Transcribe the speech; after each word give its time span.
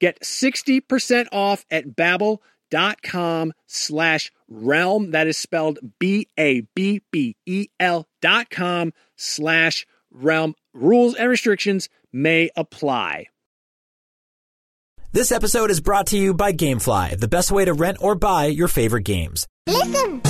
Get 0.00 0.20
60% 0.22 1.26
off 1.30 1.66
at 1.70 1.88
babbel.com 1.94 3.52
slash 3.66 4.32
realm. 4.48 5.10
That 5.10 5.26
is 5.26 5.36
spelled 5.36 5.78
B-A-B-B-E-L 5.98 6.48
dot 8.22 8.50
com 8.50 8.92
slash 9.16 9.86
realm. 10.10 10.54
Rules 10.72 11.14
and 11.14 11.28
restrictions 11.28 11.88
may 12.12 12.50
apply. 12.56 13.26
This 15.12 15.32
episode 15.32 15.70
is 15.70 15.80
brought 15.80 16.06
to 16.08 16.16
you 16.16 16.32
by 16.34 16.52
Gamefly, 16.52 17.18
the 17.18 17.26
best 17.28 17.50
way 17.50 17.64
to 17.64 17.74
rent 17.74 17.98
or 18.00 18.14
buy 18.14 18.46
your 18.46 18.68
favorite 18.68 19.02
games. 19.02 19.46
Listen. 19.66 20.20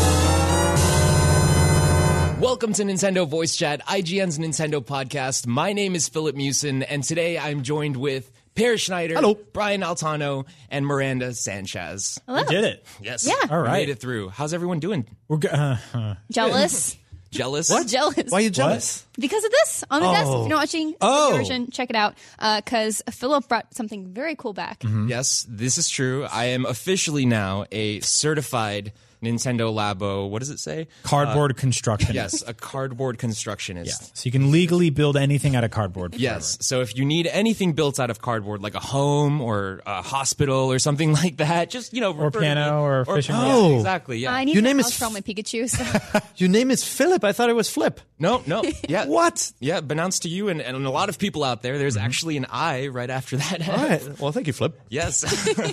Welcome 2.41 2.73
to 2.73 2.85
Nintendo 2.85 3.29
Voice 3.29 3.55
Chat, 3.55 3.85
IGN's 3.87 4.39
Nintendo 4.39 4.83
podcast. 4.83 5.47
My 5.47 5.75
name 5.75 5.95
is 5.95 6.09
Filip 6.09 6.35
Miucin, 6.35 6.83
and 6.89 7.05
today 7.05 7.39
I'm 7.39 7.63
joined 7.63 7.99
with 7.99 8.33
Peer 8.61 8.77
Schneider, 8.77 9.15
Hello. 9.15 9.39
Brian 9.55 9.81
Altano, 9.81 10.45
and 10.71 10.85
Miranda 10.87 11.33
Sanchez. 11.33 12.21
We 12.29 12.45
did 12.45 12.65
it. 12.65 12.87
Yes. 13.01 13.27
Yeah. 13.27 13.33
All 13.35 13.41
right. 13.41 13.51
We 13.51 13.57
right. 13.69 13.73
Made 13.73 13.89
it 13.89 14.01
through. 14.01 14.29
How's 14.29 14.53
everyone 14.53 14.81
doing? 14.81 15.07
We're 15.29 15.39
go- 15.39 15.49
uh, 15.49 15.79
uh, 15.95 16.15
Jealous. 16.31 16.97
Jealous? 17.31 17.69
Jealous. 17.87 18.31
Why 18.31 18.39
are 18.39 18.41
you 18.43 18.51
jealous? 18.51 19.07
Because 19.19 19.45
of 19.45 19.51
this 19.51 19.85
on 19.91 20.03
the 20.03 20.11
desk. 20.11 20.23
If 20.25 20.29
Oh. 20.29 20.41
you're 20.41 20.49
not 20.51 20.57
watching 20.59 20.91
the 20.91 20.97
Oh. 21.01 21.33
version, 21.37 21.71
check 21.71 21.89
it 21.89 21.97
out. 21.97 22.17
Because 22.39 23.03
Filip 23.13 23.49
brought 23.49 23.73
something 23.75 24.13
very 24.13 24.35
cool 24.37 24.53
back. 24.53 24.83
Yes, 25.07 25.47
this 25.49 25.79
is 25.79 25.89
true. 25.89 26.25
I 26.31 26.47
am 26.47 26.67
officially 26.67 27.25
now 27.25 27.65
a 27.73 28.01
certified 28.01 28.93
Nintendo 29.23 29.73
Labo. 29.73 30.29
What 30.29 30.41
does 30.41 30.51
it 30.51 30.59
say? 30.59 30.89
Cardboard 31.03 31.53
uh, 31.53 31.55
construction. 31.55 32.15
Yes, 32.15 32.43
a 32.47 32.55
cardboard 32.55 33.19
constructionist. 33.19 34.01
Yeah. 34.01 34.09
So 34.15 34.23
you 34.25 34.33
can 34.33 34.51
legally 34.51 34.91
build 34.91 35.17
anything 35.17 35.57
out 35.57 35.65
of 35.65 35.71
cardboard. 35.71 36.15
Yes. 36.15 36.59
So 36.61 36.81
if 36.81 36.97
you 36.97 37.05
need 37.05 37.27
anything 37.27 37.75
built 37.75 38.01
out 38.01 38.11
of 38.11 38.21
cardboard, 38.21 38.63
like 38.63 38.75
a 38.75 38.81
home 38.81 39.41
or 39.41 39.83
a 39.87 40.03
hospital 40.03 40.73
or 40.73 40.79
something 40.79 41.13
like 41.23 41.37
that, 41.39 41.71
just 41.71 41.93
you 41.93 42.01
know, 42.01 42.15
Or 42.15 42.31
piano 42.31 42.77
me. 42.77 42.83
or 42.83 43.05
fishing 43.05 43.35
yeah, 43.35 43.43
rod. 43.43 43.55
Oh. 43.55 43.77
exactly. 43.77 44.19
Yeah. 44.19 44.33
I 44.33 44.45
need 44.45 44.55
Your 44.55 44.63
name 44.63 44.81
is 44.81 44.97
for 44.97 45.05
all 45.05 45.11
my 45.11 45.21
Pikachu. 45.21 45.69
So. 45.69 46.21
Your 46.37 46.49
name 46.49 46.71
is 46.71 46.83
Filip. 46.83 47.25
I 47.25 47.33
thought 47.33 47.51
it 47.51 47.57
was 47.57 47.69
Flip. 47.71 48.01
no, 48.19 48.43
no. 48.47 48.63
Yeah. 48.89 49.05
What? 49.05 49.53
Yeah, 49.61 49.81
announced 49.89 50.23
to 50.23 50.29
you 50.29 50.49
and, 50.49 50.61
and 50.61 50.85
a 50.85 50.91
lot 50.91 51.09
of 51.11 51.19
people 51.19 51.45
out 51.45 51.63
there. 51.63 51.79
There's 51.79 51.97
mm-hmm. 51.97 52.07
actually 52.07 52.37
an 52.39 52.47
I 52.51 52.89
right 52.89 53.11
after 53.11 53.37
that. 53.37 53.69
All 53.69 53.77
right. 53.77 54.19
Well, 54.19 54.33
thank 54.33 54.47
you, 54.47 54.53
Flip. 54.53 54.81
Yes. 54.89 55.21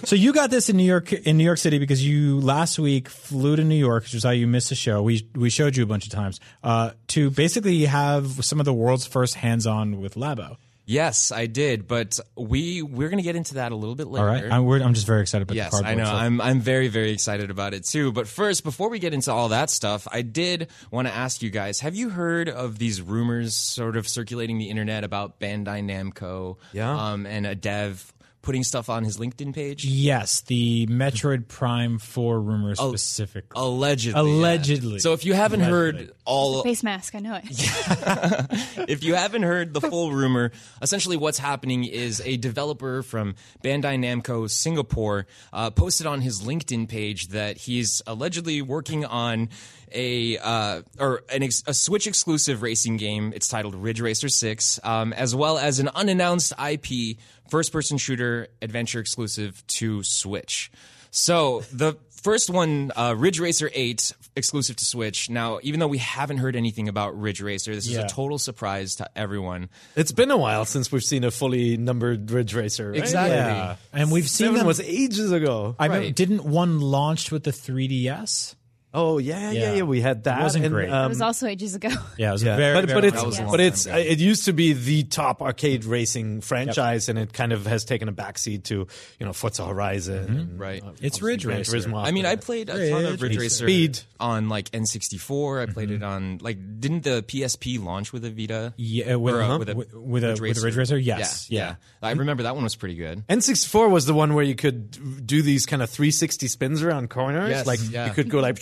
So 0.08 0.16
you 0.16 0.34
got 0.34 0.52
this 0.52 0.70
in 0.70 0.78
New 0.78 0.84
York 0.84 1.14
in 1.14 1.38
New 1.38 1.44
York 1.44 1.58
City 1.58 1.80
because 1.80 2.06
you 2.06 2.40
last 2.42 2.78
week 2.78 3.08
flew 3.10 3.37
to 3.42 3.64
New 3.64 3.76
York, 3.76 4.04
which 4.04 4.14
is 4.14 4.24
how 4.24 4.32
you 4.32 4.48
missed 4.48 4.70
the 4.70 4.76
show. 4.76 5.02
We 5.04 5.28
we 5.36 5.50
showed 5.50 5.76
you 5.78 5.84
a 5.84 5.88
bunch 5.88 6.06
of 6.06 6.12
times 6.12 6.40
uh, 6.64 6.92
to 7.10 7.30
basically 7.32 7.86
have 7.86 8.44
some 8.46 8.60
of 8.60 8.66
the 8.66 8.74
world's 8.74 9.06
first 9.08 9.36
hands-on 9.36 10.02
with 10.02 10.16
Labo. 10.16 10.58
yes, 10.86 11.32
I 11.34 11.48
did, 11.48 11.86
but 11.88 12.18
we 12.38 12.82
we're 12.82 13.10
gonna 13.10 13.22
get 13.22 13.36
into 13.36 13.56
that 13.56 13.72
a 13.72 13.76
little 13.76 13.96
bit 13.96 14.08
later. 14.08 14.26
All 14.28 14.34
right, 14.34 14.44
I'm, 14.52 14.66
we're, 14.66 14.82
I'm 14.82 14.94
just 14.94 15.06
very 15.06 15.22
excited 15.22 15.44
about 15.44 15.56
Yes, 15.56 15.78
the 15.78 15.86
I 15.86 15.96
know. 15.96 16.06
stuff. 16.06 16.22
I'm 16.22 16.40
I'm 16.42 16.60
very 16.62 16.88
very 16.88 17.12
excited 17.12 17.50
about 17.52 17.74
it 17.74 17.84
too. 17.84 18.12
But 18.14 18.28
first, 18.28 18.64
before 18.64 18.90
we 18.90 19.00
get 19.00 19.14
into 19.14 19.32
all 19.32 19.50
that 19.50 19.70
stuff, 19.70 20.08
I 20.12 20.22
did 20.22 20.70
want 20.92 21.08
to 21.10 21.14
ask 21.14 21.42
you 21.42 21.50
guys: 21.50 21.82
Have 21.82 21.96
you 21.96 22.10
heard 22.10 22.48
of 22.50 22.80
these 22.80 23.02
rumors 23.02 23.56
sort 23.56 23.98
of 23.98 24.08
circulating 24.08 24.58
the 24.60 24.70
internet 24.70 25.04
about 25.04 25.40
Bandai 25.40 25.84
Namco? 25.84 26.56
Yeah. 26.72 26.90
Um, 27.12 27.26
and 27.26 27.46
a 27.46 27.54
dev 27.56 28.14
putting 28.48 28.64
stuff 28.64 28.90
on 28.90 29.04
his 29.04 29.18
LinkedIn 29.18 29.54
page? 29.54 29.84
Yes, 29.84 30.40
the 30.40 30.88
Metroid 30.88 31.50
Prime 31.50 32.00
4 32.00 32.40
rumors 32.40 32.80
specifically. 32.80 33.62
Allegedly. 33.62 34.18
yeah. 34.18 34.26
Allegedly. 34.26 35.00
So 35.00 35.12
if 35.12 35.26
you 35.26 35.34
haven't 35.34 35.60
heard 35.60 36.14
all 36.24 36.64
Face 36.64 36.82
mask, 36.82 37.14
I 37.14 37.20
know 37.20 37.36
it. 37.44 37.44
if 38.90 39.04
you 39.04 39.16
haven't 39.16 39.44
heard 39.44 39.74
the 39.74 39.82
full 39.82 40.14
rumor, 40.14 40.54
essentially 40.82 41.18
what's 41.18 41.38
happening 41.38 41.84
is 41.84 42.22
a 42.24 42.38
developer 42.38 43.04
from 43.04 43.36
Bandai 43.66 44.00
Namco 44.00 44.50
Singapore 44.50 45.28
uh, 45.52 45.70
posted 45.70 46.08
on 46.08 46.22
his 46.22 46.42
LinkedIn 46.42 46.88
page 46.88 47.28
that 47.30 47.58
he's 47.58 48.02
allegedly 48.08 48.62
working 48.62 49.04
on 49.04 49.50
a 49.92 50.38
uh, 50.38 50.82
or 51.00 51.24
an 51.30 51.44
ex- 51.44 51.64
a 51.66 51.74
Switch 51.74 52.08
exclusive 52.08 52.62
racing 52.62 52.98
game. 52.98 53.32
It's 53.34 53.48
titled 53.48 53.76
Ridge 53.76 54.02
Racer 54.02 54.30
Six, 54.30 54.80
um, 54.84 55.14
as 55.14 55.36
well 55.36 55.58
as 55.58 55.80
an 55.80 55.90
unannounced 55.90 56.54
IP 56.60 57.18
first 57.50 57.72
person 57.72 57.98
shooter 57.98 58.48
adventure 58.62 59.00
exclusive 59.00 59.66
to 59.68 60.04
Switch. 60.04 60.72
So 61.12 61.62
the 61.72 61.98
first 62.22 62.50
one, 62.50 62.92
uh, 62.96 63.16
Ridge 63.18 63.40
Racer 63.40 63.72
8, 63.74 64.12
exclusive 64.36 64.76
to 64.76 64.86
Switch. 64.86 65.30
Now, 65.30 65.60
even 65.64 65.80
though 65.80 65.88
we 65.88 65.98
haven't 66.00 66.38
heard 66.38 66.56
anything 66.56 66.90
about 66.90 67.20
Ridge 67.20 67.42
Racer, 67.42 67.74
this 67.74 67.88
is 67.88 67.96
a 67.96 68.06
total 68.08 68.38
surprise 68.38 68.96
to 68.96 69.10
everyone. 69.18 69.70
It's 69.96 70.12
been 70.12 70.30
a 70.32 70.38
while 70.38 70.66
since 70.66 70.92
we've 70.92 71.04
seen 71.04 71.24
a 71.24 71.32
fully 71.32 71.78
numbered 71.78 72.30
Ridge 72.30 72.54
Racer. 72.54 72.92
Right? 72.92 73.00
Exactly. 73.00 73.36
yeah. 73.38 73.76
And 73.94 74.12
we've 74.12 74.28
seen 74.28 74.48
Seven 74.48 74.58
them. 74.60 74.68
was 74.68 74.82
ages 74.82 75.32
ago. 75.32 75.76
I 75.80 75.86
remember, 75.86 76.06
Right. 76.08 76.16
didn't 76.16 76.44
one 76.44 76.82
launched 76.82 77.32
with 77.32 77.44
the 77.46 77.52
3DS? 77.52 78.56
Oh 78.98 79.18
yeah, 79.20 79.52
yeah, 79.52 79.60
Yeah. 79.62 79.74
yeah. 79.76 79.82
We 79.84 80.02
had 80.02 80.24
that. 80.26 80.40
It 80.40 80.44
wasn't 80.44 80.66
and, 80.66 80.74
great. 80.74 80.90
um, 80.90 81.06
it 81.06 81.10
was 81.10 81.22
also 81.22 81.48
ages 81.48 81.76
ago. 81.76 81.90
Yeah, 82.18 82.30
it 82.30 82.32
was 82.34 82.44
yeah, 82.44 82.58
very, 82.58 82.74
but, 82.82 82.86
very 82.90 83.02
but 83.02 83.06
it's 83.06 83.22
That 83.24 83.44
long 83.44 83.52
but 83.52 83.60
it's 83.60 83.86
ago. 83.86 83.96
it 83.98 84.18
used 84.20 84.46
to 84.46 84.54
be 84.54 84.74
the 84.74 85.04
top 85.04 85.42
arcade 85.42 85.86
racing 85.86 86.42
franchise, 86.42 87.10
and 87.10 87.20
it 87.20 87.32
kind 87.32 87.54
of 87.54 87.66
has 87.68 87.86
taken 87.86 88.10
a 88.10 88.14
backseat 88.14 88.64
to 88.66 88.88
you 89.20 89.26
know 89.26 89.34
Forza 89.34 89.66
Horizon. 89.66 90.18
and, 90.38 90.60
Right. 90.60 90.84
uh, 90.84 90.92
It's 91.02 91.22
Ridge 91.22 91.46
Racer. 91.46 91.78
Turismo 91.78 92.04
I 92.04 92.12
mean, 92.12 92.26
I 92.26 92.36
played 92.36 92.70
a 92.70 92.90
ton 92.90 93.06
of 93.06 93.22
Ridge 93.22 93.34
Ridge 93.34 93.38
Racer 93.40 93.66
Speed. 93.66 94.00
on 94.20 94.50
like 94.50 94.72
N64. 94.72 95.62
I 95.70 95.72
played 95.72 95.92
it 95.92 96.02
on 96.04 96.40
like 96.42 96.58
didn't 96.80 97.04
the 97.04 97.22
PSP 97.24 97.84
launch 97.84 98.12
with 98.14 98.26
a 98.26 98.32
Vita? 98.32 98.74
Yeah, 98.78 99.16
with, 99.16 99.36
Or, 99.36 99.42
uh, 99.42 99.58
with 99.60 99.70
a 99.70 99.76
with, 99.76 99.94
with 99.94 100.24
a 100.24 100.30
Ridge 100.36 100.56
with 100.56 100.58
a 100.58 100.66
Ridge 100.66 100.76
Racer. 100.78 100.98
Yes, 100.98 101.48
Yeah, 101.50 101.60
yeah. 101.60 101.68
yeah. 102.02 102.10
I 102.10 102.12
remember 102.14 102.44
that 102.44 102.56
one 102.56 102.64
was 102.64 102.76
pretty 102.76 102.96
good. 102.96 103.26
N64 103.28 103.90
was 103.92 104.06
the 104.06 104.14
one 104.14 104.34
where 104.34 104.44
you 104.44 104.56
could 104.56 105.26
do 105.28 105.42
these 105.42 105.66
kind 105.66 105.82
of 105.84 105.90
360 105.90 106.48
spins 106.48 106.82
around 106.84 107.10
corners. 107.10 107.50
Yes, 107.50 107.68
like 107.68 107.80
yeah. 107.92 108.08
you 108.08 108.14
could 108.14 108.30
go 108.30 108.40
like 108.40 108.58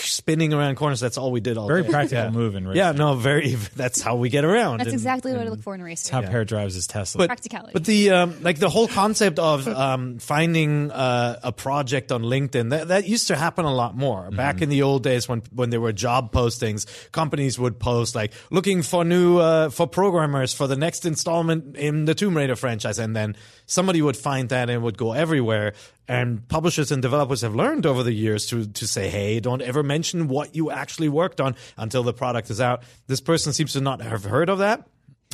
spinning 0.00 0.52
around 0.52 0.76
corners. 0.76 1.00
That's 1.00 1.18
all 1.18 1.32
we 1.32 1.40
did 1.40 1.56
all 1.56 1.66
Very 1.66 1.82
day. 1.82 1.88
practical 1.88 2.24
yeah. 2.24 2.30
move 2.30 2.54
in 2.54 2.66
racing. 2.66 2.76
Yeah, 2.78 2.92
no, 2.92 3.14
very. 3.14 3.54
That's 3.76 4.00
how 4.00 4.16
we 4.16 4.28
get 4.28 4.44
around. 4.44 4.78
That's 4.78 4.88
And- 4.88 4.94
exactly 4.94 5.32
what 5.32 5.40
I 5.46 5.48
look 5.50 5.62
for 5.62 5.74
in 5.74 5.80
a 5.80 5.84
racer. 5.84 6.12
How 6.12 6.22
Peer 6.22 6.44
drives 6.44 6.74
his 6.74 6.86
Tesla. 6.86 7.18
but 7.18 7.28
Practicality. 7.28 7.72
But 7.72 7.84
the 7.84 8.10
um, 8.10 8.42
like 8.42 8.58
the 8.58 8.68
whole 8.68 8.88
concept 8.88 9.38
of 9.38 9.66
um, 9.84 10.18
finding 10.18 10.90
uh, 10.90 11.40
a 11.42 11.52
project 11.52 12.12
on 12.12 12.22
LinkedIn 12.22 12.70
that, 12.70 12.88
that 12.88 13.06
used 13.08 13.28
to 13.28 13.36
happen 13.36 13.64
a 13.64 13.74
lot 13.74 13.96
more 13.96 14.30
back 14.30 14.62
in 14.62 14.68
the 14.68 14.82
old 14.82 15.02
days 15.02 15.28
when 15.28 15.42
when 15.54 15.70
there 15.70 15.80
were 15.80 15.92
job 15.92 16.32
postings. 16.32 16.86
Companies 17.12 17.58
would 17.58 17.78
post 17.78 18.14
like 18.14 18.32
looking 18.50 18.82
for 18.82 19.04
new 19.04 19.38
uh, 19.38 19.70
for 19.70 19.86
programmers 19.86 20.52
for 20.52 20.66
the 20.66 20.76
next 20.76 21.06
installment 21.06 21.76
in 21.76 22.04
the 22.04 22.14
Tomb 22.14 22.36
Raider 22.36 22.56
franchise, 22.56 22.98
and 22.98 23.14
then 23.16 23.36
somebody 23.66 24.02
would 24.02 24.16
find 24.16 24.48
that 24.50 24.68
and 24.68 24.72
it 24.72 24.82
would 24.82 24.98
go 24.98 25.12
everywhere. 25.12 25.74
And 26.12 26.46
publishers 26.46 26.92
and 26.92 27.00
developers 27.00 27.40
have 27.40 27.54
learned 27.54 27.86
over 27.86 28.02
the 28.02 28.12
years 28.12 28.44
to 28.48 28.66
to 28.66 28.86
say, 28.86 29.08
hey, 29.08 29.40
don't 29.40 29.62
ever 29.62 29.82
mention 29.82 30.28
what 30.28 30.54
you 30.54 30.70
actually 30.70 31.08
worked 31.08 31.40
on 31.40 31.56
until 31.78 32.02
the 32.02 32.12
product 32.12 32.50
is 32.50 32.60
out. 32.60 32.82
This 33.06 33.22
person 33.22 33.54
seems 33.54 33.72
to 33.72 33.80
not 33.80 34.02
have 34.02 34.24
heard 34.24 34.50
of 34.50 34.58
that. 34.58 34.86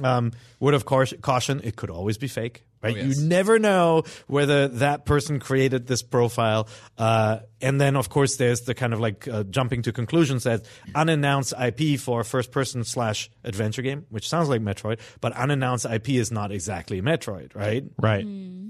Um, 0.02 0.32
word 0.60 0.74
of 0.74 0.84
course, 0.84 1.12
caution: 1.20 1.60
it 1.64 1.76
could 1.76 1.90
always 1.90 2.18
be 2.18 2.28
fake, 2.28 2.64
right? 2.82 2.94
Oh, 2.96 3.00
yes. 3.00 3.18
You 3.18 3.28
never 3.28 3.58
know 3.58 4.04
whether 4.26 4.68
that 4.68 5.04
person 5.04 5.40
created 5.40 5.86
this 5.86 6.02
profile. 6.02 6.68
Uh, 6.96 7.40
and 7.60 7.80
then, 7.80 7.96
of 7.96 8.08
course, 8.08 8.36
there's 8.36 8.62
the 8.62 8.74
kind 8.74 8.92
of 8.92 9.00
like 9.00 9.26
uh, 9.26 9.44
jumping 9.44 9.82
to 9.82 9.92
conclusions 9.92 10.44
that 10.44 10.66
unannounced 10.94 11.52
IP 11.60 11.98
for 11.98 12.20
a 12.20 12.24
first-person 12.24 12.84
slash 12.84 13.30
adventure 13.44 13.82
game, 13.82 14.06
which 14.10 14.28
sounds 14.28 14.48
like 14.48 14.60
Metroid, 14.60 15.00
but 15.20 15.32
unannounced 15.32 15.84
IP 15.84 16.10
is 16.10 16.30
not 16.30 16.52
exactly 16.52 17.02
Metroid, 17.02 17.54
right? 17.54 17.84
right. 18.00 18.24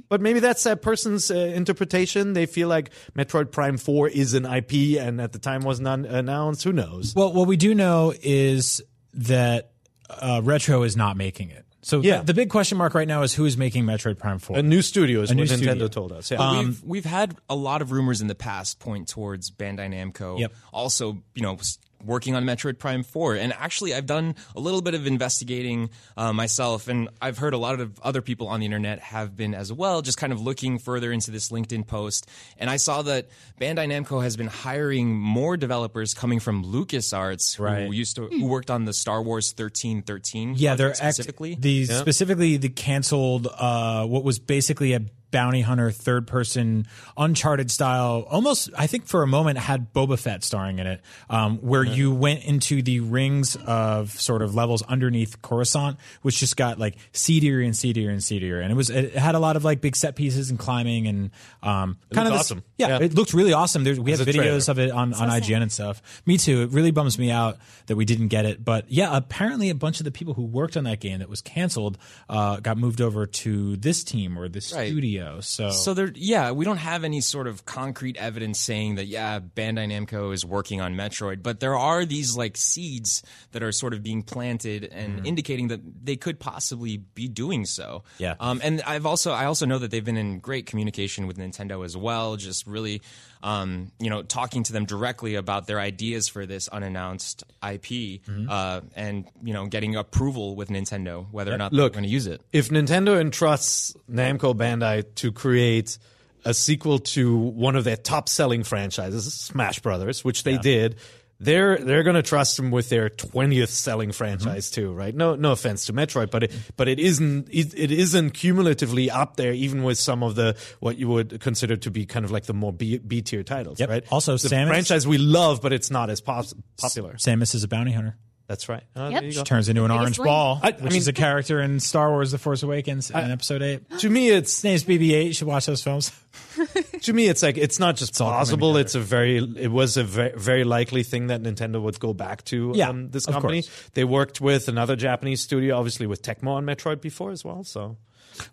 But 0.08 0.22
maybe 0.22 0.40
that's 0.40 0.64
that 0.64 0.80
person's 0.80 1.30
uh, 1.30 1.34
interpretation. 1.34 2.32
They 2.32 2.46
feel 2.46 2.68
like 2.68 2.90
Metroid 3.16 3.52
Prime 3.52 3.76
Four 3.76 4.08
is 4.08 4.32
an 4.32 4.46
IP, 4.46 4.98
and 4.98 5.20
at 5.20 5.32
the 5.32 5.38
time 5.38 5.62
wasn't 5.62 5.88
un- 5.88 6.06
announced. 6.06 6.64
Who 6.64 6.72
knows? 6.72 7.12
Well, 7.14 7.32
what 7.32 7.46
we 7.46 7.58
do 7.58 7.74
know 7.74 8.14
is 8.22 8.80
that 9.14 9.72
uh, 10.10 10.40
Retro 10.44 10.82
is 10.82 10.96
not 10.96 11.16
making 11.16 11.50
it. 11.50 11.64
So 11.82 12.00
Yeah. 12.00 12.18
the, 12.18 12.24
the 12.24 12.34
big 12.34 12.50
question 12.50 12.76
mark 12.76 12.94
right 12.94 13.06
now 13.08 13.22
is 13.22 13.32
who 13.34 13.44
is 13.44 13.56
making 13.56 13.84
Metroid 13.84 14.18
Prime 14.18 14.38
4. 14.40 14.58
A 14.58 14.62
new 14.62 14.82
studio 14.82 15.20
is 15.22 15.30
A 15.30 15.34
what 15.34 15.36
new 15.36 15.44
Nintendo 15.44 15.58
studio. 15.70 15.88
told 15.88 16.12
us. 16.12 16.30
Yeah. 16.30 16.58
we've 16.60 16.82
we've 16.84 17.04
had 17.04 17.36
a 17.48 17.54
lot 17.54 17.82
of 17.82 17.92
rumors 17.92 18.20
in 18.20 18.26
the 18.26 18.34
past 18.34 18.78
point 18.80 19.08
towards 19.08 19.50
Bandai 19.50 19.88
Namco. 19.92 20.38
Yep. 20.40 20.52
Also, 20.72 21.22
you 21.34 21.42
know, 21.42 21.54
s- 21.54 21.78
working 22.04 22.34
on 22.36 22.44
Metroid 22.44 22.78
Prime 22.78 23.02
Four, 23.02 23.34
and 23.34 23.52
actually, 23.52 23.94
I've 23.94 24.06
done 24.06 24.34
a 24.54 24.60
little 24.60 24.80
bit 24.82 24.94
of 24.94 25.06
investigating 25.06 25.90
uh, 26.16 26.32
myself, 26.32 26.88
and 26.88 27.08
I've 27.20 27.38
heard 27.38 27.54
a 27.54 27.58
lot 27.58 27.80
of 27.80 27.98
other 28.02 28.22
people 28.22 28.46
on 28.48 28.60
the 28.60 28.66
internet 28.66 29.00
have 29.00 29.36
been 29.36 29.54
as 29.54 29.72
well, 29.72 30.00
just 30.02 30.16
kind 30.18 30.32
of 30.32 30.40
looking 30.40 30.78
further 30.78 31.10
into 31.12 31.30
this 31.30 31.50
LinkedIn 31.50 31.86
post, 31.86 32.28
and 32.58 32.70
I 32.70 32.76
saw 32.76 33.02
that 33.02 33.28
Bandai 33.60 33.86
Namco 33.88 34.22
has 34.22 34.36
been 34.36 34.46
hiring 34.46 35.16
more 35.18 35.56
developers 35.56 36.14
coming 36.14 36.38
from 36.40 36.64
LucasArts, 36.64 37.56
who 37.56 37.62
Right. 37.64 37.90
used 37.92 38.16
to 38.16 38.28
who 38.28 38.46
worked 38.46 38.70
on 38.70 38.84
the 38.84 38.92
Star 38.92 39.22
Wars 39.22 39.52
thirteen 39.52 40.02
thirteen. 40.02 40.54
yeah, 40.56 40.74
they're 40.76 40.90
act- 40.90 40.98
specifically. 40.98 41.56
the 41.58 41.86
specifically 41.86 42.56
the 42.56 42.68
canceled 42.68 43.46
uh, 43.58 44.06
what 44.06 44.24
was 44.24 44.38
basically 44.38 44.92
a 44.92 45.00
bounty 45.30 45.60
hunter 45.60 45.90
third 45.90 46.26
person 46.26 46.86
uncharted 47.16 47.70
style 47.70 48.24
almost 48.30 48.70
i 48.76 48.86
think 48.86 49.06
for 49.06 49.22
a 49.22 49.26
moment 49.26 49.58
had 49.58 49.92
boba 49.92 50.18
fett 50.18 50.42
starring 50.44 50.78
in 50.78 50.86
it 50.86 51.00
um, 51.30 51.58
where 51.58 51.84
you 51.84 52.12
went 52.14 52.42
into 52.44 52.82
the 52.82 53.00
rings 53.00 53.56
of 53.66 54.10
sort 54.12 54.42
of 54.42 54.54
levels 54.54 54.82
underneath 54.82 55.40
coruscant 55.42 55.96
which 56.22 56.38
just 56.38 56.56
got 56.56 56.78
like 56.78 56.96
seedier 57.12 57.60
and 57.60 57.76
seedier 57.76 58.10
and 58.10 58.22
seedier 58.22 58.60
and 58.60 58.70
it 58.72 58.74
was 58.74 58.90
it 58.90 59.14
had 59.14 59.34
a 59.34 59.38
lot 59.38 59.56
of 59.56 59.64
like 59.64 59.80
big 59.80 59.96
set 59.96 60.16
pieces 60.16 60.50
and 60.50 60.58
climbing 60.58 61.06
and 61.06 61.30
um, 61.62 61.98
kind 62.14 62.26
of 62.28 62.32
this- 62.34 62.40
awesome. 62.40 62.62
yeah, 62.76 62.88
Yeah. 62.98 63.02
it 63.02 63.14
looked 63.14 63.34
really 63.34 63.52
awesome 63.52 63.84
There's, 63.84 64.00
we 64.00 64.12
have 64.12 64.20
As 64.20 64.26
a 64.26 64.30
videos 64.30 64.64
trailer. 64.66 64.70
of 64.70 64.78
it 64.78 64.90
on, 64.90 65.12
on 65.14 65.30
sad. 65.30 65.42
ign 65.42 65.62
and 65.62 65.72
stuff 65.72 66.22
me 66.26 66.38
too 66.38 66.62
it 66.62 66.70
really 66.70 66.90
bums 66.90 67.18
me 67.18 67.30
out 67.30 67.58
that 67.86 67.96
we 67.96 68.04
didn't 68.04 68.28
get 68.28 68.46
it 68.46 68.64
but 68.64 68.90
yeah 68.90 69.16
apparently 69.16 69.68
a 69.70 69.74
bunch 69.74 70.00
of 70.00 70.04
the 70.04 70.10
people 70.10 70.34
who 70.34 70.44
worked 70.44 70.76
on 70.76 70.84
that 70.84 71.00
game 71.00 71.18
that 71.18 71.28
was 71.28 71.40
canceled 71.42 71.98
uh, 72.28 72.60
got 72.60 72.78
moved 72.78 73.00
over 73.00 73.26
to 73.26 73.76
this 73.76 74.02
team 74.04 74.38
or 74.38 74.48
this 74.48 74.72
Right. 74.72 74.88
studio 74.88 75.17
so, 75.40 75.70
So 75.70 75.94
there, 75.94 76.12
yeah, 76.14 76.52
we 76.52 76.64
don't 76.64 76.78
have 76.78 77.04
any 77.04 77.20
sort 77.20 77.46
of 77.46 77.64
concrete 77.64 78.16
evidence 78.16 78.58
saying 78.58 78.96
that 78.96 79.06
yeah, 79.06 79.40
Bandai 79.40 79.88
Namco 79.88 80.32
is 80.32 80.44
working 80.44 80.80
on 80.80 80.94
Metroid, 80.94 81.42
but 81.42 81.60
there 81.60 81.76
are 81.76 82.04
these 82.04 82.36
like 82.36 82.56
seeds 82.56 83.22
that 83.52 83.62
are 83.62 83.72
sort 83.72 83.94
of 83.94 84.02
being 84.02 84.22
planted 84.22 84.84
and 84.84 85.26
indicating 85.26 85.68
that 85.68 85.80
they 86.04 86.16
could 86.16 86.38
possibly 86.38 86.96
be 86.96 87.28
doing 87.28 87.64
so. 87.64 88.04
Yeah. 88.18 88.34
Um, 88.40 88.60
and 88.62 88.82
I've 88.82 89.06
also 89.06 89.32
I 89.32 89.44
also 89.44 89.66
know 89.66 89.78
that 89.78 89.90
they've 89.90 90.04
been 90.04 90.16
in 90.16 90.38
great 90.40 90.66
communication 90.66 91.26
with 91.26 91.38
Nintendo 91.38 91.84
as 91.84 91.96
well, 91.96 92.36
just 92.36 92.66
really, 92.66 93.02
um, 93.42 93.92
you 93.98 94.10
know, 94.10 94.22
talking 94.22 94.62
to 94.64 94.72
them 94.72 94.84
directly 94.84 95.34
about 95.36 95.66
their 95.66 95.80
ideas 95.80 96.28
for 96.28 96.46
this 96.46 96.68
unannounced 96.68 97.44
IP, 97.62 98.20
uh, 98.48 98.80
and 98.96 99.26
you 99.42 99.52
know, 99.52 99.66
getting 99.66 99.96
approval 99.96 100.56
with 100.56 100.68
Nintendo 100.68 101.26
whether 101.30 101.52
or 101.52 101.58
not 101.58 101.72
Look, 101.72 101.92
they're 101.92 102.00
going 102.00 102.08
to 102.08 102.10
use 102.10 102.26
it. 102.26 102.40
if 102.52 102.68
Nintendo 102.70 103.20
entrusts 103.20 103.94
Namco 104.10 104.54
Bandai 104.54 105.04
to 105.16 105.32
create 105.32 105.98
a 106.44 106.54
sequel 106.54 106.98
to 107.00 107.36
one 107.36 107.76
of 107.76 107.84
their 107.84 107.96
top 107.96 108.28
selling 108.28 108.62
franchises, 108.62 109.32
Smash 109.34 109.80
Brothers, 109.80 110.24
which 110.24 110.44
they 110.44 110.56
did, 110.56 110.96
they're 111.40 111.78
they're 111.78 112.02
going 112.02 112.16
to 112.16 112.22
trust 112.22 112.56
them 112.56 112.70
with 112.70 112.88
their 112.88 113.08
20th 113.10 113.68
selling 113.68 114.12
franchise 114.12 114.70
too, 114.70 114.92
right? 114.92 115.14
No 115.14 115.36
no 115.36 115.52
offense 115.52 115.86
to 115.86 115.92
Metroid, 115.92 116.30
but 116.30 116.42
it 116.44 116.52
but 116.76 116.88
it 116.88 116.98
isn't 116.98 117.48
it, 117.50 117.72
it 117.76 117.90
isn't 117.92 118.30
cumulatively 118.30 119.10
up 119.10 119.36
there 119.36 119.52
even 119.52 119.84
with 119.84 119.98
some 119.98 120.22
of 120.22 120.34
the 120.34 120.56
what 120.80 120.98
you 120.98 121.08
would 121.08 121.40
consider 121.40 121.76
to 121.76 121.90
be 121.90 122.06
kind 122.06 122.24
of 122.24 122.30
like 122.30 122.44
the 122.46 122.54
more 122.54 122.72
B, 122.72 122.98
B 122.98 123.22
tier 123.22 123.42
titles, 123.44 123.78
Yep. 123.78 123.88
right? 123.88 124.04
Also, 124.10 124.32
the 124.36 124.48
Samus- 124.48 124.66
franchise 124.68 125.06
we 125.06 125.18
love, 125.18 125.62
but 125.62 125.72
it's 125.72 125.90
not 125.90 126.10
as 126.10 126.20
pos- 126.20 126.54
popular. 126.76 127.14
samus 127.14 127.54
is 127.54 127.62
a 127.64 127.68
bounty 127.68 127.92
hunter 127.92 128.16
That's 128.48 128.68
right. 128.68 128.82
Uh, 128.96 129.10
Yep. 129.12 129.20
there 129.20 129.28
you 129.30 129.34
go. 129.36 129.44
turns 129.44 129.68
into 129.68 129.84
an 129.84 129.88
Biggest 129.90 130.00
orange 130.00 130.18
link. 130.18 130.26
ball 130.26 130.60
I- 130.62 130.68
I 130.68 130.70
which 130.72 130.92
mean- 130.92 130.96
is 130.96 131.06
a 131.08 131.12
character 131.12 131.60
in 131.60 131.78
star 131.80 132.10
wars 132.10 132.30
the 132.32 132.38
force 132.38 132.62
awakens 132.62 133.10
in 133.10 133.16
episode 133.16 133.62
8 133.62 133.98
To 134.00 134.08
me, 134.10 134.30
it's 134.30 134.54
his 134.62 134.64
name's 134.64 134.84
bb8 134.84 135.26
you 135.26 135.32
should 135.34 135.46
watch 135.48 135.66
those 135.66 135.82
films 135.82 136.10
to 137.02 137.12
me, 137.12 137.26
it's 137.28 137.42
like 137.42 137.56
it's 137.56 137.78
not 137.78 137.94
just 137.96 138.20
all 138.20 138.28
coming 138.30 138.38
possible. 138.40 138.76
It's 138.78 138.94
a 138.94 139.00
very, 139.00 139.36
it 139.38 139.70
was 139.70 139.96
a 139.96 140.02
very, 140.04 140.32
very 140.36 140.64
likely 140.64 141.02
thing 141.04 141.28
that 141.28 141.42
Nintendo 141.42 141.80
would 141.80 142.00
go 142.00 142.12
back 142.14 142.44
to 142.46 142.72
Yeah, 142.74 142.88
um, 142.88 143.10
this 143.10 143.26
company. 143.26 143.62
They 143.94 144.04
worked 144.04 144.40
with 144.40 144.66
another 144.68 144.96
Japanese 144.96 145.40
studio, 145.40 145.76
obviously 145.76 146.06
with 146.06 146.22
Tecmo 146.22 146.48
on 146.52 146.64
Metroid 146.66 147.00
before 147.00 147.30
as 147.30 147.44
well. 147.44 147.62
So 147.64 147.96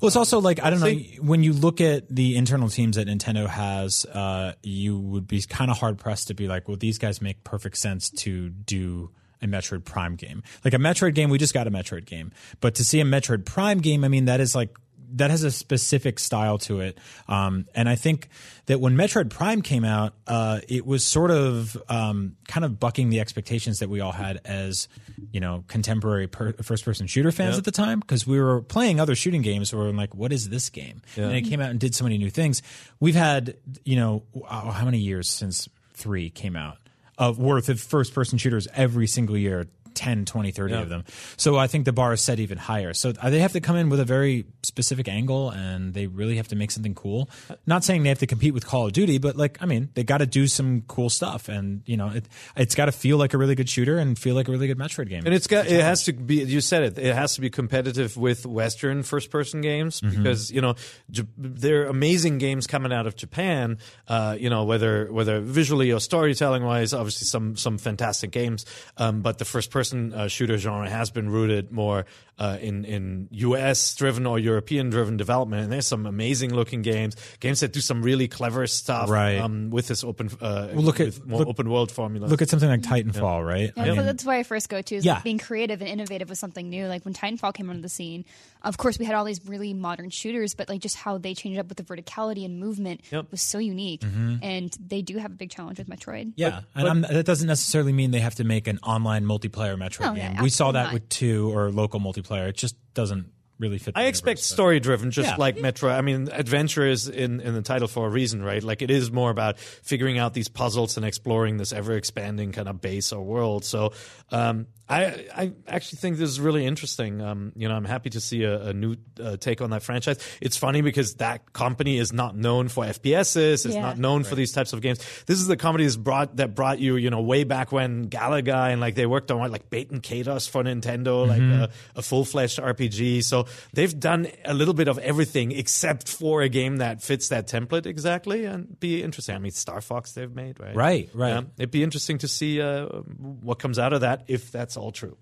Well, 0.02 0.08
it's 0.08 0.16
also 0.16 0.40
like 0.40 0.62
I 0.64 0.70
don't 0.70 0.80
know 0.82 0.88
See? 0.88 1.18
when 1.22 1.42
you 1.44 1.54
look 1.54 1.80
at 1.82 2.08
the 2.14 2.36
internal 2.36 2.70
teams 2.70 2.96
that 2.98 3.08
Nintendo 3.08 3.48
has, 3.48 4.06
uh, 4.06 4.54
you 4.62 5.00
would 5.00 5.28
be 5.28 5.42
kind 5.44 5.72
of 5.72 5.78
hard 5.78 5.98
pressed 5.98 6.28
to 6.28 6.34
be 6.34 6.48
like, 6.48 6.68
well, 6.68 6.78
these 6.78 6.98
guys 6.98 7.22
make 7.22 7.44
perfect 7.44 7.78
sense 7.78 8.10
to 8.12 8.50
do 8.50 9.10
a 9.42 9.48
Metroid 9.48 9.86
Prime 9.86 10.16
game. 10.16 10.44
Like 10.64 10.74
a 10.74 10.78
Metroid 10.78 11.16
game, 11.16 11.30
we 11.30 11.38
just 11.38 11.54
got 11.54 11.68
a 11.68 11.72
Metroid 11.72 12.06
game, 12.06 12.32
but 12.62 12.76
to 12.76 12.86
see 12.86 13.00
a 13.00 13.06
Metroid 13.06 13.46
Prime 13.46 13.80
game, 13.80 14.04
I 14.04 14.08
mean, 14.08 14.26
that 14.26 14.40
is 14.40 14.56
like 14.56 14.76
that 15.14 15.32
has 15.32 15.44
a 15.44 15.52
specific 15.52 16.20
style 16.20 16.58
to 16.58 16.82
it. 16.82 16.98
Um, 17.28 17.68
and 17.74 17.88
I 17.88 17.96
think 17.96 18.28
that 18.66 18.80
when 18.80 18.96
Metroid 18.96 19.30
Prime 19.30 19.62
came 19.62 19.86
out, 19.86 20.14
uh, 20.28 20.60
it 20.68 20.86
was 20.86 21.06
sort 21.06 21.32
of 21.32 21.78
um, 21.88 22.36
kind 22.48 22.66
of 22.66 22.80
bucking 22.80 23.10
the 23.10 23.20
expectations 23.20 23.80
that 23.80 23.90
we 23.90 24.02
all 24.02 24.12
had 24.12 24.42
as 24.46 24.88
you 25.32 25.40
know 25.40 25.64
contemporary 25.68 26.28
per- 26.28 26.54
first-person 26.54 27.08
shooter 27.08 27.32
fans 27.32 27.58
at 27.58 27.64
the 27.64 27.72
time 27.72 28.00
because 28.00 28.28
we 28.28 28.40
were 28.40 28.62
playing 28.62 29.00
other 29.00 29.16
shooting 29.16 29.42
games 29.42 29.74
where 29.74 29.86
we're 29.86 29.92
like, 29.92 30.14
what 30.14 30.34
is 30.34 30.50
this 30.50 30.70
game? 30.70 31.02
And 31.16 31.34
it 31.34 31.44
came 31.44 31.62
out 31.62 31.70
and 31.70 31.80
did 31.80 31.96
so 31.96 32.04
many 32.04 32.18
new 32.18 32.30
things. 32.30 32.62
We've 33.00 33.16
had 33.16 33.56
you 33.84 33.96
know 33.96 34.24
oh, 34.36 34.72
how 34.72 34.86
many 34.86 35.00
years 35.00 35.30
since 35.30 35.70
three 35.94 36.30
came 36.30 36.56
out 36.56 36.78
of 37.18 37.40
worth 37.40 37.70
of 37.70 37.80
first-person 37.80 38.38
shooters 38.38 38.68
every 38.74 39.08
single 39.08 39.38
year. 39.38 39.68
10, 39.96 40.26
20, 40.26 40.52
30 40.52 40.74
of 40.74 40.90
them. 40.90 41.04
So 41.38 41.58
I 41.58 41.68
think 41.68 41.86
the 41.86 41.94
bar 41.94 42.14
is 42.14 42.22
set 42.22 42.40
even 42.40 42.58
higher. 42.58 42.94
So 42.94 43.14
uh, 43.22 43.30
they 43.30 43.40
have 43.40 43.54
to 43.54 43.62
come 43.62 43.76
in 43.76 43.90
with 43.90 44.00
a 44.00 44.06
very 44.06 44.46
specific 44.64 45.08
angle 45.08 45.50
and 45.50 45.94
they 45.94 46.08
really 46.08 46.38
have 46.38 46.48
to 46.50 46.56
make 46.56 46.72
something 46.72 46.96
cool. 46.96 47.30
Not 47.66 47.84
saying 47.84 48.04
they 48.04 48.10
have 48.10 48.20
to 48.20 48.28
compete 48.28 48.54
with 48.54 48.66
Call 48.66 48.88
of 48.88 48.94
Duty, 48.94 49.18
but 49.18 49.36
like, 49.36 49.58
I 49.62 49.66
mean, 49.66 49.90
they 49.94 50.04
got 50.04 50.20
to 50.20 50.26
do 50.26 50.48
some 50.48 50.82
cool 50.88 51.10
stuff 51.10 51.50
and, 51.50 51.82
you 51.86 51.98
know, 51.98 52.10
it, 52.10 52.28
it's 52.56 52.76
got 52.76 52.86
to 52.86 52.92
feel 52.92 53.18
like 53.18 53.34
a 53.34 53.38
really 53.38 53.56
good 53.56 53.70
shooter 53.70 53.98
and 53.98 54.18
feel 54.18 54.36
like 54.36 54.48
a 54.48 54.52
really 54.52 54.68
good 54.68 54.78
Metroid 54.78 55.10
game. 55.10 55.24
And 55.26 55.34
it's 55.34 55.48
got 55.48 55.68
it 55.68 55.82
has 55.82 56.04
to 56.06 56.14
be 56.14 56.44
you 56.44 56.62
said 56.62 56.84
it 56.84 56.98
it 56.98 57.16
has 57.16 57.36
to 57.36 57.42
be 57.42 57.50
competitive 57.50 58.18
with 58.18 58.46
Western 58.46 59.04
first 59.04 59.30
person 59.32 59.62
games 59.62 60.02
because 60.02 60.52
you 60.52 60.62
know 60.62 60.76
J- 61.12 61.24
there 61.38 61.84
are 61.84 61.86
amazing 61.86 62.38
games 62.38 62.68
coming 62.68 62.92
out 62.92 63.08
of 63.08 63.16
Japan. 63.16 63.78
Uh, 64.08 64.36
you 64.40 64.50
know 64.50 64.64
whether 64.64 65.12
whether 65.12 65.40
visually 65.40 65.92
or 65.92 66.00
storytelling 66.00 66.64
wise, 66.64 66.94
obviously 66.94 67.26
some 67.26 67.56
some 67.56 67.78
fantastic 67.78 68.32
games. 68.32 68.66
Um, 68.98 69.22
but 69.22 69.38
the 69.38 69.46
first 69.46 69.72
person 69.72 69.85
uh, 69.94 70.28
shooter 70.28 70.58
genre 70.58 70.90
has 70.90 71.12
been 71.12 71.30
rooted 71.30 71.72
more 71.72 72.06
uh, 72.38 72.58
in 72.62 72.84
in 72.86 73.28
US 73.32 73.96
driven 73.96 74.26
or 74.26 74.38
European 74.40 74.90
driven 74.90 75.18
development. 75.18 75.64
And 75.64 75.72
there's 75.72 75.88
some 75.88 76.06
amazing 76.06 76.54
looking 76.54 76.82
games, 76.82 77.16
games 77.40 77.60
that 77.62 77.72
do 77.74 77.80
some 77.80 78.02
really 78.02 78.28
clever 78.28 78.68
stuff. 78.68 79.10
Right. 79.10 79.38
Um, 79.40 79.70
with 79.70 79.88
this 79.88 80.04
open 80.04 80.30
uh, 80.42 80.70
look 80.74 81.00
at- 81.00 81.26
more 81.26 81.40
look- 81.40 81.48
open 81.50 81.70
world 81.70 81.92
formula. 81.92 82.28
Look 82.28 82.42
at 82.42 82.50
something 82.50 82.70
like 82.70 82.82
Titanfall, 82.82 83.46
right? 83.46 83.72
Yeah, 83.76 83.84
I 83.84 83.88
so 83.88 83.96
mean, 83.96 84.06
that's 84.06 84.26
where 84.26 84.38
I 84.38 84.44
first 84.44 84.70
go 84.70 84.82
to 84.82 84.96
is 84.96 85.06
Yeah. 85.06 85.14
like 85.16 85.24
being 85.24 85.38
creative 85.40 85.82
and 85.82 85.90
innovative 85.90 86.30
with 86.30 86.38
something 86.38 86.70
new. 86.70 86.88
Like 86.88 87.06
when 87.06 87.14
Titanfall 87.14 87.54
came 87.54 87.70
onto 87.70 87.82
the 87.82 87.90
scene, 87.90 88.26
of 88.66 88.78
course 88.78 89.00
we 89.00 89.06
had 89.06 89.16
all 89.16 89.24
these 89.24 89.46
really 89.48 89.74
modern 89.74 90.10
shooters, 90.10 90.56
but 90.56 90.68
like 90.68 90.82
just 90.82 90.96
how 90.96 91.18
they 91.18 91.34
changed 91.34 91.60
up 91.60 91.68
with 91.70 91.78
the 91.78 91.84
verticality 91.84 92.44
and 92.44 92.60
movement 92.60 93.02
was 93.32 93.42
so 93.42 93.60
unique. 93.60 94.02
Mm-hmm. 94.02 94.38
And 94.42 94.76
they 94.86 95.02
do 95.02 95.18
have 95.18 95.32
a 95.32 95.36
big 95.36 95.52
challenge 95.52 95.78
with 95.78 95.88
Metroid. 95.88 96.34
Yeah, 96.36 96.62
and 96.74 96.88
I'm, 96.88 97.02
that 97.02 97.26
doesn't 97.26 97.48
necessarily 97.48 97.94
mean 97.94 98.12
they 98.12 98.20
have 98.20 98.36
to 98.36 98.44
make 98.44 98.68
an 98.68 98.80
online 98.84 99.24
multiplayer 99.26 99.78
Metroid 99.78 100.02
No, 100.02 100.14
yeah, 100.16 100.34
game. 100.34 100.44
we 100.44 100.50
saw 100.50 100.72
that 100.72 100.86
not. 100.86 100.94
with 100.94 101.08
two 101.10 101.56
or 101.56 101.72
local 101.72 102.00
multiplayer. 102.00 102.50
It 102.50 102.58
just 102.58 102.76
doesn't 102.94 103.32
really 103.60 103.78
fit. 103.78 103.94
the 103.94 104.00
I 104.02 104.04
expect 104.06 104.38
universe, 104.40 104.50
but- 104.50 104.54
story 104.54 104.80
driven, 104.80 105.12
just 105.12 105.30
Yeah. 105.30 105.36
like 105.38 105.60
Metro. 105.60 105.90
I 105.92 106.02
mean, 106.02 106.30
adventure 106.32 106.86
is 106.86 107.08
in, 107.08 107.40
in 107.40 107.54
the 107.54 107.62
title 107.62 107.88
for 107.88 108.08
a 108.08 108.10
reason, 108.10 108.44
right? 108.44 108.62
Like 108.64 108.82
it 108.82 108.92
is 108.92 109.12
more 109.12 109.30
about 109.32 109.60
figuring 109.60 110.18
out 110.18 110.34
these 110.34 110.48
puzzles 110.50 110.98
and 110.98 111.06
exploring 111.06 111.58
this 111.58 111.72
ever 111.74 111.94
expanding 111.94 112.52
kind 112.52 112.68
of 112.68 112.82
base 112.82 113.12
or 113.14 113.24
world. 113.24 113.66
So, 113.66 113.94
um, 114.32 114.68
I 114.88 115.26
I 115.36 115.52
actually 115.68 115.98
think 115.98 116.18
this 116.18 116.30
is 116.30 116.40
really 116.40 116.64
interesting. 116.64 117.20
Um, 117.20 117.54
you 117.56 117.68
know, 117.68 117.74
I'm 117.74 117.86
happy 117.86 118.12
to 118.12 118.22
see 118.22 118.44
a, 118.44 118.68
a 118.68 118.74
new 118.74 118.96
uh, 119.20 119.36
take 119.38 119.60
on 119.62 119.72
that 119.72 119.82
franchise. 119.82 120.20
It's 120.42 120.58
funny 120.58 120.82
because 120.82 121.16
that 121.16 121.54
company 121.54 121.98
is 121.98 122.14
not 122.14 122.38
known 122.38 122.68
for 122.68 122.86
FPSs. 122.86 123.66
It's 123.66 123.74
Yeah. 123.74 123.82
not 123.82 123.98
known 123.98 124.24
for 124.24 124.36
these 124.36 124.52
types 124.52 124.74
of 124.74 124.82
games. 124.82 125.00
This 125.26 125.40
is 125.40 125.48
the 125.48 125.58
company 125.58 125.86
that's 125.86 125.96
brought 125.98 126.36
that 126.36 126.54
brought 126.54 126.78
you, 126.78 126.98
you 126.98 127.10
know, 127.10 127.22
way 127.22 127.46
back 127.46 127.72
when 127.72 128.10
Galaga 128.10 128.72
and 128.72 128.80
like 128.80 128.94
they 128.94 129.08
worked 129.08 129.32
on 129.32 129.52
like 129.52 129.72
Baten 129.72 130.02
Kaitos 130.02 130.48
for 130.48 130.64
Nintendo, 130.64 131.28
like 131.28 131.42
a, 131.42 131.72
a 131.96 132.04
full 132.04 132.24
fledged 132.24 132.60
RPG. 132.60 133.24
So 133.24 133.45
they've 133.74 133.98
done 134.00 134.28
a 134.44 134.54
little 134.54 134.74
bit 134.74 134.88
of 134.88 134.98
everything 135.00 135.52
except 135.52 136.10
for 136.10 136.42
a 136.42 136.50
game 136.50 136.78
that 136.78 137.02
fits 137.02 137.30
that 137.30 137.48
template 137.48 137.86
exactly 137.86 138.46
and 138.46 138.80
be 138.80 139.04
interesting. 139.04 139.36
I 139.36 139.40
mean, 139.40 139.52
Star 139.52 139.82
Fox 139.82 140.14
they've 140.14 140.34
made, 140.34 140.60
right? 140.60 140.76
Right, 140.76 141.10
right. 141.14 141.30
Yeah. 141.30 141.42
It'd 141.58 141.72
be 141.72 141.84
interesting 141.84 142.18
to 142.20 142.28
see 142.28 142.62
uh, 142.62 142.86
what 142.86 143.60
comes 143.60 143.80
out 143.80 143.94
of 143.94 144.02
that 144.02 144.24
if 144.28 144.52
that's 144.52 144.78
all 144.78 144.92
true. 144.92 145.18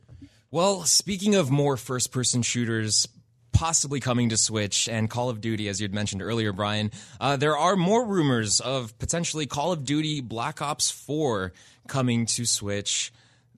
Well, 0.51 0.83
speaking 0.83 1.35
of 1.35 1.49
more 1.49 1.77
first 1.77 2.11
person 2.11 2.43
shooters 2.43 3.07
possibly 3.53 3.99
coming 3.99 4.29
to 4.29 4.37
Switch 4.37 4.89
and 4.89 5.09
Call 5.09 5.29
of 5.29 5.39
Duty, 5.39 5.69
as 5.69 5.79
you'd 5.79 5.93
mentioned 5.93 6.21
earlier, 6.21 6.51
Brian, 6.51 6.91
uh, 7.21 7.37
there 7.37 7.57
are 7.57 7.75
more 7.75 8.05
rumors 8.05 8.59
of 8.59 8.97
potentially 8.99 9.45
Call 9.45 9.71
of 9.71 9.85
Duty 9.85 10.21
Black 10.21 10.61
Ops 10.61 10.91
4 10.91 11.53
coming 11.87 12.25
to 12.25 12.45
Switch 12.45 13.13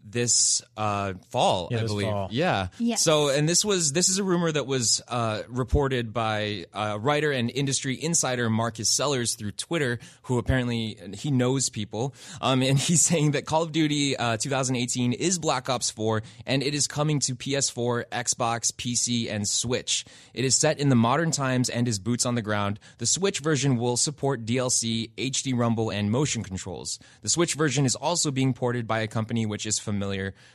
this 0.05 0.62
uh, 0.77 1.13
fall, 1.29 1.67
I 1.71 1.77
this 1.77 1.91
believe. 1.91 2.07
fall. 2.07 2.27
Yeah. 2.31 2.67
Yes. 2.77 3.01
So, 3.01 3.29
and 3.29 3.50
this 3.50 3.65
was 3.65 3.91
this 3.91 4.09
is 4.09 4.19
a 4.19 4.24
rumor 4.24 4.51
that 4.51 4.67
was 4.67 5.01
uh, 5.07 5.41
reported 5.50 6.13
by 6.13 6.65
uh, 6.74 7.00
writer 7.01 7.31
and 7.31 7.50
industry 7.50 8.01
insider 8.01 8.50
Marcus 8.50 8.89
Sellars 8.89 9.33
through 9.33 9.51
Twitter, 9.53 10.00
who 10.24 10.38
apparently 10.38 10.97
he 11.13 11.31
knows 11.31 11.69
people, 11.69 12.13
um, 12.39 12.62
and 12.62 12.77
he's 12.85 13.01
saying 13.01 13.31
that 13.31 13.45
Call 13.45 13.63
of 13.63 13.71
Duty 13.71 14.15
uh, 14.15 14.38
2018 14.38 15.13
is 15.13 15.39
Black 15.39 15.69
Ops 15.69 15.89
4, 15.89 16.21
and 16.45 16.62
it 16.62 16.75
is 16.75 16.88
coming 16.88 17.19
to 17.21 17.35
PS4, 17.35 18.05
Xbox, 18.12 18.71
PC, 18.71 19.31
and 19.31 19.47
Switch. 19.47 20.05
It 20.33 20.45
is 20.45 20.55
set 20.55 20.79
in 20.79 20.89
the 20.89 20.95
modern 20.95 21.31
times 21.31 21.69
and 21.69 21.88
is 21.88 21.97
boots 21.97 22.25
on 22.25 22.35
the 22.35 22.41
ground. 22.41 22.79
The 23.00 23.05
Switch 23.07 23.39
version 23.39 23.77
will 23.77 23.97
support 23.97 24.45
DLC, 24.45 25.09
HD 25.17 25.57
Rumble, 25.57 25.89
and 25.89 26.12
motion 26.12 26.43
controls. 26.43 27.00
The 27.24 27.29
Switch 27.29 27.55
version 27.55 27.85
is 27.85 27.95
also 27.95 28.29
being 28.29 28.53
ported 28.53 28.85
by 28.88 29.00
a 29.00 29.07
company 29.07 29.45
which 29.45 29.65
is 29.65 29.79
familiar 29.79 29.94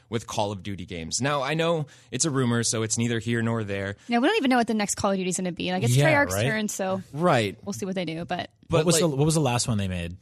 with 0.08 0.26
Call 0.26 0.52
of 0.52 0.62
Duty 0.62 0.86
games. 0.86 1.20
Now, 1.20 1.42
I 1.42 1.54
know 1.54 1.86
it's 2.10 2.24
a 2.24 2.30
rumor, 2.30 2.62
so 2.62 2.82
it's 2.82 2.98
neither 2.98 3.18
here 3.18 3.42
nor 3.42 3.64
there. 3.64 3.96
Yeah, 4.08 4.18
we 4.18 4.28
don't 4.28 4.36
even 4.36 4.50
know 4.50 4.56
what 4.56 4.66
the 4.66 4.74
next 4.74 4.94
Call 4.96 5.10
of 5.12 5.16
Duty 5.16 5.30
is 5.30 5.36
going 5.36 5.44
to 5.46 5.52
be. 5.52 5.70
Like 5.72 5.82
it's 5.82 5.94
Yeah, 5.96 6.12
Treyarch's 6.12 6.34
right? 6.34 6.42
turn, 6.46 6.68
so 6.68 7.02
Right. 7.12 7.56
we'll 7.64 7.72
see 7.72 7.86
what 7.86 7.94
they 7.94 8.04
do. 8.04 8.24
But 8.24 8.50
But 8.68 8.78
what 8.78 8.86
was 8.86 8.94
like- 9.00 9.10
the 9.10 9.16
what 9.16 9.24
was 9.24 9.34
the 9.34 9.40
last 9.40 9.68
one 9.68 9.78
they 9.78 9.88
made? 9.88 10.16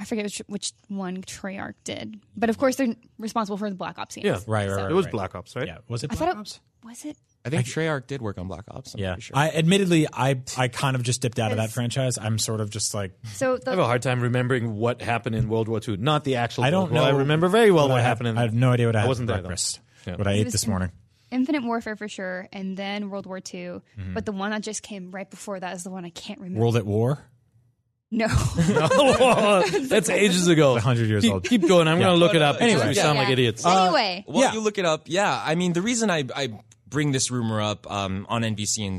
I 0.00 0.04
forget 0.04 0.24
which, 0.24 0.42
which 0.46 0.72
one 0.88 1.22
Treyarch 1.22 1.74
did. 1.84 2.20
But 2.36 2.50
of 2.50 2.58
course, 2.58 2.76
they're 2.76 2.94
responsible 3.18 3.56
for 3.56 3.68
the 3.68 3.74
Black 3.74 3.98
Ops 3.98 4.14
games. 4.14 4.24
Yeah. 4.26 4.32
Right, 4.46 4.68
right, 4.68 4.68
So- 4.68 4.82
right. 4.82 4.90
It 4.90 4.94
was. 4.94 5.06
Black 5.08 5.34
Ops, 5.34 5.56
right? 5.56 5.66
Yeah, 5.66 5.78
was 5.88 6.04
it 6.04 6.12
I 6.12 6.14
Black 6.14 6.18
thought 6.30 6.36
it 6.36 6.40
Ops? 6.40 6.60
was 6.84 7.04
it. 7.04 7.16
I 7.44 7.50
think 7.50 7.66
Treyarch 7.66 8.06
did 8.06 8.20
work 8.20 8.36
on 8.36 8.46
Black 8.48 8.64
Ops. 8.70 8.94
I'm 8.94 9.00
Yeah, 9.00 9.16
sure. 9.18 9.36
I 9.36 9.48
admittedly 9.50 10.06
I 10.12 10.42
I 10.56 10.68
kind 10.68 10.96
of 10.96 11.02
just 11.02 11.22
dipped 11.22 11.38
out 11.38 11.50
of 11.50 11.56
that 11.58 11.70
franchise. 11.70 12.18
I'm 12.18 12.38
sort 12.38 12.60
of 12.60 12.68
just 12.70 12.92
like 12.94 13.12
So 13.34 13.58
I 13.66 13.70
have 13.70 13.78
a 13.78 13.84
hard 13.86 14.02
time 14.02 14.20
remembering 14.20 14.74
what 14.74 15.00
happened 15.00 15.34
in 15.36 15.48
World 15.48 15.68
War 15.68 15.80
II. 15.86 15.96
Not 15.96 16.24
the 16.24 16.36
actual. 16.36 16.64
I 16.64 16.70
don't 16.70 16.90
World 16.90 16.92
War. 16.92 17.02
know. 17.02 17.08
I 17.08 17.18
remember 17.20 17.48
very 17.48 17.70
well 17.70 17.84
what 17.88 17.92
what 17.94 17.98
I 18.00 18.02
had- 18.02 18.08
happened. 18.08 18.28
In 18.30 18.38
I 18.38 18.42
have 18.42 18.52
no 18.54 18.70
idea 18.72 18.86
what 18.86 18.96
I, 18.96 19.04
I 19.04 19.06
wasn't 19.06 19.28
for 19.28 19.34
there, 19.34 19.42
breakfast. 19.42 19.80
Yeah. 20.06 20.16
What 20.16 20.26
I 20.26 20.32
ate 20.32 20.50
this 20.50 20.64
in- 20.64 20.70
morning. 20.70 20.90
Infinite 21.30 21.62
Warfare 21.62 21.94
for 21.96 22.08
sure, 22.08 22.48
and 22.54 22.74
then 22.76 23.10
World 23.10 23.26
War 23.26 23.36
II. 23.36 23.42
Mm-hmm. 23.42 24.14
But 24.14 24.24
the 24.24 24.32
one 24.32 24.50
that 24.50 24.62
just 24.62 24.82
came 24.82 25.10
right 25.10 25.28
before 25.30 25.60
that 25.60 25.76
is 25.76 25.84
the 25.84 25.90
one 25.90 26.04
I 26.06 26.10
can't 26.10 26.40
remember. 26.40 26.60
World 26.60 26.76
at 26.76 26.86
War. 26.86 27.18
no. 28.10 28.26
That's 29.88 30.08
ages 30.08 30.48
ago. 30.48 30.76
A 30.76 30.80
hundred 30.80 31.08
years 31.08 31.22
keep, 31.24 31.32
old. 31.32 31.44
Keep 31.44 31.68
going. 31.68 31.86
I'm 31.88 31.98
going 31.98 32.10
to 32.10 32.16
look 32.16 32.34
it 32.34 32.42
up. 32.42 32.56
Anyway. 32.60 32.72
Anyway, 32.80 32.88
we 32.88 32.94
sound 32.94 33.16
Yeah. 33.16 33.22
like 33.22 33.30
idiots. 33.32 33.64
anyway, 33.66 34.24
Well, 34.26 34.42
Yeah. 34.44 34.52
you 34.54 34.60
look 34.60 34.78
it 34.78 34.84
up. 34.86 35.02
Yeah, 35.06 35.42
I 35.44 35.54
mean, 35.54 35.72
the 35.74 35.82
reason 35.82 36.10
I, 36.10 36.24
I 36.34 36.58
bring 36.88 37.12
this 37.12 37.30
rumor 37.30 37.60
up 37.60 37.90
um, 37.90 38.26
on 38.28 38.42
NVC 38.42 38.78
in, 38.78 38.98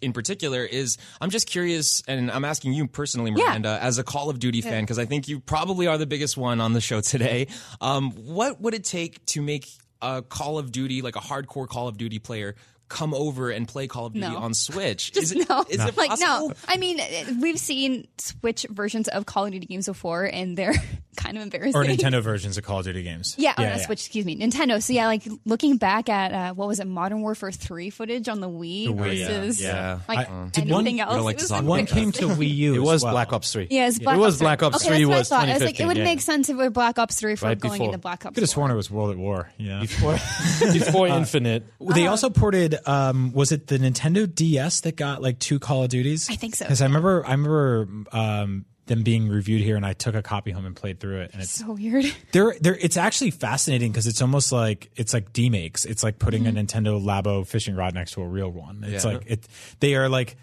in 0.00 0.12
particular 0.12 0.64
is 0.64 0.96
I'm 1.20 1.30
just 1.30 1.46
curious, 1.48 2.02
and 2.06 2.30
I'm 2.30 2.44
asking 2.44 2.72
you 2.74 2.86
personally, 2.86 3.32
Yeah. 3.36 3.44
Miranda, 3.48 3.78
as 3.80 3.98
a 3.98 4.04
Call 4.04 4.30
of 4.30 4.38
Duty 4.38 4.60
fan, 4.60 4.82
because 4.84 4.98
I 4.98 5.04
think 5.04 5.28
you 5.28 5.40
probably 5.40 5.86
are 5.86 5.98
the 5.98 6.06
biggest 6.06 6.36
one 6.36 6.60
on 6.60 6.72
the 6.72 6.80
show 6.80 7.00
today. 7.00 7.48
Um, 7.80 8.10
what 8.12 8.60
would 8.60 8.74
it 8.74 8.84
take 8.84 9.24
to 9.26 9.42
make 9.42 9.68
a 10.02 10.22
Call 10.22 10.58
of 10.58 10.70
Duty, 10.72 11.02
like 11.02 11.16
a 11.16 11.20
hardcore 11.20 11.66
Call 11.68 11.88
of 11.88 11.96
Duty 11.96 12.18
player, 12.18 12.54
come 12.88 13.14
over 13.14 13.50
and 13.50 13.66
play 13.66 13.86
Call 13.86 14.06
of 14.06 14.12
Duty 14.12 14.28
No. 14.28 14.36
on 14.36 14.52
Switch? 14.54 15.12
Just 15.14 15.32
is 15.32 15.32
it, 15.32 15.48
no. 15.48 15.64
is 15.68 15.84
it 15.84 15.96
like 15.96 16.12
no. 16.20 16.52
I 16.68 16.76
mean, 16.76 17.00
we've 17.40 17.58
seen 17.58 18.06
Switch 18.18 18.66
versions 18.70 19.08
of 19.08 19.26
Call 19.26 19.46
of 19.46 19.52
Duty 19.52 19.66
games 19.66 19.86
before, 19.86 20.24
and 20.24 20.56
they're 20.56 20.74
kind 21.16 21.36
of 21.36 21.42
embarrassing. 21.42 21.74
Or 21.76 21.84
Nintendo 21.84 22.22
versions 22.22 22.58
of 22.58 22.64
Call 22.64 22.80
of 22.80 22.84
Duty 22.84 23.02
games. 23.02 23.34
Yeah, 23.38 23.54
yeah, 23.58 23.64
or 23.64 23.68
not 23.70 23.78
yeah. 23.78 23.86
Switch, 23.86 24.00
excuse 24.00 24.24
me, 24.24 24.36
Nintendo. 24.36 24.82
So 24.82 24.92
yeah, 24.92 25.06
like 25.06 25.22
looking 25.44 25.76
back 25.76 26.08
at 26.08 26.32
uh, 26.32 26.54
what 26.54 26.68
was 26.68 26.80
it, 26.80 26.86
Modern 26.86 27.22
Warfare 27.22 27.52
Three 27.52 27.90
footage 27.90 28.28
on 28.28 28.40
the 28.40 28.48
Wii 28.48 28.86
the 28.86 28.92
Wii, 28.92 29.18
yeah, 29.18 29.26
versus 29.28 29.62
yeah. 29.62 29.98
like 30.08 30.28
I- 30.30 30.48
did 30.52 30.70
anything 30.70 30.98
one- 30.98 31.00
else. 31.00 31.14
We 31.16 31.20
like 31.22 31.36
it 31.36 31.42
was 31.42 31.50
talk 31.50 31.64
One 31.64 31.86
came 31.86 32.12
to 32.12 32.26
Wii 32.28 32.54
U. 32.56 32.74
it 32.76 32.78
was 32.80 33.02
well. 33.02 33.12
Black 33.12 33.32
Ops 33.32 33.52
3. 33.52 33.68
Yeah, 33.70 33.88
it's 33.88 33.98
Black 33.98 34.16
it 34.16 34.20
was 34.20 34.34
Ops 34.34 34.40
Black 34.40 34.58
3. 34.60 34.66
Ops 34.66 34.76
okay, 34.76 34.88
3 34.88 35.04
that's 35.04 35.08
what 35.08 35.14
I 35.14 35.18
was 35.18 35.28
thought. 35.28 35.48
I 35.48 35.52
was 35.54 35.62
like, 35.62 35.80
it 35.80 35.86
would 35.86 35.96
yeah. 35.96 36.04
make 36.04 36.20
sense 36.20 36.48
if 36.48 36.54
it 36.54 36.58
were 36.58 36.70
Black 36.70 36.98
Ops 36.98 37.18
Three 37.20 37.36
for 37.36 37.46
Right 37.46 37.58
going 37.58 37.74
before. 37.74 37.86
into 37.86 37.98
Black 37.98 38.26
Ops. 38.26 38.34
Could 38.34 38.42
have 38.42 38.50
sworn 38.50 38.70
it 38.70 38.74
was 38.74 38.90
World 38.90 39.10
at 39.10 39.16
War. 39.16 39.50
Yeah. 39.58 39.80
Before, 39.80 40.12
before 40.72 41.08
Infinite. 41.08 41.64
They 41.80 42.06
also 42.06 42.30
ported. 42.30 42.76
Um, 42.86 43.32
was 43.32 43.52
it 43.52 43.66
the 43.66 43.78
Nintendo 43.78 44.32
DS 44.32 44.80
that 44.82 44.96
got 44.96 45.22
like 45.22 45.38
two 45.38 45.58
Call 45.58 45.82
of 45.84 45.88
Duties? 45.90 46.28
I 46.30 46.34
think 46.34 46.54
so, 46.56 46.64
Because 46.64 46.82
I 46.82 46.86
remember, 46.86 47.24
I 47.26 47.32
remember 47.32 47.88
um, 48.12 48.64
them 48.86 49.02
being 49.02 49.28
reviewed 49.28 49.62
here, 49.62 49.76
and 49.76 49.84
I 49.86 49.92
took 49.94 50.14
a 50.14 50.22
copy 50.22 50.50
home 50.50 50.66
and 50.66 50.76
played 50.76 51.00
through 51.00 51.20
it. 51.22 51.30
And 51.32 51.42
it's 51.42 51.52
So 51.52 51.72
weird. 51.72 52.04
they're, 52.32 52.54
they're, 52.60 52.76
it's 52.76 52.96
actually 52.96 53.30
fascinating 53.30 53.90
because 53.92 54.06
it's 54.06 54.20
almost 54.22 54.52
like 54.52 54.90
it's 54.96 55.12
like 55.14 55.32
demakes. 55.32 55.84
It's 55.84 56.02
like 56.02 56.18
putting 56.18 56.46
a 56.46 56.50
Nintendo 56.52 57.02
Labo 57.02 57.46
fishing 57.46 57.74
rod 57.76 57.94
next 57.94 58.12
to 58.12 58.22
a 58.22 58.26
real 58.26 58.50
one. 58.50 58.84
It's 58.86 59.04
Yeah. 59.04 59.12
like 59.14 59.22
it. 59.26 59.48
They 59.80 59.94
are 59.94 60.08
like 60.08 60.36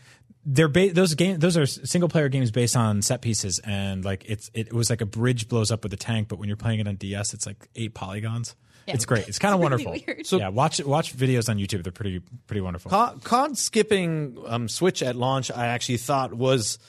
they're 0.44 0.68
ba- 0.68 0.92
those 0.92 1.14
game 1.14 1.38
those 1.38 1.56
are 1.56 1.68
single 1.68 2.10
player 2.10 2.28
games 2.28 2.50
based 2.50 2.76
on 2.76 3.04
set 3.04 3.22
pieces 3.22 3.60
and 3.64 4.04
like 4.04 4.24
it's 4.28 4.50
it 4.56 4.74
was 4.74 4.90
like 4.90 5.02
a 5.02 5.06
bridge 5.06 5.48
blows 5.48 5.70
up 5.70 5.84
with 5.84 5.94
a 5.94 5.98
tank, 5.98 6.28
but 6.28 6.40
when 6.40 6.48
you're 6.48 6.58
playing 6.58 6.80
it 6.80 6.88
on 6.88 6.96
DS, 6.96 7.36
it's 7.36 7.46
like 7.46 7.68
eight 7.76 7.94
polygons. 7.94 8.56
It's 8.88 9.06
great. 9.06 9.28
It's 9.28 9.38
kind 9.38 9.54
of 9.54 9.60
really 9.70 9.86
wonderful. 9.86 10.14
weird. 10.16 10.26
So 10.26 10.38
yeah, 10.40 10.48
watch 10.50 10.84
watch 10.84 11.16
videos 11.16 11.48
on 11.48 11.58
YouTube. 11.60 11.84
They're 11.84 11.92
pretty 11.92 12.22
pretty 12.48 12.62
wonderful. 12.62 12.90
Co- 12.90 13.20
Card 13.24 13.56
skipping 13.56 14.36
um, 14.48 14.68
Switch 14.68 15.04
at 15.04 15.16
launch, 15.16 15.52
I 15.52 15.68
actually 15.68 15.98
thought 15.98 16.34
was 16.34 16.80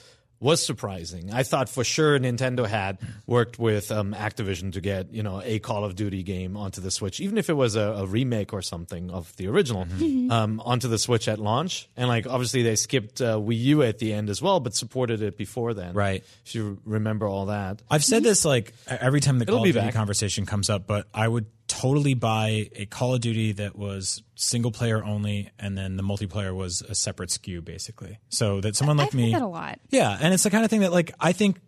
was 0.43 0.63
surprising. 0.63 1.33
I 1.33 1.43
thought 1.43 1.69
for 1.69 1.83
sure 1.83 2.19
Nintendo 2.19 2.67
had 2.67 2.99
worked 3.25 3.57
with 3.57 3.91
um, 3.91 4.13
Activision 4.13 4.73
to 4.73 4.81
get 4.81 5.11
you 5.13 5.23
know 5.23 5.41
a 5.43 5.59
Call 5.59 5.85
of 5.85 5.95
Duty 5.95 6.21
game 6.21 6.57
onto 6.57 6.81
the 6.81 6.91
Switch, 6.91 7.19
even 7.19 7.37
if 7.37 7.49
it 7.49 7.53
was 7.53 7.75
a, 7.75 7.81
a 7.81 8.05
remake 8.05 8.53
or 8.53 8.61
something 8.61 9.09
of 9.09 9.35
the 9.37 9.47
original, 9.47 9.87
um, 10.31 10.61
onto 10.63 10.87
the 10.87 10.97
Switch 10.99 11.27
at 11.27 11.39
launch. 11.39 11.89
And 11.97 12.07
like 12.07 12.27
obviously 12.27 12.61
they 12.61 12.75
skipped 12.75 13.21
uh, 13.21 13.37
Wii 13.37 13.57
U 13.59 13.83
at 13.83 13.97
the 13.99 14.13
end 14.13 14.29
as 14.29 14.41
well, 14.41 14.59
but 14.59 14.75
supported 14.75 15.21
it 15.21 15.37
before 15.37 15.73
then. 15.73 15.93
Right. 15.93 16.23
If 16.45 16.53
you 16.53 16.79
remember 16.85 17.25
all 17.25 17.47
that. 17.47 17.81
I've 17.89 18.03
said 18.03 18.23
this 18.23 18.43
like 18.45 18.73
every 18.87 19.21
time 19.21 19.39
the 19.39 19.43
It'll 19.43 19.55
Call 19.57 19.63
of 19.63 19.73
Duty 19.73 19.79
back. 19.85 19.93
conversation 19.93 20.45
comes 20.45 20.69
up, 20.69 20.85
but 20.85 21.07
I 21.13 21.27
would 21.27 21.45
totally 21.81 22.13
buy 22.13 22.69
a 22.75 22.85
Call 22.85 23.15
of 23.15 23.21
Duty 23.21 23.53
that 23.53 23.75
was 23.75 24.21
single 24.35 24.71
player 24.71 25.03
only, 25.03 25.49
and 25.57 25.77
then 25.77 25.97
the 25.97 26.03
multiplayer 26.03 26.55
was 26.55 26.81
a 26.81 26.93
separate 26.93 27.29
SKU, 27.29 27.63
basically. 27.63 28.19
So 28.29 28.61
that 28.61 28.75
someone 28.75 28.97
like 28.97 29.07
I've 29.07 29.13
me, 29.13 29.31
that 29.31 29.41
a 29.41 29.47
lot. 29.47 29.79
yeah, 29.89 30.17
and 30.19 30.33
it's 30.33 30.43
the 30.43 30.49
kind 30.49 30.63
of 30.63 30.69
thing 30.69 30.81
that 30.81 30.91
like 30.91 31.13
I 31.19 31.31
think, 31.31 31.59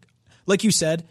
like 0.45 0.63
you 0.63 0.71
said, 0.71 1.07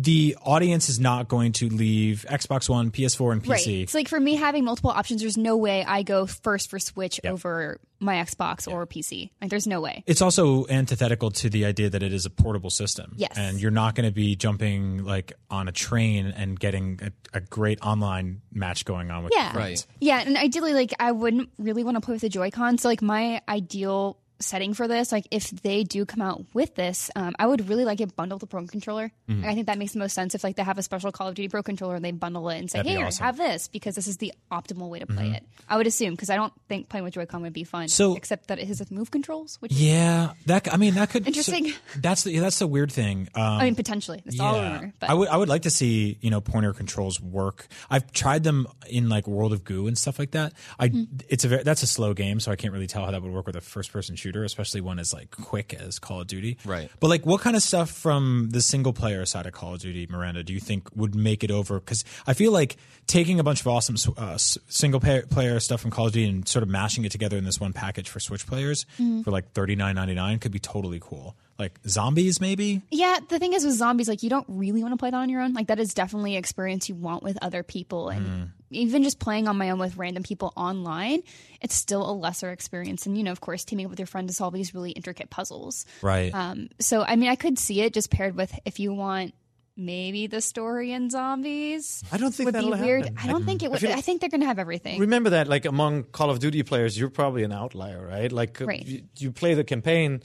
the 0.00 0.36
audience 0.42 0.88
is 0.88 1.00
not 1.00 1.26
going 1.26 1.50
to 1.50 1.68
leave 1.68 2.24
Xbox 2.30 2.68
One, 2.68 2.92
PS4, 2.92 3.32
and 3.32 3.42
PC. 3.42 3.48
Right. 3.50 3.66
It's 3.66 3.94
like 3.94 4.06
for 4.06 4.20
me 4.20 4.36
having 4.36 4.62
multiple 4.62 4.90
options, 4.90 5.22
there's 5.22 5.36
no 5.36 5.56
way 5.56 5.84
I 5.84 6.04
go 6.04 6.24
first 6.24 6.70
for 6.70 6.78
Switch 6.78 7.20
over 7.24 7.80
my 7.98 8.14
Xbox 8.14 8.70
or 8.70 8.86
PC. 8.86 9.30
Like 9.40 9.50
there's 9.50 9.66
no 9.66 9.80
way. 9.80 10.04
it's 10.06 10.22
also 10.22 10.68
antithetical 10.68 11.32
to 11.32 11.50
the 11.50 11.64
idea 11.64 11.90
that 11.90 12.04
it 12.04 12.12
is 12.12 12.26
a 12.26 12.30
portable 12.30 12.70
system. 12.70 13.14
Yes. 13.16 13.32
And 13.36 13.60
you're 13.60 13.72
not 13.72 13.96
going 13.96 14.08
to 14.08 14.14
be 14.14 14.36
jumping 14.36 15.04
like 15.04 15.32
on 15.50 15.66
a 15.66 15.72
train 15.72 16.26
and 16.26 16.60
getting 16.60 17.00
a, 17.02 17.38
a 17.38 17.40
great 17.40 17.80
online 17.82 18.40
match 18.52 18.84
going 18.84 19.10
on 19.10 19.24
with 19.24 19.32
Yeah. 19.34 19.56
Right. 19.56 19.84
Yeah, 20.00 20.22
and 20.24 20.36
ideally, 20.36 20.74
like 20.74 20.92
I 21.00 21.10
wouldn't 21.10 21.50
really 21.58 21.82
want 21.82 21.96
to 21.96 22.00
play 22.00 22.12
with 22.12 22.22
the 22.22 22.28
Joy-Con. 22.28 22.78
So 22.78 22.88
like 22.88 23.02
my 23.02 23.42
ideal 23.48 24.16
setting 24.40 24.72
for 24.74 24.86
this, 24.86 25.10
like 25.12 25.26
if 25.30 25.50
they 25.50 25.82
do 25.84 26.04
come 26.06 26.22
out 26.22 26.44
with 26.54 26.74
this, 26.74 27.10
um, 27.16 27.34
I 27.38 27.46
would 27.46 27.68
really 27.68 27.84
like 27.84 28.00
it 28.00 28.14
bundled 28.14 28.40
with 28.42 28.48
the 28.50 28.54
Pro 28.54 28.66
Controller. 28.66 29.10
Mm-hmm. 29.28 29.42
Like, 29.42 29.50
I 29.50 29.54
think 29.54 29.66
that 29.66 29.78
makes 29.78 29.92
the 29.92 29.98
most 29.98 30.12
sense 30.14 30.34
if 30.34 30.44
like 30.44 30.56
they 30.56 30.62
have 30.62 30.78
a 30.78 30.82
special 30.82 31.10
Call 31.12 31.28
of 31.28 31.34
Duty 31.34 31.48
Pro 31.48 31.62
Controller 31.62 31.96
and 31.96 32.04
they 32.04 32.12
bundle 32.12 32.48
it 32.50 32.58
and 32.58 32.70
say, 32.70 32.78
That'd 32.78 32.90
"Here, 32.92 33.06
awesome. 33.06 33.16
Mm-hmm. 33.16 33.24
have 33.24 33.36
this," 33.36 33.68
because 33.68 33.94
this 33.94 34.06
is 34.06 34.18
the 34.18 34.32
optimal 34.52 34.88
way 34.88 35.00
to 35.00 35.06
play 35.06 35.30
it. 35.30 35.44
I 35.68 35.76
would 35.76 35.86
assume 35.86 36.12
because 36.12 36.30
I 36.30 36.36
don't 36.36 36.52
think 36.68 36.88
playing 36.88 37.04
with 37.04 37.14
Joy-Con 37.14 37.42
would 37.42 37.52
be 37.52 37.64
fun. 37.64 37.88
So- 37.88 38.14
except 38.16 38.48
that 38.48 38.58
it 38.58 38.68
has 38.68 38.78
move 38.90 39.10
controls, 39.10 39.56
which 39.60 39.72
Yeah, 39.72 40.32
that 40.46 40.72
I 40.72 40.76
mean 40.76 40.94
that 40.94 41.10
could 41.10 41.26
Interesting. 41.26 41.70
so 41.70 41.76
that's 42.00 42.22
the 42.24 42.38
that's 42.38 42.58
the 42.58 42.66
weird 42.66 42.90
thing. 42.92 43.28
Um, 43.34 43.42
I 43.42 43.64
mean 43.64 43.74
potentially 43.74 44.22
it's 44.24 44.38
all 44.40 44.54
rumor, 44.60 44.92
but 45.00 45.10
I 45.10 45.14
would 45.14 45.28
I 45.28 45.36
would 45.36 45.48
like 45.48 45.62
to 45.62 45.70
see 45.70 46.16
you 46.20 46.30
know 46.30 46.40
pointer 46.40 46.72
controls 46.72 47.20
work. 47.20 47.66
I've 47.90 48.10
tried 48.12 48.44
them 48.44 48.66
in 48.88 49.08
like 49.08 49.26
World 49.26 49.52
of 49.52 49.64
Goo 49.64 49.86
and 49.88 49.98
stuff 49.98 50.18
like 50.18 50.30
that. 50.30 50.52
I 50.78 50.88
Hmm. 50.88 51.02
it's 51.28 51.44
a 51.44 51.48
very, 51.48 51.62
that's 51.64 51.82
a 51.82 51.86
slow 51.86 52.14
game, 52.14 52.40
so 52.40 52.50
I 52.52 52.56
can't 52.56 52.72
really 52.72 52.86
tell 52.86 53.04
how 53.04 53.10
that 53.10 53.20
would 53.22 53.32
work 53.32 53.46
with 53.46 53.56
a 53.56 53.60
first 53.60 53.92
person 53.92 54.16
shooter, 54.16 54.27
especially 54.44 54.80
one 54.80 54.98
as 54.98 55.12
like 55.12 55.30
quick 55.30 55.74
as 55.74 55.98
Call 55.98 56.20
of 56.20 56.26
Duty. 56.26 56.58
Right. 56.64 56.90
But 57.00 57.08
like, 57.08 57.24
what 57.26 57.40
kind 57.40 57.56
of 57.56 57.62
stuff 57.62 57.90
from 57.90 58.48
the 58.50 58.60
single 58.60 58.92
player 58.92 59.24
side 59.26 59.46
of 59.46 59.52
Call 59.52 59.74
of 59.74 59.80
Duty, 59.80 60.06
Miranda, 60.10 60.42
do 60.42 60.52
you 60.52 60.60
think 60.60 60.88
would 60.96 61.14
make 61.14 61.42
it 61.44 61.50
over? 61.50 61.80
Because 61.80 62.04
I 62.26 62.34
feel 62.34 62.52
like 62.52 62.76
taking 63.06 63.40
a 63.40 63.42
bunch 63.44 63.60
of 63.60 63.66
awesome 63.68 63.96
uh, 64.16 64.36
single 64.38 65.00
player, 65.00 65.22
player 65.26 65.58
stuff 65.60 65.80
from 65.80 65.90
Call 65.90 66.06
of 66.06 66.12
Duty 66.12 66.28
and 66.28 66.48
sort 66.48 66.62
of 66.62 66.68
mashing 66.68 67.04
it 67.04 67.12
together 67.12 67.36
in 67.36 67.44
this 67.44 67.60
one 67.60 67.72
package 67.72 68.08
for 68.08 68.20
Switch 68.20 68.46
players 68.46 68.84
Mm-hmm. 68.98 69.22
for 69.22 69.30
like 69.30 69.52
thirty 69.52 69.76
nine 69.76 69.94
ninety 69.94 70.14
nine 70.14 70.38
could 70.38 70.52
be 70.52 70.58
totally 70.58 70.98
cool. 71.00 71.36
Like 71.58 71.78
zombies, 71.88 72.40
maybe. 72.40 72.82
Yeah, 72.90 73.18
the 73.28 73.40
thing 73.40 73.52
is 73.52 73.64
with 73.64 73.74
zombies, 73.74 74.08
like 74.08 74.22
you 74.22 74.30
don't 74.30 74.46
really 74.48 74.80
want 74.82 74.92
to 74.92 74.96
play 74.96 75.10
that 75.10 75.16
on 75.16 75.28
your 75.28 75.40
own. 75.42 75.54
Like 75.54 75.66
that 75.66 75.80
is 75.80 75.92
definitely 75.92 76.34
an 76.34 76.38
experience 76.38 76.88
you 76.88 76.94
want 76.94 77.22
with 77.24 77.36
other 77.42 77.62
people, 77.64 78.10
and 78.10 78.26
Mm. 78.26 78.48
even 78.70 79.02
just 79.02 79.18
playing 79.18 79.48
on 79.48 79.56
my 79.58 79.70
own 79.70 79.78
with 79.80 79.96
random 79.96 80.22
people 80.22 80.52
online, 80.56 81.22
it's 81.60 81.74
still 81.74 82.08
a 82.08 82.12
lesser 82.12 82.52
experience. 82.52 83.06
And 83.06 83.18
you 83.18 83.24
know, 83.24 83.32
of 83.32 83.40
course, 83.40 83.64
teaming 83.64 83.86
up 83.86 83.90
with 83.90 83.98
your 83.98 84.06
friend 84.06 84.28
to 84.28 84.34
solve 84.34 84.54
these 84.54 84.72
really 84.72 84.92
intricate 84.92 85.30
puzzles. 85.30 85.84
Right. 86.00 86.32
Um, 86.32 86.68
so 86.78 87.02
I 87.02 87.16
mean, 87.16 87.28
I 87.28 87.34
could 87.34 87.58
see 87.58 87.80
it 87.80 87.92
just 87.92 88.10
paired 88.10 88.36
with 88.36 88.56
if 88.64 88.78
you 88.78 88.92
want 88.94 89.34
maybe 89.76 90.26
the 90.26 90.40
story 90.40 90.92
in 90.92 91.08
zombies. 91.10 92.02
I 92.12 92.18
don't 92.18 92.32
think 92.34 92.46
would 92.48 92.54
be 92.54 92.68
that'll 92.70 92.84
weird. 92.84 93.02
happen. 93.04 93.18
I 93.22 93.26
don't 93.26 93.44
think 93.44 93.62
it 93.62 93.70
would. 93.72 93.84
I, 93.84 93.94
feel- 93.94 94.00
think 94.02 94.20
they're 94.20 94.30
going 94.30 94.40
to 94.42 94.46
have 94.46 94.58
everything. 94.58 95.00
Remember 95.00 95.30
that, 95.30 95.48
like 95.48 95.64
among 95.64 96.04
Call 96.04 96.30
of 96.30 96.38
Duty 96.38 96.62
players, 96.62 96.98
you're 96.98 97.10
probably 97.10 97.42
an 97.44 97.52
outlier, 97.52 98.04
right? 98.06 98.30
Like, 98.30 98.60
Right. 98.60 98.84
You, 98.86 99.02
you 99.18 99.32
play 99.32 99.54
the 99.54 99.64
campaign. 99.64 100.22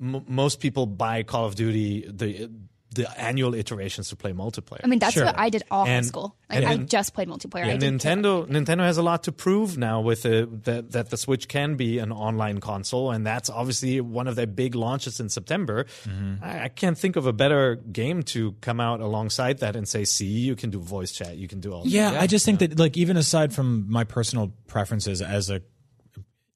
M- 0.00 0.24
most 0.28 0.60
people 0.60 0.86
buy 0.86 1.22
Call 1.22 1.46
of 1.46 1.54
Duty 1.54 2.06
the 2.10 2.50
the 2.94 3.20
annual 3.20 3.54
iterations 3.54 4.08
to 4.08 4.16
play 4.16 4.32
multiplayer. 4.32 4.80
I 4.82 4.86
mean, 4.86 4.98
that's 4.98 5.12
Sure. 5.12 5.26
what 5.26 5.38
I 5.38 5.50
did 5.50 5.64
all 5.70 5.84
high 5.84 6.00
school. 6.00 6.34
Like, 6.48 6.62
and 6.62 6.66
I 6.66 6.76
just 6.78 7.12
played 7.12 7.28
multiplayer. 7.28 7.64
I 7.64 7.68
and 7.72 7.80
didn't 7.80 8.00
play 8.00 8.12
Nintendo 8.14 8.46
Nintendo 8.48 8.80
has 8.84 8.96
a 8.96 9.02
lot 9.02 9.24
to 9.24 9.32
prove 9.32 9.76
now 9.76 10.00
with 10.00 10.22
the, 10.22 10.48
that 10.64 10.92
that 10.92 11.10
the 11.10 11.16
Switch 11.18 11.46
can 11.46 11.74
be 11.76 11.98
an 11.98 12.10
online 12.10 12.58
console, 12.60 13.10
and 13.10 13.26
that's 13.26 13.50
obviously 13.50 14.00
one 14.00 14.26
of 14.28 14.34
their 14.36 14.46
big 14.46 14.74
launches 14.74 15.20
in 15.20 15.28
September. 15.28 15.84
Mm-hmm. 16.04 16.42
I, 16.42 16.64
I 16.64 16.68
can't 16.68 16.96
think 16.96 17.16
of 17.16 17.26
a 17.26 17.32
better 17.34 17.76
game 17.76 18.22
to 18.34 18.52
come 18.62 18.80
out 18.80 19.00
alongside 19.00 19.58
that 19.58 19.76
and 19.76 19.86
say, 19.86 20.04
"See, 20.04 20.26
you 20.26 20.56
can 20.56 20.70
do 20.70 20.78
voice 20.80 21.12
chat, 21.12 21.36
you 21.36 21.48
can 21.48 21.60
do 21.60 21.72
all." 21.74 21.82
that." 21.82 21.90
Yeah, 21.90 22.18
I 22.18 22.26
just 22.26 22.46
think 22.46 22.60
that 22.60 22.78
like 22.78 22.96
even 22.96 23.16
aside 23.18 23.52
from 23.52 23.90
my 23.90 24.04
personal 24.04 24.52
preferences 24.68 25.20
as 25.20 25.50
a 25.50 25.60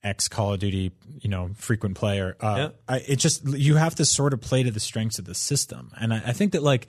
ex 0.02 0.28
Call 0.28 0.54
of 0.54 0.60
Duty, 0.60 0.92
you 1.20 1.28
know, 1.30 1.50
frequent 1.56 1.96
player, 1.96 2.36
uh, 2.40 2.54
Yeah. 2.56 2.68
I, 2.88 2.96
it 3.06 3.16
just 3.16 3.46
you 3.46 3.76
have 3.76 3.94
to 3.96 4.04
sort 4.04 4.32
of 4.32 4.40
play 4.40 4.62
to 4.62 4.70
the 4.70 4.80
strengths 4.80 5.18
of 5.18 5.24
the 5.24 5.34
system, 5.34 5.92
and 6.00 6.12
I, 6.14 6.22
I 6.26 6.32
think 6.32 6.52
that 6.52 6.62
like 6.62 6.86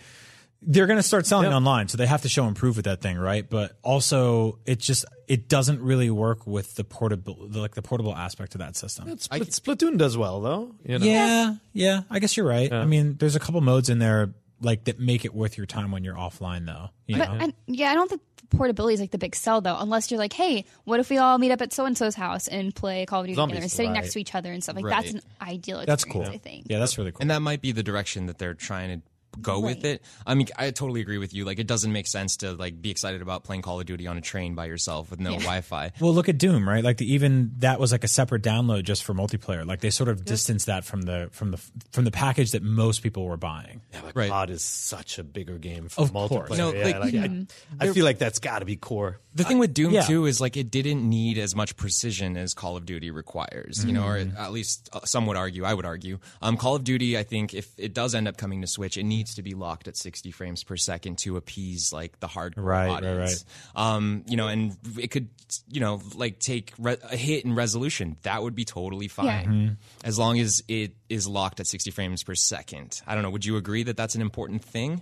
they're 0.63 0.86
going 0.86 1.00
to 1.00 1.04
start 1.04 1.26
selling 1.26 1.50
Yeah. 1.50 1.56
online, 1.58 1.88
so 1.88 1.97
they 1.97 2.06
have 2.06 2.21
to 2.21 2.30
show 2.30 2.45
and 2.45 2.56
prove 2.56 2.76
with 2.76 2.86
that 2.86 3.02
thing, 3.02 3.17
right? 3.17 3.50
But 3.50 3.78
also, 3.82 4.60
it 4.65 4.80
just 4.80 5.06
it 5.28 5.50
doesn't 5.50 5.82
really 5.82 6.10
work 6.12 6.45
with 6.45 6.76
the 6.76 6.84
portable, 6.84 7.47
the, 7.47 7.60
like 7.60 7.74
the 7.74 7.82
portable 7.82 8.15
aspect 8.15 8.54
of 8.56 8.60
that 8.60 8.76
system. 8.76 9.08
Spl- 9.08 9.39
Splatoon 9.60 9.97
does 9.97 10.17
well 10.17 10.39
though. 10.39 10.76
You 10.86 11.00
know? 11.00 11.06
Yeah, 11.06 11.56
yeah, 11.74 12.02
I 12.12 12.19
guess 12.19 12.38
you're 12.38 12.47
right. 12.47 12.71
I 12.71 12.86
mean, 12.86 13.15
there's 13.17 13.36
a 13.36 13.39
couple 13.39 13.60
modes 13.62 13.89
in 13.89 13.97
there 14.00 14.34
like 14.63 14.84
that 14.84 15.00
make 15.00 15.26
it 15.26 15.34
worth 15.34 15.58
your 15.58 15.65
time 15.65 15.91
when 15.91 16.04
you're 16.04 16.15
offline, 16.15 16.67
though. 16.67 16.89
You 17.08 17.17
But 17.17 17.28
know? 17.30 17.38
and, 17.45 17.54
yeah, 17.65 17.89
I 17.89 17.95
don't 17.95 18.08
think 18.08 18.21
portability 18.51 18.93
is 18.93 18.99
like 18.99 19.11
the 19.11 19.17
big 19.17 19.35
sell 19.35 19.61
though, 19.61 19.77
unless 19.79 20.11
you're 20.11 20.19
like, 20.19 20.33
hey, 20.33 20.65
what 20.83 20.99
if 20.99 21.09
we 21.09 21.17
all 21.17 21.37
meet 21.37 21.51
up 21.51 21.61
at 21.61 21.73
so 21.73 21.85
and 21.85 21.97
so's 21.97 22.13
house 22.15 22.47
and 22.47 22.75
play 22.75 23.05
Call 23.05 23.21
of 23.21 23.25
Duty 23.25 23.35
Zombies, 23.35 23.53
together, 23.55 23.63
and 23.63 23.71
sitting 23.71 23.91
right. 23.91 24.01
next 24.01 24.13
to 24.13 24.19
each 24.19 24.35
other 24.35 24.51
and 24.51 24.61
stuff 24.63 24.75
like 24.75 24.85
Right. 24.85 25.03
that's 25.03 25.13
an 25.15 25.21
ideal. 25.41 25.83
That's 25.85 26.03
cool. 26.03 26.23
I 26.23 26.37
think. 26.37 26.67
Yeah, 26.69 26.79
that's 26.79 26.97
really 26.97 27.11
cool. 27.11 27.21
And 27.21 27.31
that 27.31 27.41
might 27.41 27.61
be 27.61 27.71
the 27.71 27.83
direction 27.83 28.27
that 28.27 28.37
they're 28.37 28.53
trying 28.53 28.99
to 28.99 29.07
go 29.41 29.60
with 29.60 29.86
it. 29.86 30.04
I 30.26 30.34
mean, 30.36 30.48
I 30.58 30.72
totally 30.72 31.02
agree 31.02 31.17
with 31.17 31.34
you. 31.34 31.46
Like, 31.46 31.60
it 31.60 31.67
doesn't 31.67 31.91
make 31.91 32.08
sense 32.08 32.38
to 32.38 32.54
like 32.54 32.82
be 32.82 32.89
excited 32.91 33.22
about 33.22 33.44
playing 33.44 33.62
Call 33.62 33.80
of 33.80 33.86
Duty 33.86 34.08
on 34.08 34.17
a 34.17 34.22
train 34.22 34.56
by 34.56 34.65
yourself 34.65 35.10
with 35.12 35.20
no 35.20 35.32
Wi-Fi. 35.32 35.91
Well, 36.00 36.13
look 36.13 36.28
at 36.30 36.38
Doom, 36.38 36.67
right? 36.67 36.84
Like 36.84 36.98
the, 36.98 37.13
even 37.13 37.52
that 37.60 37.80
was 37.80 37.91
like 37.91 38.04
a 38.04 38.08
separate 38.08 38.41
download 38.44 38.84
just 38.84 39.04
for 39.04 39.13
multiplayer. 39.13 39.65
Like 39.65 39.82
they 39.82 39.89
sort 39.89 40.10
of 40.10 40.26
distanced 40.26 40.65
that 40.65 40.84
from 40.86 41.04
the 41.04 41.30
from 41.32 41.52
the 41.52 41.62
from 41.91 42.06
the 42.06 42.12
package 42.12 42.52
that 42.52 42.63
most 42.63 43.04
people 43.04 43.26
were 43.26 43.38
buying. 43.38 43.82
Yeah, 43.94 44.02
but 44.04 44.15
Right. 44.15 44.30
COD 44.30 44.50
is 44.52 44.63
such 44.63 45.20
a 45.20 45.24
bigger 45.24 45.58
game 45.58 45.88
for 45.89 46.02
Of 46.02 46.12
multiplayer. 46.12 46.48
course. 46.48 46.58
No, 46.58 46.74
yeah, 46.74 46.84
like- 47.00 47.13
like, 47.13 47.13
I, 47.15 47.46
I 47.80 47.91
feel 47.94 48.06
like 48.06 48.17
that's 48.17 48.39
got 48.39 48.60
to 48.60 48.65
be 48.65 48.76
core. 48.76 49.20
The 49.34 49.44
thing 49.46 49.60
with 49.60 49.74
Doom 49.74 49.94
yeah. 49.94 50.02
too 50.02 50.26
is 50.26 50.41
like 50.41 50.58
it 50.58 50.70
didn't 50.72 51.08
need 51.08 51.38
as 51.38 51.56
much 51.56 51.78
precision 51.78 52.36
as 52.36 52.54
Call 52.54 52.76
of 52.76 52.86
Duty 52.86 53.12
requires, 53.12 53.86
you 53.86 53.94
know, 53.94 54.04
or 54.06 54.17
at 54.17 54.52
least 54.52 54.89
uh, 54.91 55.00
some 55.06 55.26
would 55.28 55.38
argue. 55.38 55.63
I 55.63 55.74
would 55.74 55.86
argue. 55.86 56.20
Um, 56.41 56.58
Call 56.58 56.76
of 56.76 56.84
Duty, 56.84 57.17
I 57.17 57.24
think, 57.24 57.54
if 57.54 57.70
it 57.78 57.94
does 57.94 58.13
end 58.15 58.28
up 58.28 58.36
coming 58.36 58.62
to 58.62 58.67
Switch, 58.67 58.98
it 58.98 59.04
needs 59.04 59.20
to 59.36 59.41
be 59.41 59.53
locked 59.53 59.88
at 59.88 59.95
60 59.97 60.31
frames 60.31 60.63
per 60.63 60.75
second 60.77 61.17
to 61.19 61.38
appease 61.38 61.91
like 61.93 62.19
the 62.19 62.27
hardcore 62.27 62.63
Right, 62.63 62.88
right, 62.89 63.03
audience. 63.03 63.45
Um, 63.75 64.23
you 64.27 64.38
know, 64.38 64.47
and 64.47 64.77
it 64.99 65.10
could, 65.12 65.29
you 65.69 65.79
know, 65.79 66.01
like 66.15 66.39
take 66.39 66.73
re- 66.77 66.97
a 67.03 67.15
hit 67.17 67.45
in 67.45 67.55
resolution. 67.55 68.17
That 68.23 68.43
would 68.43 68.55
be 68.55 68.65
totally 68.65 69.07
fine 69.07 69.25
Yeah. 69.25 69.43
Mm-hmm. 69.43 69.73
as 70.03 70.19
long 70.19 70.39
as 70.39 70.63
it 70.67 70.93
is 71.10 71.27
locked 71.27 71.60
at 71.60 71.67
60 71.67 71.91
frames 71.91 72.23
per 72.23 72.36
second. 72.36 73.01
I 73.07 73.13
don't 73.13 73.23
know. 73.23 73.29
Would 73.29 73.45
you 73.45 73.57
agree 73.57 73.84
that 73.84 73.97
that's 73.97 74.15
an 74.15 74.21
important 74.21 74.63
thing? 74.63 75.01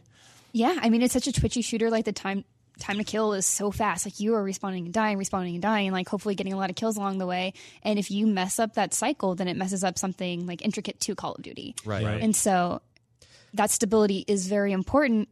Yeah, 0.51 0.77
I 0.82 0.89
mean, 0.89 1.01
it's 1.01 1.13
such 1.13 1.27
a 1.27 1.32
twitchy 1.32 1.62
shooter. 1.62 1.89
Like 1.89 2.05
the 2.05 2.12
time 2.13 2.43
time 2.79 2.97
to 2.97 3.03
kill 3.03 3.34
is 3.34 3.45
so 3.45 3.71
fast. 3.71 4.05
Like 4.05 4.21
you 4.21 4.36
are 4.36 4.43
respawning 4.43 4.86
and 4.86 4.93
dying, 4.93 5.17
respawning 5.17 5.53
and 5.55 5.62
dying, 5.62 5.88
and 5.88 5.93
like 5.93 6.08
hopefully 6.08 6.34
getting 6.34 6.53
a 6.53 6.58
lot 6.58 6.69
of 6.69 6.77
kills 6.77 6.95
along 6.95 7.17
the 7.17 7.25
way. 7.27 7.53
And 7.84 7.99
if 7.99 8.10
you 8.10 8.25
mess 8.25 8.58
up 8.58 8.75
that 8.75 8.93
cycle, 8.93 9.36
then 9.36 9.49
it 9.49 9.58
messes 9.58 9.84
up 9.84 9.99
something 9.99 10.45
like 10.47 10.63
intricate 10.63 10.99
to 11.01 11.13
Call 11.13 11.34
of 11.36 11.41
Duty. 11.43 11.75
Right. 11.86 12.05
Right. 12.05 12.21
And 12.21 12.34
so 12.34 12.82
that 13.53 13.71
stability 13.71 14.25
is 14.27 14.47
very 14.47 14.71
important. 14.71 15.29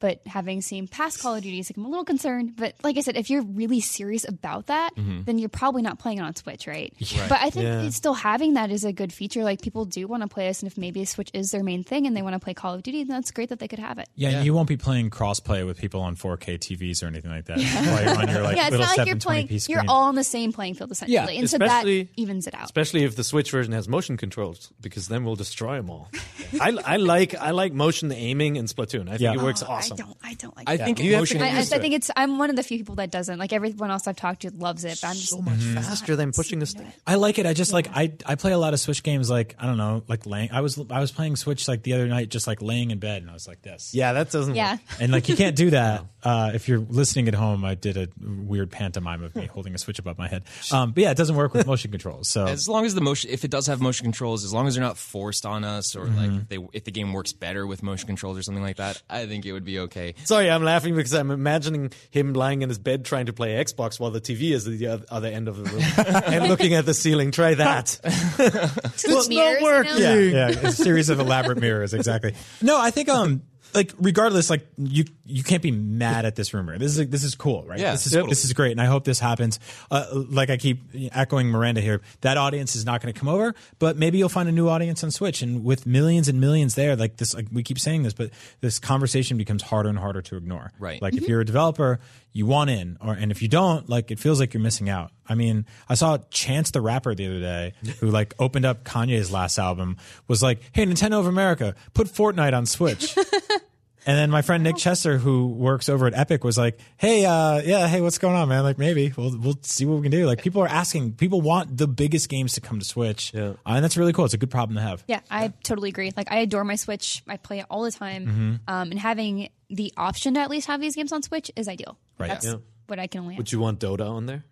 But 0.00 0.20
having 0.26 0.60
seen 0.62 0.86
past 0.86 1.20
Call 1.20 1.34
of 1.34 1.42
Duties, 1.42 1.70
like, 1.70 1.76
I'm 1.76 1.84
a 1.84 1.88
little 1.88 2.04
concerned. 2.04 2.54
But 2.56 2.74
like 2.84 2.96
I 2.96 3.00
said, 3.00 3.16
if 3.16 3.30
you're 3.30 3.42
really 3.42 3.80
serious 3.80 4.26
about 4.28 4.66
that, 4.66 4.94
mm-hmm. 4.94 5.22
then 5.24 5.38
you're 5.38 5.48
probably 5.48 5.82
not 5.82 5.98
playing 5.98 6.18
it 6.18 6.22
on 6.22 6.36
Switch, 6.36 6.66
right? 6.66 6.92
But 7.28 7.40
I 7.40 7.50
think 7.50 7.64
Yeah. 7.64 7.82
it's 7.82 7.96
still 7.96 8.14
having 8.14 8.54
that 8.54 8.70
is 8.70 8.84
a 8.84 8.92
good 8.92 9.12
feature. 9.12 9.42
Like 9.42 9.60
people 9.60 9.84
do 9.84 10.06
want 10.06 10.22
to 10.22 10.28
play 10.28 10.46
this, 10.48 10.62
and 10.62 10.70
if 10.70 10.78
maybe 10.78 11.04
Switch 11.04 11.30
is 11.34 11.50
their 11.50 11.62
main 11.64 11.82
thing 11.84 12.06
and 12.06 12.16
they 12.16 12.22
want 12.22 12.34
to 12.34 12.38
play 12.40 12.54
Call 12.54 12.74
of 12.74 12.82
Duty, 12.82 13.04
then 13.04 13.16
that's 13.16 13.30
great 13.30 13.48
that 13.48 13.58
they 13.58 13.68
could 13.68 13.78
have 13.80 13.98
it. 13.98 14.08
Yeah, 14.14 14.42
you 14.42 14.54
won't 14.54 14.68
be 14.68 14.76
playing 14.76 15.10
crossplay 15.10 15.66
with 15.66 15.78
people 15.78 16.00
on 16.00 16.14
4K 16.16 16.58
TVs 16.58 17.02
or 17.02 17.06
anything 17.06 17.30
like 17.30 17.46
that. 17.46 17.58
While 17.58 18.02
you're 18.04 18.18
on 18.22 18.28
your 18.28 18.42
like 18.42 18.56
yeah, 18.56 18.62
it's 18.68 18.70
little 18.72 18.86
not 18.86 18.98
like 18.98 19.06
you're 19.06 19.16
playing. 19.16 19.48
You're 19.68 19.84
all 19.88 20.04
on 20.04 20.14
the 20.14 20.24
same 20.24 20.52
playing 20.52 20.74
field 20.74 20.90
essentially, 20.92 21.14
Yeah, 21.14 21.28
and 21.28 21.50
so 21.50 21.58
that 21.58 21.86
evens 22.16 22.46
it 22.46 22.54
out. 22.54 22.64
Especially 22.64 23.04
if 23.04 23.16
the 23.16 23.24
Switch 23.24 23.50
version 23.50 23.72
has 23.72 23.88
motion 23.88 24.16
controls, 24.16 24.72
because 24.80 25.08
then 25.08 25.24
we'll 25.24 25.36
destroy 25.36 25.76
them 25.76 25.90
all. 25.90 26.08
I, 26.60 26.70
I 26.84 26.96
like 26.96 27.34
I 27.34 27.50
like 27.50 27.72
motion 27.72 28.12
aiming 28.12 28.56
in 28.56 28.66
Splatoon. 28.66 29.08
I 29.08 29.12
think 29.12 29.20
Yeah. 29.22 29.32
it 29.34 29.40
works 29.40 29.62
Oh, 29.62 29.66
awesome. 29.72 29.87
I 29.92 29.96
don't. 29.96 30.16
I 30.22 30.34
don't 30.34 30.56
like. 30.56 30.68
I 30.68 30.76
that. 30.76 30.84
think 30.84 31.00
You 31.00 31.14
have 31.14 31.28
to 31.28 31.34
get 31.34 31.42
I, 31.42 31.56
I, 31.56 31.60
I 31.60 31.62
think 31.62 31.94
it's. 31.94 32.10
I'm 32.16 32.38
one 32.38 32.50
of 32.50 32.56
the 32.56 32.62
few 32.62 32.78
people 32.78 32.96
that 32.96 33.10
doesn't. 33.10 33.38
Like 33.38 33.52
everyone 33.52 33.90
else 33.90 34.06
I've 34.06 34.16
talked 34.16 34.42
to 34.42 34.50
loves 34.50 34.84
it, 34.84 34.98
but 35.00 35.08
I'm 35.08 35.14
just 35.14 35.30
so 35.30 35.40
much 35.40 35.60
faster 35.60 36.16
than 36.16 36.32
pushing 36.32 36.58
this. 36.58 36.70
stick. 36.70 36.86
I 37.06 37.16
like 37.16 37.38
it. 37.38 37.46
I 37.46 37.52
just 37.52 37.72
like 37.72 37.88
I 37.94 38.12
I 38.26 38.34
play 38.34 38.52
a 38.52 38.58
lot 38.58 38.74
of 38.74 38.80
Switch 38.80 39.02
games. 39.02 39.30
Like 39.30 39.54
I 39.58 39.66
don't 39.66 39.76
know, 39.76 40.02
like 40.08 40.26
laying. 40.26 40.50
I 40.52 40.60
was 40.60 40.78
I 40.90 41.00
was 41.00 41.12
playing 41.12 41.36
Switch 41.36 41.68
like 41.68 41.82
the 41.82 41.94
other 41.94 42.06
night, 42.06 42.28
just 42.28 42.46
like 42.46 42.62
laying 42.62 42.90
in 42.90 42.98
bed, 42.98 43.22
and 43.22 43.30
I 43.30 43.34
was 43.34 43.46
like 43.48 43.62
this. 43.62 43.92
Yeah, 43.94 44.12
that 44.14 44.30
doesn't. 44.30 44.54
Yeah. 44.54 44.72
work. 44.72 44.80
And 45.00 45.12
like 45.12 45.28
you 45.28 45.36
can't 45.36 45.56
do 45.56 45.70
that 45.70 46.04
uh, 46.22 46.50
if 46.54 46.68
you're 46.68 46.78
listening 46.80 47.28
at 47.28 47.34
home. 47.34 47.64
I 47.64 47.74
did 47.74 47.96
a 47.96 48.08
weird 48.20 48.70
pantomime 48.70 49.22
of 49.22 49.34
me 49.36 49.46
holding 49.46 49.74
a 49.74 49.78
Switch 49.78 49.98
above 49.98 50.18
my 50.18 50.28
head. 50.28 50.44
Um, 50.72 50.92
but 50.92 51.02
yeah, 51.02 51.10
it 51.10 51.16
doesn't 51.16 51.36
work 51.36 51.54
with 51.54 51.66
motion 51.66 51.90
controls. 51.90 52.28
So 52.28 52.46
As 52.46 52.68
long 52.68 52.84
as 52.86 52.94
the 52.94 53.00
motion, 53.00 53.30
if 53.30 53.44
it 53.44 53.50
does 53.50 53.66
have 53.68 53.80
motion 53.80 54.04
controls, 54.04 54.44
as 54.44 54.52
long 54.52 54.66
as 54.66 54.74
they're 54.74 54.82
not 54.84 54.96
forced 54.98 55.46
on 55.46 55.64
us, 55.64 55.94
or 55.96 56.04
like 56.06 56.28
Mm-hmm. 56.28 56.38
if, 56.38 56.48
they, 56.48 56.58
if 56.72 56.84
the 56.84 56.90
game 56.90 57.12
works 57.12 57.32
better 57.32 57.66
with 57.66 57.82
motion 57.82 58.06
controls 58.06 58.36
or 58.38 58.42
something 58.42 58.62
like 58.62 58.76
that, 58.76 59.00
I 59.08 59.26
think 59.26 59.46
it 59.46 59.52
would 59.52 59.64
be 59.64 59.78
okay. 59.80 60.14
Sorry, 60.24 60.50
I'm 60.50 60.64
laughing 60.64 60.94
because 60.96 61.12
I'm 61.14 61.30
imagining 61.30 61.92
him 62.10 62.32
lying 62.32 62.62
in 62.62 62.68
his 62.68 62.78
bed 62.78 63.04
trying 63.04 63.26
to 63.26 63.32
play 63.32 63.50
Xbox 63.64 63.98
while 64.00 64.10
the 64.10 64.20
TV 64.20 64.50
is 64.52 64.66
at 64.66 64.78
the 64.78 65.04
other 65.12 65.28
end 65.28 65.48
of 65.48 65.56
the 65.56 65.64
room 65.64 66.24
and 66.34 66.48
looking 66.48 66.74
at 66.74 66.84
the 66.86 66.94
ceiling. 66.94 67.30
Try 67.30 67.54
that. 67.54 67.98
it's 68.04 69.06
not 69.28 69.62
working. 69.62 69.92
yeah, 69.98 70.14
yeah, 70.14 70.48
a 70.48 70.72
series 70.72 71.08
of 71.08 71.20
elaborate 71.20 71.58
mirrors. 71.58 71.94
Exactly. 71.94 72.34
No, 72.62 72.78
I 72.80 72.90
think 72.90 73.08
um. 73.08 73.42
Like 73.74 73.92
regardless, 73.98 74.50
like 74.50 74.66
you 74.76 75.04
you 75.24 75.42
can't 75.42 75.62
be 75.62 75.70
mad 75.70 76.24
at 76.24 76.36
this 76.36 76.54
rumor. 76.54 76.78
This 76.78 76.96
is 76.96 77.08
this 77.08 77.24
is 77.24 77.34
cool, 77.34 77.64
right? 77.64 77.78
Yeah, 77.78 77.92
this 77.92 78.06
is 78.06 78.12
totally. 78.12 78.30
this 78.30 78.44
is 78.44 78.52
great, 78.52 78.72
and 78.72 78.80
I 78.80 78.86
hope 78.86 79.04
this 79.04 79.18
happens. 79.18 79.60
Uh, 79.90 80.06
like 80.12 80.50
I 80.50 80.56
keep 80.56 80.82
echoing 81.12 81.48
Miranda 81.48 81.80
here, 81.80 82.00
that 82.22 82.36
audience 82.36 82.74
is 82.76 82.84
not 82.84 83.02
going 83.02 83.12
to 83.12 83.18
come 83.18 83.28
over, 83.28 83.54
but 83.78 83.96
maybe 83.96 84.18
you'll 84.18 84.28
find 84.28 84.48
a 84.48 84.52
new 84.52 84.68
audience 84.68 85.04
on 85.04 85.10
Switch, 85.10 85.42
and 85.42 85.64
with 85.64 85.86
millions 85.86 86.28
and 86.28 86.40
millions 86.40 86.74
there, 86.74 86.96
like 86.96 87.16
this, 87.18 87.34
like 87.34 87.46
we 87.52 87.62
keep 87.62 87.78
saying 87.78 88.02
this, 88.02 88.14
but 88.14 88.30
this 88.60 88.78
conversation 88.78 89.36
becomes 89.36 89.62
harder 89.62 89.88
and 89.88 89.98
harder 89.98 90.22
to 90.22 90.36
ignore. 90.36 90.72
Right. 90.78 91.00
Like 91.00 91.14
if 91.14 91.28
you're 91.28 91.40
a 91.40 91.46
developer, 91.46 92.00
you 92.32 92.46
want 92.46 92.70
in, 92.70 92.96
or 93.00 93.12
and 93.12 93.30
if 93.30 93.42
you 93.42 93.48
don't, 93.48 93.88
like 93.88 94.10
it 94.10 94.18
feels 94.18 94.40
like 94.40 94.54
you're 94.54 94.62
missing 94.62 94.88
out. 94.88 95.12
I 95.28 95.34
mean, 95.34 95.66
I 95.88 95.94
saw 95.94 96.18
Chance 96.30 96.70
the 96.70 96.80
rapper 96.80 97.14
the 97.14 97.26
other 97.26 97.40
day 97.40 97.72
who 98.00 98.10
like 98.10 98.34
opened 98.38 98.64
up 98.64 98.84
Kanye's 98.84 99.30
last 99.30 99.58
album, 99.58 99.96
was 100.26 100.42
like, 100.42 100.60
"Hey, 100.72 100.86
Nintendo 100.86 101.20
of 101.20 101.26
America, 101.26 101.74
put 101.94 102.06
Fortnite 102.06 102.56
on 102.56 102.66
Switch." 102.66 103.16
And 104.08 104.16
then 104.16 104.30
my 104.30 104.40
friend 104.40 104.64
Nick 104.64 104.76
Chester, 104.76 105.18
who 105.18 105.48
works 105.48 105.90
over 105.90 106.06
at 106.06 106.14
Epic, 106.14 106.42
was 106.42 106.56
like, 106.56 106.80
"Hey, 106.96 107.26
uh, 107.26 107.60
yeah, 107.62 107.86
hey, 107.86 108.00
what's 108.00 108.16
going 108.16 108.34
on, 108.34 108.48
man? 108.48 108.62
Like, 108.62 108.78
maybe 108.78 109.12
we'll 109.16 109.38
we'll 109.38 109.58
see 109.62 109.84
what 109.84 109.96
we 109.96 110.02
can 110.02 110.10
do." 110.10 110.24
Like, 110.26 110.40
people 110.42 110.62
are 110.62 110.66
asking, 110.68 111.12
people 111.12 111.42
want 111.42 111.76
the 111.76 111.86
biggest 111.86 112.30
games 112.30 112.54
to 112.54 112.62
come 112.62 112.78
to 112.78 112.84
Switch, 112.86 113.32
Yeah. 113.34 113.50
uh, 113.50 113.54
and 113.66 113.84
that's 113.84 113.98
really 113.98 114.14
cool. 114.14 114.24
It's 114.24 114.32
a 114.32 114.38
good 114.38 114.50
problem 114.50 114.76
to 114.76 114.82
have. 114.82 115.04
Yeah, 115.06 115.20
I 115.30 115.52
totally 115.62 115.90
agree. 115.90 116.10
Like 116.16 116.32
I 116.32 116.38
adore 116.38 116.64
my 116.64 116.76
Switch. 116.76 117.22
I 117.28 117.36
play 117.36 117.58
it 117.58 117.66
all 117.70 117.82
the 117.82 117.92
time. 117.92 118.26
Mm-hmm. 118.26 118.54
Um, 118.66 118.90
and 118.92 118.98
having 118.98 119.50
the 119.68 119.92
option 119.98 120.32
to 120.34 120.40
at 120.40 120.48
least 120.48 120.68
have 120.68 120.80
these 120.80 120.96
games 120.96 121.12
on 121.12 121.22
Switch 121.22 121.50
is 121.54 121.68
ideal. 121.68 121.98
Right. 122.18 122.28
That's 122.28 122.46
Yeah. 122.46 122.54
what 122.86 122.98
I 122.98 123.08
can 123.08 123.20
only. 123.20 123.36
Would 123.36 123.52
you 123.52 123.60
want 123.60 123.78
Dota 123.78 124.08
on 124.10 124.24
there? 124.24 124.42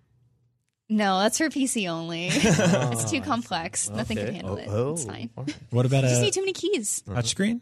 no, 0.90 1.18
that's 1.20 1.38
for 1.38 1.48
PC 1.48 1.88
only. 1.88 2.26
it's 2.30 3.10
too 3.10 3.20
complex. 3.22 3.88
Nothing 3.90 4.18
can 4.18 4.34
handle 4.34 4.52
Oh, 4.52 4.56
it. 4.58 4.68
oh. 4.68 4.92
It's 4.92 5.04
fine. 5.06 5.30
What 5.70 5.86
about 5.86 6.04
You 6.04 6.10
just 6.10 6.20
need 6.22 6.34
too 6.34 6.42
many 6.42 6.52
keys. 6.52 7.02
touchscreen? 7.08 7.60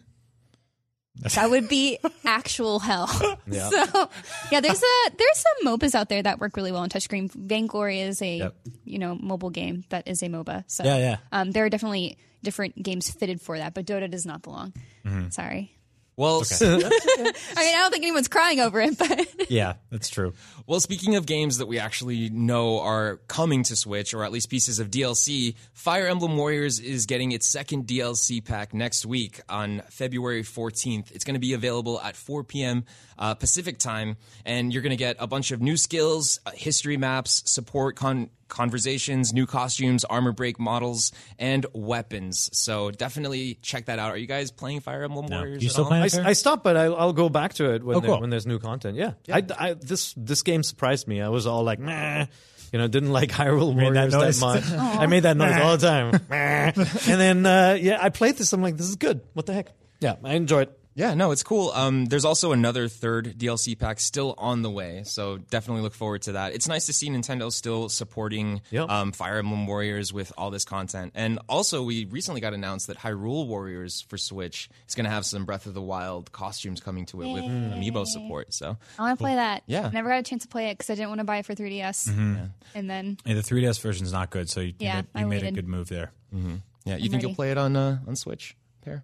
That 1.23 1.49
would 1.51 1.69
be 1.69 1.99
actual 2.25 2.79
hell. 2.81 3.09
Yeah. 3.47 3.69
So 3.69 4.09
yeah, 4.51 4.61
there's 4.61 4.83
a 4.83 5.11
there's 5.17 5.39
some 5.39 5.67
MOBAs 5.67 5.95
out 5.95 6.09
there 6.09 6.23
that 6.23 6.39
work 6.41 6.57
really 6.57 6.73
well 6.73 6.81
on 6.83 6.89
touchscreen. 6.89 7.31
Vainglory 7.33 8.01
is 8.01 8.21
a 8.23 8.39
Yep. 8.39 8.55
you 8.85 8.99
know 8.99 9.15
mobile 9.15 9.51
game 9.51 9.85
that 9.91 10.09
is 10.09 10.23
a 10.23 10.27
MOBA. 10.29 10.65
So 10.67 10.83
Yeah, 10.85 10.97
yeah. 10.99 11.17
Um, 11.31 11.51
there 11.53 11.65
are 11.65 11.69
definitely 11.69 12.17
different 12.43 12.83
games 12.83 13.11
fitted 13.11 13.41
for 13.41 13.59
that, 13.59 13.75
but 13.75 13.87
Dota 13.87 14.11
does 14.11 14.25
not 14.27 14.43
belong. 14.43 14.73
Mm-hmm. 15.05 15.29
Sorry. 15.29 15.74
Well, 16.17 16.43
I 16.61 16.65
mean, 16.65 17.33
I 17.57 17.73
don't 17.79 17.91
think 17.91 18.05
anyone's 18.05 18.29
crying 18.29 18.61
over 18.61 18.81
it, 18.81 18.97
but 18.97 19.29
Yeah, 19.51 19.75
that's 19.91 20.09
true. 20.09 20.33
Well, 20.67 20.81
speaking 20.81 21.17
of 21.17 21.27
games 21.27 21.59
that 21.59 21.67
we 21.67 21.79
actually 21.79 22.31
know 22.31 22.81
are 22.81 23.17
coming 23.29 23.65
to 23.65 23.77
Switch, 23.77 24.15
or 24.15 24.25
at 24.25 24.33
least 24.33 24.49
pieces 24.49 24.79
of 24.79 24.91
DLC, 24.91 25.57
Fire 25.73 26.07
Emblem 26.07 26.37
Warriors 26.37 26.79
is 26.79 27.07
getting 27.07 27.33
its 27.33 27.47
second 27.47 27.87
DLC 27.87 28.43
pack 28.45 28.73
next 28.73 29.05
week 29.05 29.41
on 29.49 29.83
February 29.91 30.43
14th. 30.43 31.11
It's 31.13 31.25
going 31.25 31.35
to 31.35 31.41
be 31.41 31.53
available 31.53 32.01
at 32.01 32.17
4 32.17 32.45
p.m. 32.45 32.85
Uh, 33.19 33.35
Pacific 33.35 33.79
time, 33.79 34.17
and 34.45 34.73
you're 34.73 34.83
going 34.83 34.91
to 34.91 34.97
get 34.97 35.17
a 35.19 35.27
bunch 35.27 35.51
of 35.51 35.61
new 35.61 35.77
skills, 35.77 36.41
uh, 36.47 36.51
history 36.55 36.97
maps, 36.97 37.43
support 37.51 37.97
con- 37.97 38.31
conversations, 38.55 39.33
new 39.33 39.47
costumes, 39.47 40.05
armor 40.05 40.33
break 40.33 40.59
models, 40.59 41.13
and 41.39 41.67
weapons. 41.75 42.49
So 42.53 42.91
definitely 42.91 43.59
check 43.61 43.87
that 43.87 43.99
out. 43.99 44.13
Are 44.13 44.17
you 44.17 44.27
guys 44.27 44.51
playing 44.51 44.81
Fire 44.81 45.03
Emblem 45.03 45.27
Warriors? 45.27 45.63
You 45.63 45.67
at 45.67 45.73
still 45.73 45.85
all? 45.85 45.91
playing 45.91 46.09
I. 46.25 46.31
I 46.31 46.33
stopped, 46.33 46.65
but 46.65 46.77
I'll, 46.77 46.97
I'll 46.97 47.13
go 47.13 47.29
back 47.29 47.55
to 47.55 47.75
it 47.75 47.83
when, 47.85 47.97
Oh, 47.97 48.01
there- 48.01 48.17
when 48.19 48.31
there's 48.31 48.47
new 48.47 48.59
content. 48.59 48.97
Yeah, 48.97 49.13
I, 49.31 49.45
I, 49.59 49.75
this 49.75 50.15
this 50.17 50.43
game 50.43 50.63
surprised 50.63 51.07
me. 51.09 51.21
I 51.21 51.29
was 51.29 51.47
all 51.47 51.63
like, 51.65 51.79
nah. 51.81 52.27
You 52.73 52.79
know, 52.81 52.89
didn't 52.89 53.13
like 53.13 53.31
Hyrule 53.31 53.73
made 53.73 53.95
that 53.95 54.11
Warriors 54.13 54.13
that, 54.13 54.19
noise? 54.21 54.41
much. 54.41 54.73
I 54.99 55.07
made 55.07 55.21
that 55.23 55.37
noise 55.37 55.55
all 55.61 55.77
the 55.77 55.87
time. 55.87 56.21
and 56.31 57.21
then, 57.21 57.47
uh, 57.47 57.79
yeah, 57.81 57.99
I 58.03 58.09
played 58.09 58.37
this. 58.37 58.53
I'm 58.53 58.63
like, 58.63 58.77
this 58.77 58.89
is 58.89 58.97
good. 58.97 59.21
What 59.33 59.47
the 59.47 59.53
heck? 59.53 59.69
Yeah, 60.01 60.17
I 60.25 60.35
enjoyed. 60.35 60.69
it. 60.69 60.79
Yeah, 60.97 61.15
no, 61.15 61.33
it's 61.33 61.43
cool. 61.43 61.71
Um, 61.75 62.05
there's 62.07 62.25
also 62.25 62.53
another 62.53 62.87
third 62.87 63.35
DLC 63.37 63.77
pack 63.77 63.99
still 63.99 64.35
on 64.39 64.63
the 64.63 64.71
way, 64.71 65.03
so 65.05 65.39
definitely 65.39 65.83
look 65.83 65.93
forward 65.95 66.23
to 66.23 66.33
that. 66.33 66.55
It's 66.55 66.69
nice 66.69 66.87
to 66.87 66.93
see 66.93 67.11
Nintendo 67.11 67.51
still 67.53 67.89
supporting 67.89 68.61
Yep. 68.71 68.89
um, 68.89 69.11
Fire 69.13 69.39
Emblem 69.39 69.67
Warriors 69.67 70.13
with 70.13 70.33
all 70.39 70.51
this 70.53 70.65
content. 70.65 71.11
And 71.17 71.41
also, 71.49 71.83
we 71.83 72.05
recently 72.05 72.41
got 72.41 72.55
announced 72.55 72.87
that 72.87 72.97
Hyrule 72.99 73.49
Warriors 73.49 74.03
for 74.03 74.17
Switch 74.17 74.71
is 74.89 74.95
going 74.95 75.05
to 75.05 75.11
have 75.11 75.27
some 75.27 75.45
Breath 75.45 75.67
of 75.67 75.75
the 75.75 75.83
Wild 75.83 76.31
costumes 76.31 76.79
coming 76.81 77.07
to 77.07 77.23
it 77.23 77.33
with 77.33 77.43
amiibo 77.45 78.07
support. 78.07 78.55
So 78.55 78.77
I 78.99 79.03
want 79.03 79.19
to 79.19 79.23
play 79.23 79.35
that. 79.35 79.65
Yeah. 79.67 79.91
Never 79.93 80.09
got 80.11 80.21
a 80.21 80.23
chance 80.23 80.43
to 80.45 80.49
play 80.49 80.71
it 80.71 80.79
because 80.79 80.91
I 80.91 80.95
didn't 80.95 81.09
want 81.09 81.19
to 81.19 81.25
buy 81.25 81.39
it 81.39 81.47
for 81.47 81.55
3DS. 81.57 82.09
Mm-hmm. 82.09 82.45
And 82.77 82.89
then 82.89 83.19
Hey, 83.25 83.35
the 83.35 83.43
3DS 83.43 83.81
version 83.81 84.07
is 84.07 84.13
not 84.13 84.31
good, 84.31 84.49
so 84.49 84.61
you, 84.61 84.75
Yeah, 84.79 84.99
you 84.99 85.05
I 85.17 85.25
made 85.25 85.43
a 85.43 85.51
good 85.51 85.67
move 85.67 85.89
there. 85.89 86.13
yeah, 86.33 86.39
you 86.85 87.09
think 87.11 87.15
ready. 87.15 87.27
you'll 87.27 87.35
play 87.35 87.51
it 87.51 87.59
on 87.59 87.75
uh, 87.77 87.99
on 88.07 88.15
Switch? 88.15 88.57
Peer, 88.85 89.03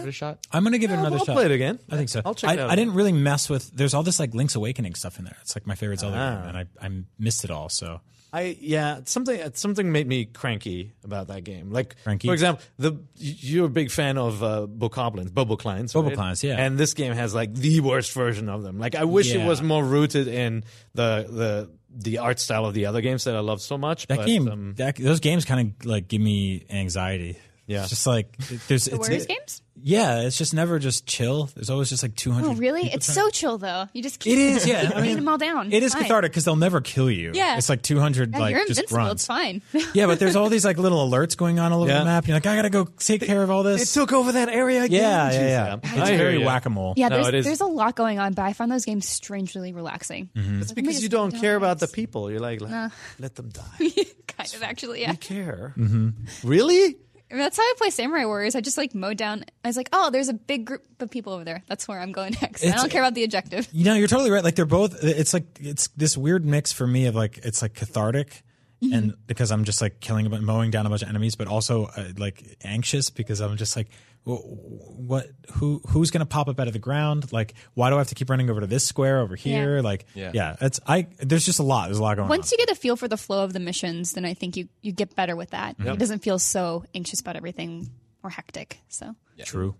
give 0.00 0.06
it 0.06 0.10
a 0.10 0.12
shot. 0.12 0.46
I'm 0.52 0.64
gonna 0.64 0.78
give 0.78 0.90
it 0.90 0.98
another 0.98 1.18
I'll 1.18 1.24
shot. 1.24 1.34
play 1.34 1.44
it 1.46 1.50
again. 1.52 1.78
I 1.90 1.96
think 1.96 2.08
so. 2.08 2.22
I'll 2.24 2.34
check 2.34 2.50
I, 2.50 2.54
it 2.54 2.58
out. 2.60 2.70
I 2.70 2.76
didn't 2.76 2.94
really 2.94 3.12
mess 3.12 3.48
with. 3.48 3.70
There's 3.72 3.94
all 3.94 4.02
this 4.02 4.18
like 4.20 4.34
Link's 4.34 4.54
Awakening 4.54 4.94
stuff 4.94 5.18
in 5.18 5.24
there. 5.24 5.36
It's 5.42 5.56
like 5.56 5.66
my 5.66 5.74
favorite 5.74 6.00
Zelda 6.00 6.16
Ah. 6.16 6.40
game, 6.40 6.48
and 6.48 6.58
I, 6.58 6.86
I 6.86 6.90
missed 7.18 7.44
it 7.44 7.50
all. 7.50 7.68
So 7.68 8.00
I 8.32 8.56
yeah, 8.60 9.00
something 9.04 9.40
something 9.54 9.92
made 9.92 10.08
me 10.08 10.24
cranky 10.24 10.92
about 11.04 11.28
that 11.28 11.44
game. 11.44 11.70
Like 11.70 11.94
Cranky? 12.02 12.26
for 12.26 12.34
example, 12.34 12.64
the 12.78 12.98
you're 13.16 13.66
a 13.66 13.68
big 13.68 13.90
fan 13.92 14.18
of 14.18 14.42
uh, 14.42 14.66
Bokoblins, 14.66 15.30
Boboklines, 15.30 15.92
Bobo 15.92 16.08
right? 16.08 16.18
Clines, 16.18 16.42
yeah. 16.42 16.56
And 16.58 16.76
this 16.76 16.94
game 16.94 17.12
has 17.12 17.32
like 17.34 17.54
the 17.54 17.78
worst 17.80 18.12
version 18.12 18.48
of 18.48 18.62
them. 18.64 18.78
Like 18.80 18.96
I 18.96 19.04
wish 19.04 19.32
it 19.32 19.46
was 19.46 19.62
more 19.62 19.84
rooted 19.84 20.26
in 20.26 20.64
the 20.94 21.26
the 21.30 21.70
the 21.96 22.18
art 22.18 22.40
style 22.40 22.66
of 22.66 22.74
the 22.74 22.86
other 22.86 23.00
games 23.00 23.22
that 23.22 23.36
I 23.36 23.38
love 23.38 23.60
so 23.60 23.78
much. 23.78 24.08
that 24.08 24.18
but, 24.18 24.26
game, 24.26 24.48
um, 24.48 24.74
that, 24.78 24.96
those 24.96 25.20
games 25.20 25.44
kind 25.44 25.74
of 25.80 25.86
like 25.86 26.08
give 26.08 26.20
me 26.20 26.66
anxiety. 26.68 27.38
Yeah. 27.66 27.80
it's 27.82 27.90
just 27.90 28.06
like 28.06 28.36
there's 28.68 28.84
the 28.86 28.92
it's, 28.94 28.98
Warriors 28.98 29.26
games? 29.26 29.60
Yeah, 29.86 30.20
it's 30.22 30.38
just 30.38 30.54
never 30.54 30.78
just 30.78 31.04
chill. 31.04 31.50
There's 31.54 31.68
always 31.68 31.90
just 31.90 32.02
like 32.02 32.14
200. 32.14 32.46
Oh, 32.48 32.54
really? 32.54 32.82
It's 32.90 33.06
trying- 33.12 33.14
so 33.26 33.30
chill, 33.30 33.58
though. 33.58 33.86
You 33.92 34.02
just 34.04 34.20
keep, 34.20 34.32
It 34.34 34.38
is, 34.38 34.66
yeah. 34.66 34.82
keep 34.82 34.90
I 34.92 34.94
mean, 34.94 35.02
beating 35.02 35.16
them 35.16 35.28
all 35.28 35.36
down. 35.36 35.72
It 35.72 35.82
is 35.82 35.92
Fine. 35.92 36.02
cathartic 36.04 36.30
because 36.30 36.44
they'll 36.44 36.54
never 36.56 36.80
kill 36.80 37.10
you. 37.10 37.32
Yeah. 37.34 37.56
it's 37.58 37.68
like 37.68 37.82
200 37.82 38.32
Yeah, 38.32 38.38
like 38.38 38.54
you're 38.54 38.66
just 38.66 38.80
invincible. 38.80 38.98
runs. 38.98 39.12
It's 39.20 39.26
fine. 39.26 39.62
Yeah, 39.94 40.06
but 40.06 40.20
there's 40.20 40.36
all 40.36 40.48
these 40.48 40.64
like 40.64 40.78
little 40.78 41.06
alerts 41.10 41.36
going 41.36 41.58
on 41.58 41.72
all 41.72 41.82
over 41.82 41.90
Yeah. 41.90 41.98
the 41.98 42.04
map. 42.04 42.26
You're 42.28 42.36
like, 42.36 42.46
I 42.46 42.54
gotta 42.56 42.70
go 42.70 42.84
take 42.84 43.22
care 43.22 43.42
of 43.42 43.50
all 43.50 43.62
this. 43.64 43.82
it 43.90 43.98
took 44.00 44.12
over 44.12 44.32
that 44.32 44.48
area 44.48 44.84
again. 44.84 45.00
yeah, 45.02 45.32
yeah, 45.32 45.38
Jeez, 45.76 45.84
yeah. 45.84 45.92
It's 46.00 46.10
I 46.10 46.16
very 46.16 46.38
whack 46.38 46.66
a 46.66 46.70
mole. 46.70 46.94
yeah, 46.96 47.08
No, 47.08 47.16
there's, 47.16 47.28
it 47.28 47.34
is. 47.34 47.44
there's 47.44 47.60
a 47.60 47.66
lot 47.66 47.96
going 47.96 48.18
on, 48.20 48.32
but 48.34 48.42
I 48.42 48.52
find 48.52 48.70
those 48.70 48.84
games 48.84 49.08
strangely 49.08 49.72
relaxing. 49.72 50.30
Mm-hmm. 50.36 50.60
It's 50.62 50.72
because 50.72 51.02
you 51.02 51.08
don't 51.08 51.32
care 51.32 51.56
about 51.56 51.80
the 51.80 51.88
people. 51.88 52.30
You're 52.30 52.40
like, 52.40 52.60
let, 52.60 52.92
let 53.18 53.34
them 53.34 53.48
die. 53.50 53.62
kind 54.28 54.54
of, 54.54 54.62
actually, 54.62 55.00
yeah. 55.02 55.10
You 55.12 55.16
care? 55.18 55.74
Mm-hmm. 55.76 56.08
Really? 56.48 56.96
That's 57.30 57.56
how 57.56 57.62
I 57.62 57.74
play 57.78 57.90
Samurai 57.90 58.24
Warriors. 58.26 58.54
I 58.54 58.60
just 58.60 58.76
like 58.78 58.94
mow 58.94 59.14
down. 59.14 59.44
I 59.64 59.68
was 59.68 59.76
like, 59.76 59.88
oh, 59.92 60.10
there's 60.10 60.28
a 60.28 60.34
big 60.34 60.66
group 60.66 60.84
of 61.00 61.10
people 61.10 61.32
over 61.32 61.44
there. 61.44 61.62
That's 61.66 61.88
where 61.88 61.98
I'm 62.00 62.12
going 62.12 62.36
next. 62.42 62.64
I 62.64 62.72
don't 62.76 62.90
care 62.90 63.02
about 63.02 63.14
the 63.14 63.24
objective. 63.24 63.66
You 63.72 63.84
know, 63.84 63.94
you're 63.94 64.08
totally 64.08 64.30
right. 64.30 64.44
Like 64.44 64.54
they're 64.54 64.66
both. 64.66 65.02
It's 65.02 65.32
like 65.34 65.44
it's 65.60 65.88
this 65.88 66.16
weird 66.16 66.44
mix 66.44 66.72
for 66.72 66.86
me 66.86 67.06
of 67.06 67.14
like 67.14 67.38
it's 67.42 67.62
like 67.62 67.74
cathartic, 67.74 68.42
Mm-hmm. 68.82 68.92
and 68.92 69.14
because 69.26 69.50
I'm 69.52 69.64
just 69.64 69.80
like 69.80 70.00
killing, 70.00 70.26
a 70.26 70.40
mowing 70.42 70.70
down 70.70 70.84
a 70.84 70.90
bunch 70.90 71.02
of 71.02 71.08
enemies, 71.08 71.36
but 71.36 71.46
also 71.46 71.86
uh, 71.96 72.08
like 72.18 72.58
anxious 72.64 73.08
because 73.08 73.40
I'm 73.40 73.56
just 73.56 73.76
like 73.76 73.88
what 74.24 75.26
who 75.52 75.80
who's 75.88 76.10
going 76.10 76.20
to 76.20 76.26
pop 76.26 76.48
up 76.48 76.58
out 76.58 76.66
of 76.66 76.72
the 76.72 76.78
ground? 76.78 77.32
Like, 77.32 77.54
why 77.74 77.90
do 77.90 77.96
I 77.96 77.98
have 77.98 78.08
to 78.08 78.14
keep 78.14 78.30
running 78.30 78.48
over 78.50 78.60
to 78.60 78.66
this 78.66 78.86
square 78.86 79.20
over 79.20 79.36
here? 79.36 79.76
Yeah. 79.76 79.82
Like, 79.82 80.06
Yeah. 80.14 80.30
yeah, 80.34 80.56
it's 80.60 80.80
I. 80.86 81.08
There's 81.18 81.44
just 81.44 81.58
a 81.58 81.62
lot. 81.62 81.86
There's 81.88 81.98
a 81.98 82.02
lot 82.02 82.16
going 82.16 82.24
on. 82.24 82.28
Once 82.30 82.52
on. 82.52 82.58
you 82.58 82.66
get 82.66 82.74
a 82.74 82.78
feel 82.78 82.96
for 82.96 83.08
the 83.08 83.16
flow 83.18 83.44
of 83.44 83.52
the 83.52 83.60
missions, 83.60 84.12
then 84.12 84.24
I 84.24 84.34
think 84.34 84.56
you 84.56 84.68
you 84.80 84.92
get 84.92 85.14
better 85.14 85.36
with 85.36 85.50
that. 85.50 85.76
It 85.78 85.98
doesn't 85.98 86.20
feel 86.22 86.38
so 86.38 86.84
anxious 86.94 87.20
about 87.20 87.36
everything 87.36 87.90
or 88.22 88.30
hectic. 88.30 88.78
So 88.88 89.14
True. 89.44 89.74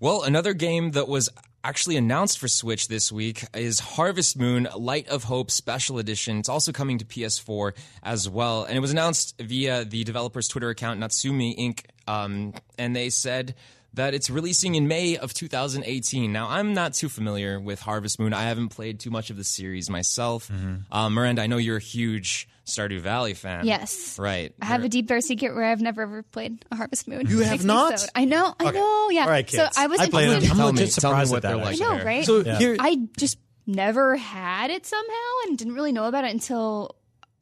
Well, 0.00 0.22
another 0.22 0.54
game 0.54 0.92
that 0.92 1.08
was 1.08 1.28
actually 1.62 1.96
announced 1.96 2.38
for 2.38 2.46
Switch 2.48 2.88
this 2.88 3.10
week 3.10 3.44
is 3.54 3.80
Harvest 3.80 4.38
Moon 4.38 4.68
Light 4.76 5.08
of 5.08 5.24
Hope 5.24 5.50
Special 5.50 5.98
Edition. 5.98 6.38
It's 6.38 6.48
also 6.48 6.72
coming 6.72 6.98
to 6.98 7.04
PS4 7.04 7.72
as 8.02 8.28
well. 8.28 8.64
And 8.64 8.76
it 8.76 8.80
was 8.80 8.90
announced 8.92 9.40
via 9.40 9.84
the 9.84 10.04
developer's 10.04 10.46
Twitter 10.48 10.68
account, 10.68 11.00
Natsume 11.00 11.38
Inc. 11.38 11.80
Um, 12.06 12.52
and 12.76 12.94
they 12.94 13.08
said 13.08 13.54
that 13.94 14.12
it's 14.12 14.28
releasing 14.28 14.74
in 14.74 14.88
May 14.88 15.16
of 15.16 15.32
2018. 15.32 16.32
Now, 16.32 16.48
I'm 16.50 16.74
not 16.74 16.92
too 16.94 17.08
familiar 17.08 17.58
with 17.58 17.80
Harvest 17.80 18.18
Moon. 18.18 18.34
I 18.34 18.42
haven't 18.42 18.68
played 18.70 19.00
too 19.00 19.10
much 19.10 19.30
of 19.30 19.36
the 19.36 19.44
series 19.44 19.88
myself. 19.88 20.50
Um, 20.90 21.14
Miranda, 21.14 21.42
I 21.42 21.46
know 21.46 21.56
you're 21.56 21.76
a 21.76 21.80
huge 21.80 22.48
Stardew 22.66 23.00
Valley 23.00 23.34
fan. 23.34 23.66
Yes. 23.66 24.18
Right. 24.18 24.54
I 24.60 24.66
have 24.66 24.84
a 24.84 24.88
deep 24.88 25.06
dark 25.06 25.22
secret 25.22 25.54
where 25.54 25.64
I've 25.64 25.80
never 25.82 26.02
ever 26.02 26.22
played 26.22 26.64
a 26.70 26.76
Harvest 26.76 27.06
Moon. 27.06 27.26
You 27.28 27.40
It 27.40 27.44
have 27.44 27.50
makes 27.52 27.64
me 27.64 27.68
not? 27.68 28.00
so- 28.00 28.06
I 28.14 28.24
know. 28.24 28.54
I 28.58 28.70
know. 28.70 29.10
Yeah. 29.10 29.22
All 29.24 29.28
right, 29.28 29.48
so. 29.48 29.68
I 29.76 29.86
was 29.86 30.00
I 30.00 30.08
played 30.08 30.24
interested. 30.28 30.50
I'm 30.52 30.56
Tell 30.56 30.66
legit 30.66 30.86
me, 30.86 30.90
tell 30.92 31.10
me 31.12 31.16
surprised 31.24 31.30
what 31.30 31.36
at 31.36 31.42
that, 31.42 31.48
they're 31.48 31.64
like. 31.64 31.80
I 31.80 31.96
know, 31.98 32.04
right? 32.04 32.24
So 32.24 32.42
here, 32.42 32.76
I 32.78 33.06
just 33.18 33.38
never 33.66 34.16
had 34.16 34.70
it 34.70 34.86
somehow 34.86 35.12
and 35.46 35.58
didn't 35.58 35.74
really 35.74 35.92
know 35.92 36.04
about 36.04 36.24
it 36.24 36.30
until 36.32 36.96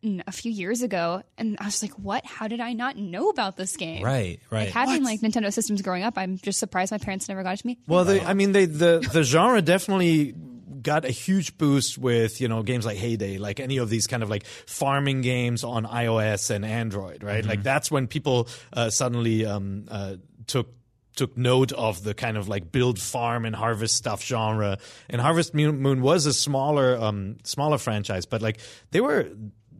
mm, 0.05 0.23
a 0.27 0.33
few 0.33 0.51
years 0.51 0.83
ago. 0.83 1.23
And 1.39 1.57
I 1.61 1.67
was 1.67 1.83
like, 1.83 1.93
what? 1.93 2.25
How 2.27 2.49
did 2.49 2.61
I 2.61 2.73
not 2.73 2.97
know 2.97 3.29
about 3.29 3.57
this 3.57 3.77
game? 3.77 4.03
Right. 4.05 4.41
Right. 4.51 4.65
Like 4.65 4.71
having 4.71 5.05
like 5.05 5.21
Nintendo 5.21 5.53
systems 5.53 5.83
growing 5.83 6.03
up, 6.03 6.15
I'm 6.17 6.37
just 6.39 6.59
surprised 6.59 6.91
my 6.93 6.99
parents 6.99 7.29
never 7.29 7.43
got 7.43 7.55
it 7.55 7.61
to 7.61 7.67
me. 7.67 7.79
Well, 7.87 8.05
they, 8.05 8.21
I 8.21 8.35
mean, 8.35 8.53
they, 8.53 8.67
the 8.67 9.09
the 9.13 9.23
genre 9.23 9.63
definitely 9.63 10.35
got 10.83 11.05
a 11.05 11.11
huge 11.11 11.57
boost 11.59 11.99
with 11.99 12.40
you 12.40 12.49
know 12.49 12.62
games 12.62 12.85
like 12.85 12.99
Hay 12.99 13.16
Day, 13.16 13.38
like 13.38 13.61
any 13.61 13.79
of 13.79 13.88
these 13.90 14.07
kind 14.07 14.23
of 14.23 14.31
like 14.31 14.45
farming 14.47 15.23
games 15.23 15.64
on 15.64 15.85
iOS 15.85 16.51
and 16.51 16.64
Android, 16.64 17.23
right? 17.23 17.45
Like 17.45 17.62
that's 17.62 17.90
when 17.90 18.07
people 18.07 18.49
uh, 18.73 18.90
suddenly 18.90 19.47
um, 19.47 19.87
uh, 19.90 20.16
took 20.47 20.68
took 21.16 21.37
note 21.37 21.73
of 21.73 22.03
the 22.03 22.14
kind 22.14 22.37
of 22.37 22.49
like 22.49 22.73
build 22.73 22.99
farm 22.99 23.45
and 23.45 23.55
harvest 23.55 23.97
stuff 23.97 24.25
genre. 24.25 24.79
And 25.11 25.21
Harvest 25.21 25.55
Moon, 25.55 25.79
Moon 25.79 26.01
was 26.01 26.27
a 26.27 26.33
smaller 26.33 26.97
um, 26.99 27.37
smaller 27.45 27.79
franchise, 27.79 28.27
but 28.27 28.42
like 28.42 28.59
they 28.90 29.01
were 29.01 29.29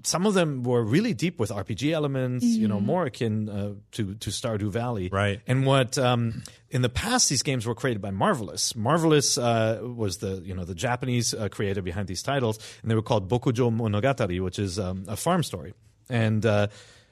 some 0.05 0.27
of 0.27 0.35
them 0.35 0.62
were 0.62 0.83
really 0.83 1.15
deep 1.15 1.38
with 1.38 1.51
RPG 1.51 1.93
elements, 1.93 2.45
you 2.45 2.69
know, 2.69 2.81
more 2.81 3.07
akin 3.07 3.49
uh, 3.49 3.73
to 3.93 4.15
to 4.15 4.31
Stardew 4.31 4.71
Valley, 4.71 5.09
Right. 5.11 5.41
And 5.47 5.67
what 5.67 5.99
um, 5.99 6.43
in 6.71 6.83
the 6.83 6.88
past 6.88 7.29
these 7.29 7.43
games 7.43 7.67
were 7.67 7.75
created 7.75 8.01
by 8.01 8.11
Marvelous. 8.11 8.75
Marvelous 8.75 9.38
uh, 9.38 9.81
was 9.83 10.19
the 10.19 10.43
you 10.45 10.55
know 10.55 10.65
the 10.65 10.75
Japanese 10.75 11.35
uh, 11.35 11.49
creator 11.49 11.83
behind 11.83 12.09
these 12.09 12.23
titles, 12.23 12.59
and 12.83 12.91
they 12.91 12.95
were 12.95 13.03
called 13.03 13.29
Bokujo 13.29 13.71
Monogatari, 13.71 14.41
which 14.43 14.59
is 14.59 14.79
um, 14.79 15.05
a 15.09 15.17
farm 15.17 15.43
story. 15.43 15.75
And 16.09 16.45
uh, 16.45 16.69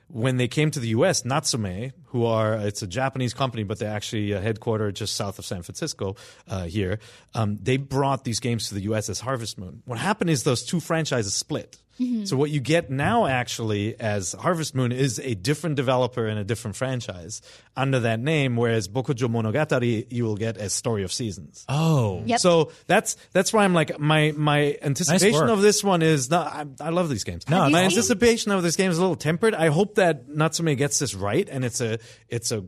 when 0.08 0.36
they 0.36 0.48
came 0.48 0.70
to 0.72 0.80
the 0.80 0.88
U.S., 0.88 1.24
Natsume, 1.24 1.92
who 2.06 2.24
are 2.26 2.54
it's 2.54 2.82
a 2.82 2.86
Japanese 2.86 3.34
company, 3.34 3.62
but 3.62 3.78
they're 3.78 3.94
actually 3.94 4.34
uh, 4.34 4.42
headquartered 4.42 4.94
just 4.94 5.14
south 5.14 5.38
of 5.38 5.44
San 5.44 5.62
Francisco 5.62 6.16
uh, 6.48 6.64
here, 6.64 6.98
um, 7.34 7.58
they 7.62 7.76
brought 7.76 8.24
these 8.24 8.40
games 8.40 8.68
to 8.68 8.74
the 8.74 8.82
U.S. 8.82 9.08
as 9.08 9.20
Harvest 9.20 9.58
Moon. 9.58 9.82
What 9.84 9.98
happened 9.98 10.30
is 10.30 10.42
those 10.42 10.64
two 10.64 10.80
franchises 10.80 11.34
split. 11.34 11.78
Mm-hmm. 12.00 12.24
So 12.24 12.36
what 12.36 12.50
you 12.50 12.60
get 12.60 12.90
now 12.90 13.26
actually 13.26 13.98
as 14.00 14.32
Harvest 14.32 14.74
Moon 14.74 14.90
is 14.90 15.18
a 15.18 15.34
different 15.34 15.76
developer 15.76 16.26
and 16.26 16.38
a 16.38 16.44
different 16.44 16.76
franchise 16.76 17.42
under 17.76 18.00
that 18.00 18.20
name, 18.20 18.56
whereas 18.56 18.88
Bokujo 18.88 19.28
Monogatari 19.28 20.06
you 20.10 20.24
will 20.24 20.36
get 20.36 20.56
as 20.56 20.72
Story 20.72 21.02
of 21.02 21.12
Seasons. 21.12 21.64
oh. 21.68 22.22
Yep. 22.24 22.40
So 22.40 22.72
that's 22.86 23.16
that's 23.32 23.52
why 23.52 23.64
I'm 23.64 23.74
like 23.74 23.98
my 23.98 24.32
my 24.36 24.78
anticipation 24.82 25.40
work. 25.40 25.50
of 25.50 25.60
this 25.62 25.84
one 25.84 26.02
is 26.02 26.30
not. 26.30 26.46
I, 26.46 26.86
I 26.86 26.90
love 26.90 27.08
these 27.08 27.24
games. 27.24 27.48
No, 27.48 27.68
my 27.68 27.80
seen- 27.80 27.98
anticipation 27.98 28.52
of 28.52 28.62
this 28.62 28.76
game 28.76 28.90
is 28.90 28.98
a 28.98 29.00
little 29.00 29.16
tempered. 29.16 29.54
I 29.54 29.68
hope 29.68 29.96
that 29.96 30.28
Natsume 30.28 30.74
gets 30.76 30.98
this 30.98 31.14
right 31.14 31.48
and 31.50 31.64
it's 31.64 31.80
a 31.80 31.98
it's 32.28 32.50
a 32.52 32.64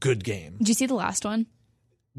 good 0.00 0.22
game. 0.24 0.56
Did 0.58 0.68
you 0.68 0.74
see 0.74 0.86
the 0.86 0.94
last 0.94 1.24
one? 1.24 1.46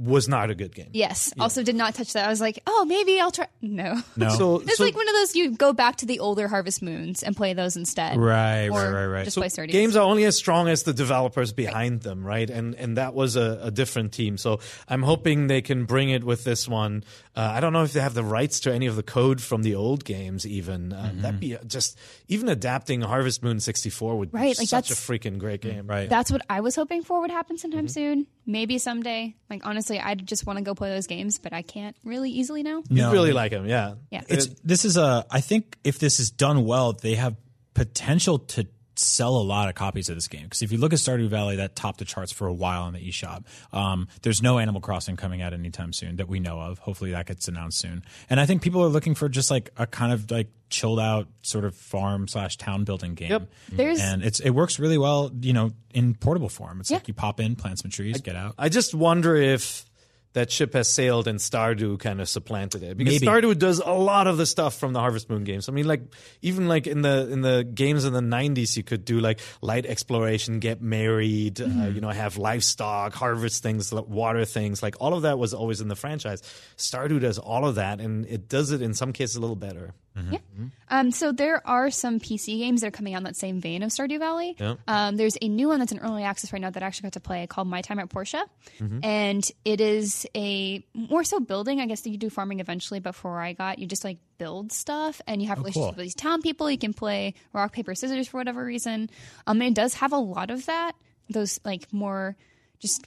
Was 0.02 0.30
not 0.30 0.50
a 0.50 0.56
good 0.56 0.74
game. 0.74 0.90
Yes. 0.94 1.34
Also, 1.38 1.62
did 1.62 1.76
not 1.76 1.94
touch 1.94 2.14
that. 2.14 2.26
I 2.26 2.30
was 2.30 2.40
like, 2.40 2.60
oh, 2.66 2.86
maybe 2.86 3.20
I'll 3.20 3.32
try. 3.32 3.48
No. 3.62 4.02
No. 4.16 4.30
So, 4.30 4.60
It's 4.62 4.78
so 4.78 4.84
like 4.86 4.96
one 4.96 5.10
of 5.10 5.14
those 5.16 5.36
you 5.36 5.52
go 5.52 5.74
back 5.74 5.98
to 5.98 6.06
the 6.06 6.20
older 6.20 6.48
Harvest 6.48 6.82
Moons 6.82 7.22
and 7.22 7.36
play 7.36 7.54
those 7.54 7.76
instead. 7.76 8.18
Right, 8.18 8.70
Or 8.70 8.82
right, 8.82 8.90
right, 8.92 9.06
right. 9.08 9.24
Just 9.26 9.36
So 9.36 9.42
play 9.42 9.50
Stardew. 9.50 9.72
games 9.72 9.98
are 9.98 10.04
only 10.04 10.24
as 10.24 10.38
strong 10.38 10.70
as 10.70 10.84
the 10.84 10.94
developers 10.94 11.52
behind 11.52 12.02
them, 12.02 12.26
right? 12.26 12.50
And 12.50 12.76
and 12.76 12.96
that 12.98 13.14
was 13.14 13.36
a, 13.36 13.60
a 13.64 13.72
different 13.72 14.14
team. 14.14 14.38
So 14.38 14.60
I'm 14.88 15.04
hoping 15.04 15.48
they 15.48 15.62
can 15.62 15.84
bring 15.84 16.10
it 16.10 16.24
with 16.24 16.46
this 16.46 16.66
one. 16.68 17.04
Uh, 17.40 17.52
I 17.56 17.60
don't 17.62 17.72
know 17.72 17.84
if 17.84 17.94
they 17.94 18.02
have 18.02 18.14
the 18.14 18.24
rights 18.24 18.60
to 18.62 18.74
any 18.74 18.86
of 18.88 18.98
the 18.98 19.04
code 19.04 19.40
from 19.42 19.64
the 19.64 19.76
old 19.76 20.04
games. 20.04 20.46
Even 20.46 20.92
uh, 20.92 21.04
Mm-hmm. 21.10 21.22
that'd 21.22 21.40
be 21.40 21.58
just 21.66 21.98
even 22.28 22.50
adapting 22.50 23.00
Harvest 23.02 23.42
Moon 23.44 23.60
64 23.62 24.18
would 24.18 24.32
be 24.32 24.38
like 24.38 24.56
such 24.58 24.92
a 24.92 24.94
freaking 24.94 25.38
great 25.38 25.62
game. 25.62 25.88
right. 25.88 26.10
That's 26.10 26.32
what 26.32 26.42
I 26.50 26.60
was 26.60 26.76
hoping 26.76 27.02
for 27.04 27.22
would 27.22 27.32
happen 27.32 27.58
sometime 27.58 27.86
Mm-hmm. 27.86 27.88
soon. 27.88 28.28
Maybe 28.46 28.78
someday. 28.78 29.36
Like 29.50 29.66
honestly, 29.66 30.00
I 30.00 30.16
just 30.16 30.46
want 30.46 30.58
to 30.60 30.64
go 30.66 30.76
play 30.76 30.90
those 30.90 31.08
games, 31.08 31.40
but 31.40 31.54
I 31.54 31.62
can't 31.62 31.96
really 32.04 32.32
easily 32.32 32.62
now. 32.64 32.84
You 32.90 33.04
No. 33.04 33.12
really 33.14 33.32
like 33.32 33.52
them, 33.52 33.66
yeah. 33.68 33.94
Yeah. 34.12 34.22
It's 34.28 34.48
this 34.66 34.84
is 34.84 34.98
a. 34.98 35.26
I 35.32 35.40
think 35.42 35.78
if 35.86 35.98
this 36.00 36.20
is 36.20 36.32
done 36.32 36.66
well, 36.66 36.92
they 36.94 37.16
have 37.16 37.36
potential 37.74 38.40
to 38.40 38.68
sell 39.00 39.36
a 39.38 39.44
lot 39.44 39.70
of 39.70 39.76
copies 39.76 40.10
of 40.10 40.16
this 40.16 40.28
game. 40.28 40.44
Because 40.44 40.62
if 40.62 40.72
you 40.72 40.78
look 40.78 40.94
at 40.94 41.00
Stardew 41.00 41.30
Valley, 41.30 41.56
that 41.58 41.76
topped 41.76 42.00
the 42.00 42.06
charts 42.06 42.32
for 42.32 42.48
a 42.48 42.54
while 42.54 42.84
on 42.84 42.94
the 42.94 43.00
eShop. 43.00 43.46
Um, 43.72 44.08
there's 44.22 44.42
no 44.42 44.60
Animal 44.60 44.82
Crossing 44.82 45.16
coming 45.16 45.42
out 45.42 45.54
anytime 45.54 45.94
soon 45.94 46.18
that 46.18 46.28
we 46.28 46.40
know 46.40 46.60
of. 46.60 46.80
Hopefully 46.80 47.12
that 47.12 47.26
gets 47.26 47.48
announced 47.48 47.80
soon. 47.80 48.04
And 48.30 48.40
I 48.40 48.46
think 48.46 48.62
people 48.62 48.84
are 48.84 48.90
looking 48.90 49.16
for 49.16 49.30
just 49.30 49.50
like 49.50 49.72
a 49.78 49.88
kind 49.88 50.12
of 50.12 50.30
like 50.30 50.48
chilled 50.70 51.00
out 51.00 51.28
sort 51.42 51.66
of 51.66 51.76
farm 51.76 52.28
slash 52.28 52.58
town 52.58 52.84
building 52.84 53.16
game. 53.16 53.32
Yep. 53.32 53.50
There's 53.72 54.00
And 54.00 54.24
it's 54.24 54.40
it 54.40 54.52
works 54.52 54.80
really 54.80 54.98
well, 54.98 55.32
you 55.42 55.54
know, 55.54 55.72
in 55.94 56.14
portable 56.14 56.50
form. 56.50 56.80
It's 56.80 56.92
like 56.92 57.08
you 57.08 57.14
pop 57.14 57.40
in, 57.40 57.56
plant 57.56 57.80
some 57.80 57.92
trees, 57.92 58.22
get 58.22 58.36
out. 58.36 58.56
I 58.58 58.70
just 58.70 58.94
wonder 58.94 59.36
if 59.36 59.89
that 60.34 60.52
ship 60.52 60.74
has 60.74 60.88
sailed 60.88 61.28
and 61.28 61.40
Stardew 61.40 62.00
kind 62.00 62.22
of 62.22 62.30
supplanted 62.30 62.84
it 62.84 62.98
because 62.98 63.16
Maybe. 63.16 63.26
Stardew 63.26 63.58
does 63.58 63.80
a 63.80 63.92
lot 63.92 64.28
of 64.28 64.38
the 64.38 64.46
stuff 64.46 64.78
from 64.78 64.94
the 64.94 65.00
Harvest 65.00 65.30
Moon 65.30 65.44
games. 65.44 65.68
I 65.68 65.72
mean, 65.72 65.88
like 65.88 66.02
even 66.42 66.68
like 66.68 66.86
in 66.88 67.02
the 67.02 67.30
in 67.32 67.42
the 67.42 67.64
games 67.64 68.06
in 68.06 68.14
the 68.14 68.22
'90s, 68.22 68.78
you 68.78 68.84
could 68.84 69.06
do 69.06 69.20
like 69.20 69.40
light 69.62 69.86
exploration, 69.86 70.60
get 70.60 70.82
married, 70.82 71.60
uh, 71.62 71.66
you 71.66 72.02
know, 72.02 72.10
have 72.10 72.38
livestock, 72.38 73.14
harvest 73.14 73.64
things, 73.64 73.92
water 73.92 74.46
things. 74.46 74.84
Like 74.84 74.96
all 75.00 75.14
of 75.14 75.24
that 75.24 75.40
was 75.40 75.54
always 75.54 75.82
in 75.82 75.88
the 75.88 75.96
franchise. 75.96 76.42
Stardew 76.78 77.20
does 77.20 77.40
all 77.40 77.66
of 77.66 77.76
that, 77.76 78.00
and 78.00 78.26
it 78.28 78.48
does 78.48 78.72
it 78.72 78.82
in 78.82 78.94
some 78.94 79.14
cases 79.14 79.36
a 79.36 79.40
little 79.40 79.56
better. 79.56 79.94
Yeah. 80.32 80.40
Um, 80.90 81.12
so 81.12 81.32
there 81.32 81.66
are 81.66 81.90
some 81.92 82.20
PC 82.20 82.58
games 82.58 82.82
that 82.82 82.88
are 82.88 82.92
coming 82.92 83.14
out 83.14 83.20
in 83.20 83.24
that 83.24 83.38
same 83.38 83.62
vein 83.62 83.84
of 83.84 83.92
Stardew 83.92 84.20
Valley. 84.20 84.58
Um, 84.86 85.16
there's 85.16 85.38
a 85.42 85.48
new 85.48 85.70
one 85.70 85.80
that's 85.80 85.94
in 85.94 86.00
early 86.00 86.24
access 86.24 86.52
right 86.52 86.62
now 86.62 86.70
that 86.70 86.84
I 86.84 86.88
actually 86.88 87.04
got 87.08 87.14
to 87.14 87.20
play 87.22 87.48
called 87.48 87.68
My 87.70 87.82
Time 87.82 88.00
at 88.00 88.10
Portia, 88.10 88.44
and 89.04 89.50
it 89.64 89.80
is 89.80 90.19
a 90.36 90.84
more 90.94 91.24
so 91.24 91.40
building. 91.40 91.80
I 91.80 91.86
guess 91.86 92.06
you 92.06 92.18
do 92.18 92.30
farming 92.30 92.60
eventually, 92.60 93.00
but 93.00 93.12
before 93.12 93.40
I 93.40 93.54
got, 93.54 93.80
you 93.80 93.88
just 93.88 94.04
like 94.04 94.18
build 94.38 94.72
stuff, 94.72 95.22
and 95.28 95.42
you 95.42 95.48
have 95.50 95.58
relationships 95.60 95.84
cool. 95.84 95.90
with 95.96 95.98
these 96.06 96.16
town 96.16 96.42
people. 96.42 96.70
You 96.70 96.78
can 96.78 96.94
play 96.94 97.34
rock 97.54 97.74
paper 97.74 97.96
scissors 97.96 98.28
for 98.28 98.38
whatever 98.38 98.64
reason. 98.64 99.10
Um, 99.48 99.62
and 99.62 99.72
it 99.72 99.74
does 99.76 99.96
have 99.96 100.14
a 100.14 100.18
lot 100.18 100.52
of 100.52 100.66
that. 100.68 100.94
Those 101.30 101.60
like 101.64 101.92
more 101.94 102.36
just 102.80 103.06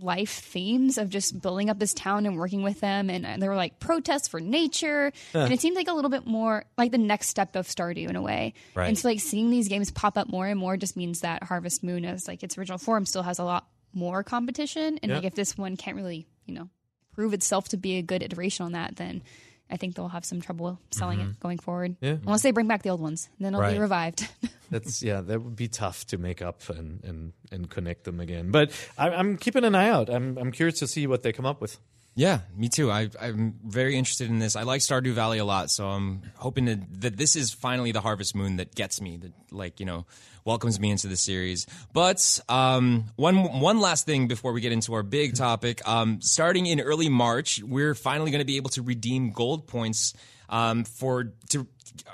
life 0.00 0.40
themes 0.40 0.98
of 0.98 1.08
just 1.08 1.40
building 1.40 1.70
up 1.70 1.78
this 1.78 1.94
town 1.94 2.26
and 2.26 2.36
working 2.36 2.62
with 2.62 2.78
them 2.80 3.08
and 3.08 3.24
uh, 3.24 3.36
there 3.38 3.48
were 3.48 3.56
like 3.56 3.80
protests 3.80 4.28
for 4.28 4.38
nature 4.38 5.10
and 5.32 5.50
it 5.50 5.62
seemed 5.62 5.74
like 5.76 5.88
a 5.88 5.94
little 5.94 6.10
bit 6.10 6.26
more 6.26 6.66
like 6.76 6.92
the 6.92 6.98
next 6.98 7.28
step 7.28 7.56
of 7.56 7.66
stardew 7.66 8.06
in 8.06 8.14
a 8.14 8.20
way 8.20 8.52
Right. 8.74 8.86
and 8.88 8.98
so 8.98 9.08
like 9.08 9.18
seeing 9.20 9.48
these 9.48 9.66
games 9.66 9.90
pop 9.90 10.18
up 10.18 10.28
more 10.28 10.46
and 10.46 10.60
more 10.60 10.76
just 10.76 10.94
means 10.94 11.20
that 11.20 11.42
harvest 11.42 11.82
moon 11.82 12.04
as 12.04 12.28
like 12.28 12.42
its 12.42 12.58
original 12.58 12.76
form 12.76 13.06
still 13.06 13.22
has 13.22 13.38
a 13.38 13.44
lot 13.44 13.66
more 13.94 14.22
competition 14.22 14.98
and 15.02 15.10
like 15.10 15.24
if 15.24 15.34
this 15.34 15.56
one 15.56 15.74
can't 15.78 15.96
really 15.96 16.26
you 16.48 16.54
know 16.54 16.68
prove 17.12 17.32
itself 17.34 17.68
to 17.68 17.76
be 17.76 17.96
a 17.96 18.02
good 18.02 18.22
iteration 18.22 18.64
on 18.64 18.72
that 18.72 18.96
then 18.96 19.22
I 19.70 19.76
think 19.76 19.94
they'll 19.94 20.08
have 20.08 20.24
some 20.24 20.40
trouble 20.40 20.78
selling 20.90 21.20
it 21.20 21.24
mm-hmm. 21.24 21.40
going 21.40 21.58
forward. 21.58 21.96
Unless 22.24 22.42
they 22.42 22.52
bring 22.52 22.68
back 22.68 22.82
the 22.82 22.88
old 22.88 23.00
ones, 23.00 23.28
then 23.38 23.54
it'll 23.54 23.70
be 23.70 23.78
revived. 23.78 24.26
That's 24.70 25.02
yeah, 25.02 25.20
that 25.22 25.42
would 25.42 25.56
be 25.56 25.68
tough 25.68 26.06
to 26.06 26.18
make 26.18 26.42
up 26.42 26.68
and 26.68 27.02
and, 27.04 27.32
and 27.50 27.70
connect 27.70 28.04
them 28.04 28.20
again. 28.20 28.50
But 28.50 28.70
I, 28.96 29.10
I'm 29.10 29.36
keeping 29.36 29.64
an 29.64 29.74
eye 29.74 29.88
out. 29.88 30.08
I'm 30.08 30.36
I'm 30.38 30.52
curious 30.52 30.78
to 30.80 30.86
see 30.86 31.06
what 31.06 31.22
they 31.22 31.32
come 31.32 31.46
up 31.46 31.60
with. 31.60 31.78
Yeah, 32.18 32.40
me 32.56 32.68
too. 32.68 32.90
I, 32.90 33.10
I'm 33.20 33.54
very 33.64 33.96
interested 33.96 34.28
in 34.28 34.40
this. 34.40 34.56
I 34.56 34.64
like 34.64 34.80
Stardew 34.80 35.12
Valley 35.12 35.38
a 35.38 35.44
lot, 35.44 35.70
so 35.70 35.86
I'm 35.86 36.22
hoping 36.34 36.66
to, 36.66 36.80
that 36.98 37.16
this 37.16 37.36
is 37.36 37.52
finally 37.52 37.92
the 37.92 38.00
Harvest 38.00 38.34
Moon 38.34 38.56
that 38.56 38.74
gets 38.74 39.00
me, 39.00 39.18
that 39.18 39.32
like 39.52 39.78
you 39.78 39.86
know 39.86 40.04
welcomes 40.44 40.80
me 40.80 40.90
into 40.90 41.06
the 41.06 41.16
series. 41.16 41.64
But 41.92 42.40
um, 42.48 43.04
one 43.14 43.60
one 43.60 43.78
last 43.78 44.04
thing 44.04 44.26
before 44.26 44.52
we 44.52 44.60
get 44.60 44.72
into 44.72 44.94
our 44.94 45.04
big 45.04 45.36
topic. 45.36 45.86
Um, 45.86 46.20
starting 46.20 46.66
in 46.66 46.80
early 46.80 47.08
March, 47.08 47.62
we're 47.62 47.94
finally 47.94 48.32
going 48.32 48.40
to 48.40 48.44
be 48.44 48.56
able 48.56 48.70
to 48.70 48.82
redeem 48.82 49.30
gold 49.30 49.68
points. 49.68 50.12
Um, 50.48 50.84
for 50.84 51.32
to 51.50 51.66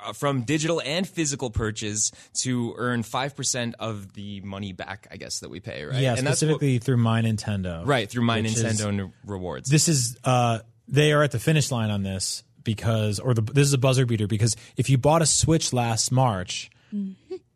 uh, 0.06 0.12
from 0.12 0.42
digital 0.42 0.80
and 0.84 1.06
physical 1.08 1.50
purchase 1.50 2.10
to 2.42 2.74
earn 2.78 3.02
five 3.02 3.36
percent 3.36 3.74
of 3.78 4.12
the 4.14 4.40
money 4.42 4.72
back. 4.72 5.06
I 5.10 5.16
guess 5.16 5.40
that 5.40 5.50
we 5.50 5.60
pay, 5.60 5.84
right? 5.84 6.00
Yeah, 6.00 6.10
and 6.16 6.18
that's 6.18 6.26
what- 6.26 6.36
specifically 6.38 6.78
through 6.78 6.98
My 6.98 7.22
Nintendo. 7.22 7.86
right 7.86 8.08
through 8.08 8.24
my 8.24 8.40
which 8.40 8.52
is- 8.56 8.62
Nintendo 8.80 9.12
rewards. 9.26 9.68
This 9.68 9.88
is 9.88 10.16
uh, 10.24 10.60
they 10.88 11.12
are 11.12 11.22
at 11.22 11.32
the 11.32 11.38
finish 11.40 11.70
line 11.70 11.90
on 11.90 12.02
this 12.02 12.42
because, 12.62 13.18
or 13.18 13.34
the 13.34 13.42
this 13.42 13.66
is 13.66 13.72
a 13.74 13.78
buzzer 13.78 14.06
beater 14.06 14.26
because 14.26 14.56
if 14.76 14.88
you 14.90 14.98
bought 14.98 15.22
a 15.22 15.26
Switch 15.26 15.72
last 15.72 16.10
March 16.12 16.70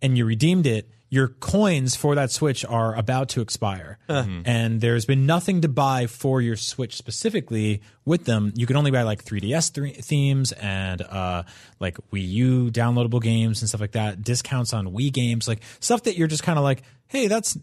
and 0.03 0.19
you 0.19 0.25
redeemed 0.25 0.67
it, 0.67 0.91
your 1.11 1.29
coins 1.29 1.97
for 1.97 2.15
that 2.15 2.31
Switch 2.31 2.65
are 2.65 2.95
about 2.95 3.31
to 3.31 3.41
expire, 3.41 3.99
and 4.09 4.81
there's 4.81 5.07
been 5.07 5.25
nothing 5.27 5.63
to 5.63 5.69
buy 5.69 6.07
for 6.07 6.41
your 6.43 6.57
Switch 6.57 6.97
specifically 6.97 7.81
with 8.05 8.25
them. 8.25 8.53
You 8.55 8.67
can 8.67 8.77
only 8.77 8.91
buy 8.91 9.03
like 9.03 9.25
3DS 9.25 9.73
th- 9.75 9.97
themes 10.05 10.53
and 10.53 11.01
uh, 11.03 11.45
like 11.81 11.97
Wii 12.13 12.29
U 12.29 12.71
downloadable 12.71 13.23
games 13.23 13.63
and 13.63 13.69
stuff 13.69 13.81
like 13.81 13.93
that. 13.93 14.23
Discounts 14.23 14.75
on 14.75 14.89
Wii 14.89 15.13
games, 15.13 15.49
like 15.49 15.63
stuff 15.81 16.03
that 16.03 16.17
you're 16.17 16.29
just 16.29 16.43
kind 16.43 16.59
of 16.59 16.65
like, 16.65 16.83
hey, 17.07 17.27
that's 17.27 17.57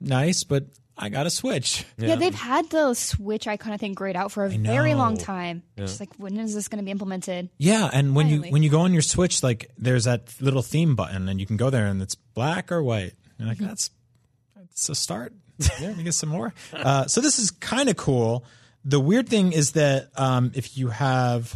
nice, 0.00 0.44
but 0.44 0.64
I 1.02 1.08
got 1.08 1.26
a 1.26 1.30
Switch. 1.30 1.86
Yeah. 1.96 2.16
they've 2.16 2.34
had 2.34 2.68
the 2.68 2.92
Switch 2.92 3.48
icon, 3.48 3.72
I 3.72 3.78
think, 3.78 3.96
grayed 3.96 4.16
out 4.16 4.32
for 4.32 4.44
a 4.44 4.50
very 4.50 4.94
long 4.94 5.14
know. 5.14 5.20
time. 5.20 5.62
Just 5.78 5.98
like, 5.98 6.10
when 6.18 6.36
is 6.36 6.54
this 6.54 6.68
going 6.68 6.78
to 6.78 6.84
be 6.84 6.90
implemented? 6.90 7.48
Yeah, 7.56 7.88
and 7.90 8.14
when 8.14 8.28
you 8.28 8.42
when 8.42 8.62
you 8.62 8.68
go 8.68 8.80
on 8.80 8.92
your 8.92 9.02
Switch, 9.02 9.42
like 9.42 9.70
there's 9.78 10.04
that 10.04 10.34
little 10.40 10.60
theme 10.60 10.94
button, 10.94 11.28
and 11.28 11.40
you 11.40 11.46
can 11.46 11.56
go 11.56 11.70
there, 11.70 11.86
and 11.86 12.02
it's 12.02 12.14
black 12.14 12.70
or 12.70 12.82
white. 12.82 13.14
You're 13.38 13.48
like, 13.48 13.58
that's 13.58 13.90
that's 14.54 14.88
a 14.90 14.94
start. 14.94 15.32
Yeah, 15.78 15.92
we 15.92 16.02
get 16.04 16.14
some 16.14 16.30
more. 16.30 16.54
Uh, 16.72 17.06
so 17.06 17.20
this 17.20 17.38
is 17.38 17.50
kind 17.50 17.90
of 17.90 17.96
cool. 17.96 18.46
The 18.82 18.98
weird 18.98 19.28
thing 19.28 19.52
is 19.52 19.72
that 19.72 20.08
um, 20.16 20.52
if 20.54 20.78
you 20.78 20.88
have 20.88 21.52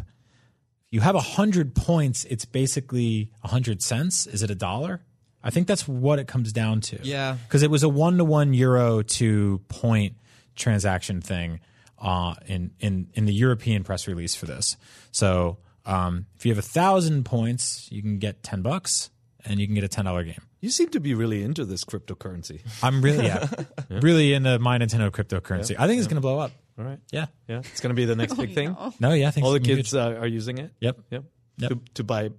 if 0.86 0.92
you 0.92 1.00
have 1.00 1.14
a 1.14 1.20
hundred 1.20 1.74
points, 1.74 2.24
it's 2.26 2.44
basically 2.44 3.30
a 3.42 3.48
hundred 3.48 3.82
cents. 3.82 4.26
Is 4.26 4.42
it 4.42 4.50
a 4.50 4.54
dollar? 4.54 5.02
I 5.44 5.50
think 5.50 5.68
that's 5.68 5.86
what 5.86 6.18
it 6.18 6.26
comes 6.26 6.52
down 6.52 6.80
to. 6.82 6.98
Yeah. 7.02 7.36
because 7.46 7.62
it 7.62 7.70
was 7.70 7.82
a 7.82 7.88
one 7.88 8.16
to 8.18 8.24
one 8.24 8.54
euro 8.54 9.02
to 9.02 9.60
point 9.68 10.16
transaction 10.56 11.20
thing 11.20 11.60
uh, 11.98 12.34
in 12.46 12.70
in 12.80 13.08
in 13.14 13.26
the 13.26 13.34
European 13.34 13.84
press 13.84 14.08
release 14.08 14.34
for 14.34 14.46
this. 14.46 14.76
So 15.12 15.58
um, 15.86 16.26
if 16.36 16.46
you 16.46 16.52
have 16.52 16.58
a 16.58 16.66
thousand 16.66 17.24
points, 17.24 17.88
you 17.92 18.02
can 18.02 18.18
get 18.18 18.42
ten 18.42 18.62
bucks, 18.62 19.10
and 19.44 19.60
you 19.60 19.66
can 19.66 19.74
get 19.74 19.84
a 19.84 19.88
ten 19.88 20.04
dollar 20.06 20.24
game. 20.24 20.40
You 20.60 20.70
seem 20.70 20.88
to 20.90 21.00
be 21.00 21.12
really 21.12 21.42
into 21.42 21.66
this 21.66 21.84
cryptocurrency. 21.84 22.62
I'm 22.82 23.02
really 23.02 23.26
yeah, 23.26 23.46
really 23.90 24.32
into 24.32 24.58
my 24.58 24.78
Nintendo 24.78 25.10
cryptocurrency. 25.10 25.76
I 25.78 25.86
think 25.86 25.98
it's 25.98 26.08
going 26.08 26.16
to 26.16 26.22
blow 26.22 26.38
up. 26.38 26.52
All 26.78 26.84
right. 26.84 26.98
Yeah. 27.12 27.26
Yeah. 27.48 27.58
It's 27.58 27.80
going 27.80 27.90
to 27.90 27.94
be 27.94 28.06
the 28.06 28.16
next 28.16 28.34
big 28.38 28.54
thing. 28.54 28.74
No, 28.98 29.12
yeah, 29.12 29.28
I 29.28 29.30
think 29.30 29.44
All 29.44 29.52
the 29.52 29.58
it's 29.58 29.66
gonna 29.66 29.76
be 29.76 29.82
kids 29.82 29.94
uh, 29.94 30.18
are 30.20 30.26
using 30.26 30.58
it. 30.58 30.72
Yep. 30.80 31.00
Yep. 31.10 31.24
Yep. 31.58 31.70
To, 31.70 31.80
to 31.94 32.04
buy 32.04 32.30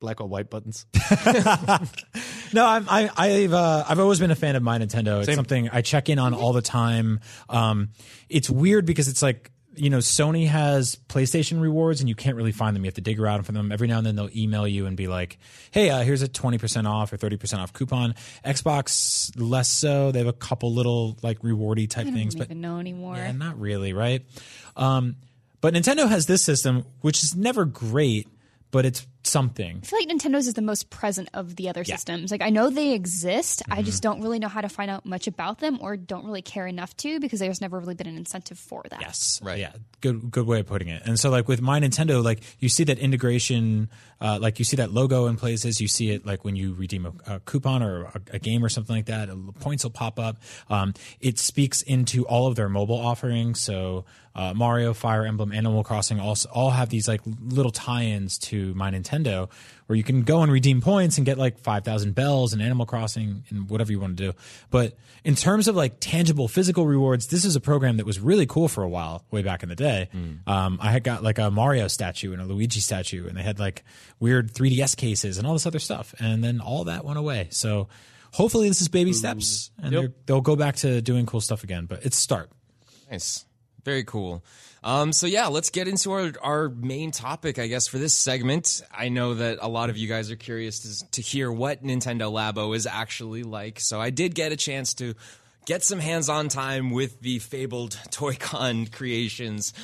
black 0.00 0.20
or 0.20 0.26
white 0.26 0.50
buttons. 0.50 0.86
No, 2.52 2.66
I'm, 2.66 2.86
I, 2.88 3.10
I've 3.16 3.52
uh, 3.52 3.84
I've 3.88 3.98
always 4.00 4.18
been 4.20 4.30
a 4.30 4.36
fan 4.36 4.56
of 4.56 4.62
my 4.62 4.78
Nintendo. 4.78 5.18
It's 5.18 5.26
Same. 5.26 5.36
something 5.36 5.68
I 5.70 5.82
check 5.82 6.08
in 6.08 6.18
on 6.18 6.34
all 6.34 6.52
the 6.52 6.62
time. 6.62 7.20
Um, 7.48 7.90
it's 8.28 8.50
weird 8.50 8.86
because 8.86 9.08
it's 9.08 9.22
like 9.22 9.50
you 9.76 9.88
know 9.88 9.98
Sony 9.98 10.48
has 10.48 10.96
PlayStation 11.08 11.60
rewards 11.60 12.00
and 12.00 12.08
you 12.08 12.14
can't 12.16 12.36
really 12.36 12.50
find 12.52 12.74
them. 12.74 12.84
You 12.84 12.88
have 12.88 12.94
to 12.94 13.00
dig 13.00 13.20
around 13.20 13.44
for 13.44 13.52
them. 13.52 13.70
Every 13.70 13.86
now 13.86 13.98
and 13.98 14.06
then 14.06 14.16
they'll 14.16 14.36
email 14.36 14.66
you 14.66 14.86
and 14.86 14.96
be 14.96 15.06
like, 15.06 15.38
"Hey, 15.70 15.90
uh, 15.90 16.02
here's 16.02 16.22
a 16.22 16.28
twenty 16.28 16.58
percent 16.58 16.86
off 16.86 17.12
or 17.12 17.16
thirty 17.16 17.36
percent 17.36 17.62
off 17.62 17.72
coupon." 17.72 18.14
Xbox 18.44 19.30
less 19.36 19.70
so. 19.70 20.10
They 20.12 20.18
have 20.18 20.28
a 20.28 20.32
couple 20.32 20.72
little 20.74 21.16
like 21.22 21.38
rewardy 21.40 21.88
type 21.88 22.06
I 22.06 22.10
things, 22.10 22.34
don't 22.34 22.40
but 22.40 22.46
even 22.48 22.60
know 22.60 22.78
anymore. 22.78 23.16
yeah, 23.16 23.32
not 23.32 23.58
really, 23.60 23.92
right? 23.92 24.24
Um, 24.76 25.16
but 25.60 25.74
Nintendo 25.74 26.08
has 26.08 26.26
this 26.26 26.42
system, 26.42 26.84
which 27.02 27.22
is 27.22 27.36
never 27.36 27.64
great, 27.64 28.26
but 28.70 28.86
it's 28.86 29.06
something. 29.22 29.80
I 29.82 29.86
feel 29.86 29.98
like 29.98 30.08
Nintendo's 30.08 30.46
is 30.46 30.54
the 30.54 30.62
most 30.62 30.90
present 30.90 31.28
of 31.34 31.56
the 31.56 31.68
other 31.68 31.84
systems. 31.84 32.30
Like 32.30 32.42
I 32.42 32.50
know 32.50 32.70
they 32.70 32.92
exist, 32.94 33.62
I 33.68 33.76
Mm-hmm. 33.76 33.84
just 33.84 34.02
don't 34.02 34.20
really 34.22 34.38
know 34.38 34.48
how 34.48 34.60
to 34.60 34.68
find 34.68 34.90
out 34.90 35.04
much 35.06 35.26
about 35.26 35.58
them, 35.58 35.78
or 35.80 35.96
don't 35.96 36.24
really 36.24 36.42
care 36.42 36.66
enough 36.66 36.96
to 36.98 37.20
because 37.20 37.38
there's 37.40 37.60
never 37.60 37.78
really 37.78 37.94
been 37.94 38.06
an 38.06 38.16
incentive 38.16 38.58
for 38.58 38.82
that. 38.90 39.00
Yes. 39.00 39.40
Right. 39.42 39.58
Yeah. 39.58 39.72
Good. 40.00 40.30
Good 40.30 40.46
way 40.46 40.60
of 40.60 40.66
putting 40.66 40.88
it. 40.88 41.02
And 41.04 41.18
so, 41.20 41.30
like 41.30 41.48
with 41.48 41.60
my 41.60 41.78
Nintendo, 41.80 42.22
like 42.24 42.40
you 42.58 42.68
see 42.68 42.84
that 42.84 42.98
integration, 42.98 43.90
uh, 44.20 44.38
like 44.40 44.58
you 44.58 44.64
see 44.64 44.76
that 44.76 44.92
logo 44.92 45.26
in 45.26 45.36
places. 45.36 45.80
You 45.80 45.88
see 45.88 46.10
it 46.10 46.24
like 46.24 46.44
when 46.44 46.56
you 46.56 46.74
redeem 46.74 47.06
a, 47.06 47.34
a 47.34 47.40
coupon 47.40 47.82
or 47.82 48.04
a, 48.04 48.20
a 48.32 48.38
game 48.38 48.64
or 48.64 48.68
something 48.68 48.96
like 48.96 49.06
that. 49.06 49.28
uh, 49.30 49.36
Points 49.60 49.84
will 49.84 49.90
pop 49.90 50.18
up. 50.18 50.36
Um, 50.68 50.94
it 51.20 51.38
speaks 51.38 51.82
into 51.82 52.24
all 52.26 52.46
of 52.46 52.56
their 52.56 52.68
mobile 52.68 52.98
offerings. 52.98 53.60
So 53.60 54.04
uh, 54.34 54.54
Mario, 54.54 54.94
Fire 54.94 55.26
Emblem, 55.26 55.52
Animal 55.52 55.82
Crossing, 55.84 56.20
also 56.20 56.48
all 56.50 56.70
have 56.70 56.88
these 56.88 57.06
like 57.08 57.20
little 57.24 57.72
tie-ins 57.72 58.38
to 58.38 58.72
my 58.74 58.90
Nintendo, 58.90 59.09
where 59.86 59.96
you 59.96 60.02
can 60.04 60.22
go 60.22 60.42
and 60.42 60.50
redeem 60.52 60.80
points 60.80 61.16
and 61.18 61.26
get 61.26 61.36
like 61.38 61.58
five 61.58 61.84
thousand 61.84 62.14
bells 62.14 62.52
and 62.52 62.62
Animal 62.62 62.86
Crossing 62.86 63.44
and 63.50 63.68
whatever 63.68 63.90
you 63.92 64.00
want 64.00 64.16
to 64.16 64.32
do. 64.32 64.38
But 64.70 64.96
in 65.24 65.34
terms 65.34 65.68
of 65.68 65.76
like 65.76 65.96
tangible 66.00 66.48
physical 66.48 66.86
rewards, 66.86 67.26
this 67.26 67.44
is 67.44 67.56
a 67.56 67.60
program 67.60 67.96
that 67.98 68.06
was 68.06 68.20
really 68.20 68.46
cool 68.46 68.68
for 68.68 68.82
a 68.82 68.88
while, 68.88 69.24
way 69.30 69.42
back 69.42 69.62
in 69.62 69.68
the 69.68 69.74
day. 69.76 70.08
Um, 70.46 70.78
I 70.80 70.90
had 70.92 71.04
got 71.04 71.22
like 71.22 71.38
a 71.38 71.50
Mario 71.50 71.88
statue 71.88 72.32
and 72.32 72.40
a 72.40 72.44
Luigi 72.44 72.80
statue, 72.80 73.26
and 73.28 73.36
they 73.36 73.42
had 73.42 73.58
like 73.58 73.84
weird 74.20 74.52
3DS 74.54 74.96
cases 74.96 75.38
and 75.38 75.46
all 75.46 75.52
this 75.54 75.66
other 75.66 75.78
stuff, 75.80 76.14
and 76.18 76.42
then 76.42 76.60
all 76.60 76.84
that 76.84 77.04
went 77.04 77.18
away. 77.18 77.48
So 77.50 77.88
hopefully 78.32 78.68
this 78.68 78.80
is 78.80 78.88
baby 78.88 79.12
steps, 79.12 79.70
and 79.82 79.92
they're- 80.02 80.14
they'll 80.26 80.40
go 80.40 80.56
back 80.56 80.76
to 80.76 81.02
doing 81.02 81.26
cool 81.26 81.40
stuff 81.40 81.64
again. 81.64 81.86
But 81.86 82.06
it's 82.06 82.16
start. 82.16 82.50
Nice. 83.10 83.44
Very 83.84 84.04
cool. 84.04 84.44
Um, 84.82 85.12
so 85.12 85.26
yeah, 85.26 85.48
let's 85.48 85.70
get 85.70 85.88
into 85.88 86.10
our, 86.12 86.32
our 86.42 86.68
main 86.70 87.10
topic, 87.10 87.58
I 87.58 87.66
guess, 87.66 87.86
for 87.86 87.98
this 87.98 88.14
segment. 88.14 88.80
I 88.96 89.10
know 89.10 89.34
that 89.34 89.58
a 89.60 89.68
lot 89.68 89.90
of 89.90 89.96
you 89.98 90.08
guys 90.08 90.30
are 90.30 90.36
curious 90.36 91.00
to, 91.00 91.10
to 91.10 91.22
hear 91.22 91.52
what 91.52 91.84
Nintendo 91.84 92.32
Labo 92.32 92.74
is 92.74 92.86
actually 92.86 93.42
like. 93.42 93.78
So 93.80 94.00
I 94.00 94.10
did 94.10 94.34
get 94.34 94.52
a 94.52 94.56
chance 94.56 94.94
to 94.94 95.14
get 95.66 95.84
some 95.84 95.98
hands-on 95.98 96.48
time 96.48 96.90
with 96.90 97.20
the 97.20 97.40
fabled 97.40 97.98
Toy-Con 98.10 98.86
creations. 98.86 99.74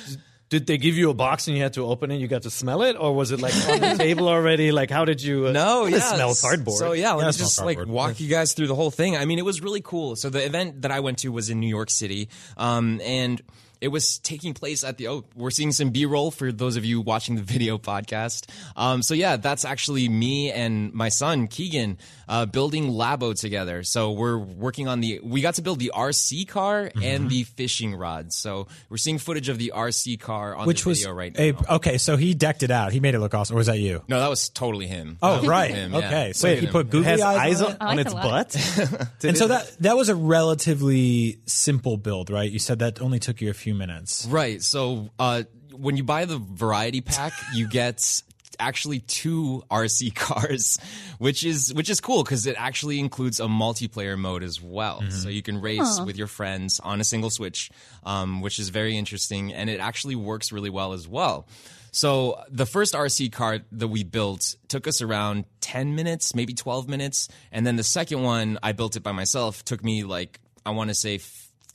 Did 0.49 0.65
they 0.65 0.77
give 0.77 0.95
you 0.95 1.09
a 1.09 1.13
box 1.13 1.47
and 1.49 1.57
you 1.57 1.61
had 1.61 1.73
to 1.73 1.85
open 1.85 2.09
it? 2.09 2.17
You 2.17 2.27
got 2.29 2.43
to 2.43 2.49
smell 2.49 2.81
it, 2.81 2.95
or 2.97 3.13
was 3.13 3.31
it 3.31 3.41
like 3.41 3.53
on 3.67 3.79
the 3.81 3.95
table 3.97 4.29
already? 4.29 4.71
Like, 4.71 4.89
how 4.89 5.03
did 5.03 5.21
you? 5.21 5.47
Uh, 5.47 5.51
No, 5.51 5.85
yeah. 5.87 5.99
smell 5.99 6.33
cardboard. 6.41 6.79
So 6.79 6.93
yeah, 6.93 7.11
let 7.13 7.23
Yeah, 7.23 7.27
me 7.27 7.33
just 7.33 7.61
like 7.63 7.85
walk 7.85 8.19
you 8.21 8.29
guys 8.29 8.53
through 8.53 8.67
the 8.67 8.75
whole 8.75 8.89
thing. 8.89 9.17
I 9.17 9.25
mean, 9.25 9.39
it 9.39 9.45
was 9.45 9.61
really 9.61 9.81
cool. 9.81 10.15
So 10.15 10.29
the 10.29 10.43
event 10.45 10.83
that 10.83 10.91
I 10.91 11.01
went 11.01 11.17
to 11.19 11.31
was 11.33 11.49
in 11.49 11.59
New 11.59 11.67
York 11.67 11.89
City, 11.89 12.29
um, 12.55 13.01
and 13.03 13.41
it 13.81 13.89
was 13.89 14.19
taking 14.19 14.53
place 14.53 14.83
at 14.83 14.97
the. 14.97 15.07
Oh, 15.07 15.25
we're 15.35 15.51
seeing 15.51 15.71
some 15.71 15.89
B 15.91 16.05
roll 16.05 16.31
for 16.31 16.51
those 16.51 16.75
of 16.77 16.85
you 16.85 17.01
watching 17.01 17.35
the 17.35 17.41
video 17.43 17.77
podcast. 17.77 18.49
Um, 18.75 19.01
so 19.01 19.13
yeah, 19.13 19.37
that's 19.37 19.65
actually 19.65 20.09
me 20.09 20.51
and 20.51 20.93
my 20.93 21.09
son 21.09 21.47
Keegan 21.47 21.97
uh, 22.27 22.45
building 22.45 22.91
Labo 22.91 23.39
together. 23.39 23.83
So 23.83 24.11
we're 24.11 24.37
working 24.37 24.87
on 24.87 25.01
the. 25.01 25.19
We 25.23 25.41
got 25.41 25.55
to 25.55 25.61
build 25.61 25.79
the 25.79 25.91
RC 25.95 26.47
car 26.47 26.67
Mm-hmm. 26.87 27.03
and 27.03 27.29
the 27.29 27.43
fishing 27.43 27.95
rod. 27.95 28.31
So 28.33 28.67
we're 28.89 28.97
seeing 28.97 29.17
footage 29.17 29.49
of 29.49 29.57
the 29.57 29.71
RC 29.75 30.19
car 30.19 30.55
on 30.55 30.67
Which 30.67 30.83
the 30.83 30.89
was 30.89 30.99
video 30.99 31.13
right 31.13 31.35
a- 31.37 31.51
now. 31.53 31.75
okay. 31.77 31.97
So 31.97 32.17
he 32.17 32.33
decked 32.33 32.63
it 32.63 32.71
out. 32.71 32.91
He 32.91 32.99
made 32.99 33.15
it 33.15 33.19
look 33.19 33.33
awesome. 33.33 33.55
Or 33.55 33.57
was 33.59 33.67
that 33.67 33.79
you? 33.79 34.03
No, 34.07 34.19
that 34.19 34.29
was 34.29 34.49
totally 34.49 34.87
him. 34.87 35.17
Oh, 35.21 35.41
That 35.41 35.47
right. 35.47 35.71
him, 35.71 35.91
yeah. 35.93 35.97
Okay. 35.99 36.33
So 36.33 36.47
Wait, 36.47 36.59
he 36.59 36.67
put 36.67 36.87
it 36.87 36.89
googly 36.91 37.11
eyes, 37.21 37.21
eyes 37.21 37.61
on 37.61 37.77
on, 37.79 37.99
it. 37.99 38.07
On 38.07 38.13
like 38.13 38.45
its 38.55 38.57
butt. 38.91 39.07
And 39.23 39.37
so 39.37 39.47
that 39.47 39.75
that 39.81 39.95
was 39.97 40.09
a 40.09 40.15
relatively 40.61 41.39
simple 41.45 41.97
build, 41.97 42.29
right? 42.29 42.49
You 42.49 42.59
said 42.59 42.79
that 42.79 43.01
only 43.01 43.19
took 43.19 43.41
you 43.41 43.49
a 43.49 43.53
few 43.53 43.66
minutes. 43.73 44.25
Right. 44.29 44.61
So 44.61 45.09
uh, 45.19 45.43
when 45.71 45.97
you 45.97 46.03
buy 46.03 46.25
the 46.25 46.37
variety 46.37 47.01
pack, 47.01 47.33
you 47.53 47.67
get 47.67 48.21
actually 48.59 48.99
two 48.99 49.63
RC 49.69 50.15
cars, 50.15 50.79
which 51.17 51.45
is 51.45 51.73
which 51.73 51.89
is 51.89 51.99
cool 51.99 52.23
because 52.23 52.45
it 52.45 52.55
actually 52.57 52.99
includes 52.99 53.39
a 53.39 53.45
multiplayer 53.45 54.17
mode 54.17 54.43
as 54.43 54.61
well. 54.61 55.03
So 55.09 55.29
you 55.29 55.41
can 55.41 55.61
race 55.61 55.99
with 56.01 56.17
your 56.17 56.27
friends 56.27 56.79
on 56.79 56.99
a 56.99 57.03
single 57.03 57.29
Switch, 57.29 57.69
um, 58.03 58.41
which 58.41 58.59
is 58.59 58.69
very 58.69 58.97
interesting, 58.97 59.53
and 59.53 59.69
it 59.69 59.79
actually 59.79 60.15
works 60.15 60.51
really 60.51 60.69
well 60.69 60.93
as 60.93 61.07
well. 61.07 61.47
So 61.91 62.43
the 62.49 62.65
first 62.65 62.93
RC 62.93 63.31
car 63.31 63.59
that 63.71 63.87
we 63.87 64.03
built 64.03 64.55
took 64.67 64.87
us 64.87 65.01
around 65.01 65.45
10 65.61 65.95
minutes, 65.95 66.35
maybe 66.35 66.53
12 66.53 66.87
minutes, 66.87 67.27
and 67.51 67.65
then 67.65 67.75
the 67.75 67.83
second 67.83 68.21
one 68.21 68.59
I 68.61 68.73
built 68.73 68.95
it 68.95 69.03
by 69.03 69.13
myself 69.13 69.63
took 69.65 69.83
me 69.83 70.03
like 70.03 70.39
I 70.65 70.71
want 70.71 70.89
to 70.89 70.93
say 70.93 71.17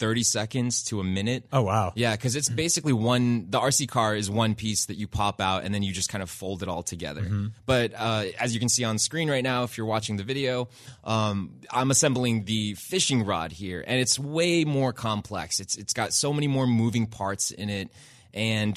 30 0.02 0.24
seconds 0.24 0.82
to 0.82 0.98
a 0.98 1.04
minute. 1.04 1.44
Oh 1.52 1.62
wow. 1.62 1.92
Yeah, 1.94 2.16
because 2.16 2.34
it's 2.34 2.48
basically 2.48 2.92
one. 2.92 3.46
The 3.50 3.60
RC 3.60 3.86
car 3.86 4.16
is 4.16 4.28
one 4.28 4.56
piece 4.56 4.86
that 4.86 4.96
you 4.96 5.06
pop 5.06 5.40
out, 5.40 5.62
and 5.62 5.72
then 5.72 5.84
you 5.84 5.92
just 5.92 6.08
kind 6.08 6.22
of 6.24 6.28
fold 6.28 6.64
it 6.64 6.68
all 6.68 6.82
together. 6.82 7.24
But 7.66 7.92
uh, 7.96 8.24
as 8.36 8.52
you 8.52 8.58
can 8.58 8.68
see 8.68 8.82
on 8.82 8.98
screen 8.98 9.30
right 9.30 9.44
now, 9.44 9.62
if 9.62 9.78
you're 9.78 9.86
watching 9.86 10.16
the 10.16 10.24
video, 10.24 10.68
um, 11.04 11.60
I'm 11.70 11.92
assembling 11.92 12.46
the 12.46 12.74
fishing 12.74 13.24
rod 13.24 13.52
here, 13.52 13.84
and 13.86 14.00
it's 14.00 14.18
way 14.18 14.64
more 14.64 14.92
complex. 14.92 15.60
It's 15.60 15.76
it's 15.76 15.92
got 15.92 16.12
so 16.12 16.32
many 16.32 16.48
more 16.48 16.66
moving 16.66 17.06
parts 17.06 17.52
in 17.52 17.70
it, 17.70 17.88
and 18.34 18.76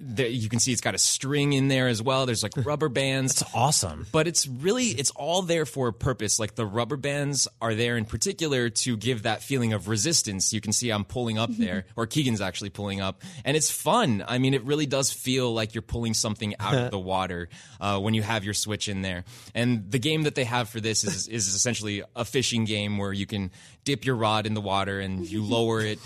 there, 0.00 0.26
you 0.26 0.48
can 0.48 0.58
see 0.58 0.72
it's 0.72 0.80
got 0.80 0.94
a 0.94 0.98
string 0.98 1.52
in 1.52 1.68
there 1.68 1.88
as 1.88 2.02
well. 2.02 2.26
There's 2.26 2.42
like 2.42 2.52
rubber 2.56 2.88
bands. 2.88 3.42
It's 3.42 3.54
awesome. 3.54 4.06
but 4.12 4.26
it's 4.26 4.46
really 4.46 4.86
it's 4.86 5.10
all 5.10 5.42
there 5.42 5.66
for 5.66 5.88
a 5.88 5.92
purpose 5.92 6.38
like 6.38 6.54
the 6.54 6.66
rubber 6.66 6.96
bands 6.96 7.48
are 7.60 7.74
there 7.74 7.96
in 7.96 8.04
particular 8.04 8.70
to 8.70 8.96
give 8.96 9.22
that 9.22 9.42
feeling 9.42 9.72
of 9.72 9.88
resistance 9.88 10.52
you 10.52 10.60
can 10.60 10.72
see 10.72 10.90
i'm 10.90 11.04
pulling 11.04 11.38
up 11.38 11.50
there 11.50 11.86
or 11.96 12.06
keegan's 12.06 12.40
actually 12.40 12.70
pulling 12.70 13.00
up 13.00 13.22
and 13.44 13.56
it's 13.56 13.70
fun 13.70 14.24
i 14.28 14.38
mean 14.38 14.54
it 14.54 14.62
really 14.64 14.86
does 14.86 15.12
feel 15.12 15.52
like 15.52 15.74
you're 15.74 15.82
pulling 15.82 16.14
something 16.14 16.54
out 16.60 16.74
of 16.74 16.90
the 16.90 16.98
water 16.98 17.48
uh, 17.80 17.98
when 17.98 18.14
you 18.14 18.22
have 18.22 18.44
your 18.44 18.54
switch 18.54 18.88
in 18.88 19.02
there 19.02 19.24
and 19.54 19.90
the 19.90 19.98
game 19.98 20.22
that 20.22 20.34
they 20.34 20.44
have 20.44 20.68
for 20.68 20.80
this 20.80 21.04
is 21.04 21.28
is 21.28 21.48
essentially 21.54 22.02
a 22.16 22.24
fishing 22.24 22.64
game 22.64 22.98
where 22.98 23.12
you 23.12 23.26
can 23.26 23.50
dip 23.84 24.04
your 24.04 24.16
rod 24.16 24.46
in 24.46 24.54
the 24.54 24.60
water 24.60 25.00
and 25.00 25.26
you 25.26 25.42
lower 25.44 25.80
it 25.80 25.98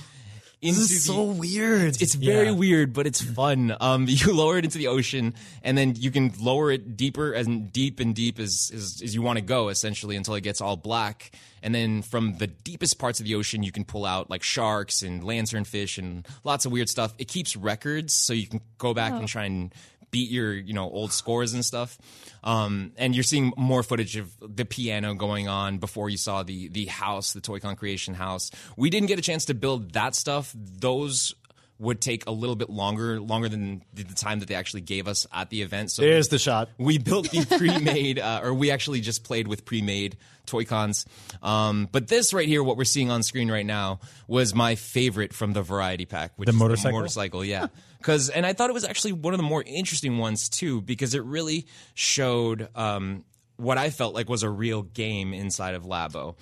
into 0.61 0.80
This 0.80 0.90
is 0.90 1.06
the- 1.06 1.12
so 1.12 1.22
weird. 1.24 2.00
it's 2.02 2.14
very 2.14 2.50
weird, 2.50 2.92
but 2.92 3.06
it's 3.06 3.20
fun. 3.20 3.76
Um, 3.80 4.06
you 4.09 4.32
lower 4.34 4.59
it 4.59 4.64
into 4.64 4.78
the 4.78 4.88
ocean, 4.88 5.34
and 5.62 5.78
then 5.78 5.94
you 5.96 6.11
can 6.11 6.32
lower 6.40 6.70
it 6.72 6.96
deeper 6.96 7.32
and 7.32 7.72
deep 7.72 8.00
and 8.00 8.14
deep 8.14 8.38
as 8.40 8.70
as, 8.74 9.00
as 9.02 9.14
you 9.14 9.22
want 9.22 9.38
to 9.38 9.44
go, 9.44 9.68
essentially, 9.68 10.16
until 10.16 10.34
it 10.34 10.40
gets 10.42 10.61
all 10.61 10.76
black. 10.76 11.30
And 11.62 11.74
then 11.74 12.02
from 12.02 12.38
the 12.38 12.46
deepest 12.46 12.98
parts 12.98 13.18
of 13.20 13.26
the 13.26 13.34
ocean, 13.34 13.62
you 13.62 13.72
can 13.72 13.84
pull 13.84 14.04
out 14.04 14.30
like 14.30 14.42
sharks 14.42 15.02
and 15.02 15.22
lanternfish 15.22 15.98
and 15.98 16.26
lots 16.44 16.64
of 16.66 16.72
weird 16.72 16.88
stuff. 16.88 17.14
It 17.18 17.28
keeps 17.28 17.56
records, 17.56 18.12
so 18.14 18.32
you 18.32 18.46
can 18.46 18.61
go 18.78 18.94
back 18.94 19.12
and 19.12 19.26
try 19.28 19.44
and 19.44 19.72
beat 20.11 20.30
your 20.30 20.52
you 20.52 20.74
know 20.74 20.88
old 20.90 21.12
scores 21.12 21.52
and 21.54 21.64
stuff. 21.64 21.98
Um, 22.44 22.92
and 22.96 23.14
you're 23.14 23.24
seeing 23.24 23.52
more 23.56 23.82
footage 23.82 24.16
of 24.16 24.32
the 24.40 24.64
piano 24.64 25.14
going 25.14 25.48
on 25.48 25.78
before 25.78 26.09
you 26.09 26.16
saw 26.16 26.42
the 26.42 26.68
the 26.68 26.86
house, 26.86 27.32
the 27.32 27.40
Toy-Con 27.40 27.76
creation 27.76 28.14
house. 28.14 28.50
We 28.76 28.90
didn't 28.90 29.09
get 29.09 29.18
a 29.18 29.22
chance 29.22 29.44
to 29.46 29.54
build 29.54 29.92
that 29.92 30.14
stuff. 30.14 30.54
Those 30.54 31.34
would 31.80 32.00
take 32.00 32.26
a 32.26 32.30
little 32.32 32.56
bit 32.56 32.68
longer, 32.68 33.20
longer 33.20 33.48
than 33.48 33.82
the 33.94 34.02
time 34.04 34.40
that 34.40 34.48
they 34.48 34.54
actually 34.56 34.80
gave 34.80 35.06
us 35.06 35.26
at 35.32 35.48
the 35.50 35.62
event. 35.62 35.92
So 35.92 36.02
There's 36.02 36.28
the 36.28 36.38
shot. 36.38 36.70
we 36.76 36.98
built 36.98 37.30
the 37.30 37.44
pre-made, 37.56 38.18
uh, 38.20 38.40
or 38.42 38.52
we 38.52 38.70
actually 38.72 39.00
just 39.00 39.22
played 39.22 39.46
with 39.46 39.64
pre-made 39.64 40.16
toy 40.44 40.64
cons. 40.64 41.06
Um, 41.42 41.88
but 41.92 42.08
this 42.08 42.32
right 42.32 42.48
here, 42.48 42.64
what 42.64 42.76
we're 42.76 42.84
seeing 42.84 43.10
on 43.10 43.22
screen 43.22 43.50
right 43.50 43.66
now, 43.66 44.00
was 44.26 44.54
my 44.54 44.74
favorite 44.74 45.32
from 45.32 45.52
the 45.52 45.62
variety 45.62 46.04
pack, 46.04 46.32
which 46.36 46.46
The 46.46 46.52
is 46.52 46.58
motorcycle? 46.58 46.90
The 46.90 47.02
motorcycle, 47.02 47.44
yeah. 47.44 47.66
Because, 47.98 48.28
and 48.28 48.46
I 48.46 48.52
thought 48.52 48.70
it 48.70 48.74
was 48.74 48.84
actually 48.84 49.10
one 49.12 49.34
of 49.34 49.38
the 49.38 49.44
more 49.44 49.60
interesting 49.66 50.18
ones 50.18 50.48
too, 50.48 50.80
because 50.80 51.14
it 51.14 51.24
really 51.24 51.66
showed. 51.94 52.68
Um, 52.76 53.24
what 53.56 53.76
I 53.76 53.90
felt 53.90 54.14
like 54.14 54.28
was 54.28 54.44
a 54.44 54.48
real 54.48 54.82
game 54.82 55.34
inside 55.34 55.74
of 55.74 55.82
Labo, 55.82 56.36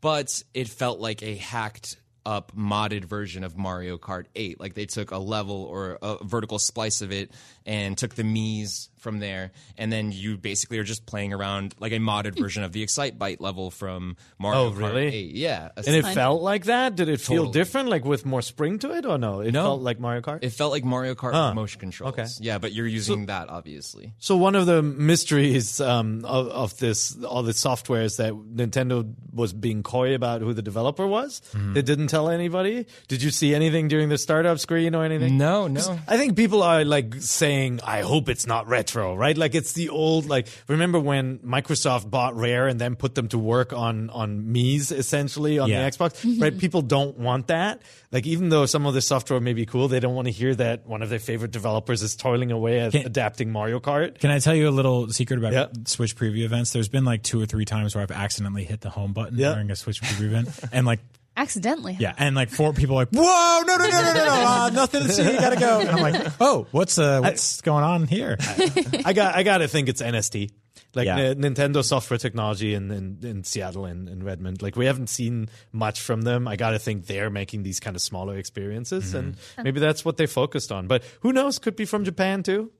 but 0.00 0.40
it 0.54 0.68
felt 0.68 1.00
like 1.00 1.20
a 1.24 1.34
hacked 1.34 1.96
up 2.26 2.52
modded 2.56 3.04
version 3.04 3.44
of 3.44 3.56
Mario 3.56 3.98
Kart 3.98 4.26
8. 4.34 4.60
Like 4.60 4.74
they 4.74 4.86
took 4.86 5.10
a 5.10 5.18
level 5.18 5.64
or 5.64 5.98
a 6.02 6.22
vertical 6.24 6.58
splice 6.58 7.00
of 7.00 7.12
it 7.12 7.32
and 7.64 7.96
took 7.96 8.14
the 8.14 8.22
Mii's 8.22 8.89
from 9.00 9.18
there, 9.18 9.50
and 9.76 9.92
then 9.92 10.12
you 10.12 10.36
basically 10.38 10.78
are 10.78 10.84
just 10.84 11.06
playing 11.06 11.32
around 11.32 11.74
like 11.80 11.92
a 11.92 11.96
modded 11.98 12.38
version 12.38 12.62
of 12.62 12.72
the 12.72 12.84
Excitebike 12.84 13.40
level 13.40 13.70
from 13.70 14.16
Mario 14.38 14.66
Oh, 14.66 14.70
Kart 14.72 14.78
really? 14.78 15.06
8. 15.08 15.34
Yeah. 15.34 15.68
And 15.76 15.88
it 15.96 16.06
felt 16.06 16.42
like 16.42 16.64
that. 16.66 16.96
Did 16.96 17.08
it 17.08 17.20
feel 17.20 17.44
Totally. 17.46 17.52
different, 17.52 17.88
like 17.88 18.04
with 18.04 18.24
more 18.26 18.42
spring 18.42 18.78
to 18.80 18.92
it, 18.92 19.04
or 19.06 19.18
no? 19.18 19.40
It 19.40 19.52
No. 19.52 19.62
felt 19.64 19.82
like 19.82 19.98
Mario 19.98 20.20
Kart. 20.20 20.38
It 20.42 20.50
felt 20.50 20.70
like 20.72 20.84
Mario 20.84 21.14
Kart 21.14 21.32
Huh. 21.32 21.46
with 21.50 21.54
motion 21.56 21.80
controls. 21.80 22.12
Okay. 22.14 22.26
Yeah, 22.40 22.58
but 22.58 22.72
you're 22.72 22.86
using 22.86 23.26
that 23.26 23.48
obviously. 23.48 24.12
So 24.18 24.36
one 24.36 24.54
of 24.54 24.66
the 24.66 24.82
mysteries 24.82 25.80
um, 25.80 26.24
of, 26.24 26.48
of 26.48 26.78
this, 26.78 27.16
all 27.24 27.42
the 27.42 27.52
software, 27.54 28.02
is 28.02 28.16
that 28.16 28.32
Nintendo 28.32 29.12
was 29.32 29.52
being 29.52 29.82
coy 29.82 30.14
about 30.14 30.40
who 30.40 30.52
the 30.52 30.62
developer 30.62 31.06
was. 31.06 31.40
Mm-hmm. 31.52 31.74
They 31.74 31.82
didn't 31.82 32.08
tell 32.08 32.28
anybody. 32.28 32.86
Did 33.08 33.22
you 33.22 33.30
see 33.30 33.54
anything 33.54 33.88
during 33.88 34.08
the 34.08 34.18
startup 34.18 34.58
screen 34.58 34.94
or 34.94 35.04
anything? 35.04 35.38
No, 35.38 35.66
no. 35.68 35.98
I 36.08 36.16
think 36.16 36.36
people 36.36 36.62
are 36.62 36.84
like 36.84 37.14
saying, 37.20 37.80
"I 37.84 38.00
hope 38.02 38.28
it's 38.28 38.46
not 38.46 38.66
retro," 38.68 38.89
right? 38.94 39.36
Like 39.36 39.54
it's 39.54 39.72
the 39.72 39.88
old 39.88 40.26
like. 40.28 40.48
Remember 40.68 40.98
when 41.00 41.38
Microsoft 41.38 42.10
bought 42.10 42.36
Rare 42.36 42.68
and 42.68 42.80
then 42.80 42.96
put 42.96 43.14
them 43.14 43.28
to 43.28 43.38
work 43.38 43.72
on 43.72 44.10
on 44.10 44.42
Mii's 44.52 44.92
essentially 44.92 45.58
on 45.58 45.68
Yeah. 45.68 45.84
the 45.84 45.90
Xbox, 45.96 46.24
mm-hmm. 46.24 46.42
right? 46.42 46.56
People 46.56 46.82
don't 46.82 47.18
want 47.18 47.48
that. 47.48 47.82
Like 48.12 48.26
even 48.26 48.48
though 48.48 48.66
some 48.66 48.86
of 48.86 48.94
the 48.94 49.00
software 49.00 49.40
may 49.40 49.52
be 49.52 49.66
cool, 49.66 49.88
they 49.88 50.00
don't 50.00 50.14
want 50.14 50.26
to 50.26 50.32
hear 50.32 50.54
that 50.56 50.86
one 50.86 51.02
of 51.02 51.10
their 51.10 51.18
favorite 51.18 51.50
developers 51.52 52.02
is 52.02 52.16
toiling 52.16 52.50
away 52.50 52.80
at 52.80 52.92
Can- 52.92 53.06
adapting 53.06 53.50
Mario 53.52 53.80
Kart. 53.80 54.18
Can 54.18 54.30
I 54.30 54.38
tell 54.38 54.54
you 54.54 54.68
a 54.68 54.70
little 54.70 55.08
secret 55.10 55.38
about 55.38 55.52
Yeah. 55.52 55.66
Switch 55.86 56.16
preview 56.16 56.44
events? 56.44 56.72
There's 56.72 56.88
been 56.88 57.04
like 57.04 57.22
two 57.22 57.40
or 57.40 57.46
three 57.46 57.64
times 57.64 57.94
where 57.94 58.02
I've 58.02 58.10
accidentally 58.10 58.64
hit 58.64 58.80
the 58.80 58.90
home 58.90 59.12
button 59.12 59.38
Yeah. 59.38 59.52
during 59.52 59.70
a 59.70 59.76
Switch 59.76 60.00
preview 60.02 60.26
event, 60.26 60.48
and 60.72 60.86
like 60.86 61.00
Accidentally. 61.40 61.96
yeah, 61.98 62.14
and 62.18 62.36
like 62.36 62.50
four 62.50 62.72
people 62.72 62.96
are 62.96 63.00
like, 63.02 63.08
whoa, 63.12 63.62
no, 63.66 63.76
no, 63.76 63.84
no, 63.88 63.90
no, 63.90 64.12
no, 64.12 64.24
no, 64.26 64.44
uh, 64.46 64.70
nothing 64.74 65.02
to 65.04 65.08
see, 65.12 65.22
you 65.24 65.38
gotta 65.40 65.56
go. 65.58 65.80
And 65.80 65.88
I'm 65.90 66.00
like, 66.02 66.32
oh, 66.40 66.66
what's 66.70 66.98
uh, 66.98 67.20
what's 67.20 67.60
going 67.62 67.84
on 67.84 68.06
here? 68.06 68.36
I 69.04 69.12
got 69.14 69.34
I 69.34 69.42
gotta 69.42 69.66
think 69.68 69.88
it's 69.88 70.02
NST. 70.02 70.50
Like 70.94 71.06
Yeah. 71.06 71.18
N- 71.18 71.40
Nintendo 71.40 71.84
software 71.84 72.18
technology 72.18 72.74
in, 72.74 72.90
in, 72.90 73.18
in 73.22 73.44
Seattle 73.44 73.84
and 73.84 74.08
in 74.08 74.24
Redmond. 74.24 74.60
Like 74.60 74.74
we 74.76 74.86
haven't 74.86 75.08
seen 75.08 75.48
much 75.72 76.00
from 76.00 76.22
them. 76.22 76.48
I 76.48 76.56
gotta 76.56 76.78
think 76.80 77.06
they're 77.06 77.30
making 77.30 77.62
these 77.62 77.78
kind 77.80 77.94
of 77.96 78.02
smaller 78.02 78.36
experiences 78.36 79.14
and 79.14 79.36
maybe 79.62 79.78
that's 79.80 80.04
what 80.04 80.16
they 80.16 80.26
focused 80.26 80.72
on. 80.72 80.88
But 80.88 81.04
who 81.20 81.32
knows? 81.32 81.58
Could 81.60 81.76
be 81.76 81.84
from 81.84 82.04
Japan 82.04 82.42
too. 82.42 82.72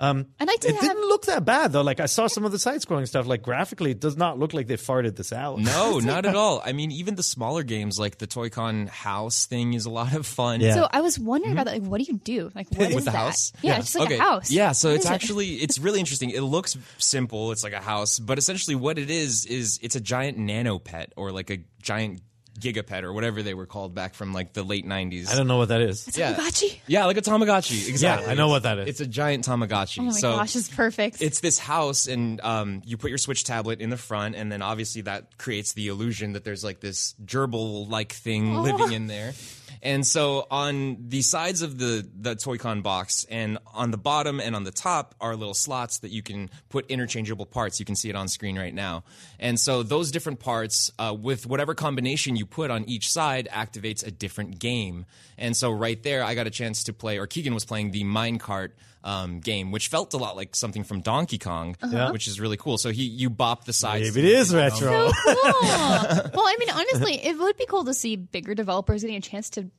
And 0.00 0.26
I 0.40 0.46
did 0.56 0.70
It 0.70 0.74
have 0.74 0.80
didn't 0.82 1.08
look 1.08 1.26
that 1.26 1.44
bad 1.44 1.72
though. 1.72 1.82
Like 1.82 2.00
I 2.00 2.06
saw 2.06 2.26
some 2.26 2.44
of 2.44 2.52
the 2.52 2.58
side 2.58 2.80
scrolling 2.80 3.08
stuff. 3.08 3.26
Like 3.26 3.42
graphically, 3.42 3.90
it 3.90 4.00
does 4.00 4.16
not 4.16 4.38
look 4.38 4.54
like 4.54 4.66
they 4.66 4.76
farted 4.76 5.16
this 5.16 5.32
out. 5.32 5.58
No, 5.58 5.98
not 6.02 6.26
at 6.26 6.34
all. 6.34 6.62
I 6.64 6.72
mean, 6.72 6.92
even 6.92 7.14
the 7.14 7.22
smaller 7.22 7.62
games 7.62 7.98
like 7.98 8.18
the 8.18 8.26
Toy-Con 8.26 8.86
house 8.86 9.46
thing 9.46 9.74
is 9.74 9.86
a 9.86 9.90
lot 9.90 10.14
of 10.14 10.26
fun. 10.26 10.60
Yeah. 10.60 10.74
So 10.74 10.88
I 10.90 11.00
was 11.00 11.18
wondering 11.18 11.54
mm-hmm. 11.54 11.60
about 11.60 11.72
that. 11.72 11.82
Like, 11.82 11.90
what 11.90 11.98
do 11.98 12.04
you 12.12 12.18
do? 12.18 12.50
Like, 12.54 12.68
what 12.70 12.90
is 12.90 12.94
With 12.94 13.04
the 13.06 13.10
that? 13.10 13.16
house? 13.16 13.52
Yeah, 13.62 13.78
it's 13.78 13.92
just 13.92 13.98
like 13.98 14.10
a 14.10 14.18
house. 14.18 14.50
Yeah, 14.50 14.72
so 14.72 14.90
What 14.90 14.96
it's 14.96 15.04
is 15.04 15.10
it? 15.10 15.14
actually 15.14 15.48
it's 15.62 15.78
really 15.78 16.00
interesting. 16.00 16.30
It 16.30 16.42
looks 16.42 16.76
simple. 16.98 17.52
It's 17.52 17.64
like 17.64 17.72
a 17.72 17.80
house, 17.80 18.18
but 18.18 18.38
essentially 18.38 18.76
what 18.76 18.98
it 18.98 19.10
is 19.10 19.46
is 19.46 19.78
it's 19.82 19.96
a 19.96 20.00
giant 20.00 20.38
nano 20.38 20.78
pet 20.78 21.12
or 21.16 21.32
like 21.32 21.50
a 21.50 21.58
giant 21.82 22.20
gigapet 22.60 23.02
or 23.02 23.12
whatever 23.12 23.42
they 23.42 23.54
were 23.54 23.66
called 23.66 23.94
back 23.94 24.14
from 24.14 24.32
like 24.32 24.52
the 24.52 24.62
late 24.62 24.86
90s. 24.86 25.30
I 25.30 25.36
don't 25.36 25.46
know 25.48 25.56
what 25.58 25.68
that 25.68 25.80
is. 25.80 26.16
yeah. 26.16 26.34
Tamagotchi? 26.34 26.78
Yeah, 26.86 27.04
like 27.06 27.16
a 27.16 27.22
Tamagotchi. 27.22 27.88
Exactly. 27.88 28.30
I 28.30 28.34
know 28.34 28.48
what 28.48 28.64
that 28.64 28.78
is. 28.78 28.88
It's 28.88 29.00
a 29.00 29.06
giant 29.06 29.46
Tamagotchi. 29.46 30.00
Oh 30.00 30.04
my 30.04 30.10
so 30.12 30.36
gosh, 30.36 30.56
it's 30.56 30.68
perfect. 30.68 31.22
it's 31.22 31.40
this 31.40 31.58
house 31.58 32.06
and 32.08 32.40
um, 32.42 32.82
you 32.84 32.96
put 32.96 33.10
your 33.10 33.18
switch 33.18 33.44
tablet 33.44 33.80
in 33.80 33.90
the 33.90 33.96
front 33.96 34.34
and 34.34 34.50
then 34.50 34.62
obviously 34.62 35.02
that 35.02 35.38
creates 35.38 35.72
the 35.74 35.88
illusion 35.88 36.32
that 36.32 36.44
there's 36.44 36.64
like 36.64 36.80
this 36.80 37.14
gerbil 37.24 37.88
like 37.90 38.12
thing 38.12 38.56
Oh. 38.56 38.62
living 38.62 38.92
in 38.92 39.06
there 39.06 39.32
and 39.82 40.06
so 40.06 40.46
on 40.50 41.08
the 41.08 41.22
sides 41.22 41.62
of 41.62 41.78
the 41.78 42.08
the 42.20 42.34
toy-con 42.34 42.82
box 42.82 43.26
and 43.30 43.58
on 43.72 43.90
the 43.90 43.98
bottom 43.98 44.40
and 44.40 44.54
on 44.56 44.64
the 44.64 44.70
top 44.70 45.14
are 45.20 45.36
little 45.36 45.54
slots 45.54 45.98
that 45.98 46.10
you 46.10 46.22
can 46.22 46.50
put 46.68 46.86
interchangeable 46.90 47.46
parts. 47.46 47.78
You 47.80 47.86
can 47.86 47.96
see 47.96 48.08
it 48.08 48.16
on 48.16 48.28
screen 48.28 48.58
right 48.58 48.74
now. 48.74 49.04
And 49.38 49.58
so 49.58 49.82
those 49.82 50.10
different 50.10 50.40
parts 50.40 50.90
uh, 50.98 51.14
with 51.18 51.46
whatever 51.46 51.74
combination 51.74 52.36
you 52.36 52.46
put 52.46 52.70
on 52.70 52.84
each 52.84 53.10
side 53.10 53.48
activates 53.52 54.06
a 54.06 54.10
different 54.10 54.58
game. 54.58 55.06
And 55.36 55.56
so 55.56 55.70
right 55.70 56.02
there 56.02 56.22
i 56.24 56.34
got 56.34 56.46
a 56.46 56.50
chance 56.50 56.84
to 56.84 56.92
play 56.92 57.18
or 57.18 57.26
keegan 57.26 57.54
was 57.54 57.64
playing 57.64 57.90
the 57.90 58.04
minecart 58.04 58.70
um, 59.04 59.40
game, 59.40 59.70
which 59.70 59.88
felt 59.88 60.12
a 60.14 60.16
lot 60.16 60.36
like 60.36 60.54
something 60.56 60.84
from 60.84 61.00
Donkey 61.00 61.38
Kong, 61.38 61.76
Yeah. 61.88 62.10
which 62.10 62.26
is 62.28 62.40
really 62.40 62.56
cool. 62.56 62.78
So 62.78 62.90
he 62.90 63.04
you 63.04 63.30
bop 63.30 63.64
the 63.64 63.72
sides. 63.72 64.14
Maybe 64.14 64.28
it 64.28 64.38
is 64.38 64.54
retro. 64.54 64.78
so 64.78 65.12
cool. 65.24 65.34
well, 65.34 66.46
I 66.46 66.56
mean, 66.58 66.70
honestly, 66.70 67.14
it 67.24 67.38
would 67.38 67.56
be 67.56 67.66
cool 67.66 67.84
to 67.84 67.94
see 67.94 68.16
bigger 68.16 68.54
developers 68.54 69.02
getting 69.02 69.16
a 69.16 69.20
chance 69.20 69.50
to 69.50 69.70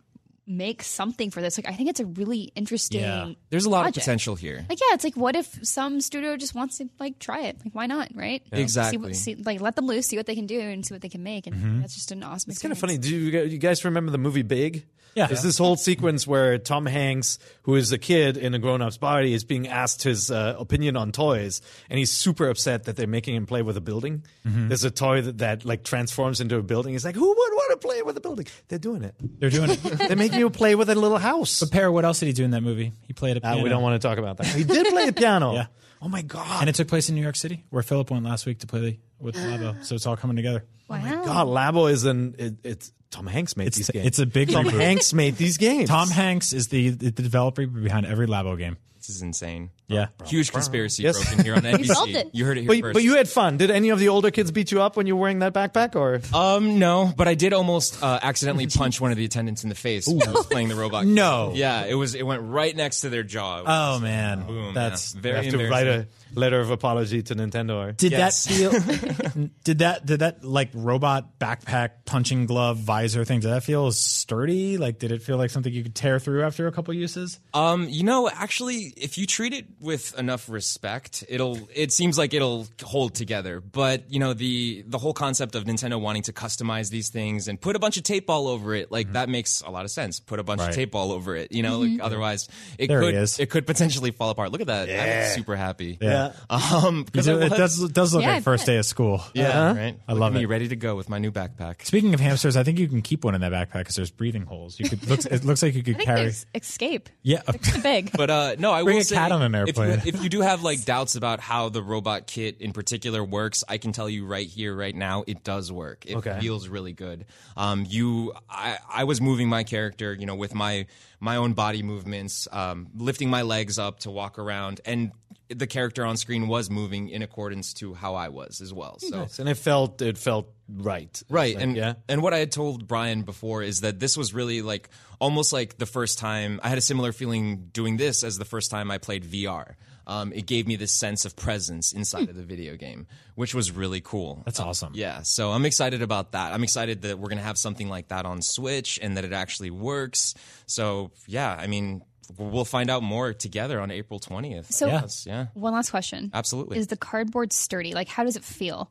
make 0.48 0.82
something 0.82 1.30
for 1.30 1.42
this. 1.42 1.60
Like, 1.60 1.70
I 1.70 1.74
think 1.76 1.90
it's 1.90 2.00
a 2.00 2.06
really 2.08 2.52
interesting. 2.56 3.02
Yeah. 3.02 3.34
There's 3.52 3.66
a 3.66 3.70
lot 3.70 3.82
project. 3.84 3.98
of 3.98 4.02
potential 4.04 4.36
here. 4.36 4.66
Like, 4.68 4.80
yeah, 4.82 4.96
it's 4.96 5.04
like, 5.04 5.16
what 5.16 5.36
if 5.36 5.60
some 5.62 6.02
studio 6.02 6.36
just 6.38 6.56
wants 6.56 6.80
to 6.80 6.90
like 7.00 7.20
try 7.20 7.42
it? 7.42 7.58
Like, 7.64 7.76
why 7.76 7.86
not? 7.86 8.10
Right? 8.16 8.42
Exactly. 8.52 8.98
See 8.98 8.98
what, 8.98 9.16
see, 9.16 9.36
like, 9.36 9.62
let 9.62 9.76
them 9.76 9.86
loose, 9.86 10.08
see 10.08 10.18
what 10.18 10.26
they 10.26 10.36
can 10.36 10.48
do, 10.48 10.60
and 10.60 10.84
see 10.84 10.94
what 10.94 11.02
they 11.02 11.10
can 11.10 11.22
make, 11.22 11.46
and 11.46 11.84
that's 11.84 11.94
just 11.94 12.12
an 12.12 12.24
awesome. 12.24 12.50
It's 12.50 12.62
kind 12.62 12.72
of 12.72 12.80
funny. 12.80 12.98
Do 12.98 13.16
you, 13.16 13.42
you 13.44 13.58
guys 13.60 13.86
remember 13.86 14.12
the 14.12 14.18
movie 14.18 14.42
Big? 14.42 14.88
Yeah. 15.16 15.28
There's 15.28 15.44
this 15.44 15.58
whole 15.58 15.76
sequence 15.76 16.26
where 16.28 16.58
Tom 16.58 16.86
Hanks, 16.86 17.40
who 17.64 17.76
is 17.76 17.92
a 17.92 17.98
kid 17.98 18.38
in 18.38 18.54
a 18.54 18.60
grown 18.60 18.82
up's 18.82 18.98
body, 18.98 19.34
is 19.34 19.44
being 19.44 19.68
asked 19.68 20.04
his 20.04 20.30
uh, 20.32 20.56
opinion 20.58 20.96
on 20.96 21.12
toys, 21.12 21.62
and 21.90 21.98
he's 22.00 22.12
super 22.12 22.48
upset 22.50 22.84
that 22.86 22.96
they're 22.96 23.08
making 23.08 23.36
him 23.36 23.46
play 23.46 23.62
with 23.62 23.76
a 23.78 23.82
building. 23.82 24.24
There's 24.46 24.84
a 24.84 24.92
toy 24.92 25.22
that, 25.22 25.38
that 25.40 25.66
like 25.66 25.84
transforms 25.84 26.42
into 26.42 26.56
a 26.58 26.64
building. 26.64 26.94
He's 26.94 27.06
like, 27.06 27.16
"Who 27.16 27.28
would 27.28 27.36
want 27.36 27.82
to 27.82 27.88
play 27.88 28.02
with 28.02 28.18
a 28.18 28.22
building?" 28.22 28.48
They're 28.68 28.80
doing 28.80 29.04
it. 29.04 29.16
They're 29.40 29.50
doing 29.50 29.72
it. 29.72 29.82
They're 29.84 30.16
making 30.16 30.40
you 30.40 30.50
play 30.50 30.76
with 30.76 30.90
a 30.90 30.96
little 30.96 31.18
house. 31.20 31.64
Peer, 31.70 31.92
what 31.92 32.06
else 32.06 32.20
did 32.20 32.28
he 32.28 32.34
do 32.34 32.44
in 32.46 32.52
that 32.52 32.62
movie? 32.62 32.94
He 33.08 33.14
played 33.14 33.38
a 33.38 33.40
Uh, 33.46 33.52
piano. 33.52 33.64
we 33.64 33.70
don't 33.70 33.84
want 33.84 34.02
to 34.02 34.08
talk 34.08 34.18
about 34.18 34.38
that. 34.38 34.48
He 34.56 34.64
did 34.64 34.88
play 34.88 35.06
the 35.06 35.14
piano. 35.14 35.54
Yeah. 35.54 35.66
Oh 36.02 36.08
my 36.08 36.22
god. 36.22 36.62
and 36.62 36.70
it 36.70 36.76
took 36.76 36.88
place 36.88 37.10
in 37.10 37.16
New 37.16 37.22
York 37.22 37.36
City, 37.36 37.66
where 37.70 37.84
Filip 37.84 38.10
went 38.12 38.24
last 38.26 38.46
week 38.46 38.60
to 38.60 38.68
play 38.68 39.00
with 39.20 39.36
Labo. 39.38 39.84
So 39.84 39.96
it's 39.96 40.06
all 40.08 40.16
coming 40.18 40.36
together. 40.36 40.64
wow. 40.88 41.02
Oh 41.06 41.26
god, 41.26 41.48
Labo 41.48 41.92
is 41.92 42.06
an 42.06 42.36
it, 42.38 42.54
it's 42.64 42.92
Tom 43.12 43.26
Hanks 43.28 43.58
made 43.58 43.68
It's 43.68 43.78
these 43.78 43.90
games. 43.90 44.06
it's 44.06 44.20
a 44.20 44.26
big 44.26 44.52
Tom 44.52 44.66
reboot. 44.66 44.80
Hanks 44.80 45.14
made 45.14 45.36
these 45.36 45.58
games. 45.58 45.90
Tom 45.90 46.10
Hanks 46.10 46.54
is 46.54 46.68
the, 46.68 46.90
the 46.90 47.12
developer 47.12 47.66
behind 47.66 48.06
every 48.06 48.28
Labo 48.28 48.58
game. 48.58 48.78
This 49.10 49.16
is 49.16 49.22
insane. 49.24 49.72
Yeah. 49.88 50.10
Huge 50.28 50.52
conspiracy 50.52 51.02
Yes. 51.02 51.18
broken 51.18 51.44
here 51.44 51.56
on 51.56 51.62
NVC. 51.64 51.86
solved 51.88 52.12
it. 52.12 52.30
You 52.32 52.46
heard 52.46 52.60
it 52.60 52.62
here 52.62 52.68
But, 52.70 52.80
first. 52.82 52.94
but 52.94 53.02
you 53.02 53.16
had 53.16 53.28
fun. 53.28 53.58
Did 53.58 53.72
any 53.72 53.90
of 53.90 53.98
the 53.98 54.10
older 54.10 54.30
kids 54.30 54.52
beat 54.52 54.72
you 54.72 54.84
up 54.84 54.96
when 54.96 55.08
you 55.08 55.16
were 55.16 55.22
wearing 55.24 55.40
that 55.40 55.52
backpack, 55.52 55.96
or 55.96 56.22
Um, 56.32 56.78
no, 56.78 57.12
but 57.18 57.28
I 57.28 57.34
did 57.34 57.54
almost 57.54 58.04
uh, 58.04 58.20
accidentally 58.22 58.68
punch 58.78 59.02
one 59.02 59.10
of 59.10 59.18
the 59.18 59.26
attendants 59.26 59.64
in 59.64 59.70
the 59.70 59.76
face 59.76 60.08
when 60.08 60.22
I 60.28 60.32
was 60.32 60.46
playing 60.46 60.68
the 60.68 60.76
robot. 60.76 61.08
No. 61.08 61.54
Yeah, 61.56 61.86
it 61.86 61.96
was. 61.96 62.14
It 62.14 62.22
went 62.24 62.44
right 62.44 62.76
next 62.76 63.00
to 63.02 63.10
their 63.10 63.24
jaw. 63.24 63.62
It 63.62 63.66
was, 63.66 63.98
Oh 63.98 64.00
man, 64.00 64.46
boom, 64.46 64.76
that's 64.76 65.16
yeah. 65.16 65.18
you 65.18 65.22
very 65.24 65.46
have 65.46 65.54
to 65.56 65.70
write 65.70 65.88
embarrassing. 65.88 66.08
A 66.36 66.40
letter 66.40 66.60
of 66.60 66.70
apology 66.72 67.22
to 67.24 67.36
Nintendo? 67.36 67.90
Or? 67.90 67.92
Did 67.94 68.12
Yes. 68.12 68.46
that 68.46 68.54
feel? 68.54 69.50
did 69.64 69.80
that 69.80 70.06
did 70.06 70.20
that 70.20 70.44
like 70.44 70.70
robot 70.74 71.40
backpack 71.40 71.90
punching 72.06 72.46
glove 72.46 72.78
visor 72.78 73.26
thing? 73.26 73.40
Did 73.40 73.50
that 73.52 73.64
feel 73.64 73.92
sturdy? 73.92 74.78
Like, 74.78 75.00
did 75.00 75.12
it 75.12 75.22
feel 75.22 75.38
like 75.38 75.50
something 75.50 75.72
you 75.72 75.84
could 75.84 75.96
tear 75.96 76.20
through 76.20 76.44
after 76.44 76.68
a 76.68 76.72
couple 76.72 76.94
uses? 76.94 77.40
Um, 77.54 77.88
you 77.90 78.04
know, 78.04 78.30
actually, 78.30 78.94
if 78.98 79.18
you 79.18 79.26
treat 79.26 79.54
it 79.54 79.66
with 79.80 80.18
enough 80.18 80.50
respect, 80.50 81.24
it'll. 81.30 81.60
It 81.74 81.92
seems 81.92 82.18
like 82.18 82.34
it'll 82.34 82.68
hold 82.84 83.16
together. 83.16 83.60
But 83.62 84.12
you 84.12 84.20
know, 84.20 84.34
the 84.34 84.84
the 84.88 84.98
whole 84.98 85.14
concept 85.14 85.56
of 85.56 85.64
Nintendo 85.66 86.00
wanting 86.00 86.24
to 86.24 86.34
customize 86.34 86.90
these 86.90 87.10
things 87.10 87.48
and 87.48 87.60
put 87.60 87.76
a 87.76 87.80
bunch 87.80 87.98
of 87.98 88.04
tape 88.04 88.30
all 88.30 88.48
over 88.48 88.74
it, 88.76 88.92
like 88.92 89.14
that 89.14 89.30
makes 89.30 89.62
a 89.62 89.70
lot 89.70 89.86
of 89.86 89.92
sense. 89.92 90.20
Put 90.20 90.40
a 90.40 90.44
bunch 90.44 90.60
Right. 90.60 90.70
of 90.70 90.76
tape 90.76 90.96
all 90.96 91.12
over 91.12 91.36
it. 91.36 91.52
You 91.52 91.64
know, 91.64 91.80
like 91.80 92.02
otherwise 92.02 92.48
it 92.78 92.88
There 92.88 93.00
could 93.02 93.16
is. 93.16 93.40
it 93.40 93.50
could 93.50 93.66
potentially 93.66 94.12
fall 94.12 94.30
apart. 94.30 94.52
Look 94.52 94.62
at 94.62 94.68
that. 94.68 94.90
I'm 94.90 95.36
super 95.36 95.56
happy. 95.56 95.98
Yeah. 96.02 96.19
Um, 96.50 97.04
because 97.04 97.28
I 97.28 97.34
it 97.34 97.50
does 97.50 97.90
does 97.90 98.14
look 98.14 98.24
Yeah, 98.24 98.32
I 98.32 98.34
like 98.36 98.44
first 98.44 98.62
bet. 98.66 98.74
day 98.74 98.78
of 98.78 98.86
school. 98.86 99.22
Yeah, 99.34 99.74
right. 99.76 100.00
I 100.08 100.14
Look 100.14 100.22
love 100.22 100.34
at 100.34 100.38
me 100.38 100.44
it. 100.44 100.48
ready 100.48 100.68
to 100.70 100.76
go 100.76 100.96
with 100.96 101.10
my 101.10 101.18
new 101.20 101.32
backpack. 101.32 101.86
Speaking 101.86 102.14
of 102.14 102.20
hamsters, 102.20 102.56
I 102.58 102.64
think 102.64 102.80
you 102.80 102.88
can 102.88 103.02
keep 103.02 103.24
one 103.24 103.36
in 103.36 103.42
that 103.42 103.52
backpack 103.52 103.80
because 103.80 103.96
there's 103.96 104.12
breathing 104.12 104.44
holes. 104.44 104.80
You 104.80 104.90
could 104.90 105.08
looks 105.08 105.26
it 105.26 105.44
looks 105.46 105.62
like 105.64 105.74
you 105.76 105.84
could 105.84 105.96
I 105.96 105.98
think 105.98 106.08
carry. 106.08 106.22
there's 106.22 106.46
escape. 106.56 107.10
Yeah. 107.24 107.42
They're 107.46 107.60
kind 107.60 107.78
of 107.78 107.84
big. 107.84 108.12
But 108.18 108.30
uh, 108.30 108.56
no, 108.60 108.72
I 108.72 108.84
Bring 108.84 108.96
will 108.98 109.02
a 109.02 109.06
say, 109.06 109.16
cat 109.16 109.32
on 109.32 109.42
an 109.42 109.56
if 109.56 109.78
you- 109.78 109.84
airplane. 109.84 110.08
If 110.08 110.24
you, 110.24 110.30
do 110.30 110.42
have 110.42 110.64
like 110.64 110.86
doubts 110.86 111.16
about 111.16 111.40
how 111.40 111.70
the 111.70 111.82
robot 111.84 112.28
kit 112.28 112.60
in 112.62 112.72
particular 112.74 113.24
works, 113.24 113.64
I 113.70 113.78
can 113.78 113.92
tell 113.92 114.10
you 114.10 114.26
right 114.26 114.48
here, 114.48 114.76
right 114.76 114.96
now, 114.96 115.24
it 115.28 115.44
does 115.44 115.72
work. 115.72 116.06
It 116.06 116.18
Okay. 116.18 116.38
feels 116.42 116.68
really 116.68 116.94
good. 116.94 117.26
Um, 117.58 117.86
you, 117.88 118.34
I, 118.50 118.78
I 118.92 119.04
was 119.06 119.22
moving 119.22 119.48
my 119.50 119.64
character, 119.64 120.14
you 120.14 120.26
know, 120.26 120.36
with 120.36 120.54
my 120.56 120.86
my 121.20 121.36
own 121.36 121.54
body 121.54 121.84
movements, 121.84 122.48
um, 122.52 122.88
lifting 122.96 123.30
my 123.30 123.42
legs 123.42 123.78
up 123.78 124.00
to 124.02 124.12
walk 124.12 124.40
around, 124.40 124.82
and 124.86 125.12
the 125.50 125.68
character 125.68 126.06
on 126.06 126.16
screen 126.16 126.48
was 126.48 126.70
moving 126.70 127.10
in 127.10 127.22
accordance 127.22 127.74
to 127.74 127.94
how 127.94 128.16
I 128.16 128.30
was 128.30 128.62
as 128.62 128.72
well. 128.72 129.00
So. 129.00 129.28
And 129.40 129.50
it 129.50 129.56
felt 129.56 130.02
it 130.02 130.18
felt 130.18 130.54
right. 130.72 131.22
Right, 131.30 131.56
Like, 131.56 131.64
and 131.64 131.76
yeah. 131.76 131.94
and 132.08 132.22
what 132.22 132.34
I 132.34 132.38
had 132.38 132.52
told 132.52 132.88
Brian 132.88 133.24
before 133.24 133.64
is 133.64 133.82
that 133.82 134.00
this 134.00 134.16
was 134.16 134.34
really 134.34 134.62
like 134.62 134.90
almost 135.20 135.52
like 135.52 135.78
the 135.78 135.88
first 135.88 136.20
time 136.20 136.60
I 136.64 136.70
had 136.70 136.78
a 136.78 136.82
similar 136.82 137.12
feeling 137.12 137.70
doing 137.74 137.98
this 137.98 138.24
as 138.24 138.38
the 138.38 138.46
first 138.46 138.70
time 138.70 138.92
I 138.92 139.00
played 139.00 139.24
VR. 139.24 139.74
Um, 140.10 140.34
it 140.34 140.48
gave 140.48 140.68
me 140.68 140.76
this 140.76 140.92
sense 140.92 141.24
of 141.24 141.36
presence 141.36 141.94
inside 141.94 142.30
of 142.30 142.36
the 142.36 142.42
video 142.44 142.76
game, 142.76 143.06
which 143.36 143.54
was 143.54 143.72
really 143.72 144.02
cool. 144.02 144.42
That's 144.44 144.60
awesome. 144.60 144.94
Yeah, 144.96 145.22
so 145.22 145.52
I'm 145.52 145.66
excited 145.66 146.02
about 146.02 146.32
that. 146.32 146.52
I'm 146.52 146.64
excited 146.64 147.04
that 147.04 147.20
we're 147.20 147.30
gonna 147.30 147.44
have 147.44 147.60
something 147.60 147.88
like 147.90 148.08
that 148.08 148.26
on 148.26 148.42
Switch 148.42 148.98
and 149.02 149.18
that 149.18 149.24
it 149.24 149.34
actually 149.34 149.70
works. 149.70 150.34
So 150.66 151.12
yeah, 151.28 151.56
I 151.58 151.68
mean, 151.68 152.02
we'll 152.38 152.66
find 152.66 152.90
out 152.90 153.04
more 153.04 153.34
together 153.34 153.80
on 153.80 153.92
April 153.92 154.20
20th. 154.20 154.72
So- 154.72 154.88
yeah, 154.88 155.06
yeah, 155.26 155.46
One 155.54 155.74
last 155.74 155.92
question. 155.92 156.32
absolutely. 156.34 156.80
Is 156.80 156.88
the 156.88 156.98
cardboard 156.98 157.54
sturdy? 157.54 157.94
Like, 157.94 158.08
how 158.08 158.24
does 158.24 158.36
it 158.36 158.44
feel? 158.44 158.90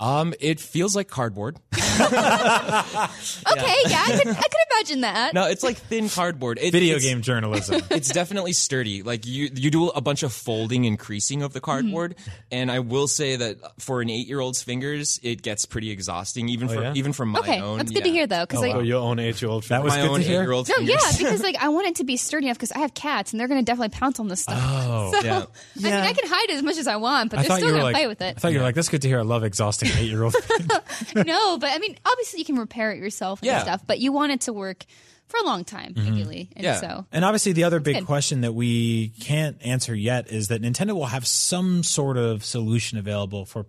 Um, 0.00 0.34
it 0.40 0.58
feels 0.58 0.96
like 0.96 1.08
cardboard. 1.08 1.56
Okay, 2.00 3.76
yeah, 3.88 4.04
I 4.06 4.18
could, 4.18 4.28
I 4.28 4.34
could 4.34 4.54
imagine 4.72 5.00
that. 5.02 5.34
No, 5.34 5.46
it's 5.46 5.62
like 5.62 5.76
thin 5.76 6.08
cardboard. 6.08 6.58
It, 6.60 6.72
Video 6.72 6.96
it's- 6.96 7.04
game 7.04 7.20
journalism. 7.22 7.82
it's 7.90 8.08
definitely 8.08 8.52
sturdy. 8.52 9.02
Like 9.02 9.26
you, 9.26 9.50
you 9.54 9.70
do 9.70 9.88
a 9.88 10.00
bunch 10.00 10.22
of 10.22 10.32
folding 10.32 10.86
and 10.86 10.98
creasing 10.98 11.42
of 11.42 11.52
the 11.52 11.60
cardboard, 11.60 12.14
and 12.50 12.70
I 12.70 12.78
will 12.80 13.06
say 13.08 13.36
that 13.36 13.58
for 13.80 14.00
an 14.00 14.08
eight-year-old's 14.10 14.62
fingers, 14.62 15.20
it 15.22 15.42
gets 15.42 15.66
pretty 15.66 15.90
exhausting, 15.90 16.48
even 16.48 16.68
for 16.68 16.80
yeah? 16.82 16.92
even 16.94 17.12
for 17.12 17.26
my 17.26 17.40
Okay, 17.40 17.60
own. 17.60 17.78
that's 17.78 17.90
good 17.90 18.04
to 18.04 18.10
hear 18.10 18.26
though, 18.26 18.46
because 18.46 18.60
like. 18.60 18.74
Oh, 18.74 18.80
your 18.80 19.00
own 19.00 19.18
eight-year-old. 19.18 19.64
That 19.64 19.82
was 19.84 19.92
My 19.94 20.02
good 20.02 20.10
own 20.10 20.20
to 20.20 20.26
hear. 20.26 20.40
eight-year-old. 20.40 20.68
No, 20.68 20.76
fingers. 20.76 20.94
yeah, 21.02 21.12
because 21.18 21.42
like 21.42 21.56
I 21.56 21.68
want 21.68 21.88
it 21.88 21.96
to 21.96 22.04
be 22.04 22.16
sturdy 22.16 22.46
enough 22.46 22.56
because 22.56 22.72
I 22.72 22.78
have 22.78 22.94
cats 22.94 23.32
and 23.32 23.40
they're 23.40 23.48
gonna 23.48 23.62
definitely 23.62 23.90
pounce 23.90 24.18
on 24.20 24.28
this 24.28 24.40
stuff. 24.42 24.58
Oh. 24.62 25.12
so, 25.20 25.26
Yeah. 25.26 25.44
I 25.78 25.80
mean, 25.82 25.92
I 25.92 26.12
can 26.12 26.28
hide 26.28 26.50
it 26.50 26.56
as 26.56 26.62
much 26.62 26.78
as 26.78 26.86
I 26.86 26.96
want, 26.96 27.30
but 27.30 27.40
I 27.40 27.42
they're 27.42 27.56
still 27.56 27.68
you 27.68 27.72
were 27.74 27.78
gonna 27.78 27.84
like. 27.84 27.94
play 27.94 28.06
with 28.06 28.20
it. 28.22 28.24
I 28.24 28.28
it. 28.30 28.40
thought 28.40 28.52
you 28.52 28.58
were 28.58 28.64
like. 28.64 28.74
That's 28.74 28.88
good 28.88 29.02
to 29.02 29.08
hear. 29.08 29.18
I 29.18 29.22
love 29.22 29.44
exhausting 29.44 29.89
eight 29.98 30.08
year 30.10 30.22
old. 30.22 30.34
no, 31.14 31.58
but 31.58 31.70
I 31.70 31.78
mean, 31.78 31.96
obviously 32.04 32.40
you 32.40 32.44
can 32.44 32.56
repair 32.56 32.92
it 32.92 32.98
yourself 32.98 33.40
and 33.40 33.46
Yeah. 33.46 33.62
stuff, 33.62 33.82
but 33.86 33.98
you 33.98 34.12
want 34.12 34.32
it 34.32 34.42
to 34.42 34.52
work 34.52 34.84
for 35.28 35.38
a 35.38 35.44
long 35.44 35.64
time, 35.64 35.94
mm-hmm. 35.94 36.12
ideally. 36.12 36.50
And 36.56 36.64
Yeah. 36.64 36.80
so 36.80 37.06
And 37.12 37.24
obviously, 37.24 37.52
the 37.52 37.64
other 37.64 37.78
big 37.80 37.96
good. 37.96 38.06
question 38.06 38.40
that 38.40 38.52
we 38.52 39.10
can't 39.20 39.56
answer 39.64 39.94
yet 39.94 40.28
is 40.30 40.48
that 40.48 40.60
Nintendo 40.62 40.92
will 40.94 41.06
have 41.06 41.26
some 41.26 41.82
sort 41.82 42.16
of 42.16 42.44
solution 42.44 42.98
available 42.98 43.44
for 43.44 43.66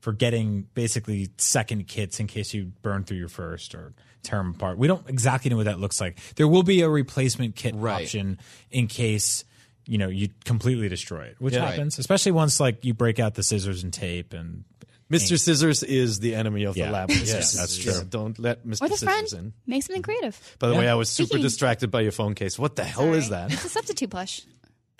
for 0.00 0.12
getting 0.12 0.66
basically 0.74 1.30
second 1.38 1.86
kits 1.88 2.20
in 2.20 2.26
case 2.26 2.52
you 2.52 2.72
burn 2.82 3.04
through 3.04 3.16
your 3.16 3.28
first 3.28 3.74
or 3.74 3.94
tear 4.22 4.38
them 4.38 4.50
apart. 4.50 4.76
We 4.76 4.86
don't 4.86 5.08
exactly 5.08 5.48
know 5.50 5.56
what 5.56 5.64
that 5.64 5.80
looks 5.80 5.98
like. 5.98 6.18
There 6.36 6.46
will 6.46 6.62
be 6.62 6.82
a 6.82 6.90
replacement 6.90 7.56
kit 7.56 7.74
Right. 7.74 8.02
option 8.02 8.38
in 8.70 8.86
case 8.86 9.44
you 9.86 9.96
know 9.98 10.08
you 10.08 10.28
completely 10.44 10.88
destroy 10.90 11.24
it, 11.26 11.36
which 11.38 11.54
Yeah. 11.54 11.64
happens, 11.70 11.98
especially 11.98 12.32
once 12.32 12.60
like 12.60 12.84
you 12.84 12.92
break 12.92 13.18
out 13.18 13.34
the 13.34 13.42
scissors 13.42 13.82
and 13.82 13.92
tape 13.92 14.32
and. 14.34 14.64
Mr. 15.10 15.38
Scissors 15.38 15.82
is 15.82 16.18
the 16.20 16.34
enemy 16.34 16.64
of 16.64 16.76
Yeah. 16.76 16.86
the 16.86 16.92
lab. 16.92 17.10
Yes, 17.10 17.52
that's 17.52 17.76
true. 17.76 18.02
Don't 18.08 18.38
let 18.38 18.66
Mr. 18.66 18.82
or 18.82 18.88
the 18.88 18.96
friend 18.96 19.28
Scissors 19.28 19.38
in. 19.38 19.52
make 19.66 19.82
something 19.82 20.02
creative. 20.02 20.56
By 20.58 20.68
the 20.68 20.74
way, 20.74 20.88
I 20.88 20.94
was 20.94 21.08
super 21.10 21.28
Speaking- 21.28 21.42
distracted 21.42 21.90
by 21.90 22.00
your 22.00 22.12
phone 22.12 22.34
case. 22.34 22.58
What 22.58 22.76
the 22.76 22.84
hell 22.84 23.12
is 23.14 23.26
Sorry. 23.26 23.48
that? 23.48 23.52
It's 23.52 23.64
a 23.64 23.68
substitute 23.68 24.10
plush 24.10 24.42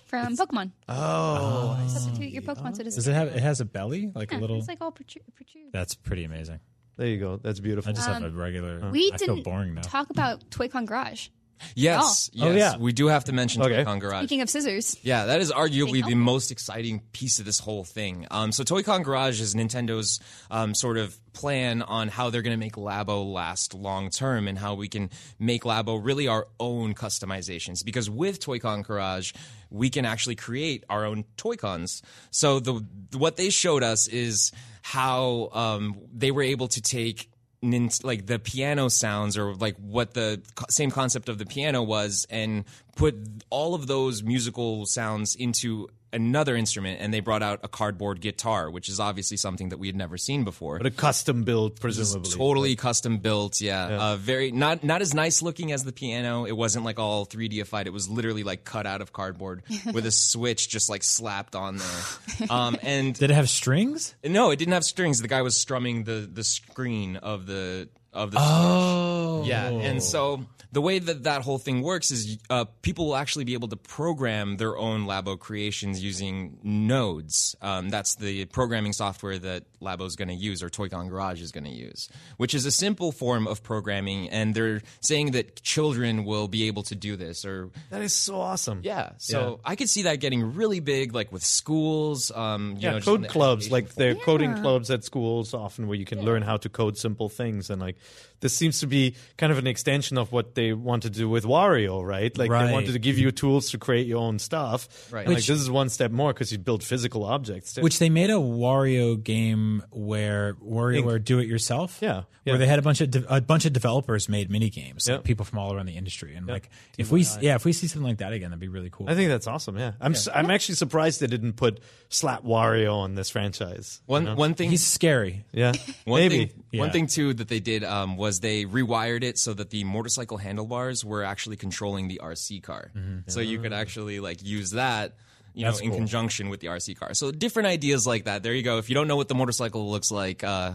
from 0.07 0.37
Pokemon. 0.37 0.73
Oh, 0.89 1.79
substitute 1.89 2.31
your 2.31 2.43
Pokemon 2.43 2.77
so 2.77 2.81
it 2.83 2.85
Does 2.85 2.97
doesn't. 2.97 3.13
it 3.13 3.17
have? 3.17 3.29
It 3.29 3.43
has 3.43 3.61
a 3.61 3.65
belly, 3.65 4.13
like 4.15 4.31
Yeah, 4.31 4.39
a 4.39 4.41
little. 4.41 4.59
It's 4.59 4.69
like 4.69 4.79
all 4.83 4.93
protrude. 4.93 5.25
protrude. 5.35 5.73
that's 5.73 5.95
pretty 5.95 6.25
amazing. 6.25 6.61
There 6.97 7.09
you 7.09 7.19
go. 7.19 7.39
That's 7.39 7.59
beautiful. 7.59 7.91
I 7.91 7.93
just 7.93 8.07
have 8.07 8.23
a 8.23 8.31
regular. 8.31 8.81
Um, 8.85 8.93
We 8.93 9.11
I 9.13 9.17
feel 9.17 9.35
didn't 9.35 9.43
boring 9.45 9.75
now. 9.75 9.81
talk 9.83 10.11
about 10.11 10.49
Toy-Con 10.51 10.85
Garage. 10.85 11.29
Yes, 11.75 12.31
Oh. 12.35 12.47
yes, 12.47 12.47
Oh, 12.47 12.57
yeah. 12.57 12.77
we 12.77 12.93
do 12.93 13.07
have 13.09 13.25
to 13.25 13.33
mention 13.33 13.63
Okay. 13.63 13.77
Toy-Con 13.77 13.99
Garage. 13.99 14.21
Speaking 14.21 14.41
of 14.43 14.51
scissors, 14.51 14.97
Yeah, 15.03 15.27
that 15.27 15.41
is 15.41 15.51
arguably 15.51 16.05
the 16.05 16.15
most 16.15 16.51
exciting 16.51 17.01
piece 17.13 17.39
of 17.39 17.45
this 17.45 17.59
whole 17.59 17.85
thing. 17.85 18.27
Um, 18.31 18.53
so 18.53 18.65
Toy-Con 18.65 19.03
Garage 19.03 19.41
is 19.41 19.55
Nintendo's 19.55 20.21
um, 20.51 20.75
sort 20.75 20.99
of 20.99 21.19
plan 21.33 21.83
on 21.83 22.09
how 22.09 22.31
they're 22.31 22.43
going 22.43 22.53
to 22.57 22.65
make 22.65 22.75
Labo 22.75 23.33
last 23.33 23.75
long 23.75 24.11
term 24.11 24.47
and 24.47 24.59
how 24.59 24.75
we 24.75 24.89
can 24.89 25.11
make 25.39 25.65
Labo 25.65 25.99
really 26.03 26.29
our 26.29 26.47
own 26.61 26.95
customizations. 26.95 27.85
Because 27.85 28.09
with 28.11 28.41
Toy-Con 28.41 28.83
Garage, 28.83 29.33
we 29.71 29.91
can 29.91 30.05
actually 30.05 30.37
create 30.37 30.85
our 30.89 31.05
own 31.05 31.25
Toy-Cons. 31.37 32.03
So 32.31 32.61
the 32.61 32.85
what 33.17 33.37
they 33.37 33.51
showed 33.51 33.83
us 33.83 34.07
is 34.07 34.53
how 34.83 35.49
um, 35.53 35.97
they 36.13 36.31
were 36.31 36.43
able 36.43 36.69
to 36.69 36.83
take 36.83 37.31
nin- 37.65 37.91
like 38.03 38.27
the 38.27 38.39
piano 38.39 38.89
sounds 38.89 39.37
or 39.37 39.55
like 39.55 39.77
what 39.79 40.15
the 40.15 40.43
co- 40.55 40.67
same 40.71 40.91
concept 40.91 41.29
of 41.29 41.39
the 41.39 41.47
piano 41.47 41.83
was 41.83 42.27
and 42.31 42.65
put 42.97 43.17
all 43.51 43.75
of 43.75 43.87
those 43.87 44.23
musical 44.23 44.87
sounds 44.87 45.35
into 45.35 45.89
another 46.15 46.57
instrument 46.57 47.01
and 47.01 47.13
they 47.13 47.21
brought 47.21 47.43
out 47.43 47.61
a 47.63 47.69
cardboard 47.69 48.21
guitar 48.21 48.71
which 48.71 48.89
is 48.89 48.99
obviously 49.01 49.37
something 49.37 49.69
that 49.71 49.79
we 49.79 49.87
had 49.89 49.97
never 49.97 50.17
seen 50.17 50.45
before 50.45 50.79
But 50.79 50.87
a 50.87 50.91
custom 50.91 51.43
built, 51.45 51.81
presumably. 51.81 52.31
totally 52.31 52.77
custom 52.77 53.19
built 53.19 53.61
yeah, 53.61 53.87
Uh, 53.87 54.17
very 54.17 54.51
not 54.53 54.83
not 54.85 55.03
as 55.03 55.13
nice 55.15 55.43
looking 55.43 55.73
as 55.73 55.85
the 55.85 55.93
piano 55.93 56.45
it 56.47 56.57
wasn't 56.57 56.85
like 56.85 56.99
all 56.99 57.27
3dified 57.27 57.87
it 57.87 57.93
was 57.93 58.09
literally 58.09 58.45
like 58.45 58.65
cut 58.65 58.87
out 58.87 59.01
of 59.03 59.13
cardboard 59.13 59.63
with 59.93 60.07
a 60.07 60.13
switch 60.13 60.69
just 60.69 60.89
like 60.89 61.03
slapped 61.03 61.55
on 61.57 61.77
there 61.77 62.49
um, 62.51 62.77
and 62.83 63.15
Did 63.19 63.31
it 63.31 63.35
have 63.35 63.49
strings? 63.51 64.15
no, 64.25 64.51
it 64.51 64.57
didn't 64.59 64.75
have 64.75 64.85
strings. 64.85 65.21
The 65.21 65.29
guy 65.29 65.43
was 65.43 65.57
strumming 65.57 66.05
the 66.05 66.29
the 66.33 66.45
screen 66.45 67.17
of 67.17 67.47
the 67.47 67.89
of 68.15 68.31
the. 68.31 68.39
Oh, 68.41 69.41
Switch. 69.41 69.51
Yeah, 69.51 69.69
and 69.69 70.03
so 70.03 70.45
the 70.73 70.81
way 70.81 70.99
that 70.99 71.23
that 71.23 71.43
whole 71.43 71.59
thing 71.59 71.83
works 71.83 72.11
is 72.11 72.37
uh, 72.51 72.65
people 72.83 73.07
will 73.07 73.17
actually 73.17 73.45
be 73.45 73.55
able 73.55 73.69
to 73.69 73.77
program 73.77 74.57
their 74.57 74.77
own 74.77 75.07
Labo 75.07 75.39
creations 75.39 76.03
using 76.03 76.59
nodes. 76.63 77.55
Um, 77.63 77.91
that's 77.91 78.17
the 78.17 78.47
programming 78.47 78.93
software 78.93 79.39
that 79.39 79.65
Labo's 79.85 80.17
going 80.17 80.29
to 80.29 80.35
use, 80.35 80.63
or 80.63 80.69
Toy-Con 80.71 81.09
Garage 81.09 81.41
is 81.41 81.53
going 81.53 81.65
to 81.65 81.71
use, 81.71 82.09
which 82.39 82.55
is 82.55 82.65
a 82.67 82.71
simple 82.73 83.13
form 83.13 83.47
of 83.47 83.63
programming. 83.63 84.29
And 84.31 84.55
they're 84.55 84.83
saying 85.01 85.33
that 85.33 85.63
children 85.63 86.25
will 86.25 86.49
be 86.49 86.67
able 86.67 86.83
to 86.85 86.95
do 86.95 87.15
this, 87.17 87.45
or 87.45 87.71
That 87.91 88.03
is 88.03 88.13
so 88.15 88.41
awesome. 88.41 88.81
yeah. 88.83 89.13
So 89.19 89.61
I 89.65 89.77
could 89.77 89.89
see 89.89 90.03
that 90.03 90.21
getting 90.21 90.55
really 90.55 90.81
big, 90.81 91.15
like 91.15 91.31
with 91.31 91.45
schools. 91.45 92.31
Um, 92.35 92.75
you 92.79 92.83
Yeah, 92.89 92.93
know, 92.93 93.01
code 93.01 93.29
clubs, 93.29 93.71
like 93.71 93.95
they're 93.95 94.15
coding 94.15 94.55
clubs 94.57 94.91
at 94.91 95.05
schools 95.05 95.55
often 95.55 95.87
where 95.87 95.97
you 95.97 96.05
can 96.05 96.25
learn 96.25 96.43
how 96.43 96.57
to 96.57 96.69
code 96.69 96.97
simple 96.99 97.29
things. 97.29 97.71
And 97.71 97.81
like 97.81 97.97
this 98.45 98.55
seems 98.57 98.81
to 98.81 98.87
be 98.87 99.17
kind 99.39 99.51
of 99.51 99.59
an 99.59 99.67
extension 99.67 100.19
of 100.19 100.31
what 100.31 100.55
they 100.55 100.73
want 100.75 101.03
to 101.05 101.11
do 101.11 101.29
with 101.29 101.45
Wario, 101.45 102.05
right? 102.05 102.33
Like 102.37 102.51
Right. 102.51 102.67
they 102.67 102.73
wanted 102.73 102.93
to 102.93 102.99
give 102.99 103.17
you 103.19 103.31
tools 103.33 103.71
to 103.73 103.79
create 103.79 104.07
your 104.07 104.19
own 104.21 104.39
stuff. 104.39 104.87
Right. 105.11 105.25
And, 105.27 105.35
like 105.35 105.45
this 105.45 105.61
is 105.61 105.71
one 105.71 105.89
step 105.89 106.11
more 106.13 106.33
because 106.33 106.53
you 106.53 106.59
build 106.59 106.83
physical 106.85 107.25
objects. 107.25 107.75
Too. 107.75 107.81
Which 107.83 107.99
they 107.99 108.11
made 108.11 108.31
a 108.31 108.35
Wario 108.35 109.17
game 109.23 109.35
game 109.35 109.83
where 109.91 110.55
WarioWare 110.63 111.23
Do 111.25 111.39
It 111.41 111.49
Yourself. 111.49 111.99
Yeah, 112.01 112.23
where 112.45 112.59
they 112.59 112.67
had 112.67 112.79
a 112.79 112.83
bunch 112.83 113.01
of 113.01 113.11
de- 113.11 113.35
a 113.35 113.41
bunch 113.41 113.65
of 113.65 113.73
developers 113.73 114.29
made 114.29 114.51
mini 114.51 114.71
games, 114.71 115.09
like 115.09 115.17
Yep. 115.19 115.25
people 115.25 115.45
from 115.45 115.59
all 115.59 115.73
around 115.75 115.87
the 115.87 115.97
industry, 115.97 116.35
and 116.37 116.47
like 116.47 116.69
if 116.99 117.11
we 117.11 117.25
yeah 117.41 117.55
if 117.57 117.65
we 117.65 117.73
see 117.73 117.87
something 117.89 118.09
like 118.09 118.19
that 118.19 118.33
again, 118.33 118.51
that'd 118.51 118.61
be 118.61 118.69
really 118.69 118.91
cool. 118.91 119.09
I 119.09 119.15
think 119.15 119.29
that's 119.31 119.47
awesome. 119.47 119.77
Yeah, 119.79 119.93
I'm 120.01 120.13
s 120.13 120.29
I'm 120.33 120.51
actually 120.51 120.75
surprised 120.77 121.21
they 121.21 121.27
didn't 121.27 121.55
put 121.55 121.81
Slap 122.11 122.45
Wario 122.45 122.95
on 122.97 123.15
this 123.15 123.31
franchise. 123.31 124.01
One 124.07 124.37
one 124.37 124.55
thing 124.55 124.71
he's 124.71 124.87
scary. 124.87 125.45
Yeah, 125.53 125.73
One 126.05 126.21
maybe. 126.21 126.47
thing, 126.47 126.81
one 126.81 126.91
thing 126.91 127.07
too 127.07 127.35
that 127.35 127.49
they 127.49 127.61
did 127.61 127.83
um, 127.83 128.17
was 128.17 128.34
they 128.41 128.65
rewired 128.65 129.23
it 129.23 129.39
so 129.39 129.55
that 129.55 129.71
the 129.71 129.85
motorcycle 129.85 130.39
handlebars 130.39 131.05
were 131.05 131.23
actually 131.23 131.57
controlling 131.57 132.09
the 132.09 132.21
RC 132.23 132.63
car, 132.63 132.91
mm-hmm. 132.95 133.29
so 133.29 133.41
you 133.41 133.59
could 133.59 133.73
ah. 133.73 133.77
actually 133.77 134.21
like 134.21 134.43
use 134.43 134.73
that. 134.73 135.15
You 135.55 135.65
know, 135.65 135.71
That's 135.71 135.83
in 135.83 135.91
cool. 135.91 135.99
conjunction 135.99 136.49
with 136.49 136.59
the 136.59 136.67
RC 136.67 136.99
car. 136.99 137.15
So 137.15 137.31
different 137.31 137.69
ideas 137.69 138.07
like 138.09 138.25
that. 138.25 138.43
There 138.43 138.53
you 138.53 138.63
go. 138.65 138.79
If 138.79 138.89
you 138.89 138.97
don't 138.97 139.07
know 139.07 139.15
what 139.15 139.29
the 139.29 139.37
motorcycle 139.37 139.89
looks 139.89 140.11
like, 140.11 140.43
uh, 140.43 140.73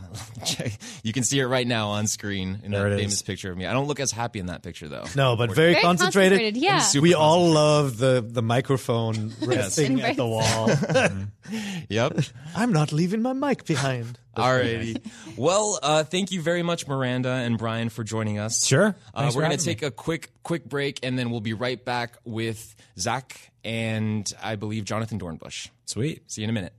you 1.04 1.12
can 1.12 1.24
see 1.24 1.40
it 1.40 1.46
right 1.48 1.68
now 1.68 1.90
on 1.90 2.08
screen 2.08 2.62
in 2.64 2.72
There 2.72 2.90
that 2.90 2.98
famous 2.98 3.16
is. 3.16 3.22
picture 3.22 3.52
of 3.52 3.58
me. 3.58 3.66
I 3.66 3.74
don't 3.74 3.88
look 3.88 4.00
as 4.00 4.12
happy 4.14 4.40
in 4.40 4.46
that 4.46 4.64
picture 4.64 4.88
though. 4.88 5.04
No, 5.18 5.36
but 5.36 5.52
very, 5.54 5.74
Very 5.74 5.84
concentrated. 5.84 6.40
concentrated, 6.40 6.58
yeah. 6.58 6.80
super 6.80 7.04
we 7.04 7.14
all 7.14 7.50
love 7.50 7.98
the 7.98 8.26
the 8.26 8.42
microphone 8.42 9.34
resting 9.42 10.00
at 10.02 10.16
the 10.16 10.26
wall. 10.26 10.70
Yep. 11.90 12.20
I'm 12.56 12.72
not 12.72 12.92
leaving 12.92 13.24
my 13.24 13.34
mic 13.34 13.66
behind. 13.66 14.20
Alrighty. 14.38 15.02
Well, 15.36 15.80
uh, 15.82 16.04
thank 16.04 16.32
you 16.32 16.42
very 16.42 16.62
much, 16.62 16.88
Miranda 16.88 17.30
and 17.30 17.58
Brian, 17.58 17.90
for 17.90 18.04
joining 18.04 18.38
us. 18.38 18.66
Sure. 18.68 18.96
Uh, 19.14 19.32
we're 19.34 19.42
going 19.42 19.58
to 19.58 19.64
take 19.64 19.82
a 19.82 19.90
quick, 19.92 20.30
quick 20.44 20.66
break, 20.66 21.00
and 21.04 21.18
then 21.18 21.32
we'll 21.32 21.42
be 21.42 21.54
right 21.54 21.84
back 21.84 22.18
with 22.24 22.76
Zach 22.98 23.49
and 23.64 24.32
I 24.42 24.56
believe 24.56 24.86
Jonathan 24.86 25.20
Dornbush. 25.20 25.70
Sweet. 25.86 26.30
See 26.30 26.42
you 26.42 26.48
in 26.48 26.50
a 26.50 26.54
minute. 26.54 26.74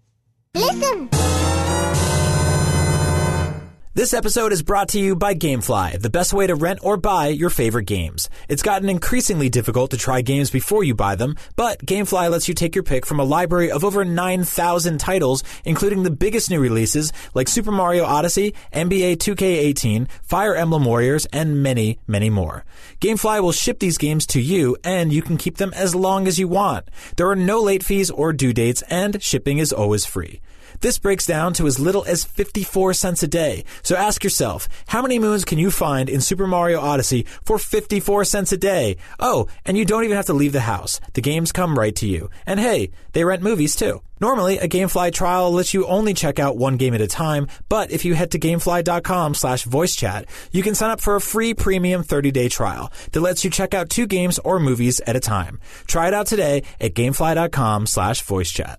This 4.00 4.14
episode 4.14 4.54
is 4.54 4.62
brought 4.62 4.88
to 4.88 4.98
you 4.98 5.14
by 5.14 5.34
Gamefly, 5.34 6.00
the 6.00 6.08
best 6.08 6.32
way 6.32 6.46
to 6.46 6.54
rent 6.54 6.78
or 6.82 6.96
buy 6.96 7.26
your 7.26 7.50
favorite 7.50 7.84
games. 7.84 8.30
It's 8.48 8.62
gotten 8.62 8.88
increasingly 8.88 9.50
difficult 9.50 9.90
to 9.90 9.98
try 9.98 10.22
games 10.22 10.50
before 10.50 10.82
you 10.82 10.94
buy 10.94 11.16
them, 11.16 11.36
but 11.54 11.84
Gamefly 11.84 12.30
lets 12.30 12.48
you 12.48 12.54
take 12.54 12.74
your 12.74 12.82
pick 12.82 13.04
from 13.04 13.20
a 13.20 13.24
library 13.24 13.70
of 13.70 13.84
over 13.84 14.02
9,000 14.02 14.96
titles, 14.98 15.44
including 15.66 16.02
the 16.02 16.10
biggest 16.10 16.48
new 16.48 16.60
releases 16.60 17.12
like 17.34 17.46
Super 17.46 17.72
Mario 17.72 18.04
Odyssey, 18.04 18.54
NBA 18.72 19.18
2K18, 19.18 20.08
Fire 20.22 20.54
Emblem 20.54 20.86
Warriors, 20.86 21.26
and 21.26 21.62
many, 21.62 21.98
many 22.06 22.30
more. 22.30 22.64
Gamefly 23.02 23.42
will 23.42 23.52
ship 23.52 23.80
these 23.80 23.98
games 23.98 24.24
to 24.28 24.40
you, 24.40 24.78
and 24.82 25.12
you 25.12 25.20
can 25.20 25.36
keep 25.36 25.58
them 25.58 25.74
as 25.74 25.94
long 25.94 26.26
as 26.26 26.38
you 26.38 26.48
want. 26.48 26.88
There 27.18 27.28
are 27.28 27.36
no 27.36 27.60
late 27.60 27.84
fees 27.84 28.10
or 28.10 28.32
due 28.32 28.54
dates, 28.54 28.80
and 28.88 29.22
shipping 29.22 29.58
is 29.58 29.74
always 29.74 30.06
free. 30.06 30.40
This 30.80 30.98
breaks 30.98 31.26
down 31.26 31.52
to 31.54 31.66
as 31.66 31.78
little 31.78 32.04
as 32.06 32.24
54 32.24 32.94
cents 32.94 33.22
a 33.22 33.28
day. 33.28 33.64
So 33.82 33.96
ask 33.96 34.24
yourself, 34.24 34.66
how 34.86 35.02
many 35.02 35.18
moons 35.18 35.44
can 35.44 35.58
you 35.58 35.70
find 35.70 36.08
in 36.08 36.22
Super 36.22 36.46
Mario 36.46 36.80
Odyssey 36.80 37.26
for 37.44 37.58
54 37.58 38.24
cents 38.24 38.52
a 38.52 38.56
day? 38.56 38.96
Oh, 39.18 39.46
and 39.66 39.76
you 39.76 39.84
don't 39.84 40.04
even 40.04 40.16
have 40.16 40.26
to 40.26 40.32
leave 40.32 40.52
the 40.52 40.60
house. 40.60 40.98
The 41.12 41.20
games 41.20 41.52
come 41.52 41.78
right 41.78 41.94
to 41.96 42.06
you. 42.06 42.30
And 42.46 42.58
hey, 42.58 42.90
they 43.12 43.24
rent 43.24 43.42
movies 43.42 43.76
too. 43.76 44.00
Normally, 44.20 44.58
a 44.58 44.68
GameFly 44.68 45.12
trial 45.12 45.50
lets 45.50 45.72
you 45.72 45.86
only 45.86 46.14
check 46.14 46.38
out 46.38 46.56
one 46.56 46.76
game 46.76 46.94
at 46.94 47.00
a 47.00 47.06
time, 47.06 47.46
but 47.70 47.90
if 47.90 48.04
you 48.04 48.14
head 48.14 48.30
to 48.32 48.38
gamefly.com 48.38 49.32
slash 49.34 49.64
voice 49.64 49.96
chat, 49.96 50.26
you 50.52 50.62
can 50.62 50.74
sign 50.74 50.90
up 50.90 51.00
for 51.00 51.16
a 51.16 51.20
free 51.22 51.54
premium 51.54 52.02
30-day 52.04 52.50
trial 52.50 52.92
that 53.12 53.20
lets 53.20 53.44
you 53.44 53.50
check 53.50 53.72
out 53.72 53.88
two 53.88 54.06
games 54.06 54.38
or 54.40 54.60
movies 54.60 55.00
at 55.06 55.16
a 55.16 55.20
time. 55.20 55.58
Try 55.86 56.08
it 56.08 56.14
out 56.14 56.26
today 56.26 56.64
at 56.80 56.94
gamefly.com 56.94 57.86
slash 57.86 58.20
voice 58.20 58.50
chat. 58.50 58.78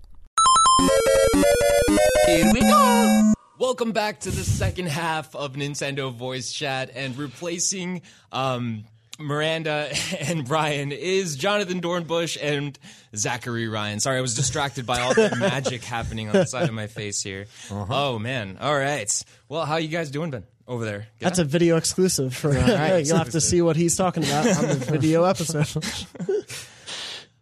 Here 2.28 2.52
we 2.54 2.62
go. 2.62 3.34
Welcome 3.58 3.92
back 3.92 4.22
to 4.22 4.32
the 4.32 4.44
second 4.44 4.88
half 4.88 5.36
of 5.36 5.54
Nintendo 5.54 6.14
Voice 6.14 6.52
Chat, 6.52 6.92
and 6.96 7.18
replacing 7.18 8.02
um, 8.32 8.86
Miranda 9.20 9.92
and 10.20 10.46
Brian 10.48 10.92
is 10.92 11.36
Jonathan 11.36 11.82
Dornbush 11.82 12.38
and 12.42 12.78
Zachary 13.16 13.68
Ryan. 13.68 14.00
Sorry, 14.00 14.18
I 14.18 14.22
was 14.22 14.36
distracted 14.36 14.86
by 14.86 15.02
all 15.02 15.14
the 15.14 15.36
magic 15.40 15.84
happening 15.84 16.28
on 16.30 16.34
the 16.34 16.46
side 16.46 16.68
of 16.70 16.74
my 16.74 16.88
face 16.88 17.22
here. 17.22 17.48
Oh 17.70 18.18
man! 18.18 18.58
All 18.60 18.78
right. 18.78 19.24
Well, 19.50 19.66
how 19.66 19.78
you 19.78 19.90
guys 19.90 20.10
doing, 20.12 20.32
Ben? 20.32 20.44
Over 20.68 20.86
there. 20.86 21.00
Good? 21.20 21.26
That's 21.26 21.40
a 21.40 21.44
video 21.44 21.76
exclusive 21.78 22.34
for. 22.36 22.54
You'll 22.54 23.18
have 23.18 23.32
to 23.32 23.42
see 23.42 23.62
what 23.62 23.76
he's 23.76 23.96
talking 23.96 24.24
about 24.24 24.48
on 24.58 24.68
the 24.70 24.76
video 24.76 25.24
episode. 25.26 25.68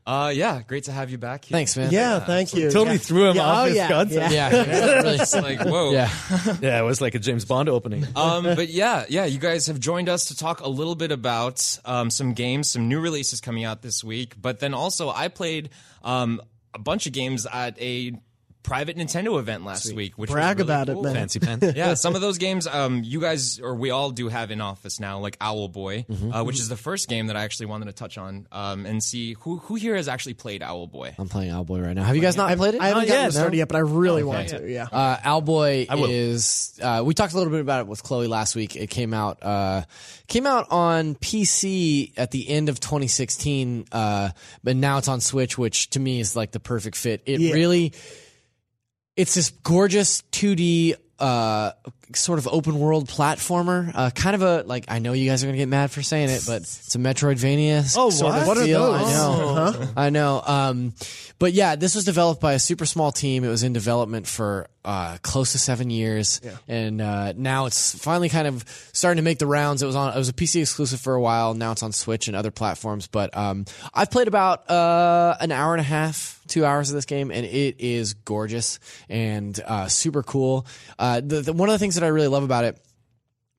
Uh, 0.09 0.29
yeah, 0.29 0.61
great 0.65 0.85
to 0.85 0.91
have 0.91 1.11
you 1.11 1.19
back. 1.19 1.45
Here. 1.45 1.55
Thanks, 1.55 1.77
man. 1.77 1.91
Yeah, 1.91 2.19
thank 2.19 2.55
you. 2.55 2.71
Totally 2.71 2.93
Yeah. 2.95 2.97
threw 2.97 3.29
him 3.29 3.35
Yeah, 3.35 3.43
off 3.43 3.57
oh, 3.59 3.65
his 3.67 3.75
yeah, 3.75 3.87
concept. 3.87 4.31
yeah. 4.33 4.49
Yeah, 4.51 4.91
really. 5.01 5.15
It's 5.19 5.35
like 5.49 5.61
whoa. 5.61 5.91
Yeah. 5.91 6.09
Yeah, 6.61 6.79
it 6.79 6.83
was 6.83 6.99
like 6.99 7.13
a 7.13 7.19
James 7.19 7.45
Bond 7.45 7.69
opening. 7.69 8.07
um, 8.15 8.43
but 8.43 8.69
yeah, 8.69 9.05
yeah, 9.07 9.25
you 9.25 9.37
guys 9.37 9.67
have 9.67 9.79
joined 9.79 10.09
us 10.09 10.25
to 10.29 10.35
talk 10.35 10.61
a 10.61 10.67
little 10.67 10.95
bit 10.95 11.11
about 11.11 11.77
um, 11.85 12.09
some 12.09 12.33
games, 12.33 12.71
some 12.71 12.87
new 12.89 12.99
releases 12.99 13.39
coming 13.39 13.65
out 13.65 13.83
this 13.83 14.03
week. 14.03 14.33
But 14.41 14.59
then 14.59 14.73
also, 14.73 15.09
I 15.11 15.27
played 15.27 15.69
um, 16.03 16.41
a 16.73 16.79
bunch 16.79 17.05
of 17.05 17.13
games 17.13 17.45
at 17.45 17.79
a 17.79 18.13
private 18.61 18.97
Nintendo 18.97 19.39
event 19.39 19.63
last 19.63 19.93
week, 19.93 20.17
which 20.17 20.29
Brag 20.29 20.57
was 20.57 20.67
really 20.67 20.73
about 20.83 20.89
it, 20.89 21.01
man. 21.01 21.13
Fancy 21.15 21.39
pants. 21.39 21.65
yeah, 21.75 21.93
some 21.93 22.13
of 22.15 22.21
those 22.21 22.37
games, 22.37 22.67
um, 22.67 23.03
you 23.03 23.21
guys 23.21 23.59
or 23.59 23.73
we 23.75 23.89
all 23.89 24.11
do 24.11 24.27
have 24.27 24.51
in 24.51 24.59
office 24.61 24.99
now, 24.99 25.19
like 25.19 25.39
Owlboy, 25.39 26.05
Mm-hmm. 26.07 26.33
uh, 26.33 26.43
which 26.43 26.59
is 26.59 26.67
the 26.69 26.75
first 26.77 27.07
game 27.07 27.27
that 27.27 27.37
I 27.37 27.43
actually 27.43 27.67
wanted 27.67 27.85
to 27.85 27.93
touch 27.93 28.17
on 28.17 28.47
um, 28.51 28.85
and 28.85 29.01
see 29.03 29.33
who 29.39 29.57
who 29.57 29.75
here 29.75 29.95
has 29.95 30.07
actually 30.07 30.33
played 30.33 30.61
Owlboy. 30.61 31.15
I'm 31.17 31.29
playing 31.29 31.51
Owlboy 31.51 31.85
right 31.85 31.95
now. 31.95 32.03
Have 32.03 32.15
you 32.15 32.21
guys 32.21 32.35
not 32.37 32.55
played 32.57 32.75
it? 32.75 32.81
I 32.81 32.87
haven't 32.89 33.03
Not 33.03 33.07
gotten 33.07 33.23
yet, 33.23 33.31
to 33.43 33.49
no. 33.49 33.55
yet, 33.55 33.67
but 33.69 33.77
I 33.77 33.81
really 33.81 34.23
want 34.23 34.49
to. 34.49 34.69
Yeah. 34.69 34.87
Uh, 34.91 35.17
Owlboy 35.17 35.89
will. 35.95 36.09
is. 36.09 36.77
Uh, 36.81 37.01
we 37.05 37.13
talked 37.13 37.33
a 37.33 37.37
little 37.37 37.51
bit 37.51 37.61
about 37.61 37.81
it 37.81 37.87
with 37.87 38.03
Chloe 38.03 38.27
last 38.27 38.55
week. 38.55 38.75
It 38.75 38.87
came 38.89 39.13
out. 39.13 39.41
Uh, 39.41 39.83
came 40.27 40.45
out 40.45 40.67
on 40.69 41.15
PC 41.15 42.13
at 42.17 42.31
the 42.31 42.47
end 42.49 42.69
of 42.69 42.79
2016, 42.79 43.85
uh, 43.91 44.29
but 44.63 44.75
now 44.75 44.97
it's 44.97 45.07
on 45.07 45.21
Switch, 45.21 45.57
which 45.57 45.89
to 45.91 45.99
me 45.99 46.19
is 46.19 46.35
like 46.35 46.51
the 46.51 46.59
perfect 46.59 46.97
fit. 46.97 47.21
It 47.25 47.39
Yeah. 47.39 47.53
really. 47.53 47.93
It's 49.19 49.33
this 49.33 49.49
gorgeous 49.49 50.21
2D. 50.31 50.95
Uh, 51.19 51.71
sort 52.15 52.39
of 52.39 52.47
open 52.47 52.79
world 52.79 53.07
platformer, 53.07 53.91
uh, 53.93 54.09
kind 54.11 54.35
of 54.35 54.41
a 54.41 54.63
like. 54.63 54.85
I 54.87 54.99
know 54.99 55.13
you 55.13 55.29
guys 55.29 55.43
are 55.43 55.47
gonna 55.47 55.57
get 55.57 55.67
mad 55.69 55.91
for 55.91 56.01
saying 56.01 56.29
it, 56.29 56.43
but 56.45 56.61
it's 56.61 56.95
a 56.95 56.97
Metroidvania. 56.97 57.93
Oh, 57.97 58.09
sort 58.09 58.33
what? 58.33 58.41
Of 58.41 58.47
What 58.47 58.57
are 58.57 58.65
feel. 58.65 58.91
those? 58.91 59.01
I 59.01 59.11
know. 59.13 59.53
Huh? 59.53 59.85
I 59.95 60.09
know. 60.09 60.41
Um, 60.45 60.93
but 61.37 61.53
yeah, 61.53 61.75
this 61.75 61.95
was 61.95 62.03
developed 62.05 62.41
by 62.41 62.53
a 62.53 62.59
super 62.59 62.85
small 62.85 63.11
team. 63.11 63.43
It 63.43 63.49
was 63.49 63.63
in 63.63 63.73
development 63.73 64.27
for 64.27 64.67
uh, 64.83 65.17
close 65.21 65.51
to 65.51 65.57
seven 65.59 65.89
years, 65.89 66.41
and 66.67 67.01
uh, 67.01 67.33
now 67.35 67.65
it's 67.65 67.97
finally 67.97 68.29
kind 68.29 68.47
of 68.47 68.63
starting 68.93 69.17
to 69.17 69.23
make 69.23 69.37
the 69.39 69.47
rounds. 69.47 69.83
It 69.83 69.85
was 69.85 69.95
on. 69.95 70.13
It 70.13 70.17
was 70.17 70.29
a 70.29 70.33
PC 70.33 70.61
exclusive 70.61 70.99
for 70.99 71.13
a 71.13 71.21
while. 71.21 71.53
Now 71.53 71.71
it's 71.71 71.83
on 71.83 71.91
Switch 71.91 72.27
and 72.27 72.35
other 72.35 72.51
platforms. 72.51 73.07
But 73.07 73.35
um, 73.37 73.65
I've 73.93 74.09
played 74.11 74.27
about 74.27 74.69
uh, 74.69 75.35
an 75.39 75.51
hour 75.51 75.73
and 75.73 75.81
a 75.81 75.83
half, 75.83 76.41
two 76.47 76.65
hours 76.65 76.89
of 76.89 76.95
this 76.95 77.05
game, 77.05 77.29
and 77.31 77.45
it 77.45 77.75
is 77.79 78.15
gorgeous 78.15 78.79
and 79.09 79.59
uh, 79.65 79.87
super 79.87 80.23
cool. 80.23 80.65
Uh, 80.97 81.21
the, 81.21 81.41
the, 81.41 81.53
one 81.53 81.69
of 81.69 81.73
the 81.73 81.79
things 81.79 81.95
that 81.99 82.05
I 82.05 82.09
really 82.09 82.27
love 82.27 82.43
about 82.43 82.63
it. 82.65 82.77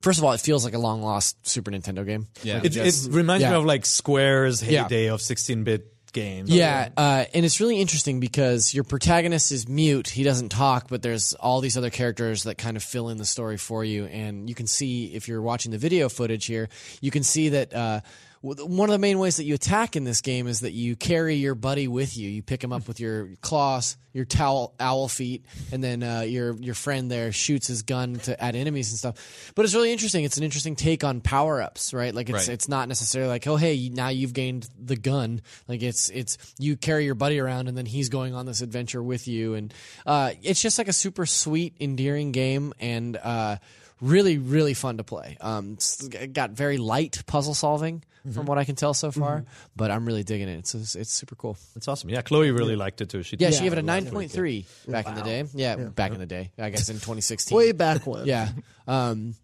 First 0.02 0.18
of 0.18 0.24
all, 0.24 0.32
it 0.32 0.40
feels 0.40 0.64
like 0.64 0.72
a 0.74 0.78
long 0.78 1.02
lost 1.02 1.46
Super 1.46 1.70
Nintendo 1.70 2.06
game. 2.06 2.26
Yeah, 2.42 2.60
It, 2.64 2.74
it 2.74 3.08
reminds 3.10 3.44
me 3.44 3.52
of 3.52 3.64
like 3.66 3.84
Square's 3.84 4.62
Yeah. 4.62 4.84
heyday 4.84 5.08
of 5.10 5.20
16-bit 5.20 6.12
games. 6.12 6.48
Yeah, 6.50 6.88
uh, 6.96 7.26
and 7.34 7.44
it's 7.44 7.60
really 7.60 7.80
interesting 7.80 8.18
because 8.18 8.72
your 8.74 8.82
protagonist 8.82 9.52
is 9.52 9.68
mute; 9.68 10.08
he 10.08 10.24
doesn't 10.24 10.48
talk, 10.48 10.88
but 10.88 11.02
there's 11.02 11.34
all 11.34 11.60
these 11.60 11.76
other 11.76 11.90
characters 11.90 12.44
that 12.44 12.56
kind 12.58 12.76
of 12.76 12.82
fill 12.82 13.10
in 13.10 13.18
the 13.18 13.24
story 13.26 13.56
for 13.58 13.84
you, 13.84 14.06
and 14.06 14.48
you 14.48 14.54
can 14.54 14.66
see 14.66 15.14
if 15.14 15.28
you're 15.28 15.42
watching 15.42 15.70
the 15.70 15.78
video 15.78 16.08
footage 16.08 16.46
here, 16.46 16.68
you 17.00 17.10
can 17.10 17.22
see 17.22 17.50
that. 17.50 17.72
Uh, 17.74 18.00
w- 18.00 18.00
one 18.42 18.88
of 18.88 18.92
the 18.92 18.98
main 18.98 19.18
ways 19.18 19.36
that 19.36 19.44
you 19.44 19.54
attack 19.54 19.96
in 19.96 20.04
this 20.04 20.22
game 20.22 20.46
is 20.46 20.60
that 20.60 20.72
you 20.72 20.96
carry 20.96 21.34
your 21.34 21.54
buddy 21.54 21.88
with 21.88 22.16
you. 22.16 22.28
You 22.30 22.42
pick 22.42 22.64
him 22.64 22.72
up 22.72 22.88
with 22.88 22.98
your 22.98 23.28
claws, 23.42 23.98
your 24.14 24.24
towel, 24.24 24.74
owl 24.80 25.08
feet, 25.08 25.44
and 25.70 25.84
then 25.84 26.02
uh, 26.02 26.20
your 26.22 26.54
your 26.56 26.74
friend 26.74 27.10
there 27.10 27.32
shoots 27.32 27.66
his 27.66 27.82
gun 27.82 28.14
to 28.20 28.42
at 28.42 28.54
enemies 28.54 28.90
and 28.90 28.98
stuff. 28.98 29.52
But 29.54 29.66
it's 29.66 29.74
really 29.74 29.92
interesting. 29.92 30.24
It's 30.24 30.38
an 30.38 30.42
interesting 30.42 30.74
take 30.74 31.04
on 31.04 31.20
power 31.20 31.60
ups, 31.60 31.92
right? 31.92 32.14
Like 32.14 32.30
it's 32.30 32.48
Right. 32.48 32.54
it's 32.54 32.66
not 32.66 32.88
necessarily 32.88 33.28
like 33.28 33.46
oh 33.46 33.56
hey 33.56 33.90
now 33.92 34.08
you've 34.08 34.32
gained 34.32 34.68
the 34.82 34.96
gun. 34.96 35.42
Like 35.68 35.82
it's 35.82 36.08
it's 36.08 36.38
you 36.58 36.78
carry 36.78 37.04
your 37.04 37.14
buddy 37.14 37.38
around 37.40 37.68
and 37.68 37.76
then 37.76 37.84
he's 37.86 38.08
going 38.08 38.34
on 38.34 38.46
this 38.46 38.62
adventure 38.62 39.02
with 39.02 39.28
you, 39.28 39.52
and 39.52 39.74
uh, 40.06 40.32
it's 40.42 40.62
just 40.62 40.78
like 40.78 40.88
a 40.88 40.94
super 40.94 41.26
sweet, 41.26 41.74
endearing 41.78 42.32
game 42.32 42.72
and. 42.80 43.18
Uh, 43.22 43.56
Really, 44.00 44.38
really 44.38 44.74
fun 44.74 44.96
to 44.98 45.04
play. 45.04 45.36
Um, 45.40 45.74
it's 45.74 46.08
got 46.08 46.50
very 46.50 46.78
light 46.78 47.22
puzzle 47.26 47.54
solving 47.54 48.02
from 48.34 48.44
what 48.44 48.58
I 48.58 48.64
can 48.64 48.76
tell 48.76 48.92
so 48.92 49.10
far, 49.10 49.44
but 49.74 49.90
I'm 49.90 50.04
really 50.04 50.24
digging 50.24 50.48
it. 50.48 50.58
It's 50.58 50.94
it's 50.94 51.12
super 51.12 51.34
cool. 51.34 51.56
It's 51.76 51.88
awesome. 51.88 52.10
Yeah, 52.10 52.20
Chloe 52.22 52.50
really 52.50 52.76
liked 52.76 53.00
it 53.00 53.08
too. 53.08 53.22
She 53.22 53.36
Yeah, 53.38 53.48
did. 53.48 53.56
she 53.56 53.62
gave 53.64 53.72
it 53.72 53.78
a 53.78 53.82
9.3 53.82 54.66
back 54.88 55.06
in 55.08 55.14
the 55.14 55.22
day. 55.22 55.44
Yeah, 55.54 55.76
back 55.76 56.12
in 56.12 56.18
the 56.18 56.26
day. 56.26 56.50
I 56.58 56.68
guess 56.70 56.88
in 56.90 56.96
2016. 56.96 57.56
Way 57.56 57.72
back 57.72 58.06
when. 58.06 58.26
Yeah. 58.30 58.48
Um, 58.86 59.34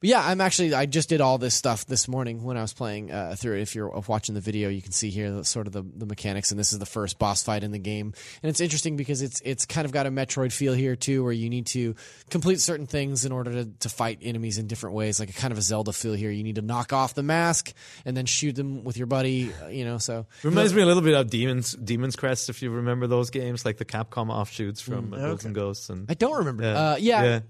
but 0.00 0.10
yeah, 0.10 0.22
I'm 0.26 0.40
actually 0.42 0.74
I 0.74 0.84
just 0.84 1.08
did 1.08 1.20
all 1.22 1.38
this 1.38 1.54
stuff 1.54 1.86
this 1.86 2.06
morning 2.08 2.42
when 2.42 2.58
I 2.58 2.62
was 2.62 2.74
playing 2.74 3.10
uh, 3.10 3.34
through 3.38 3.56
it. 3.56 3.62
If 3.62 3.74
you're 3.74 3.88
watching 4.06 4.34
the 4.34 4.40
video, 4.42 4.68
you 4.68 4.82
can 4.82 4.92
see 4.92 5.08
here 5.10 5.30
the, 5.30 5.44
sort 5.44 5.66
of 5.66 5.72
the, 5.72 5.82
the 5.82 6.04
mechanics, 6.06 6.50
and 6.50 6.60
this 6.60 6.72
is 6.72 6.78
the 6.78 6.86
first 6.86 7.18
boss 7.18 7.42
fight 7.42 7.62
in 7.64 7.70
the 7.70 7.78
game. 7.78 8.12
And 8.42 8.50
it's 8.50 8.60
interesting 8.60 8.96
because 8.96 9.22
it's 9.22 9.40
it's 9.42 9.64
kind 9.64 9.86
of 9.86 9.92
got 9.92 10.04
a 10.06 10.10
Metroid 10.10 10.52
feel 10.52 10.74
here 10.74 10.96
too, 10.96 11.22
where 11.24 11.32
you 11.32 11.48
need 11.48 11.66
to 11.68 11.94
complete 12.30 12.60
certain 12.60 12.86
things 12.86 13.24
in 13.24 13.32
order 13.32 13.52
to, 13.52 13.64
to 13.80 13.88
fight 13.88 14.05
enemies 14.20 14.58
in 14.58 14.66
different 14.66 14.94
ways, 14.96 15.18
like 15.20 15.30
a 15.30 15.32
kind 15.32 15.52
of 15.52 15.58
a 15.58 15.62
Zelda 15.62 15.92
feel 15.92 16.14
here. 16.14 16.30
You 16.30 16.42
need 16.44 16.54
to 16.56 16.62
knock 16.62 16.92
off 16.92 17.14
the 17.14 17.22
mask 17.22 17.72
and 18.04 18.16
then 18.16 18.26
shoot 18.26 18.54
them 18.56 18.84
with 18.84 18.96
your 18.96 19.06
buddy, 19.06 19.50
uh, 19.62 19.68
you 19.68 19.84
know. 19.84 19.98
So 19.98 20.26
Reminds 20.42 20.72
me 20.74 20.82
a 20.82 20.86
little 20.86 21.02
bit 21.02 21.14
of 21.14 21.28
Demons 21.30 21.72
Demons 21.72 22.16
Crest, 22.16 22.48
if 22.48 22.62
you 22.62 22.70
remember 22.70 23.06
those 23.06 23.30
games, 23.30 23.64
like 23.64 23.76
the 23.78 23.84
Capcom 23.84 24.30
offshoots 24.30 24.80
from 24.80 25.12
uh, 25.12 25.16
Ghouls 25.18 25.44
and 25.44 25.54
Ghosts. 25.54 25.90
And 25.90 26.10
I 26.10 26.14
don't 26.14 26.38
remember. 26.38 26.62
yeah, 26.64 26.78
Uh, 26.92 26.96
yeah. 26.98 27.40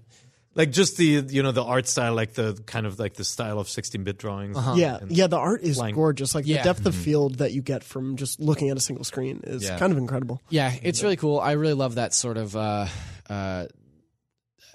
like 0.55 0.71
just 0.71 0.97
the 0.97 1.23
you 1.29 1.43
know 1.43 1.51
the 1.51 1.63
art 1.63 1.87
style, 1.87 2.15
like 2.15 2.33
the 2.33 2.59
kind 2.65 2.85
of 2.87 2.97
like 2.99 3.13
the 3.13 3.23
style 3.23 3.59
of 3.59 3.67
16-bit 3.67 4.17
drawings. 4.17 4.57
Yeah, 4.75 4.97
And- 4.97 5.11
yeah. 5.11 5.27
The 5.27 5.37
art 5.37 5.61
is 5.61 5.77
Flying. 5.77 5.93
gorgeous. 5.95 6.33
Like 6.33 6.47
Yeah. 6.47 6.57
the 6.57 6.63
depth 6.73 6.85
of 6.87 6.95
field 6.95 7.35
that 7.39 7.51
you 7.53 7.61
get 7.61 7.83
from 7.83 8.15
just 8.17 8.39
looking 8.39 8.69
at 8.69 8.77
a 8.77 8.79
single 8.79 9.05
screen 9.05 9.41
is 9.43 9.63
Yeah. 9.65 9.77
kind 9.77 9.91
of 9.91 9.97
incredible. 9.99 10.41
Yeah, 10.49 10.73
it's 10.81 11.03
really 11.03 11.15
cool. 11.17 11.39
I 11.39 11.51
really 11.53 11.73
love 11.75 11.95
that 11.95 12.13
sort 12.13 12.37
of 12.37 12.55
uh, 12.55 12.87
uh, 13.29 13.67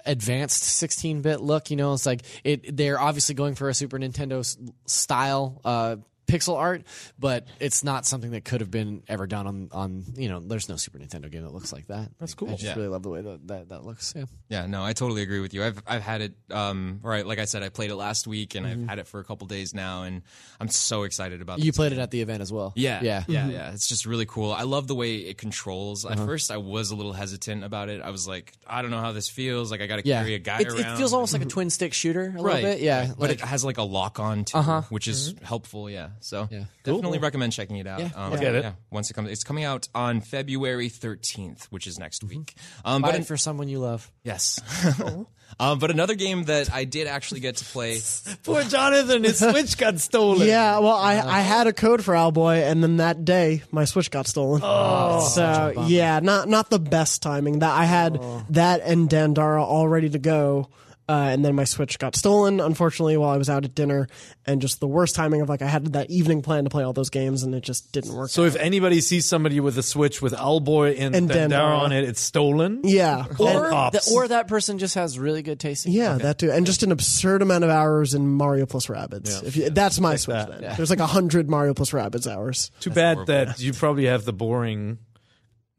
advanced 0.05 0.63
16-bit 0.63 1.41
look. 1.41 1.71
You 1.71 1.77
know, 1.77 1.93
it's 1.93 2.05
like 2.05 2.21
it. 2.43 2.75
They're 2.75 2.99
obviously 2.99 3.35
going 3.35 3.55
for 3.55 3.69
a 3.69 3.73
Super 3.73 3.97
Nintendo 3.99 4.43
style 4.85 5.61
uh, 5.63 5.97
pixel 6.27 6.55
art, 6.57 6.83
but 7.19 7.47
it's 7.59 7.83
not 7.83 8.05
something 8.05 8.31
that 8.31 8.45
could 8.45 8.61
have 8.61 8.71
been 8.71 9.03
ever 9.07 9.27
done 9.27 9.47
on 9.47 9.69
on. 9.71 10.03
You 10.15 10.29
know, 10.29 10.39
there's 10.39 10.69
no 10.69 10.75
Super 10.77 10.99
Nintendo 10.99 11.29
game 11.31 11.43
that 11.43 11.53
looks 11.53 11.73
like 11.73 11.87
that. 11.87 12.09
That's 12.19 12.33
cool. 12.33 12.49
I 12.49 12.53
just 12.53 12.63
Yeah. 12.63 12.75
really 12.75 12.87
love 12.87 13.03
the 13.03 13.09
way 13.09 13.21
that 13.21 13.47
that, 13.47 13.69
that 13.69 13.85
looks. 13.85 14.13
Yeah. 14.15 14.25
Yeah, 14.49 14.65
no, 14.67 14.83
I 14.83 14.93
totally 14.93 15.21
agree 15.21 15.39
with 15.39 15.53
you. 15.53 15.63
I've 15.63 15.81
I've 15.87 16.01
had 16.01 16.21
it 16.21 16.33
um 16.51 16.99
right, 17.03 17.25
like 17.25 17.39
I 17.39 17.45
said, 17.45 17.63
I 17.63 17.69
played 17.69 17.89
it 17.91 17.95
last 17.95 18.27
week 18.27 18.55
and 18.55 18.65
I've 18.65 18.87
had 18.87 18.99
it 18.99 19.07
for 19.07 19.19
a 19.19 19.23
couple 19.23 19.47
days 19.47 19.73
now 19.73 20.03
and 20.03 20.21
I'm 20.59 20.69
so 20.69 21.03
excited 21.03 21.41
about 21.41 21.59
You 21.59 21.71
played 21.73 21.89
game. 21.91 21.99
it 21.99 22.03
at 22.03 22.11
the 22.11 22.21
event 22.21 22.41
as 22.41 22.51
well. 22.51 22.73
Yeah, 22.75 23.01
Yeah. 23.03 23.23
yeah, 23.27 23.47
yeah. 23.49 23.71
It's 23.73 23.87
just 23.87 24.05
really 24.05 24.25
cool. 24.25 24.51
I 24.53 24.63
love 24.63 24.87
the 24.87 24.95
way 24.95 25.15
it 25.17 25.37
controls. 25.37 26.05
At 26.05 26.17
first, 26.17 26.51
I 26.51 26.57
was 26.57 26.91
a 26.91 26.95
little 26.95 27.13
hesitant 27.13 27.63
about 27.63 27.89
it. 27.89 28.01
I 28.01 28.09
was 28.11 28.27
like, 28.27 28.53
I 28.67 28.81
don't 28.81 28.91
know 28.91 28.99
how 28.99 29.11
this 29.11 29.27
feels. 29.29 29.71
Like, 29.71 29.81
I 29.81 29.87
got 29.87 29.97
to 29.97 30.07
Yeah. 30.07 30.21
carry 30.21 30.35
a 30.35 30.39
guy 30.39 30.61
it, 30.61 30.67
around. 30.67 30.79
it 30.79 30.97
feels 30.97 31.13
almost 31.13 31.33
like 31.33 31.41
a 31.41 31.45
twin 31.53 31.69
stick 31.69 31.93
shooter 31.93 32.33
a 32.37 32.41
little 32.41 32.61
bit. 32.61 32.79
Yeah. 32.81 33.07
but 33.17 33.19
like- 33.19 33.31
it 33.31 33.41
has 33.41 33.63
like 33.65 33.77
a 33.77 33.83
lock 33.83 34.19
on 34.19 34.45
too, 34.45 34.57
Uh-huh. 34.57 34.81
which 34.89 35.07
is 35.07 35.35
helpful. 35.41 35.89
Yeah, 35.89 36.09
so 36.19 36.47
Yeah. 36.51 36.65
definitely 36.83 37.19
recommend 37.19 37.53
checking 37.53 37.77
it 37.77 37.87
out. 37.87 37.99
Yeah. 37.99 38.05
Um, 38.15 38.33
I'll 38.33 38.37
get 38.39 38.55
it. 38.55 38.63
Yeah, 38.63 38.73
once 38.91 39.09
it 39.09 39.13
comes, 39.13 39.29
it's 39.29 39.43
coming 39.43 39.63
out 39.63 39.87
on 39.93 40.21
February 40.21 40.89
thirteenth, 40.89 41.67
which 41.71 41.87
is 41.87 41.99
next 41.99 42.23
week. 42.23 42.55
Um, 42.85 43.01
buy 43.01 43.11
but 43.11 43.19
it 43.21 43.25
for 43.27 43.37
someone 43.37 43.67
you 43.69 43.79
love. 43.79 44.11
yes, 44.23 44.59
um, 45.59 45.79
but 45.79 45.91
another 45.91 46.15
game 46.15 46.43
that 46.45 46.73
I 46.73 46.85
did 46.85 47.07
actually 47.07 47.39
get 47.41 47.57
to 47.57 47.65
play. 47.65 47.99
Poor 48.43 48.63
Jonathan, 48.63 49.23
his 49.23 49.39
Switch 49.39 49.77
got 49.77 49.99
stolen. 49.99 50.47
Yeah, 50.47 50.79
well, 50.79 50.95
I, 50.95 51.19
I 51.19 51.39
had 51.41 51.67
a 51.67 51.73
code 51.73 52.03
for 52.03 52.13
Owlboy, 52.13 52.63
and 52.69 52.81
then 52.83 52.97
that 52.97 53.25
day 53.25 53.63
my 53.71 53.85
Switch 53.85 54.09
got 54.11 54.27
stolen. 54.27 54.61
Oh, 54.63 55.27
so 55.27 55.85
yeah, 55.87 56.19
not 56.19 56.47
not 56.47 56.69
the 56.69 56.79
best 56.79 57.21
timing. 57.21 57.59
That 57.59 57.71
I 57.71 57.85
had 57.85 58.19
that 58.49 58.81
and 58.81 59.09
Dandara 59.09 59.61
all 59.63 59.87
ready 59.87 60.09
to 60.09 60.19
go, 60.19 60.69
uh, 61.09 61.11
and 61.31 61.43
then 61.43 61.53
my 61.55 61.63
Switch 61.65 61.99
got 61.99 62.15
stolen. 62.15 62.59
Unfortunately, 62.59 63.17
while 63.17 63.29
I 63.29 63.37
was 63.37 63.49
out 63.49 63.65
at 63.65 63.75
dinner, 63.75 64.07
and 64.45 64.61
just 64.61 64.79
the 64.79 64.87
worst 64.87 65.15
timing 65.15 65.41
of 65.41 65.49
like 65.49 65.61
I 65.61 65.67
had 65.67 65.93
that 65.93 66.09
evening 66.09 66.41
plan 66.41 66.63
to 66.63 66.69
play 66.69 66.83
all 66.83 66.93
those 66.93 67.09
games, 67.09 67.43
and 67.43 67.53
it 67.53 67.61
just 67.63 67.91
didn't 67.91 68.13
work. 68.13 68.29
So 68.29 68.43
if 68.45 68.55
anybody 68.55 69.01
sees 69.01 69.25
somebody 69.25 69.59
with 69.59 69.77
a 69.77 69.83
Switch 69.83 70.21
with 70.21 70.33
Owlboy 70.33 70.95
and, 70.99 71.15
And 71.15 71.29
Dandara 71.29 71.49
Dandara. 71.49 71.79
on 71.79 71.91
it, 71.91 72.03
it's 72.05 72.21
stolen. 72.21 72.81
yeah, 72.83 73.25
Or 73.39 73.65
Or, 73.67 73.69
the, 73.91 74.11
or 74.13 74.27
that 74.29 74.47
person 74.47 74.77
just 74.79 74.95
has 74.95 75.19
really 75.19 75.41
good 75.41 75.59
taste. 75.59 75.85
in 75.85 75.91
yeah, 75.91 76.17
that 76.19 76.37
too, 76.39 76.51
and 76.51 76.65
just 76.65 76.83
an 76.83 76.91
absurd 76.91 77.41
amount 77.41 77.63
of 77.63 77.69
hours 77.69 78.13
in 78.13 78.27
Mario 78.27 78.65
plus 78.65 78.87
Rabbids. 78.87 79.41
Yeah. 79.41 79.47
If 79.47 79.55
you, 79.57 79.69
that's 79.69 79.99
my 79.99 80.15
Switch, 80.15 80.35
that. 80.35 80.61
then 80.61 80.73
there's 80.77 80.89
like 80.89 80.99
a 80.99 81.07
hundred 81.07 81.49
Mario 81.49 81.73
plus 81.73 81.91
Rabbids 81.91 82.31
hours. 82.31 82.71
Too 82.79 82.89
bad 82.91 83.25
that 83.27 83.59
you 83.59 83.73
probably 83.73 84.05
have 84.05 84.25
the 84.25 84.33
boring. 84.33 84.99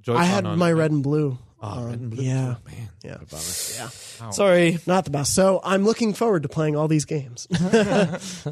Joy-Con 0.03 0.21
I 0.23 0.27
had 0.27 0.45
on 0.45 0.59
my 0.59 0.71
it. 0.71 0.75
red 0.75 0.91
and 0.91 1.03
blue. 1.03 1.39
Oh, 1.65 1.79
on. 1.79 1.85
red 1.87 1.99
and 2.01 2.11
blue. 2.11 2.23
Yeah, 2.25 2.57
Man, 2.67 2.89
yeah, 3.03 3.17
yeah. 3.33 4.31
sorry. 4.31 4.79
Not 4.87 5.05
the 5.05 5.11
best. 5.11 5.35
So 5.35 5.61
I'm 5.65 5.85
looking 5.85 6.15
forward 6.15 6.43
to 6.45 6.49
playing 6.49 6.77
all 6.77 6.89
these 6.89 7.05
games. 7.07 7.49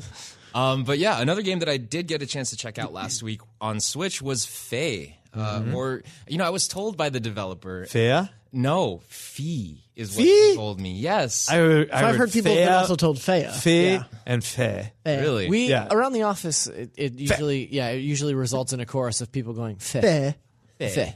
Um, 0.55 0.85
but 0.85 0.99
yeah, 0.99 1.19
another 1.19 1.41
game 1.41 1.61
that 1.61 1.69
I 1.71 1.79
did 1.79 2.07
get 2.09 2.21
a 2.21 2.27
chance 2.27 2.51
to 2.51 2.57
check 2.57 2.79
out 2.79 2.93
last 2.93 3.23
week 3.23 3.41
on 3.59 3.81
Switch 3.81 4.21
was 4.21 4.45
Faye. 4.45 5.17
Uh, 5.33 5.63
Or 5.75 6.03
you 6.29 6.37
know, 6.37 6.45
I 6.45 6.51
was 6.51 6.69
told 6.69 6.99
by 6.99 7.09
the 7.09 7.21
developer. 7.21 7.87
Fair. 7.87 8.29
No, 8.53 9.01
Fee 9.09 9.83
is 9.97 10.11
what 10.15 10.25
Fee? 10.27 10.51
he 10.51 10.55
told 10.57 10.79
me. 10.79 10.93
Yes, 10.99 11.49
I 11.49 11.55
heard, 11.57 11.91
I 11.91 12.01
So 12.03 12.07
I've 12.07 12.17
heard 12.17 12.33
people 12.33 12.53
have 12.55 12.67
been 12.69 12.73
also 12.75 12.97
told 12.97 13.19
Fea. 13.19 13.45
Fair 13.45 13.93
Yeah. 13.93 14.03
and 14.27 14.45
fair. 14.45 14.93
Fea. 15.07 15.17
really. 15.21 15.49
We 15.49 15.69
Yeah. 15.71 15.89
around 15.91 16.13
the 16.13 16.25
office, 16.25 16.67
it, 16.67 16.91
it 16.99 17.15
usually 17.15 17.75
yeah, 17.75 17.89
it 17.89 18.01
usually 18.01 18.35
results 18.35 18.75
in 18.75 18.81
a 18.81 18.85
chorus 18.85 19.23
of 19.23 19.33
people 19.33 19.55
going 19.55 19.77
"feh, 19.77 20.33
Fea. 20.79 20.89
feh." 20.91 21.13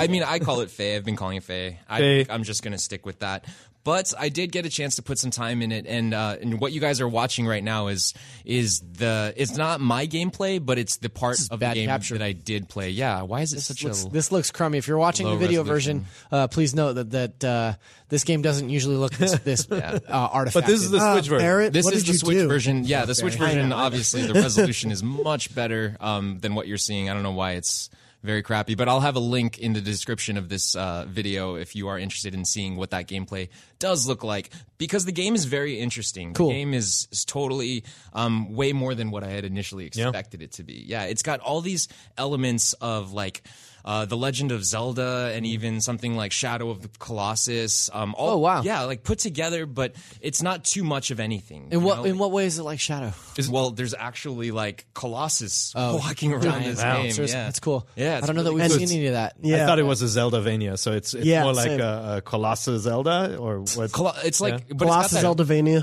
I 0.00 0.06
mean, 0.08 0.22
I 0.22 0.38
call 0.38 0.60
it 0.60 0.70
Faye. 0.70 0.96
I've 0.96 1.04
been 1.04 1.16
calling 1.16 1.36
it 1.36 1.44
Faye. 1.44 1.78
I, 1.88 1.98
Faye. 1.98 2.26
I'm 2.28 2.42
just 2.44 2.62
going 2.62 2.72
to 2.72 2.78
stick 2.78 3.04
with 3.06 3.20
that. 3.20 3.44
But 3.82 4.12
I 4.18 4.28
did 4.28 4.52
get 4.52 4.66
a 4.66 4.68
chance 4.68 4.96
to 4.96 5.02
put 5.02 5.18
some 5.18 5.30
time 5.30 5.62
in 5.62 5.72
it, 5.72 5.86
and 5.86 6.12
uh, 6.12 6.36
and 6.38 6.60
what 6.60 6.72
you 6.72 6.82
guys 6.82 7.00
are 7.00 7.08
watching 7.08 7.46
right 7.46 7.64
now 7.64 7.86
is 7.88 8.12
is 8.44 8.80
the 8.80 9.32
it's 9.38 9.56
not 9.56 9.80
my 9.80 10.06
gameplay, 10.06 10.62
but 10.62 10.78
it's 10.78 10.98
the 10.98 11.08
part 11.08 11.38
of 11.50 11.60
the 11.60 11.70
game 11.72 11.88
capture. 11.88 12.18
that 12.18 12.22
I 12.22 12.32
did 12.32 12.68
play. 12.68 12.90
Yeah, 12.90 13.22
why 13.22 13.40
is 13.40 13.54
it 13.54 13.62
such 13.62 13.82
Looks, 13.82 14.04
a 14.04 14.10
this 14.10 14.30
looks 14.30 14.50
crummy. 14.50 14.76
If 14.76 14.86
you're 14.86 14.98
watching 14.98 15.26
the 15.30 15.36
video 15.36 15.62
resolution. 15.62 16.00
version, 16.00 16.06
uh, 16.30 16.48
please 16.48 16.74
note 16.74 16.92
that 16.92 17.10
that 17.12 17.42
uh, 17.42 17.72
this 18.10 18.24
game 18.24 18.42
doesn't 18.42 18.68
usually 18.68 18.96
look 18.96 19.12
this, 19.14 19.32
this 19.38 19.66
uh, 19.72 19.98
artifact. 20.10 20.66
But 20.66 20.70
this 20.70 20.82
is 20.82 20.90
the 20.90 20.98
Uh, 20.98 21.14
Switch 21.14 21.28
version. 21.28 21.46
Barrett, 21.46 21.72
This 21.72 21.90
is 21.90 22.04
the 22.04 22.12
Switch 22.12 22.36
do? 22.36 22.48
version. 22.48 22.84
Yeah, 22.84 23.06
the 23.06 23.14
Switch 23.14 23.36
version. 23.36 23.72
Obviously, 23.86 24.26
the 24.26 24.34
resolution 24.34 24.90
is 24.90 25.02
much 25.02 25.54
better 25.54 25.96
um, 26.00 26.38
than 26.40 26.54
what 26.54 26.68
you're 26.68 26.76
seeing. 26.76 27.08
I 27.08 27.14
don't 27.14 27.22
know 27.22 27.32
why 27.32 27.52
it's 27.52 27.88
very 28.22 28.42
crappy, 28.42 28.74
but 28.74 28.88
I'll 28.88 29.00
have 29.00 29.16
a 29.16 29.20
link 29.20 29.58
in 29.58 29.72
the 29.72 29.80
description 29.80 30.36
of 30.36 30.48
this 30.48 30.76
uh, 30.76 31.06
video 31.08 31.54
if 31.54 31.74
you 31.74 31.88
are 31.88 31.98
interested 31.98 32.34
in 32.34 32.44
seeing 32.44 32.76
what 32.76 32.90
that 32.90 33.06
gameplay 33.06 33.48
does 33.78 34.06
look 34.06 34.22
like. 34.22 34.50
Because 34.78 35.04
the 35.04 35.12
game 35.12 35.34
is 35.34 35.44
very 35.44 35.78
interesting. 35.78 36.34
Cool. 36.34 36.48
The 36.48 36.54
game 36.54 36.74
is, 36.74 37.08
is 37.10 37.24
totally 37.24 37.84
um, 38.12 38.54
way 38.54 38.72
more 38.72 38.94
than 38.94 39.10
what 39.10 39.24
I 39.24 39.28
had 39.28 39.44
initially 39.44 39.86
expected 39.86 40.42
it 40.42 40.52
to 40.52 40.64
be. 40.64 40.84
Yeah, 40.86 41.04
it's 41.04 41.22
got 41.22 41.40
all 41.40 41.60
these 41.60 41.88
elements 42.16 42.74
of 42.74 43.12
like. 43.12 43.42
Uh, 43.84 44.04
the 44.04 44.16
Legend 44.16 44.52
of 44.52 44.64
Zelda 44.64 45.32
and 45.34 45.46
even 45.46 45.80
something 45.80 46.16
like 46.16 46.32
Shadow 46.32 46.70
of 46.70 46.82
the 46.82 46.88
Colossus. 46.98 47.90
Um, 47.92 48.14
all, 48.16 48.30
Oh, 48.30 48.38
wow. 48.38 48.62
Yeah, 48.62 48.82
like 48.82 49.02
put 49.02 49.18
together, 49.18 49.66
but 49.66 49.94
it's 50.20 50.42
not 50.42 50.64
too 50.64 50.84
much 50.84 51.10
of 51.10 51.20
anything. 51.20 51.68
in 51.70 51.82
what 51.82 51.98
know? 51.98 52.04
in 52.04 52.18
what 52.18 52.30
way 52.32 52.46
is 52.46 52.58
it 52.58 52.62
like 52.62 52.80
Shadow? 52.80 53.12
well, 53.50 53.70
there's 53.70 53.94
actually 53.94 54.50
like 54.50 54.86
Colossus 54.94 55.72
walking 55.74 56.32
around 56.32 56.42
Giant 56.42 56.64
this 56.66 56.78
Wow. 56.82 56.94
game. 56.96 57.02
monsters. 57.06 57.32
Yeah, 57.32 57.44
That's 57.44 57.60
cool. 57.60 57.86
Yeah, 57.96 58.20
I 58.22 58.26
don't 58.26 58.36
know 58.36 58.42
that 58.42 58.52
we've 58.52 58.66
cool. 58.68 58.78
seen 58.78 58.90
any 58.98 59.06
of 59.06 59.12
that. 59.14 59.36
Yeah. 59.42 59.64
I 59.64 59.66
thought 59.66 59.78
it 59.78 59.84
was 59.84 60.02
a 60.02 60.06
Zeldavania, 60.06 60.78
so 60.78 60.92
it's 60.92 61.14
it's 61.14 61.24
Yeah, 61.26 61.42
more 61.44 61.52
like 61.54 61.66
same. 61.68 61.80
a, 61.80 62.16
a 62.16 62.20
Colossus 62.20 62.82
Zelda 62.82 63.36
or 63.38 63.60
what? 63.74 63.92
Colo- 63.92 64.14
it's 64.24 64.40
like, 64.40 64.68
but 64.68 64.78
Colossus 64.78 65.12
it's 65.14 65.22
got. 65.22 65.30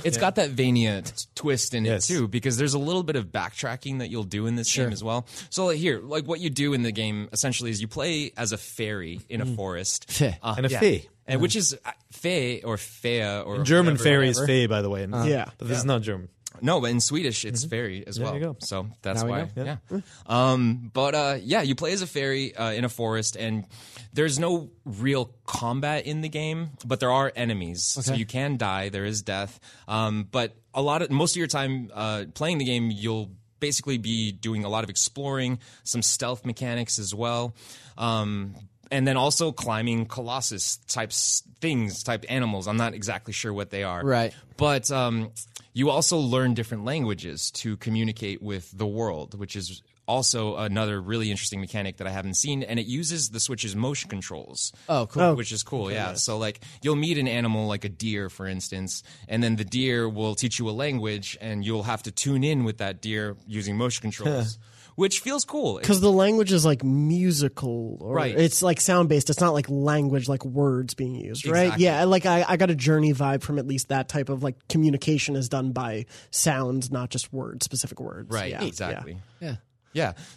It's 0.05 0.17
got 0.17 0.35
that 0.35 0.51
Vania 0.51 1.01
t- 1.01 1.11
twist 1.35 1.73
in 1.73 1.85
Yes. 1.85 2.09
it 2.09 2.13
too, 2.13 2.27
because 2.27 2.57
there's 2.57 2.73
a 2.73 2.79
little 2.79 3.03
bit 3.03 3.15
of 3.15 3.27
backtracking 3.27 3.99
that 3.99 4.09
you'll 4.09 4.23
do 4.23 4.45
in 4.47 4.55
this 4.55 4.73
game 4.73 4.91
as 4.91 5.03
well. 5.03 5.25
So 5.49 5.65
like, 5.67 5.77
here, 5.77 5.99
like 6.01 6.25
what 6.27 6.39
you 6.39 6.49
do 6.49 6.73
in 6.73 6.83
the 6.83 6.91
game 6.91 7.29
essentially 7.31 7.69
is 7.71 7.81
you 7.81 7.86
play 7.87 8.31
as 8.37 8.51
a 8.51 8.57
fairy 8.57 9.21
in 9.29 9.41
a 9.41 9.45
forest, 9.45 10.21
Uh, 10.21 10.53
And 10.57 10.65
a 10.65 10.69
yeah. 10.69 10.79
fee. 10.79 11.09
and 11.25 11.41
which 11.41 11.55
is 11.55 11.73
uh, 11.73 11.91
fey 12.11 12.61
or 12.61 12.77
fea 12.77 13.41
or 13.41 13.63
German 13.63 13.93
whatever. 13.95 14.03
fairy 14.03 14.29
is 14.29 14.39
fey, 14.39 14.67
by 14.67 14.81
the 14.81 14.89
way. 14.89 15.01
Yeah. 15.25 15.45
but 15.57 15.67
this 15.67 15.77
is 15.79 15.85
not 15.85 16.01
German. 16.01 16.29
No, 16.59 16.81
but 16.81 16.89
in 16.89 16.99
Swedish 17.01 17.45
it's 17.45 17.65
fairy 17.65 18.03
as 18.07 18.19
well. 18.19 18.33
you 18.33 18.39
go. 18.39 18.55
So 18.59 18.87
that's 19.03 19.21
Now 19.21 19.25
we 19.27 19.31
why. 19.31 19.49
know. 19.55 19.77
Yeah. 19.91 19.99
Um, 20.25 20.89
but 20.91 21.13
uh, 21.13 21.37
yeah, 21.41 21.61
you 21.61 21.75
play 21.75 21.93
as 21.93 22.01
a 22.01 22.07
fairy 22.07 22.55
uh, 22.55 22.71
in 22.71 22.83
a 22.83 22.89
forest, 22.89 23.35
and 23.35 23.65
there's 24.13 24.39
no 24.39 24.71
real 24.83 25.31
combat 25.45 26.07
in 26.07 26.21
the 26.21 26.29
game, 26.29 26.71
but 26.83 26.99
there 26.99 27.11
are 27.11 27.31
enemies, 27.35 27.83
so 27.85 28.13
you 28.15 28.25
can 28.25 28.57
die. 28.57 28.89
There 28.89 29.05
is 29.05 29.21
death. 29.21 29.59
Um, 29.87 30.27
but 30.31 30.55
a 30.73 30.81
lot 30.81 31.03
of 31.03 31.11
most 31.11 31.33
of 31.33 31.37
your 31.37 31.47
time 31.47 31.91
uh, 31.93 32.25
playing 32.33 32.57
the 32.57 32.65
game, 32.65 32.89
you'll 32.89 33.29
basically 33.59 33.97
be 33.97 34.31
doing 34.31 34.63
a 34.63 34.69
lot 34.69 34.83
of 34.83 34.89
exploring, 34.89 35.59
some 35.83 36.01
stealth 36.01 36.45
mechanics 36.45 36.99
as 36.99 37.13
well. 37.13 37.53
Um, 37.97 38.55
and 38.89 39.05
then 39.05 39.17
also 39.17 39.51
climbing 39.51 40.05
colossus 40.05 40.77
types 40.87 41.43
things 41.59 42.03
type 42.03 42.23
animals 42.29 42.67
i'm 42.69 42.77
not 42.77 42.93
exactly 42.93 43.33
sure 43.33 43.51
what 43.51 43.69
they 43.69 43.83
are 43.83 44.05
Right. 44.05 44.33
but 44.55 44.89
um, 44.91 45.31
you 45.73 45.89
also 45.89 46.17
learn 46.17 46.53
different 46.53 46.85
languages 46.85 47.51
to 47.51 47.75
communicate 47.77 48.41
with 48.41 48.71
the 48.77 48.87
world, 48.87 49.37
which 49.37 49.55
is 49.55 49.81
also 50.07 50.55
another 50.55 51.01
really 51.01 51.31
interesting 51.31 51.59
mechanic 51.59 51.97
that 51.97 52.07
I 52.07 52.11
haven't 52.11 52.35
seen. 52.35 52.63
And 52.63 52.79
it 52.79 52.85
uses 52.85 53.29
the 53.29 53.39
Switch's 53.39 53.75
motion 53.75 54.09
controls. 54.09 54.71
Oh, 54.87 55.07
cool. 55.07 55.21
Oh. 55.21 55.35
Which 55.35 55.51
is 55.51 55.63
cool, 55.63 55.91
yeah. 55.91 56.13
So, 56.13 56.37
like, 56.37 56.61
you'll 56.81 56.95
meet 56.95 57.17
an 57.17 57.27
animal 57.27 57.67
like 57.67 57.83
a 57.85 57.89
deer, 57.89 58.29
for 58.29 58.47
instance, 58.47 59.03
and 59.27 59.43
then 59.43 59.55
the 59.55 59.65
deer 59.65 60.07
will 60.07 60.35
teach 60.35 60.59
you 60.59 60.69
a 60.69 60.71
language, 60.71 61.37
and 61.41 61.65
you'll 61.65 61.83
have 61.83 62.03
to 62.03 62.11
tune 62.11 62.43
in 62.43 62.63
with 62.63 62.77
that 62.77 63.01
deer 63.01 63.35
using 63.47 63.77
motion 63.77 64.01
controls. 64.01 64.57
which 64.97 65.19
feels 65.19 65.45
cool. 65.45 65.77
Because 65.77 66.01
the 66.01 66.11
language 66.11 66.51
is 66.51 66.65
like 66.65 66.83
musical, 66.83 67.97
or 68.01 68.15
Right. 68.15 68.35
It's 68.35 68.63
like 68.63 68.81
sound 68.81 69.09
based. 69.09 69.29
It's 69.29 69.39
not 69.39 69.53
like 69.53 69.69
language, 69.69 70.27
like 70.27 70.43
words 70.43 70.95
being 70.95 71.13
used, 71.13 71.45
right? 71.45 71.77
Yeah, 71.77 72.03
like 72.05 72.25
I, 72.25 72.43
I 72.47 72.57
got 72.57 72.71
a 72.71 72.75
journey 72.75 73.13
vibe 73.13 73.43
from 73.43 73.59
at 73.59 73.67
least 73.67 73.89
that 73.89 74.09
type 74.09 74.29
of 74.29 74.41
like 74.41 74.55
communication 74.67 75.35
is 75.35 75.49
done 75.49 75.71
by 75.71 76.07
sounds, 76.31 76.89
not 76.89 77.11
just 77.11 77.31
words, 77.31 77.63
specific 77.63 77.99
words. 77.99 78.31
right, 78.31 78.49
Yeah, 78.49 78.63
exactly. 78.63 79.17
Yeah. 79.39 79.49
Yeah. 79.49 79.55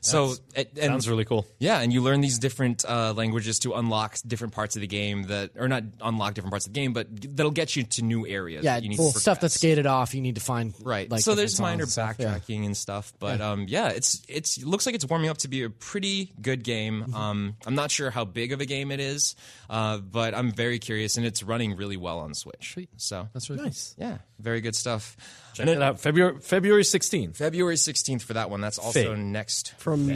So 0.01 0.35
and, 0.55 0.67
and 0.77 0.85
Sounds 0.85 1.09
really 1.09 1.25
cool. 1.25 1.47
Yeah, 1.59 1.81
and 1.81 1.93
you 1.93 2.03
learn 2.03 2.21
these 2.21 2.39
different 2.39 2.85
uh, 2.89 3.13
languages 3.13 3.59
to 3.61 3.75
unlock 3.75 4.17
different 4.27 4.55
parts 4.55 4.77
of 4.77 4.81
the 4.81 4.87
game 4.87 5.25
that, 5.25 5.51
or 5.57 5.69
not 5.69 5.85
unlock 6.01 6.35
different 6.35 6.53
parts 6.53 6.67
of 6.67 6.73
the 6.73 6.81
game, 6.81 6.93
but 6.93 7.07
that'll 7.37 7.51
get 7.53 7.77
you 7.77 7.85
to 7.85 8.03
new 8.03 8.27
areas. 8.27 8.65
Yeah, 8.65 8.75
that 8.77 8.83
you 8.83 8.89
need 8.89 8.97
to 8.97 9.03
stuff 9.11 9.41
that's 9.41 9.59
progress. 9.59 9.61
gated 9.61 9.87
off. 9.87 10.15
You 10.15 10.21
need 10.21 10.37
to 10.37 10.41
find 10.41 10.75
Right. 10.83 11.11
Like 11.11 11.21
so 11.21 11.35
there's 11.35 11.61
minor 11.61 11.83
and 11.83 11.93
stuff. 11.93 12.17
Yeah. 12.19 12.39
backtracking 12.39 12.65
and 12.67 12.77
stuff, 12.77 13.13
but 13.19 13.41
um, 13.41 13.67
yeah, 13.69 13.89
it's 13.89 14.23
it's 14.29 14.57
it 14.59 14.67
looks 14.67 14.87
like 14.87 14.95
it's 14.95 15.05
warming 15.05 15.31
up 15.31 15.39
to 15.39 15.49
be 15.49 15.63
a 15.63 15.71
pretty 15.71 16.33
good 16.41 16.63
game. 16.65 17.03
Mm-hmm. 17.03 17.15
Um, 17.15 17.57
I'm 17.67 17.75
not 17.75 17.91
sure 17.91 18.11
how 18.11 18.25
big 18.25 18.53
of 18.53 18.61
a 18.61 18.67
game 18.67 18.91
it 18.91 19.01
is, 19.01 19.37
uh, 19.69 19.99
but 19.99 20.35
I'm 20.35 20.53
very 20.53 20.79
curious, 20.79 21.17
and 21.17 21.27
it's 21.27 21.43
running 21.43 21.77
really 21.77 21.97
well 21.97 22.21
on 22.21 22.35
Switch. 22.35 22.79
So 22.97 23.29
That's 23.33 23.51
really 23.51 23.65
Nice. 23.65 23.95
yeah, 23.99 24.19
very 24.39 24.61
good 24.61 24.75
stuff. 24.75 25.17
Check 25.55 25.67
it 25.67 25.83
out. 25.83 26.01
February 26.01 26.39
February 26.41 26.83
16th. 26.83 27.37
February 27.37 27.75
16th 27.77 28.23
for 28.23 28.35
that 28.35 28.51
one. 28.51 28.61
That's 28.61 28.79
also 28.79 29.15
Fate. 29.15 29.19
next 29.19 29.75
From 29.79 30.09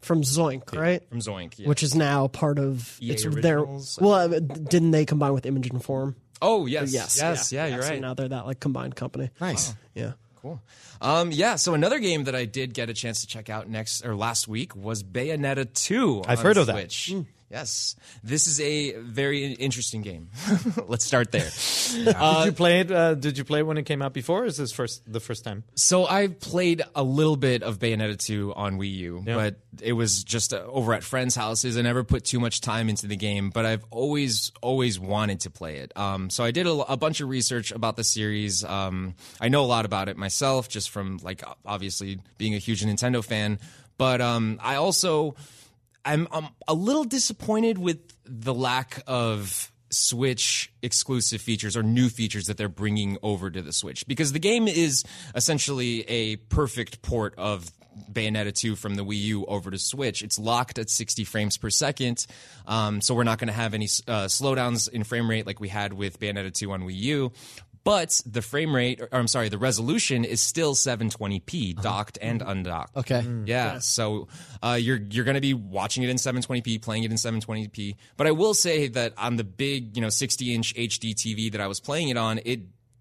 from 0.00 0.22
Zoink, 0.22 0.74
right? 0.76 1.02
from 1.08 1.20
Zoink. 1.20 1.54
Yeah. 1.58 1.68
Which 1.68 1.82
is 1.82 1.94
now 1.94 2.28
part 2.28 2.58
of 2.58 2.98
EA 3.00 3.10
it's 3.12 3.22
their. 3.24 3.58
Originals? 3.60 3.98
Well, 4.00 4.12
uh, 4.34 4.38
didn't 4.38 4.90
they 4.90 5.04
combine 5.06 5.32
with 5.32 5.46
Image 5.46 5.70
and 5.70 5.82
Form? 5.82 6.16
oh 6.42 6.66
yes, 6.66 6.92
Yes, 6.92 7.18
yes, 7.18 7.52
yeah, 7.52 7.66
you're 7.66 7.82
So 7.82 7.88
right. 7.90 8.00
now 8.00 8.12
they're 8.12 8.28
that 8.28 8.44
like 8.46 8.60
combined 8.60 8.96
company. 8.96 9.30
Nice. 9.40 9.74
Yeah. 9.94 10.12
Cool. 10.42 10.60
Um, 11.00 11.32
yeah. 11.32 11.56
So 11.56 11.72
another 11.72 11.98
game 12.00 12.24
that 12.24 12.34
I 12.34 12.44
did 12.44 12.74
get 12.74 12.90
a 12.90 12.92
chance 12.94 13.22
to 13.22 13.26
check 13.26 13.48
out 13.48 13.66
next 13.70 14.04
or 14.04 14.14
last 14.14 14.46
week 14.46 14.76
was 14.76 15.02
Bayonetta 15.02 15.72
2. 15.72 16.24
I've 16.26 16.38
on 16.40 16.44
heard 16.44 16.56
of 16.58 16.66
that. 16.66 16.74
Switch. 16.74 17.14
Yes, 17.54 17.94
this 18.24 18.48
is 18.48 18.60
a 18.60 18.96
very 18.98 19.52
interesting 19.52 20.02
game. 20.02 20.28
Let's 20.88 21.04
start 21.04 21.30
there. 21.30 21.48
did 21.94 22.46
you 22.46 22.52
play 22.52 22.80
it? 22.80 22.90
Uh, 22.90 23.14
did 23.14 23.38
you 23.38 23.44
play 23.44 23.60
it 23.60 23.62
when 23.62 23.78
it 23.78 23.84
came 23.84 24.02
out 24.02 24.12
before? 24.12 24.42
Or 24.42 24.46
is 24.46 24.56
this 24.56 24.72
first 24.72 25.02
the 25.06 25.20
first 25.20 25.44
time? 25.44 25.62
So 25.76 26.04
I 26.04 26.26
played 26.26 26.82
a 26.96 27.04
little 27.04 27.36
bit 27.36 27.62
of 27.62 27.78
Bayonetta 27.78 28.18
2 28.18 28.54
on 28.54 28.76
Wii 28.76 28.92
U, 28.94 29.22
but 29.24 29.60
it 29.80 29.92
was 29.92 30.24
just 30.24 30.52
uh, 30.52 30.64
over 30.66 30.94
at 30.94 31.04
friends' 31.04 31.36
houses. 31.36 31.78
I 31.78 31.82
never 31.82 32.02
put 32.02 32.24
too 32.24 32.40
much 32.40 32.60
time 32.60 32.88
into 32.88 33.06
the 33.06 33.14
game, 33.14 33.50
but 33.50 33.64
I've 33.64 33.84
always, 33.92 34.50
always 34.60 34.98
wanted 34.98 35.38
to 35.42 35.50
play 35.50 35.76
it. 35.76 35.96
Um, 35.96 36.30
so 36.30 36.42
I 36.42 36.50
did 36.50 36.66
a, 36.66 36.72
a 36.72 36.96
bunch 36.96 37.20
of 37.20 37.28
research 37.28 37.70
about 37.70 37.94
the 37.94 38.02
series. 38.02 38.64
Um, 38.64 39.14
I 39.40 39.48
know 39.48 39.62
a 39.62 39.70
lot 39.70 39.84
about 39.84 40.08
it 40.08 40.16
myself, 40.16 40.68
just 40.68 40.90
from 40.90 41.20
like 41.22 41.44
obviously 41.64 42.18
being 42.36 42.56
a 42.56 42.58
huge 42.58 42.84
Nintendo 42.84 43.24
fan. 43.24 43.60
But 43.96 44.20
um, 44.20 44.58
I 44.60 44.74
also, 44.74 45.36
I'm, 46.04 46.28
I'm 46.30 46.48
a 46.68 46.74
little 46.74 47.04
disappointed 47.04 47.78
with 47.78 48.00
the 48.24 48.54
lack 48.54 49.02
of 49.06 49.70
Switch 49.90 50.72
exclusive 50.82 51.40
features 51.40 51.76
or 51.76 51.82
new 51.82 52.08
features 52.08 52.46
that 52.46 52.56
they're 52.56 52.68
bringing 52.68 53.16
over 53.22 53.50
to 53.50 53.62
the 53.62 53.72
Switch 53.72 54.06
because 54.06 54.32
the 54.32 54.38
game 54.38 54.66
is 54.66 55.04
essentially 55.34 56.02
a 56.08 56.36
perfect 56.36 57.00
port 57.02 57.34
of 57.38 57.70
Bayonetta 58.12 58.52
2 58.52 58.74
from 58.74 58.96
the 58.96 59.04
Wii 59.04 59.20
U 59.20 59.44
over 59.46 59.70
to 59.70 59.78
Switch. 59.78 60.22
It's 60.22 60.38
locked 60.38 60.78
at 60.78 60.90
60 60.90 61.24
frames 61.24 61.56
per 61.56 61.70
second, 61.70 62.26
um, 62.66 63.00
so 63.00 63.14
we're 63.14 63.22
not 63.22 63.38
going 63.38 63.48
to 63.48 63.54
have 63.54 63.72
any 63.72 63.84
uh, 63.84 64.26
slowdowns 64.26 64.88
in 64.88 65.04
frame 65.04 65.30
rate 65.30 65.46
like 65.46 65.60
we 65.60 65.68
had 65.68 65.92
with 65.92 66.18
Bayonetta 66.18 66.52
2 66.52 66.72
on 66.72 66.82
Wii 66.82 66.96
U. 66.96 67.32
But 67.84 68.22
the 68.24 68.40
frame 68.40 68.74
rate, 68.74 69.00
or 69.00 69.08
I'm 69.12 69.28
sorry, 69.28 69.50
the 69.50 69.58
resolution 69.58 70.24
is 70.24 70.40
still 70.40 70.74
720p, 70.74 71.74
uh-huh. 71.74 71.82
docked 71.82 72.18
and 72.20 72.40
mm-hmm. 72.40 72.50
undocked. 72.50 72.96
Okay. 72.96 73.20
Mm. 73.20 73.46
Yeah, 73.46 73.78
so 73.78 74.28
uh, 74.62 74.78
you're 74.80 75.00
you're 75.10 75.24
going 75.24 75.34
to 75.34 75.42
be 75.42 75.52
watching 75.52 76.02
it 76.02 76.08
in 76.08 76.16
720p, 76.16 76.80
playing 76.80 77.04
it 77.04 77.10
in 77.10 77.18
720p. 77.18 77.96
But 78.16 78.26
I 78.26 78.30
will 78.30 78.54
say 78.54 78.88
that 78.88 79.12
on 79.18 79.36
the 79.36 79.44
big, 79.44 79.96
you 79.96 80.02
know, 80.02 80.08
60 80.08 80.54
inch 80.54 80.74
HD 80.74 81.14
TV 81.14 81.52
that 81.52 81.60
I 81.60 81.66
was 81.66 81.78
playing 81.78 82.08
it 82.08 82.16
on, 82.16 82.40
it 82.46 82.60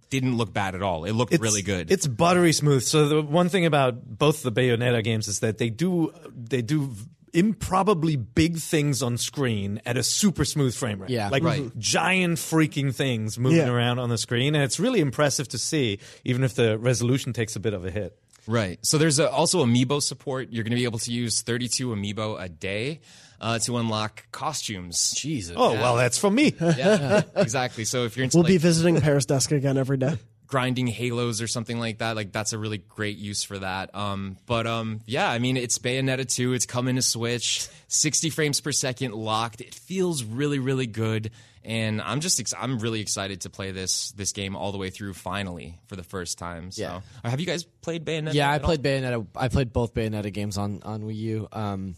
didn't 0.10 0.38
look 0.38 0.54
bad 0.54 0.76
at 0.76 0.82
all. 0.84 1.06
It 1.06 1.14
looked 1.14 1.34
It's- 1.34 1.44
really 1.44 1.64
good. 1.64 1.90
It's 1.90 2.06
buttery 2.06 2.54
smooth. 2.54 2.84
So 2.84 3.08
the 3.08 3.22
one 3.22 3.50
thing 3.50 3.66
about 3.66 4.06
both 4.06 4.44
the 4.44 4.52
Bayonetta 4.52 5.04
games 5.04 5.28
is 5.28 5.40
that 5.40 5.58
they 5.58 5.70
do 5.70 6.14
they 6.36 6.62
do 6.62 6.92
improbably 7.34 8.16
big 8.16 8.58
things 8.58 9.02
on 9.02 9.18
screen 9.18 9.82
at 9.86 9.98
a 9.98 10.04
super 10.04 10.46
smooth 10.46 10.74
frame 10.76 11.02
rate. 11.02 11.10
Yeah. 11.10 11.30
like 11.30 11.44
Right. 11.44 11.78
giant 11.80 12.38
freaking 12.38 12.94
things 12.94 13.38
moving 13.40 13.58
Yeah. 13.60 13.70
around 13.70 14.00
on 14.00 14.10
the 14.10 14.18
screen, 14.18 14.56
and 14.56 14.64
it's 14.64 14.80
really 14.80 15.00
impressive 15.00 15.48
to 15.50 15.58
see, 15.58 16.00
even 16.24 16.44
if 16.44 16.56
the 16.56 16.78
resolution 16.78 17.34
takes 17.34 17.56
a 17.56 17.60
bit 17.60 17.74
of 17.74 17.86
a 17.86 17.92
hit. 17.92 18.18
Right. 18.46 18.78
So 18.82 18.98
there's 18.98 19.20
a, 19.20 19.30
also 19.32 19.66
amiibo 19.66 20.02
support. 20.02 20.50
You're 20.52 20.64
going 20.64 20.72
to 20.72 20.78
be 20.78 20.84
able 20.84 21.00
to 21.00 21.12
use 21.12 21.42
32 21.42 21.90
amiibo 21.90 22.42
a 22.42 22.50
day 22.50 23.00
uh, 23.40 23.60
to 23.60 23.78
unlock 23.78 24.26
costumes. 24.32 25.12
Jesus. 25.16 25.56
Oh 25.58 25.74
well, 25.74 25.96
that's 25.96 26.18
for 26.18 26.30
me. 26.30 26.54
Yeah, 26.62 27.24
exactly. 27.36 27.86
So 27.86 28.04
if 28.06 28.16
you're 28.18 28.26
into 28.26 28.38
We'll 28.38 28.44
like, 28.44 28.52
be 28.54 28.58
visiting 28.58 29.00
Paris 29.02 29.26
Desk 29.26 29.52
again 29.52 29.78
every 29.78 29.98
day. 29.98 30.18
Grinding 30.54 30.86
halos 30.86 31.42
or 31.42 31.48
something 31.48 31.80
like 31.80 31.98
that 31.98 32.16
like 32.16 32.32
that's 32.32 32.54
a 32.54 32.60
really 32.60 32.78
great 32.78 33.18
use 33.18 33.42
for 33.44 33.58
that 33.58 33.96
um 33.96 34.38
but 34.46 34.68
um 34.68 35.00
yeah 35.08 35.28
i 35.28 35.40
mean 35.40 35.58
it's 35.58 35.80
bayonetta 35.80 36.32
2 36.32 36.54
it's 36.54 36.68
coming 36.68 36.96
to 36.96 37.02
switch 37.02 37.68
60 37.88 38.30
frames 38.30 38.62
per 38.62 38.72
second 38.72 39.14
locked 39.16 39.62
it 39.62 39.74
feels 39.74 40.24
really 40.24 40.60
really 40.60 40.86
good 40.86 41.32
and 41.64 42.00
i'm 42.04 42.20
just 42.20 42.40
ex- 42.40 42.54
i'm 42.56 42.78
really 42.78 43.02
excited 43.02 43.42
to 43.42 43.50
play 43.50 43.72
this 43.72 44.12
this 44.12 44.32
game 44.32 44.56
all 44.56 44.72
the 44.72 44.78
way 44.78 44.92
through 44.92 45.14
finally 45.16 45.80
for 45.88 45.96
the 45.96 46.04
first 46.04 46.38
time 46.38 46.70
so 46.70 46.84
Yeah. 46.84 47.02
Have 47.28 47.40
you 47.40 47.48
guys 47.48 47.64
played 47.82 48.06
bayonetta 48.06 48.36
Yeah, 48.36 48.52
I 48.52 48.56
at 48.56 48.62
all? 48.62 48.68
played 48.68 48.84
Bayonetta. 48.84 49.26
I 49.36 49.48
played 49.48 49.74
both 49.74 49.96
Bayonetta 49.96 50.32
games 50.32 50.60
on 50.60 50.82
on 50.84 51.02
Wii 51.02 51.16
U. 51.16 51.48
Um, 51.52 51.96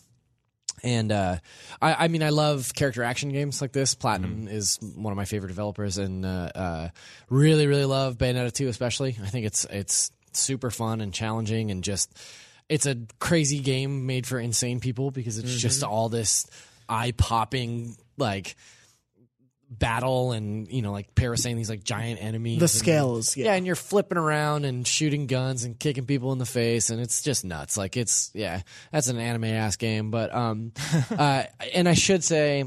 and 0.86 1.12
uh, 1.12 1.38
I, 1.82 2.06
I 2.06 2.08
mean, 2.10 2.22
I 2.22 2.30
love 2.30 2.72
character 2.76 3.04
action 3.04 3.32
games 3.32 3.60
like 3.60 3.72
this. 3.72 3.96
Platinum 3.96 4.48
is 4.48 4.78
one 4.96 5.12
of 5.12 5.18
my 5.18 5.26
favorite 5.26 5.50
developers, 5.50 5.98
and 5.98 6.24
uh, 6.24 6.50
uh, 6.54 6.90
really, 7.28 7.66
really 7.66 7.86
love 7.86 8.20
Bayonetta 8.20 8.54
2 8.54 8.68
especially. 8.68 9.18
I 9.22 9.26
think 9.26 9.48
it's 9.48 9.66
it's 9.66 10.12
super 10.32 10.70
fun 10.70 11.02
and 11.02 11.12
challenging, 11.12 11.72
and 11.72 11.84
just 11.84 12.16
it's 12.70 12.86
a 12.86 12.98
crazy 13.20 13.60
game 13.60 14.06
made 14.06 14.28
for 14.28 14.40
insane 14.40 14.80
people 14.80 15.10
because 15.10 15.40
it's 15.40 15.56
just 15.58 15.84
all 15.84 16.08
this 16.08 16.46
eye 16.88 17.14
popping 17.18 17.98
like 18.18 18.56
battle 19.70 20.32
and 20.32 20.72
you 20.72 20.82
know 20.82 20.92
like 20.92 21.14
parasailing 21.16 21.56
these 21.56 21.70
like 21.70 21.84
giant 21.84 22.22
enemies. 22.22 22.60
The 22.60 22.68
and- 22.68 23.38
yeah. 23.38 23.46
yeah, 23.46 23.54
and 23.56 23.66
you're 23.66 23.76
flipping 23.76 24.18
around 24.18 24.66
and 24.66 24.86
shooting 24.88 25.28
guns 25.28 25.64
and 25.64 25.78
kicking 25.80 26.06
people 26.06 26.32
in 26.32 26.38
the 26.38 26.46
face, 26.46 26.90
and 26.90 27.02
it's 27.02 27.22
just 27.22 27.46
nuts. 27.46 27.78
Like 27.78 27.98
it's 27.98 28.32
yeah, 28.34 28.62
that's 28.92 29.08
an 29.08 29.18
anime 29.18 29.46
ass 29.46 29.76
game. 29.76 30.12
But 30.12 30.34
um, 30.34 30.72
uh, 31.12 31.44
and 31.74 31.90
I 31.90 31.94
should 31.94 32.24
say 32.24 32.66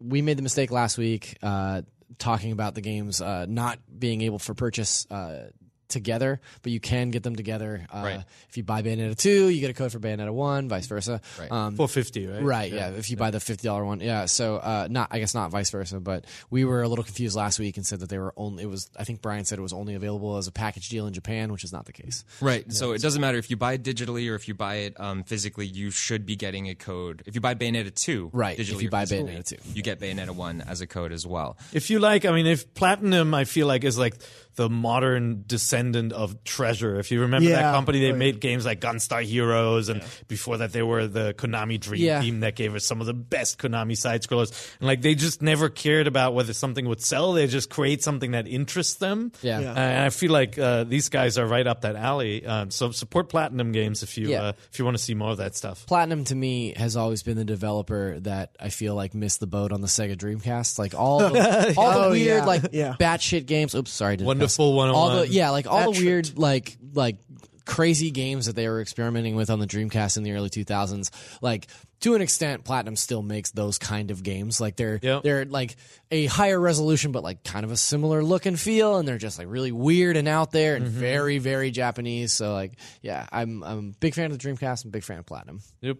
we 0.00 0.22
made 0.22 0.38
the 0.38 0.42
mistake 0.42 0.70
last 0.70 0.98
week 0.98 1.36
uh, 1.42 1.82
talking 2.18 2.52
about 2.52 2.74
the 2.74 2.80
games 2.80 3.20
uh, 3.20 3.46
not 3.48 3.78
being 3.98 4.22
able 4.22 4.38
for 4.38 4.54
purchase. 4.54 5.06
Uh, 5.10 5.50
Together, 5.90 6.40
but 6.62 6.72
you 6.72 6.80
can 6.80 7.10
get 7.10 7.22
them 7.22 7.36
together. 7.36 7.86
Uh, 7.92 8.00
Right. 8.00 8.24
If 8.48 8.56
you 8.56 8.62
buy 8.62 8.82
Bayonetta 8.82 9.16
two, 9.16 9.48
you 9.48 9.60
get 9.60 9.70
a 9.70 9.74
code 9.74 9.92
for 9.92 9.98
Bayonetta 9.98 10.32
one, 10.32 10.68
vice 10.68 10.86
versa. 10.86 11.20
Right. 11.38 11.50
Um, 11.50 11.76
Four 11.76 11.88
fifty, 11.88 12.26
right? 12.26 12.42
Right, 12.42 12.72
yeah. 12.72 12.90
If 12.90 13.10
you 13.10 13.16
buy 13.16 13.30
the 13.30 13.40
fifty 13.40 13.66
dollar 13.68 13.84
one, 13.84 14.00
yeah. 14.00 14.24
So, 14.26 14.56
uh, 14.56 14.88
not 14.90 15.08
I 15.10 15.18
guess 15.18 15.34
not 15.34 15.50
vice 15.50 15.70
versa, 15.70 16.00
but 16.00 16.24
we 16.50 16.64
were 16.64 16.82
a 16.82 16.88
little 16.88 17.04
confused 17.04 17.36
last 17.36 17.58
week 17.58 17.76
and 17.76 17.86
said 17.86 18.00
that 18.00 18.08
they 18.08 18.18
were 18.18 18.32
only. 18.36 18.62
It 18.62 18.66
was 18.66 18.88
I 18.98 19.04
think 19.04 19.20
Brian 19.22 19.44
said 19.44 19.58
it 19.58 19.62
was 19.62 19.72
only 19.72 19.94
available 19.94 20.36
as 20.36 20.46
a 20.46 20.52
package 20.52 20.88
deal 20.88 21.06
in 21.06 21.12
Japan, 21.12 21.52
which 21.52 21.64
is 21.64 21.72
not 21.72 21.86
the 21.86 21.92
case. 21.92 22.24
Right. 22.40 22.70
So 22.72 22.92
it 22.92 23.02
doesn't 23.02 23.20
matter 23.20 23.38
if 23.38 23.50
you 23.50 23.56
buy 23.56 23.74
it 23.74 23.82
digitally 23.82 24.30
or 24.30 24.34
if 24.34 24.48
you 24.48 24.54
buy 24.54 24.76
it 24.76 24.98
um, 25.00 25.24
physically. 25.24 25.66
You 25.66 25.90
should 25.90 26.24
be 26.26 26.36
getting 26.36 26.68
a 26.68 26.74
code. 26.74 27.22
If 27.26 27.34
you 27.34 27.40
buy 27.40 27.54
Bayonetta 27.54 27.94
two, 27.94 28.30
Right, 28.32 28.58
if 28.58 28.80
you 28.82 28.88
buy 28.90 29.04
Bayonetta 29.04 29.44
2. 29.44 29.56
you 29.74 29.82
get 29.82 30.00
Bayonetta 30.00 30.30
one 30.30 30.60
as 30.62 30.80
a 30.80 30.86
code 30.86 31.12
as 31.12 31.26
well. 31.26 31.58
If 31.72 31.90
you 31.90 31.98
like, 31.98 32.24
I 32.24 32.32
mean, 32.32 32.46
if 32.46 32.72
Platinum, 32.74 33.34
I 33.34 33.44
feel 33.44 33.66
like 33.66 33.84
is 33.84 33.98
like 33.98 34.14
the 34.56 34.68
modern 34.68 35.44
descendant 35.46 36.12
of 36.12 36.42
Treasure. 36.44 36.98
If 36.98 37.10
you 37.10 37.20
remember 37.22 37.48
that 37.50 37.74
company, 37.74 38.00
they 38.00 38.10
right. 38.10 38.18
made 38.18 38.40
games 38.40 38.64
like 38.66 38.80
Gunstar 38.80 39.22
Heroes, 39.22 39.88
and 39.88 40.02
before 40.28 40.58
that, 40.58 40.72
they 40.72 40.82
were 40.82 41.06
the 41.06 41.34
Konami 41.34 41.78
Dream 41.78 42.02
Yeah. 42.02 42.20
Team 42.20 42.40
that 42.40 42.56
gave 42.56 42.74
us 42.74 42.84
some 42.84 43.00
of 43.00 43.06
the 43.06 43.14
best 43.14 43.58
Konami 43.58 43.96
side 43.96 44.22
scrollers. 44.22 44.50
And 44.80 44.86
like, 44.88 45.02
they 45.02 45.14
just 45.14 45.40
never 45.42 45.68
cared 45.68 46.06
about 46.06 46.34
whether 46.34 46.52
something 46.52 46.86
would 46.88 47.00
sell. 47.00 47.32
They 47.32 47.46
just 47.46 47.70
create 47.70 48.02
something 48.02 48.32
that 48.32 48.46
interests 48.48 48.94
them. 48.94 49.32
Yeah. 49.42 49.60
Yeah. 49.60 49.70
Uh, 49.72 49.76
and 49.78 50.02
I 50.04 50.10
feel 50.10 50.32
like 50.32 50.58
uh, 50.58 50.84
these 50.84 51.08
guys 51.08 51.38
are 51.38 51.46
right 51.46 51.66
up 51.66 51.82
that 51.82 51.96
alley. 51.96 52.44
Um, 52.44 52.70
so 52.70 52.90
support 52.90 53.28
Platinum 53.28 53.72
games 53.72 54.02
if 54.02 54.18
you 54.18 54.28
Yeah. 54.28 54.42
uh, 54.42 54.52
if 54.72 54.78
you 54.78 54.84
want 54.84 54.96
to 54.96 55.02
see 55.02 55.14
more 55.14 55.30
of 55.30 55.38
that 55.38 55.54
stuff. 55.56 55.86
Platinum 55.86 56.24
to 56.24 56.34
me 56.34 56.74
has 56.76 56.96
always 56.96 57.22
been 57.22 57.36
the 57.36 57.44
developer 57.44 58.18
that 58.20 58.56
I 58.58 58.68
feel 58.70 58.94
like 58.94 59.14
missed 59.14 59.40
the 59.40 59.46
boat 59.46 59.72
on 59.72 59.80
the 59.80 59.86
Sega 59.88 60.16
Dreamcast. 60.16 60.78
Like 60.78 60.94
all 60.94 61.18
the, 61.20 61.74
all 61.76 61.92
the 61.92 62.06
Oh, 62.06 62.10
weird 62.10 62.38
yeah. 62.42 62.44
like 62.44 62.62
Yeah. 62.72 62.96
batshit 62.98 63.46
games. 63.46 63.74
Oops, 63.74 63.90
sorry. 63.90 64.12
I 64.14 64.16
didn't 64.16 64.39
Wonderful 64.40 65.00
cuss. 65.00 65.10
All 65.10 65.20
the 65.20 65.28
yeah, 65.28 65.50
like 65.50 65.66
all 65.66 65.92
the 65.92 65.98
That 65.98 66.04
weird 66.04 66.38
like 66.38 66.76
like 66.94 67.16
crazy 67.64 68.10
games 68.10 68.46
that 68.46 68.56
they 68.56 68.68
were 68.68 68.80
experimenting 68.80 69.36
with 69.36 69.48
on 69.48 69.60
the 69.60 69.66
Dreamcast 69.66 70.16
in 70.16 70.24
the 70.24 70.32
early 70.32 70.50
2000s. 70.50 71.10
Like 71.40 71.68
to 72.00 72.14
an 72.14 72.22
extent, 72.22 72.64
Platinum 72.64 72.96
still 72.96 73.22
makes 73.22 73.52
those 73.52 73.78
kind 73.78 74.10
of 74.10 74.22
games. 74.22 74.60
Like 74.60 74.76
they're 74.76 74.98
Yep. 75.00 75.22
they're 75.22 75.44
like 75.44 75.76
a 76.10 76.26
higher 76.26 76.58
resolution, 76.58 77.12
but 77.12 77.22
like 77.22 77.44
kind 77.44 77.64
of 77.64 77.70
a 77.70 77.76
similar 77.76 78.24
look 78.24 78.46
and 78.46 78.58
feel, 78.58 78.96
and 78.96 79.06
they're 79.06 79.18
just 79.18 79.38
like 79.38 79.48
really 79.48 79.72
weird 79.72 80.16
and 80.16 80.26
out 80.26 80.50
there 80.50 80.74
and 80.76 80.86
mm-hmm. 80.86 80.98
very 80.98 81.38
very 81.38 81.70
Japanese. 81.70 82.32
So 82.32 82.52
like 82.52 82.72
yeah, 83.02 83.26
I'm 83.30 83.62
I'm 83.62 83.78
a 83.78 83.98
big 84.00 84.14
fan 84.14 84.32
of 84.32 84.38
the 84.38 84.48
Dreamcast. 84.48 84.84
I'm 84.84 84.88
a 84.88 84.92
big 84.92 85.04
fan 85.04 85.18
of 85.18 85.26
Platinum. 85.26 85.60
Yep. 85.80 85.98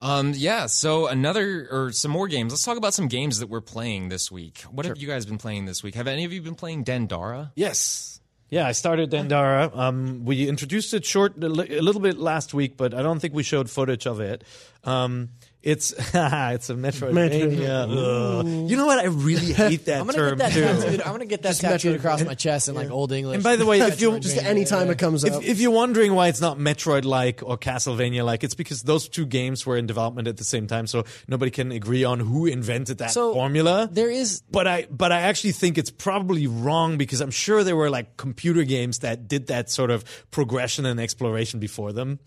Um, 0.00 0.32
yeah. 0.36 0.66
So 0.66 1.06
another 1.06 1.68
or 1.70 1.92
some 1.92 2.10
more 2.10 2.28
games. 2.28 2.52
Let's 2.52 2.64
talk 2.64 2.76
about 2.76 2.94
some 2.94 3.08
games 3.08 3.40
that 3.40 3.48
we're 3.48 3.60
playing 3.60 4.08
this 4.08 4.30
week. 4.30 4.60
What 4.70 4.86
have 4.86 4.98
you 4.98 5.08
guys 5.08 5.26
been 5.26 5.38
playing 5.38 5.64
this 5.64 5.82
week? 5.82 5.94
Have 5.94 6.06
any 6.06 6.24
of 6.24 6.32
you 6.32 6.40
been 6.40 6.54
playing 6.54 6.84
Dandara? 6.84 7.50
Yes. 7.56 8.20
Yeah, 8.50 8.66
I 8.66 8.72
started 8.72 9.10
Dandara. 9.10 9.76
Um, 9.76 10.24
we 10.24 10.48
introduced 10.48 10.94
it 10.94 11.04
short 11.04 11.36
a 11.42 11.46
a 11.46 11.82
little 11.82 12.00
bit 12.00 12.16
last 12.16 12.54
week, 12.54 12.76
but 12.78 12.94
I 12.94 13.02
don't 13.02 13.18
think 13.18 13.34
we 13.34 13.42
showed 13.42 13.68
footage 13.68 14.06
of 14.06 14.20
it. 14.20 14.42
Um, 14.84 15.30
it's 15.68 15.92
it's 15.98 16.70
a 16.70 16.74
Metroidvania. 16.74 18.40
Ugh. 18.40 18.70
You 18.70 18.76
know 18.76 18.86
what? 18.86 18.98
I 18.98 19.04
really 19.04 19.52
hate 19.52 19.84
that 19.86 20.00
I'm 20.00 20.06
gonna 20.06 20.18
term 20.18 20.38
get 20.38 20.38
that 20.38 20.52
too. 20.52 20.60
tattooed. 20.62 21.00
I'm 21.02 21.12
gonna 21.12 21.26
get 21.26 21.42
that 21.42 21.56
tattooed 21.56 21.96
across 21.96 22.24
my 22.24 22.34
chest 22.34 22.68
in 22.68 22.74
like 22.74 22.90
old 22.90 23.12
English. 23.12 23.34
And 23.36 23.44
by 23.44 23.56
the 23.56 23.66
way, 23.66 23.80
if 23.80 24.00
you 24.00 24.18
Just 24.18 24.36
anytime 24.38 24.90
it 24.90 24.98
comes 24.98 25.24
up. 25.24 25.42
if, 25.42 25.48
if 25.48 25.60
you're 25.60 25.70
wondering 25.70 26.14
why 26.14 26.28
it's 26.28 26.40
not 26.40 26.58
Metroid 26.58 27.04
like 27.04 27.42
or 27.42 27.58
Castlevania 27.58 28.24
like, 28.24 28.44
it's 28.44 28.54
because 28.54 28.82
those 28.82 29.08
two 29.08 29.26
games 29.26 29.66
were 29.66 29.76
in 29.76 29.86
development 29.86 30.28
at 30.28 30.36
the 30.36 30.44
same 30.44 30.66
time, 30.66 30.86
so 30.86 31.04
nobody 31.28 31.50
can 31.50 31.72
agree 31.72 32.04
on 32.04 32.20
who 32.20 32.46
invented 32.46 32.98
that 32.98 33.10
So, 33.10 33.32
formula. 33.34 33.88
there 33.90 34.10
is 34.10 34.42
but 34.50 34.66
I 34.66 34.86
but 34.90 35.12
I 35.12 35.20
actually 35.22 35.52
think 35.52 35.78
it's 35.78 35.90
probably 35.90 36.46
wrong 36.46 36.96
because 36.98 37.20
I'm 37.20 37.30
sure 37.30 37.62
there 37.64 37.76
were 37.76 37.90
like 37.90 38.16
computer 38.16 38.64
games 38.64 39.00
that 39.00 39.28
did 39.28 39.48
that 39.48 39.70
sort 39.70 39.90
of 39.90 40.04
progression 40.30 40.86
and 40.86 40.98
exploration 41.00 41.60
before 41.60 41.92
them. 41.92 42.18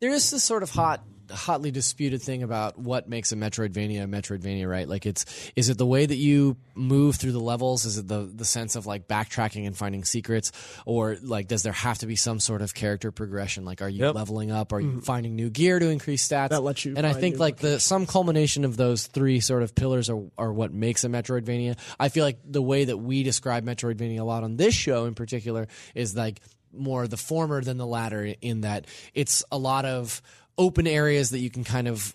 there 0.00 0.10
is 0.10 0.30
this 0.30 0.42
sort 0.42 0.62
of 0.62 0.70
hot 0.70 1.04
hotly 1.34 1.70
disputed 1.70 2.22
thing 2.22 2.42
about 2.42 2.78
what 2.78 3.08
makes 3.08 3.32
a 3.32 3.36
metroidvania 3.36 4.04
a 4.04 4.06
metroidvania 4.06 4.68
right? 4.68 4.88
Like 4.88 5.06
it's 5.06 5.50
is 5.56 5.68
it 5.68 5.78
the 5.78 5.86
way 5.86 6.06
that 6.06 6.16
you 6.16 6.56
move 6.74 7.16
through 7.16 7.32
the 7.32 7.40
levels? 7.40 7.84
Is 7.84 7.98
it 7.98 8.08
the 8.08 8.30
the 8.32 8.44
sense 8.44 8.76
of 8.76 8.86
like 8.86 9.08
backtracking 9.08 9.66
and 9.66 9.76
finding 9.76 10.04
secrets? 10.04 10.52
Or 10.86 11.16
like 11.22 11.48
does 11.48 11.62
there 11.62 11.72
have 11.72 11.98
to 11.98 12.06
be 12.06 12.16
some 12.16 12.40
sort 12.40 12.62
of 12.62 12.74
character 12.74 13.10
progression? 13.10 13.64
Like 13.64 13.82
are 13.82 13.88
you 13.88 14.02
Yep. 14.02 14.14
leveling 14.14 14.50
up? 14.50 14.72
Are 14.72 14.80
you 14.80 14.88
mm-hmm. 14.88 14.98
finding 15.00 15.36
new 15.36 15.50
gear 15.50 15.78
to 15.78 15.88
increase 15.88 16.26
stats? 16.26 16.50
That 16.50 16.62
lets 16.62 16.84
you 16.84 16.94
and 16.96 17.06
i 17.06 17.12
think 17.12 17.38
like 17.38 17.58
the 17.58 17.78
some 17.80 18.06
culmination 18.06 18.64
of 18.64 18.76
those 18.76 19.06
three 19.06 19.40
sort 19.40 19.62
of 19.62 19.74
pillars 19.74 20.10
are, 20.10 20.22
are 20.36 20.52
what 20.52 20.72
makes 20.72 21.04
a 21.04 21.08
metroidvania. 21.08 21.78
I 21.98 22.08
feel 22.08 22.24
like 22.24 22.38
the 22.44 22.62
way 22.62 22.84
that 22.84 22.96
we 22.96 23.22
describe 23.22 23.64
metroidvania 23.64 24.20
a 24.20 24.24
lot 24.24 24.44
on 24.44 24.56
this 24.56 24.74
show 24.74 25.06
in 25.06 25.14
particular 25.14 25.68
is 25.94 26.16
like 26.16 26.40
more 26.72 27.06
the 27.06 27.16
former 27.16 27.62
than 27.62 27.76
the 27.76 27.86
latter 27.86 28.34
in 28.40 28.62
that 28.62 28.86
it's 29.14 29.44
a 29.52 29.58
lot 29.58 29.84
of 29.84 30.22
open 30.58 30.86
areas 30.86 31.30
that 31.30 31.38
you 31.38 31.50
can 31.50 31.64
kind 31.64 31.88
of 31.88 32.14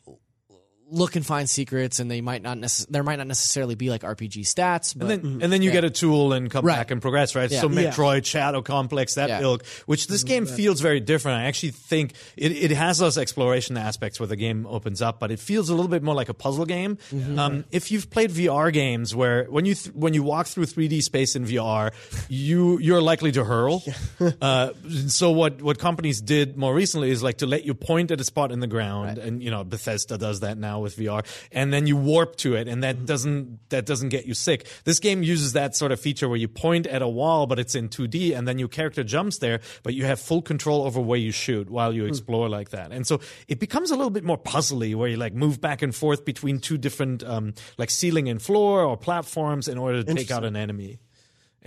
look 0.90 1.16
and 1.18 1.26
find 1.26 1.50
secrets 1.50 2.00
and 2.00 2.10
they 2.10 2.22
might 2.22 2.42
not 2.42 2.58
necess- 2.58 2.88
there 2.90 3.04
might 3.04 3.18
not 3.18 3.28
necessarily 3.28 3.76
be 3.76 3.90
like 3.90 4.04
RPG 4.04 4.42
stats 4.44 4.98
but 4.98 5.10
And 5.12 5.24
then, 5.24 5.42
and 5.44 5.52
then 5.54 5.62
you 5.62 5.70
get 5.72 5.84
a 5.84 5.90
tool 5.90 6.32
and 6.34 6.50
come 6.50 6.66
Right. 6.66 6.78
back 6.78 6.92
and 6.92 7.02
progress, 7.02 7.36
right? 7.36 7.52
Yeah. 7.52 7.62
So 7.62 7.70
Yeah. 7.70 7.92
Metroid, 7.92 8.26
Shadow 8.26 8.62
Complex, 8.62 9.16
that 9.16 9.30
Yeah. 9.30 9.42
ilk, 9.42 9.66
which 9.86 10.08
this 10.08 10.24
game 10.24 10.46
feels 10.46 10.80
very 10.80 11.00
different. 11.02 11.40
I 11.42 11.44
actually 11.46 11.72
think 11.72 12.14
it, 12.38 12.52
it 12.54 12.72
has 12.72 13.00
those 13.00 13.18
exploration 13.18 13.76
aspects 13.78 14.20
where 14.20 14.28
the 14.28 14.38
game 14.38 14.66
opens 14.70 15.02
up, 15.02 15.20
but 15.20 15.30
it 15.32 15.40
feels 15.40 15.70
a 15.70 15.76
little 15.76 15.90
bit 15.90 16.04
more 16.04 16.16
like 16.16 16.30
a 16.30 16.34
puzzle 16.34 16.66
game. 16.66 16.98
Um, 17.38 17.66
if 17.72 17.92
you've 17.92 18.10
played 18.10 18.32
VR 18.32 18.72
games 18.72 19.14
where 19.14 19.44
when 19.46 19.66
you 19.66 19.76
th- 19.76 19.94
when 19.96 20.14
you 20.14 20.24
walk 20.24 20.48
through 20.48 20.66
3D 20.68 21.02
space 21.02 21.36
in 21.36 21.46
VR, 21.46 21.92
you 22.30 22.80
you're 22.80 23.02
likely 23.02 23.32
to 23.34 23.44
hurl. 23.44 23.84
uh, 24.42 24.70
so 25.08 25.32
what 25.32 25.62
what 25.62 25.80
companies 25.80 26.22
did 26.22 26.58
more 26.58 26.74
recently 26.74 27.12
is 27.12 27.22
like 27.24 27.40
to 27.40 27.46
let 27.46 27.66
you 27.66 27.74
point 27.74 28.12
at 28.12 28.22
a 28.22 28.24
spot 28.24 28.52
in 28.52 28.60
the 28.62 28.68
ground, 28.68 29.18
and 29.18 29.44
you 29.44 29.52
know 29.52 29.64
Bethesda 29.64 30.18
does 30.18 30.40
that 30.42 30.58
now 30.58 30.77
with 30.82 30.98
VR, 30.98 31.26
and 31.52 31.74
then 31.74 31.88
you 31.88 31.98
warp 31.98 32.36
to 32.38 32.56
it, 32.56 32.68
and 32.68 32.84
that 32.84 33.06
doesn't 33.06 33.70
that 33.70 33.86
doesn't 33.86 34.10
get 34.10 34.26
you 34.26 34.34
sick. 34.34 34.68
This 34.84 35.00
game 35.00 35.24
uses 35.24 35.54
that 35.54 35.76
sort 35.76 35.92
of 35.92 36.00
feature 36.00 36.28
where 36.30 36.38
you 36.38 36.48
point 36.48 36.88
at 36.88 37.02
a 37.02 37.08
wall, 37.08 37.48
but 37.48 37.60
it's 37.60 37.76
in 37.76 37.90
2D, 37.90 38.36
and 38.38 38.48
then 38.48 38.60
your 38.60 38.68
character 38.68 39.04
jumps 39.04 39.40
there, 39.40 39.60
but 39.84 39.94
you 39.94 40.06
have 40.06 40.20
full 40.20 40.42
control 40.42 40.84
over 40.84 41.00
where 41.02 41.20
you 41.20 41.32
shoot 41.32 41.70
while 41.70 41.94
you 41.94 42.06
explore 42.06 42.50
like 42.50 42.70
that, 42.70 42.92
and 42.92 43.06
so 43.06 43.20
it 43.48 43.60
becomes 43.60 43.92
a 43.92 43.96
little 43.96 44.10
bit 44.10 44.24
more 44.24 44.38
puzzly 44.38 44.96
where 44.96 45.08
you 45.08 45.18
like 45.18 45.34
move 45.34 45.62
back 45.62 45.82
and 45.82 45.96
forth 45.96 46.26
between 46.26 46.60
two 46.60 46.78
different 46.78 47.24
um, 47.24 47.54
like 47.78 47.90
ceiling 47.90 48.30
and 48.30 48.42
floor 48.42 48.84
or 48.84 48.98
platforms 48.98 49.68
in 49.68 49.78
order 49.78 50.04
to 50.04 50.14
take 50.14 50.32
out 50.32 50.44
an 50.44 50.56
enemy. 50.56 51.00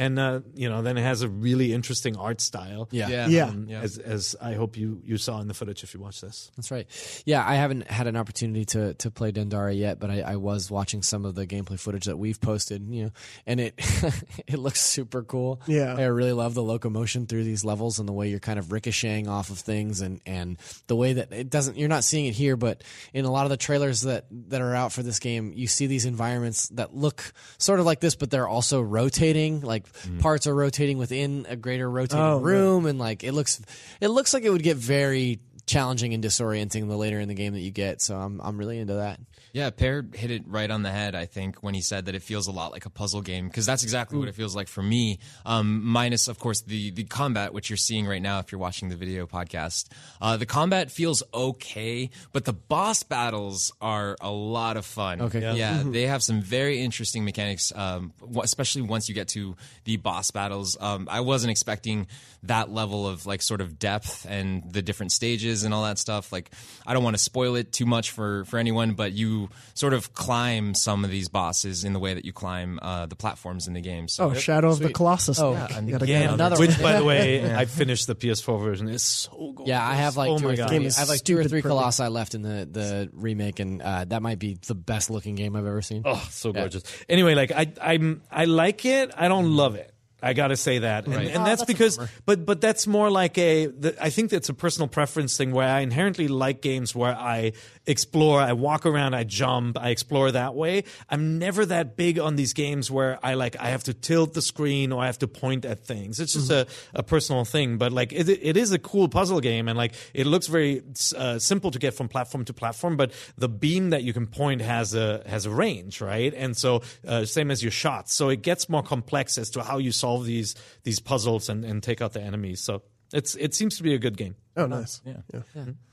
And 0.01 0.18
uh, 0.18 0.40
you 0.55 0.70
know, 0.70 0.80
then 0.80 0.96
it 0.96 1.03
has 1.03 1.20
a 1.20 1.28
really 1.28 1.74
interesting 1.74 2.16
art 2.16 2.40
style. 2.40 2.88
yeah 2.90 3.26
Yeah. 3.28 3.44
Um, 3.44 3.68
As 3.70 3.98
as 3.98 4.34
I 4.40 4.55
hope 4.55 4.78
you 4.78 5.03
you 5.05 5.18
saw 5.18 5.40
in 5.42 5.46
the 5.46 5.53
footage 5.53 5.84
if 5.84 5.92
you 5.92 6.01
watch 6.01 6.22
this. 6.22 6.51
That's 6.57 6.70
right. 6.70 6.86
Yeah, 7.26 7.44
I 7.46 7.57
haven't 7.57 7.86
had 7.90 8.07
an 8.07 8.16
opportunity 8.16 8.64
to 8.64 8.94
to 8.94 9.11
play 9.11 9.30
Dandara 9.30 9.76
yet, 9.78 10.01
but 10.01 10.09
I, 10.11 10.22
I 10.22 10.36
was 10.36 10.70
watching 10.70 11.03
some 11.03 11.26
of 11.26 11.34
the 11.34 11.46
gameplay 11.46 11.78
footage 11.78 12.07
that 12.07 12.16
we've 12.16 12.40
posted, 12.40 12.88
you 12.88 13.05
know, 13.05 13.11
and 13.44 13.61
it 13.61 13.74
it 14.46 14.59
looks 14.59 14.80
super 14.80 15.22
cool. 15.22 15.61
Yeah. 15.66 15.94
I 15.94 16.05
really 16.05 16.32
love 16.32 16.55
the 16.55 16.62
locomotion 16.62 17.26
through 17.26 17.44
these 17.44 17.62
levels 17.62 17.98
and 17.98 18.09
the 18.09 18.14
way 18.14 18.30
you're 18.30 18.40
kind 18.40 18.59
of 18.59 18.72
ricocheting 18.72 19.28
off 19.28 19.51
of 19.51 19.59
things 19.59 20.01
and 20.01 20.22
and 20.24 20.57
the 20.86 20.96
way 20.96 21.12
that 21.12 21.30
it 21.30 21.51
doesn't 21.51 21.76
you're 21.76 21.90
not 21.90 22.05
seeing 22.05 22.24
it 22.24 22.34
here, 22.34 22.57
but 22.57 22.82
in 23.12 23.26
a 23.26 23.30
lot 23.30 23.44
of 23.44 23.51
the 23.51 23.59
trailers 23.59 24.01
that 24.03 24.24
that 24.48 24.62
are 24.62 24.74
out 24.74 24.92
for 24.92 25.03
this 25.03 25.18
game, 25.18 25.53
you 25.55 25.66
see 25.66 25.86
these 25.86 26.07
environments 26.07 26.68
that 26.70 26.96
look 26.96 27.34
sort 27.59 27.80
of 27.80 27.84
like 27.84 28.01
this, 28.01 28.14
but 28.14 28.30
they're 28.30 28.48
also 28.48 28.80
rotating, 28.80 29.61
like 29.61 29.89
Mm. 30.07 30.20
parts 30.20 30.47
are 30.47 30.55
rotating 30.55 30.99
within 30.99 31.47
a 31.49 31.57
greater 31.57 31.91
rotating 31.91 32.24
Oh, 32.24 32.38
room 32.38 32.86
and 32.86 32.99
like 32.99 33.24
it 33.24 33.32
looks 33.32 33.61
it 34.01 34.09
looks 34.09 34.32
like 34.34 34.43
it 34.45 34.51
would 34.51 34.62
get 34.62 34.76
very 34.76 35.41
challenging 35.66 36.14
and 36.14 36.22
disorienting 36.24 36.88
the 36.88 36.97
later 36.97 37.20
in 37.20 37.28
the 37.28 37.34
game 37.34 37.53
that 37.53 37.61
you 37.61 37.70
get. 37.70 38.01
So 38.03 38.16
I'm 38.16 38.41
I'm 38.43 38.59
really 38.59 38.78
into 38.78 38.95
that. 38.95 39.20
Yeah, 39.53 39.70
Peer 39.70 40.07
hit 40.14 40.30
it 40.30 40.42
right 40.46 40.70
on 40.70 40.82
the 40.82 40.90
head, 40.90 41.14
I 41.14 41.26
think, 41.26 41.62
when 41.62 41.74
he 41.74 41.80
said 41.80 42.07
that 42.07 42.14
it 42.14 42.22
feels 42.22 42.46
a 42.46 42.53
lot 42.53 42.72
like 42.72 42.86
a 42.86 42.90
puzzle 42.90 43.20
game, 43.20 43.48
because 43.48 43.66
that's 43.66 43.82
exactly 43.82 44.18
what 44.18 44.28
it 44.28 44.34
feels 44.34 44.55
like 44.55 44.68
for 44.68 44.82
me. 44.82 45.18
Um, 45.44 45.84
minus, 45.84 46.28
of 46.28 46.38
course, 46.38 46.62
the, 46.62 46.90
the 46.90 47.05
combat, 47.05 47.53
which 47.53 47.68
you're 47.70 47.76
seeing 47.76 48.07
right 48.07 48.22
now 48.22 48.38
if 48.38 48.53
you're 48.53 48.61
watching 48.61 48.88
the 48.88 48.96
video 48.96 49.26
podcast. 49.26 49.88
Uh, 50.20 50.36
the 50.36 50.46
combat 50.46 50.90
feels 50.90 51.22
okay, 51.34 52.11
but 52.32 52.44
the 52.44 52.53
boss 52.53 53.03
battles 53.03 53.72
are 53.80 54.16
a 54.20 54.30
lot 54.30 54.76
of 54.76 54.84
fun. 54.84 55.20
Okay. 55.22 55.40
Yeah. 55.40 55.55
Yeah, 55.55 55.82
they 55.84 56.07
have 56.07 56.22
some 56.22 56.42
very 56.42 56.80
interesting 56.80 57.24
mechanics, 57.24 57.72
um, 57.74 58.12
especially 58.42 58.82
once 58.82 59.09
you 59.09 59.14
get 59.14 59.28
to 59.28 59.57
the 59.84 59.96
boss 59.96 60.30
battles. 60.30 60.76
Um, 60.80 61.09
I 61.11 61.20
wasn't 61.20 61.51
expecting 61.51 62.07
that 62.44 62.70
level 62.70 63.07
of 63.07 63.26
like 63.26 63.42
sort 63.42 63.61
of 63.61 63.78
depth 63.78 64.26
and 64.28 64.62
the 64.72 64.80
different 64.80 65.12
stages 65.12 65.64
and 65.64 65.74
all 65.74 65.84
that 65.84 65.98
stuff. 65.98 66.32
Like, 66.32 66.51
I 66.86 66.94
don't 66.94 67.05
want 67.05 67.16
to 67.16 67.22
spoil 67.22 67.57
it 67.57 67.72
too 67.72 67.86
much 67.86 68.11
for 68.11 68.44
for 68.44 68.59
anyone, 68.59 68.92
but 68.92 69.12
you 69.12 69.39
sort 69.74 69.95
of 69.95 70.12
climb 70.14 70.74
some 70.74 71.05
of 71.05 71.11
these 71.11 71.28
bosses 71.28 71.84
in 71.84 71.93
the 71.93 71.99
way 71.99 72.14
that 72.14 72.24
you 72.24 72.32
climb 72.32 72.78
uh, 72.82 73.07
the 73.07 73.16
platforms 73.16 73.66
in 73.68 73.74
the 73.74 73.80
game. 73.80 74.09
So 74.09 74.30
Oh, 74.30 74.34
Shadow 74.34 74.70
of 74.70 74.78
the 74.80 74.93
Colossus. 74.93 75.38
Oh, 75.41 75.55
Nick. 75.55 75.70
yeah, 75.70 75.80
You 75.80 75.93
gotta 75.93 76.07
Yeah, 76.09 76.20
get 76.22 76.34
another 76.34 76.57
which 76.59 76.70
one. 76.72 76.82
by 76.82 76.93
the 76.99 77.05
way, 77.05 77.55
I 77.62 77.64
finished 77.64 78.07
the 78.07 78.14
PS4 78.14 78.61
version. 78.62 78.88
It's 78.88 79.05
so 79.05 79.53
good. 79.53 79.66
Yeah, 79.66 79.86
I 79.86 79.95
have 79.95 80.16
like 80.16 80.30
oh 80.30 80.38
two 80.38 80.49
or 80.49 80.57
three. 80.57 80.64
I 80.88 80.93
have 80.99 81.09
like 81.09 81.22
two 81.24 81.38
or 81.38 81.43
three 81.45 81.62
perfect. 81.62 81.66
Colossi 81.70 82.05
left 82.09 82.34
in 82.34 82.43
the 82.43 82.68
the 82.70 83.11
remake, 83.12 83.61
and 83.61 83.80
uh, 83.82 84.05
that 84.07 84.22
might 84.22 84.38
be 84.38 84.59
the 84.66 84.74
best 84.74 85.11
looking 85.11 85.34
game 85.34 85.57
I've 85.57 85.66
ever 85.66 85.82
seen. 85.82 86.03
Oh, 86.05 86.22
so 86.30 86.53
gorgeous. 86.53 86.82
Anyway, 87.09 87.34
like 87.34 87.53
I, 87.53 87.72
I'm, 87.80 88.22
I 88.30 88.45
like 88.47 88.84
it. 88.84 89.11
I 89.16 89.28
don't 89.28 89.51
love 89.53 89.74
it. 89.76 89.89
I 90.22 90.32
gotta 90.32 90.56
say 90.56 90.80
that, 90.80 91.06
and, 91.06 91.14
and 91.14 91.28
Oh, 91.28 91.44
that's, 91.44 91.62
that's 91.62 91.64
because, 91.64 91.98
but 92.26 92.44
but 92.44 92.60
that's 92.60 92.86
more 92.86 93.10
like 93.10 93.38
a. 93.38 93.66
The, 93.66 93.96
I 94.02 94.10
think 94.10 94.30
that's 94.30 94.48
a 94.48 94.54
personal 94.54 94.88
preference 94.88 95.36
thing 95.36 95.52
where 95.52 95.68
I 95.68 95.80
inherently 95.80 96.28
like 96.28 96.60
games 96.60 96.94
where 96.94 97.14
I 97.14 97.52
explore, 97.86 98.40
I 98.40 98.52
walk 98.52 98.84
around, 98.86 99.14
I 99.14 99.24
jump, 99.24 99.78
I 99.78 99.90
explore 99.90 100.30
that 100.32 100.54
way. 100.54 100.84
I'm 101.08 101.38
never 101.38 101.64
that 101.66 101.96
big 101.96 102.18
on 102.18 102.36
these 102.36 102.52
games 102.52 102.90
where 102.90 103.18
I 103.22 103.34
like 103.34 103.56
I 103.58 103.68
have 103.70 103.84
to 103.84 103.94
tilt 103.94 104.34
the 104.34 104.42
screen 104.42 104.92
or 104.92 105.02
I 105.02 105.06
have 105.06 105.18
to 105.20 105.28
point 105.28 105.64
at 105.64 105.84
things. 105.86 106.20
It's 106.20 106.34
just 106.34 106.50
a, 106.50 106.66
a 106.94 107.02
personal 107.02 107.44
thing, 107.44 107.78
but 107.78 107.92
like 107.92 108.12
it, 108.12 108.28
it 108.28 108.56
is 108.56 108.72
a 108.72 108.78
cool 108.78 109.08
puzzle 109.08 109.40
game, 109.40 109.68
and 109.68 109.78
like 109.78 109.94
it 110.12 110.26
looks 110.26 110.46
very 110.46 110.82
uh, 111.16 111.38
simple 111.38 111.70
to 111.70 111.78
get 111.78 111.94
from 111.94 112.08
platform 112.08 112.44
to 112.44 112.52
platform. 112.52 112.96
But 112.96 113.12
the 113.38 113.48
beam 113.48 113.90
that 113.90 114.02
you 114.02 114.12
can 114.12 114.26
point 114.26 114.60
has 114.60 114.94
a 114.94 115.22
has 115.26 115.46
a 115.46 115.50
range, 115.50 116.00
right? 116.00 116.34
And 116.34 116.56
so 116.56 116.82
uh, 117.06 117.24
same 117.24 117.50
as 117.50 117.62
your 117.62 117.72
shots, 117.72 118.12
so 118.14 118.28
it 118.28 118.42
gets 118.42 118.68
more 118.68 118.82
complex 118.82 119.38
as 119.38 119.48
to 119.50 119.62
how 119.62 119.78
you 119.78 119.92
solve 119.92 120.09
these 120.18 120.54
these 120.82 121.00
puzzles 121.00 121.48
and, 121.48 121.64
and 121.64 121.82
take 121.82 122.00
out 122.02 122.12
the 122.12 122.22
enemies. 122.22 122.61
So 122.61 122.82
it's 123.12 123.34
it 123.36 123.54
seems 123.54 123.76
to 123.78 123.82
be 123.82 123.94
a 123.94 123.98
good 123.98 124.16
game. 124.16 124.36
Oh, 124.57 124.66
nice. 124.66 125.01
Yeah. 125.05 125.16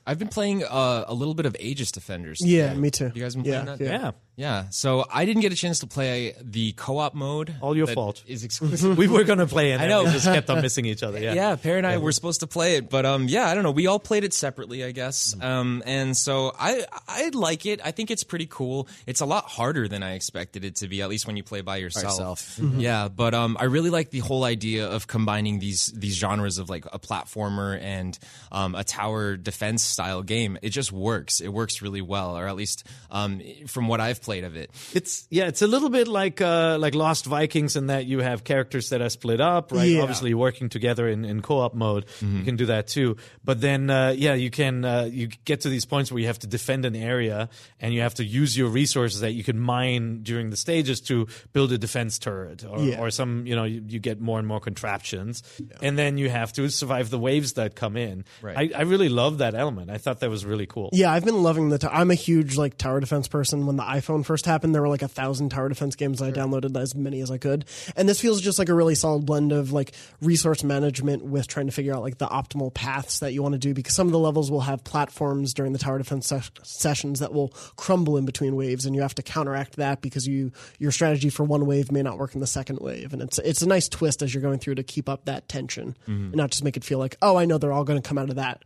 I've 0.06 0.18
been 0.20 0.30
playing 0.30 0.64
uh, 0.64 1.04
a 1.08 1.14
little 1.14 1.34
bit 1.34 1.46
of 1.46 1.56
Aegis 1.60 1.92
Defenders. 1.92 2.40
Yeah, 2.44 2.74
me 2.74 2.90
too. 2.92 3.12
You 3.14 3.22
guys 3.22 3.36
been 3.36 3.44
Yeah, 3.46 3.64
playing 3.64 3.78
that? 3.78 3.84
yeah. 3.86 3.92
Yeah. 4.02 4.12
Yeah. 4.38 4.70
So 4.70 5.04
I 5.12 5.26
didn't 5.26 5.42
get 5.42 5.52
a 5.52 5.56
chance 5.56 5.80
to 5.80 5.88
play 5.88 6.34
the 6.42 6.72
co-op 6.74 7.14
mode. 7.16 7.56
All 7.60 7.76
your 7.76 7.88
fault. 7.88 8.24
Is 8.28 8.44
exclusive. 8.46 8.96
we 8.98 9.08
were 9.08 9.24
gonna 9.24 9.48
play 9.48 9.72
it. 9.72 9.82
I 9.82 9.88
know. 9.88 10.04
We 10.04 10.12
just 10.12 10.26
kept 10.28 10.50
on 10.52 10.62
missing 10.62 10.86
each 10.86 11.02
other. 11.02 11.20
Yeah. 11.20 11.34
yeah, 11.34 11.56
Peer 11.56 11.78
and 11.78 11.88
I 11.88 11.98
were 11.98 12.12
supposed 12.12 12.42
to 12.42 12.48
play 12.48 12.76
it, 12.76 12.88
but 12.90 13.04
um, 13.06 13.28
yeah, 13.28 13.48
I 13.50 13.56
don't 13.56 13.64
know. 13.64 13.72
We 13.72 13.88
all 13.88 14.00
played 14.00 14.24
it 14.24 14.34
separately, 14.34 14.84
I 14.84 14.92
guess. 14.92 15.34
Mm. 15.34 15.44
Um, 15.44 15.84
and 15.88 16.16
so 16.16 16.54
I 16.58 16.86
I 17.08 17.32
like 17.34 17.66
it. 17.66 17.82
I 17.84 17.90
think 17.92 18.12
it's 18.12 18.24
pretty 18.24 18.46
cool. 18.48 18.88
It's 19.08 19.22
a 19.22 19.26
lot 19.26 19.46
harder 19.46 19.88
than 19.88 20.04
I 20.04 20.14
expected 20.14 20.64
it 20.64 20.76
to 20.78 20.88
be, 20.88 21.02
at 21.02 21.10
least 21.10 21.26
when 21.26 21.36
you 21.36 21.44
play 21.44 21.62
by 21.62 21.78
yourself. 21.78 22.04
yourself. 22.06 22.60
Yeah, 22.78 23.08
but 23.08 23.34
um, 23.34 23.58
I 23.60 23.64
really 23.66 23.90
like 23.90 24.12
the 24.12 24.20
whole 24.20 24.44
idea 24.44 24.88
of 24.88 25.08
combining 25.08 25.58
these 25.60 25.88
these 25.88 26.16
genres 26.16 26.60
of 26.60 26.70
like 26.70 26.86
a 26.94 27.00
platformer 27.00 27.82
and 27.82 28.18
um, 28.52 28.76
a 28.76 28.84
tower 28.84 29.36
defense 29.38 29.84
style 29.84 30.22
game. 30.24 30.58
It 30.62 30.70
just 30.70 30.92
works. 30.92 31.40
It 31.42 31.50
works 31.50 31.82
really 31.82 32.02
well, 32.02 32.38
or 32.38 32.48
at 32.48 32.56
least 32.56 32.86
um, 33.12 33.42
from 33.68 33.88
what 33.88 34.00
I've 34.00 34.22
played 34.22 34.44
of 34.44 34.56
it. 34.56 34.72
It's 34.94 35.28
yeah, 35.30 35.48
it's 35.48 35.62
a 35.62 35.68
little 35.68 35.90
bit 35.90 36.08
like 36.08 36.42
uh, 36.42 36.78
like 36.80 36.96
Lost 36.96 37.26
Vikings 37.26 37.76
in 37.76 37.88
that 37.88 38.06
you 38.06 38.20
have 38.20 38.44
characters 38.44 38.90
that 38.90 39.02
are 39.02 39.10
split 39.10 39.42
up, 39.42 39.72
right? 39.72 39.90
Yeah. 39.90 40.02
Obviously, 40.02 40.34
working 40.34 40.70
together 40.70 41.08
in, 41.08 41.26
in 41.26 41.42
co-op 41.42 41.74
mode, 41.74 42.06
you 42.22 42.44
can 42.44 42.56
do 42.56 42.68
that 42.68 42.88
too. 42.88 43.18
But 43.44 43.62
then, 43.62 43.90
uh, 43.90 44.14
yeah, 44.18 44.34
you 44.34 44.50
can 44.50 44.86
uh, 44.86 45.10
you 45.12 45.28
get 45.46 45.62
to 45.62 45.70
these 45.70 45.86
points 45.86 46.12
where 46.12 46.20
you 46.20 46.28
have 46.28 46.40
to 46.40 46.48
defend 46.48 46.86
an 46.86 46.96
area 46.96 47.50
and 47.80 47.94
you 47.94 48.02
have 48.02 48.16
to 48.16 48.24
use 48.24 48.58
your 48.58 48.70
resources 48.70 49.22
that 49.22 49.32
you 49.34 49.44
can 49.44 49.60
mine 49.60 50.22
during 50.24 50.50
the 50.50 50.58
stages 50.58 51.02
to 51.02 51.28
build 51.54 51.72
a 51.72 51.78
defense 51.78 52.18
turret 52.20 52.64
or, 52.64 52.80
Yeah. 52.80 53.00
or 53.00 53.10
some 53.12 53.46
you 53.46 53.56
know 53.56 53.64
you, 53.64 53.84
you 53.88 54.00
get 54.00 54.20
more 54.22 54.40
and 54.40 54.48
more 54.48 54.60
contraptions, 54.60 55.44
and 55.82 55.98
then 55.98 56.18
you 56.18 56.30
have 56.30 56.54
to 56.54 56.70
survive 56.70 57.10
the 57.10 57.20
waves 57.20 57.54
that 57.54 57.76
come 57.76 57.98
in. 57.98 58.24
Right. 58.42 58.74
I, 58.74 58.80
I 58.80 58.82
really 58.84 59.10
love 59.10 59.40
that 59.40 59.56
element. 59.56 59.90
I 59.90 59.98
thought 59.98 60.20
that 60.20 60.30
was 60.30 60.46
really 60.46 60.66
cool. 60.66 60.90
Yeah, 60.94 61.12
I've 61.12 61.26
been 61.26 61.44
loving 61.44 61.70
the. 61.70 61.90
i 61.92 62.02
I'm 62.02 62.12
a 62.12 62.16
huge 62.16 62.58
like 62.58 62.78
tower 62.78 63.00
defense 63.00 63.28
person. 63.28 63.66
When 63.66 63.76
the 63.76 63.84
iPhone 63.84 64.26
first 64.26 64.46
happened, 64.46 64.76
there 64.76 64.82
were 64.82 64.88
like 64.88 65.02
a 65.02 65.08
thousand 65.08 65.50
tower 65.50 65.70
defense 65.70 65.96
games. 65.96 66.22
I 66.22 66.32
downloaded 66.32 66.80
as 66.80 66.96
many 66.96 67.22
as 67.22 67.32
I 67.32 67.38
could, 67.38 67.66
and 67.96 68.08
this 68.08 68.22
feels 68.22 68.42
just 68.42 68.60
like 68.60 68.70
a 68.70 68.74
really 68.74 68.96
solid 68.96 69.26
blend 69.26 69.52
of 69.52 69.72
like 69.72 69.94
resource 70.22 70.64
management 70.64 71.26
with 71.26 71.48
trying 71.48 71.66
to 71.66 71.72
figure 71.72 71.94
out 71.94 72.02
like 72.02 72.18
the 72.18 72.28
optimal 72.28 72.74
paths 72.74 73.20
that 73.20 73.34
you 73.34 73.42
want 73.42 73.54
to 73.54 73.60
do. 73.60 73.74
Because 73.74 73.96
some 73.96 74.08
of 74.08 74.14
the 74.14 74.20
levels 74.20 74.52
will 74.52 74.62
have 74.62 74.84
platforms 74.84 75.54
during 75.54 75.74
the 75.74 75.80
tower 75.80 75.98
defense 75.98 76.28
ses- 76.28 76.52
sessions 76.64 77.20
that 77.20 77.34
will 77.34 77.50
crumble 77.76 78.18
in 78.18 78.26
between 78.26 78.56
waves, 78.56 78.86
and 78.86 78.96
you 78.96 79.02
have 79.02 79.16
to 79.16 79.24
counteract 79.24 79.78
that 79.78 80.02
because 80.02 80.28
you 80.28 80.52
your 80.80 80.92
strategy 80.92 81.30
for 81.30 81.44
one 81.44 81.66
wave 81.66 81.92
may 81.92 82.04
not 82.04 82.18
work 82.18 82.36
in 82.36 82.42
the 82.42 82.48
second 82.48 82.80
wave, 82.80 83.14
and 83.14 83.22
it's 83.22 83.40
it's 83.40 83.62
a 83.62 83.68
nice 83.68 83.90
twist 83.90 84.22
as 84.22 84.34
you're 84.34 84.44
going 84.44 84.60
through 84.60 84.76
to 84.76 84.84
keep 84.84 85.10
up 85.10 85.26
that 85.26 85.50
tension 85.50 85.96
mm-hmm. 86.08 86.12
and 86.12 86.36
not 86.36 86.52
just 86.52 86.64
make 86.64 86.78
it 86.78 86.84
feel 86.84 87.00
like 87.00 87.18
oh 87.22 87.36
I 87.36 87.46
know 87.46 87.58
they're 87.58 87.74
all 87.74 87.84
going 87.84 88.02
to 88.02 88.08
come 88.08 88.18
out 88.18 88.27
of 88.30 88.38
that 88.38 88.64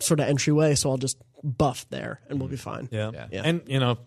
sort 0.00 0.20
of 0.20 0.28
entryway, 0.28 0.74
so 0.74 0.90
I'll 0.90 0.96
just 0.98 1.16
buff 1.42 1.86
there 1.90 2.20
and 2.28 2.40
we'll 2.40 2.48
be 2.48 2.56
fine. 2.56 2.88
Yeah. 2.90 3.10
Yeah. 3.30 3.42
And, 3.44 3.62
you 3.66 3.78
know, 3.80 3.98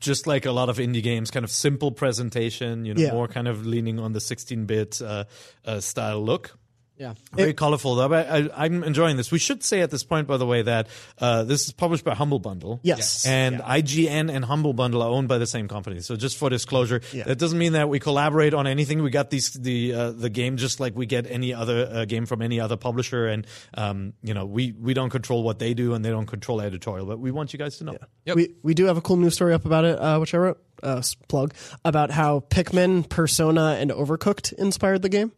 just 0.00 0.26
like 0.26 0.46
a 0.46 0.52
lot 0.52 0.68
of 0.68 0.78
indie 0.78 1.02
games, 1.02 1.30
kind 1.30 1.44
of 1.44 1.50
simple 1.50 1.92
presentation, 1.92 2.84
you 2.84 2.94
know, 2.94 3.02
Yeah. 3.02 3.12
more 3.12 3.28
kind 3.28 3.46
of 3.48 3.66
leaning 3.66 3.98
on 4.00 4.12
the 4.12 4.20
16 4.20 4.66
bit 4.66 5.00
uh, 5.02 5.24
uh, 5.64 5.80
style 5.80 6.24
look. 6.24 6.58
Yeah. 7.00 7.14
Very 7.32 7.54
colorful, 7.54 7.94
though. 7.94 8.10
But 8.10 8.28
I, 8.30 8.50
I'm 8.54 8.84
enjoying 8.84 9.16
this. 9.16 9.32
We 9.32 9.38
should 9.38 9.64
say 9.64 9.80
at 9.80 9.90
this 9.90 10.04
point, 10.04 10.28
by 10.28 10.36
the 10.36 10.44
way, 10.44 10.60
that 10.60 10.86
uh, 11.18 11.44
this 11.44 11.64
is 11.64 11.72
published 11.72 12.04
by 12.04 12.14
Humble 12.14 12.40
Bundle. 12.40 12.78
Yes. 12.82 13.24
And 13.26 13.60
IGN 13.60 14.30
and 14.30 14.44
Humble 14.44 14.74
Bundle 14.74 15.02
are 15.02 15.08
owned 15.08 15.26
by 15.26 15.38
the 15.38 15.46
same 15.46 15.66
company. 15.66 16.00
So 16.00 16.14
just 16.14 16.36
for 16.36 16.50
disclosure, 16.50 17.00
Yeah. 17.14 17.24
that 17.24 17.38
doesn't 17.38 17.58
mean 17.58 17.72
that 17.72 17.88
we 17.88 18.00
collaborate 18.00 18.52
on 18.52 18.66
anything. 18.66 19.02
We 19.02 19.08
got 19.08 19.30
these 19.30 19.50
the 19.54 19.94
uh, 19.94 20.10
the 20.12 20.28
game 20.28 20.58
just 20.58 20.78
like 20.78 20.94
we 20.94 21.06
get 21.06 21.26
any 21.26 21.54
other 21.54 21.88
uh, 21.90 22.04
game 22.04 22.26
from 22.26 22.42
any 22.42 22.60
other 22.60 22.76
publisher, 22.76 23.26
and 23.28 23.46
um, 23.72 24.12
you 24.22 24.34
know 24.34 24.44
we 24.44 24.72
we 24.72 24.92
don't 24.92 25.08
control 25.10 25.42
what 25.42 25.58
they 25.58 25.72
do, 25.72 25.94
and 25.94 26.04
they 26.04 26.10
don't 26.10 26.26
control 26.26 26.60
editorial. 26.60 27.06
But 27.06 27.18
we 27.18 27.30
want 27.30 27.54
you 27.54 27.58
guys 27.58 27.78
to 27.78 27.84
know. 27.84 27.96
Yep. 28.26 28.36
We 28.36 28.54
we 28.62 28.74
do 28.74 28.84
have 28.84 28.98
a 28.98 29.00
cool 29.00 29.16
news 29.16 29.32
story 29.32 29.54
up 29.54 29.64
about 29.64 29.86
it, 29.86 29.98
uh, 29.98 30.18
which 30.18 30.34
I 30.34 30.36
wrote. 30.38 30.60
Uh, 30.82 31.02
plug 31.28 31.54
about 31.84 32.10
how 32.10 32.40
Pikmin, 32.50 33.08
Persona, 33.08 33.76
and 33.80 33.90
Overcooked 33.90 34.52
inspired 34.54 35.02
the 35.02 35.08
game. 35.08 35.32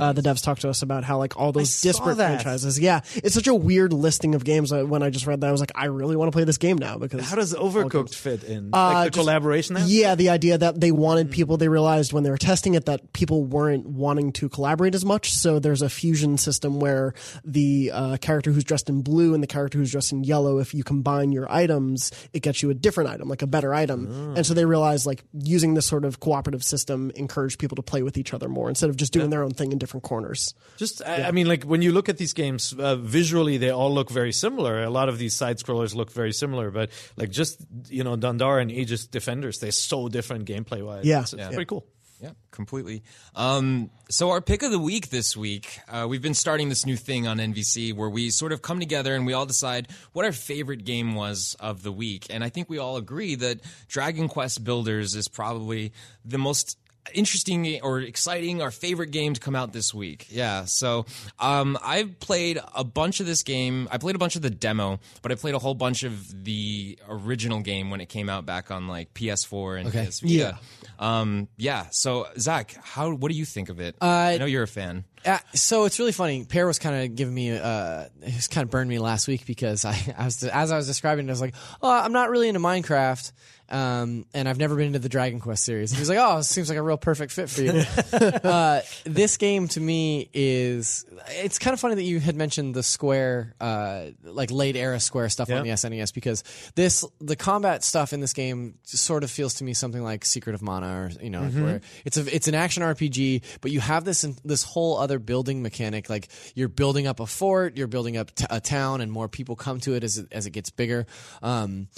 Uh, 0.00 0.12
the 0.12 0.22
devs 0.22 0.42
talked 0.42 0.62
to 0.62 0.68
us 0.68 0.82
about 0.82 1.04
how 1.04 1.18
like 1.18 1.36
all 1.36 1.52
those 1.52 1.72
saw 1.72 1.90
disparate 1.90 2.16
franchises. 2.16 2.80
Yeah, 2.80 3.02
it's 3.14 3.32
such 3.36 3.46
a 3.46 3.54
weird 3.54 3.92
listing 3.92 4.34
of 4.34 4.42
games. 4.42 4.72
Uh, 4.72 4.82
when 4.82 5.04
I 5.04 5.10
just 5.10 5.24
read 5.24 5.40
that, 5.42 5.46
I 5.46 5.52
was 5.52 5.60
like, 5.60 5.70
I 5.76 5.84
really 5.84 6.16
want 6.16 6.32
to 6.32 6.36
play 6.36 6.42
this 6.42 6.58
game 6.58 6.78
now 6.78 6.98
because 6.98 7.24
How 7.30 7.36
does 7.36 7.54
Overcooked 7.54 8.12
fit 8.12 8.42
in? 8.42 8.70
Uh, 8.72 8.76
like 8.76 9.04
the 9.04 9.10
just- 9.10 9.22
collaboration 9.22 9.76
there? 9.76 9.84
Yeah, 9.86 10.16
the 10.16 10.30
idea 10.30 10.58
that 10.58 10.80
they 10.80 10.90
wanted 10.90 11.30
people, 11.30 11.58
they 11.58 11.68
realized 11.68 12.12
when 12.12 12.24
they 12.24 12.30
were 12.30 12.36
testing 12.36 12.74
it 12.74 12.86
that 12.86 13.12
people 13.12 13.44
weren't 13.44 13.86
wanting 13.86 14.32
to 14.32 14.48
collaborate 14.48 14.96
as 14.96 15.04
much. 15.04 15.30
So 15.32 15.60
there's 15.60 15.80
a 15.82 15.88
fusion 15.88 16.38
system 16.38 16.80
where 16.80 17.14
the 17.44 17.92
uh, 17.94 18.16
character 18.16 18.50
who's 18.50 18.64
dressed 18.64 18.88
in 18.88 19.02
blue 19.02 19.32
and 19.32 19.44
the 19.44 19.46
character 19.46 19.78
who's 19.78 19.92
dressed 19.92 20.10
in 20.10 20.24
yellow, 20.24 20.58
if 20.58 20.74
you 20.74 20.82
combine 20.82 21.30
your 21.30 21.46
items, 21.52 22.10
it 22.32 22.40
gets 22.42 22.64
you 22.64 22.70
a 22.70 22.74
different 22.74 23.10
item, 23.10 23.28
like 23.28 23.42
a 23.42 23.46
better 23.46 23.72
item. 23.72 24.34
And 24.36 24.44
so 24.44 24.54
they 24.54 24.64
realized 24.64 24.87
like 25.06 25.24
using 25.32 25.74
this 25.74 25.86
sort 25.86 26.04
of 26.04 26.20
cooperative 26.20 26.62
system 26.62 27.10
encouraged 27.14 27.58
people 27.58 27.76
to 27.76 27.82
play 27.82 28.02
with 28.02 28.16
each 28.18 28.32
other 28.34 28.48
more 28.48 28.68
instead 28.68 28.90
of 28.90 28.96
just 28.96 29.12
doing 29.12 29.30
their 29.30 29.42
own 29.42 29.50
thing 29.52 29.72
in 29.72 29.78
different 29.78 30.04
corners. 30.04 30.54
Just, 30.76 31.02
I, 31.06 31.24
I 31.24 31.30
mean, 31.30 31.46
like 31.46 31.64
when 31.64 31.82
you 31.82 31.92
look 31.92 32.08
at 32.08 32.18
these 32.18 32.32
games 32.32 32.72
uh, 32.78 32.96
visually, 32.96 33.56
they 33.58 33.70
all 33.70 33.92
look 33.92 34.10
very 34.10 34.32
similar. 34.32 34.82
A 34.82 34.90
lot 34.90 35.08
of 35.08 35.18
these 35.18 35.34
side 35.34 35.58
scrollers 35.58 35.94
look 35.94 36.10
very 36.12 36.32
similar, 36.32 36.70
but 36.70 36.90
like 37.16 37.30
just 37.30 37.60
you 37.88 38.04
know, 38.04 38.16
Dundar 38.16 38.60
and 38.60 38.70
Aegis 38.70 39.06
Defenders, 39.06 39.58
they're 39.58 39.70
so 39.72 40.08
different 40.08 40.44
gameplay 40.46 40.84
wise. 40.84 41.04
Yeah. 41.04 41.20
it's, 41.22 41.32
it's 41.32 41.40
Yeah. 41.40 41.48
pretty 41.48 41.64
cool. 41.66 41.86
Yeah, 42.20 42.30
completely. 42.50 43.02
Um, 43.36 43.90
so 44.10 44.30
our 44.30 44.40
pick 44.40 44.62
of 44.62 44.70
the 44.72 44.78
week 44.78 45.10
this 45.10 45.36
week, 45.36 45.78
uh, 45.88 46.06
we've 46.08 46.22
been 46.22 46.34
starting 46.34 46.68
this 46.68 46.84
new 46.84 46.96
thing 46.96 47.28
on 47.28 47.38
NVC 47.38 47.94
where 47.94 48.08
we 48.08 48.30
sort 48.30 48.52
of 48.52 48.60
come 48.60 48.80
together 48.80 49.14
and 49.14 49.24
we 49.24 49.32
all 49.34 49.46
decide 49.46 49.88
what 50.12 50.24
our 50.24 50.32
favorite 50.32 50.84
game 50.84 51.14
was 51.14 51.56
of 51.60 51.82
the 51.82 51.92
week. 51.92 52.26
And 52.30 52.42
I 52.42 52.48
think 52.48 52.68
we 52.68 52.78
all 52.78 52.96
agree 52.96 53.36
that 53.36 53.60
Dragon 53.86 54.28
Quest 54.28 54.64
Builders 54.64 55.14
is 55.14 55.28
probably 55.28 55.92
the 56.24 56.38
most 56.38 56.76
interesting 57.14 57.80
or 57.82 58.00
exciting 58.00 58.60
our 58.60 58.70
favorite 58.70 59.10
game 59.10 59.32
to 59.34 59.40
come 59.40 59.54
out 59.54 59.72
this 59.72 59.94
week 59.94 60.26
yeah 60.28 60.66
so 60.66 61.06
um, 61.38 61.78
i've 61.82 62.20
played 62.20 62.58
a 62.74 62.84
bunch 62.84 63.20
of 63.20 63.24
this 63.26 63.42
game 63.42 63.88
i 63.90 63.96
played 63.96 64.14
a 64.14 64.18
bunch 64.18 64.36
of 64.36 64.42
the 64.42 64.50
demo 64.50 65.00
but 65.22 65.32
i 65.32 65.34
played 65.34 65.54
a 65.54 65.58
whole 65.58 65.74
bunch 65.74 66.02
of 66.02 66.44
the 66.44 66.98
original 67.08 67.60
game 67.60 67.90
when 67.90 68.02
it 68.02 68.10
came 68.10 68.28
out 68.28 68.44
back 68.44 68.70
on 68.70 68.88
like 68.88 69.14
ps4 69.14 69.80
and 69.80 69.88
ps 69.90 70.20
Vita. 70.20 70.34
Yeah. 70.34 70.56
Um 70.98 71.48
yeah 71.56 71.86
so 71.90 72.26
zach 72.38 72.74
how 72.82 73.12
what 73.12 73.30
do 73.30 73.38
you 73.38 73.44
think 73.44 73.68
of 73.68 73.78
it 73.80 73.94
i 74.00 74.36
know 74.38 74.46
you're 74.46 74.64
a 74.64 74.68
fan 74.68 75.04
Uh, 75.24 75.38
so 75.52 75.84
it's 75.84 75.98
really 75.98 76.12
funny. 76.12 76.44
Peer 76.44 76.64
was 76.66 76.78
kind 76.78 76.94
of 77.04 77.16
giving 77.16 77.34
me, 77.34 77.50
uh, 77.50 78.04
he 78.24 78.36
was 78.36 78.46
kind 78.46 78.62
of 78.64 78.70
burned 78.70 78.88
me 78.88 78.98
last 79.00 79.26
week 79.26 79.46
because 79.46 79.84
I, 79.84 79.98
I 80.18 80.24
was, 80.24 80.42
as 80.44 80.70
I 80.70 80.76
was 80.76 80.86
describing 80.86 81.26
it, 81.26 81.30
I 81.30 81.32
was 81.32 81.40
like, 81.40 81.54
oh, 81.82 81.90
I'm 81.90 82.12
not 82.12 82.30
really 82.30 82.46
into 82.48 82.60
Minecraft. 82.60 83.32
Um, 83.70 84.24
and 84.32 84.48
I've 84.48 84.58
never 84.58 84.76
been 84.76 84.86
into 84.86 84.98
the 84.98 85.08
Dragon 85.08 85.40
Quest 85.40 85.64
series. 85.64 85.92
He 85.92 85.98
was 85.98 86.08
like, 86.08 86.18
oh, 86.18 86.38
it 86.38 86.44
seems 86.44 86.68
like 86.68 86.78
a 86.78 86.82
real 86.82 86.96
perfect 86.96 87.32
fit 87.32 87.50
for 87.50 87.62
you. 87.62 87.70
uh, 88.12 88.80
this 89.04 89.36
game 89.36 89.68
to 89.68 89.80
me 89.80 90.30
is, 90.32 91.04
it's 91.28 91.58
kind 91.58 91.74
of 91.74 91.80
funny 91.80 91.94
that 91.96 92.02
you 92.02 92.18
had 92.20 92.34
mentioned 92.34 92.74
the 92.74 92.82
Square, 92.82 93.54
uh, 93.60 94.06
like 94.24 94.50
late 94.50 94.74
era 94.76 94.98
Square 95.00 95.28
stuff 95.30 95.50
on 95.50 95.64
the. 95.64 95.70
SNES 95.70 96.14
because 96.14 96.44
this, 96.76 97.04
the 97.20 97.36
combat 97.36 97.84
stuff 97.84 98.12
in 98.12 98.20
this 98.20 98.32
game 98.32 98.78
sort 98.84 99.22
of 99.22 99.30
feels 99.30 99.54
to 99.54 99.64
me 99.64 99.74
something 99.74 100.02
like 100.02 100.24
Secret 100.24 100.54
of 100.54 100.62
Mana 100.62 100.86
or, 101.02 101.10
you 101.22 101.30
know, 101.30 101.42
Mm-hmm. 101.42 101.64
where 101.64 101.80
it's 102.04 102.16
a, 102.16 102.34
it's 102.34 102.48
an 102.48 102.54
action 102.54 102.82
RPG, 102.82 103.42
but 103.60 103.70
you 103.70 103.80
have 103.80 104.04
this, 104.04 104.22
this 104.44 104.62
whole 104.62 104.98
other 104.98 105.18
building 105.18 105.62
mechanic. 105.62 106.08
Like 106.10 106.28
you're 106.54 106.68
building 106.68 107.06
up 107.06 107.20
a 107.20 107.26
fort, 107.26 107.76
you're 107.76 107.86
building 107.86 108.16
up 108.16 108.34
t- 108.34 108.46
a 108.50 108.60
town 108.60 109.00
and 109.00 109.10
more 109.12 109.28
people 109.28 109.56
come 109.56 109.78
to 109.80 109.94
it 109.94 110.04
as 110.04 110.18
it, 110.18 110.26
as 110.32 110.46
it 110.46 110.50
gets 110.50 110.70
bigger. 110.70 111.06
Um, 111.42 111.88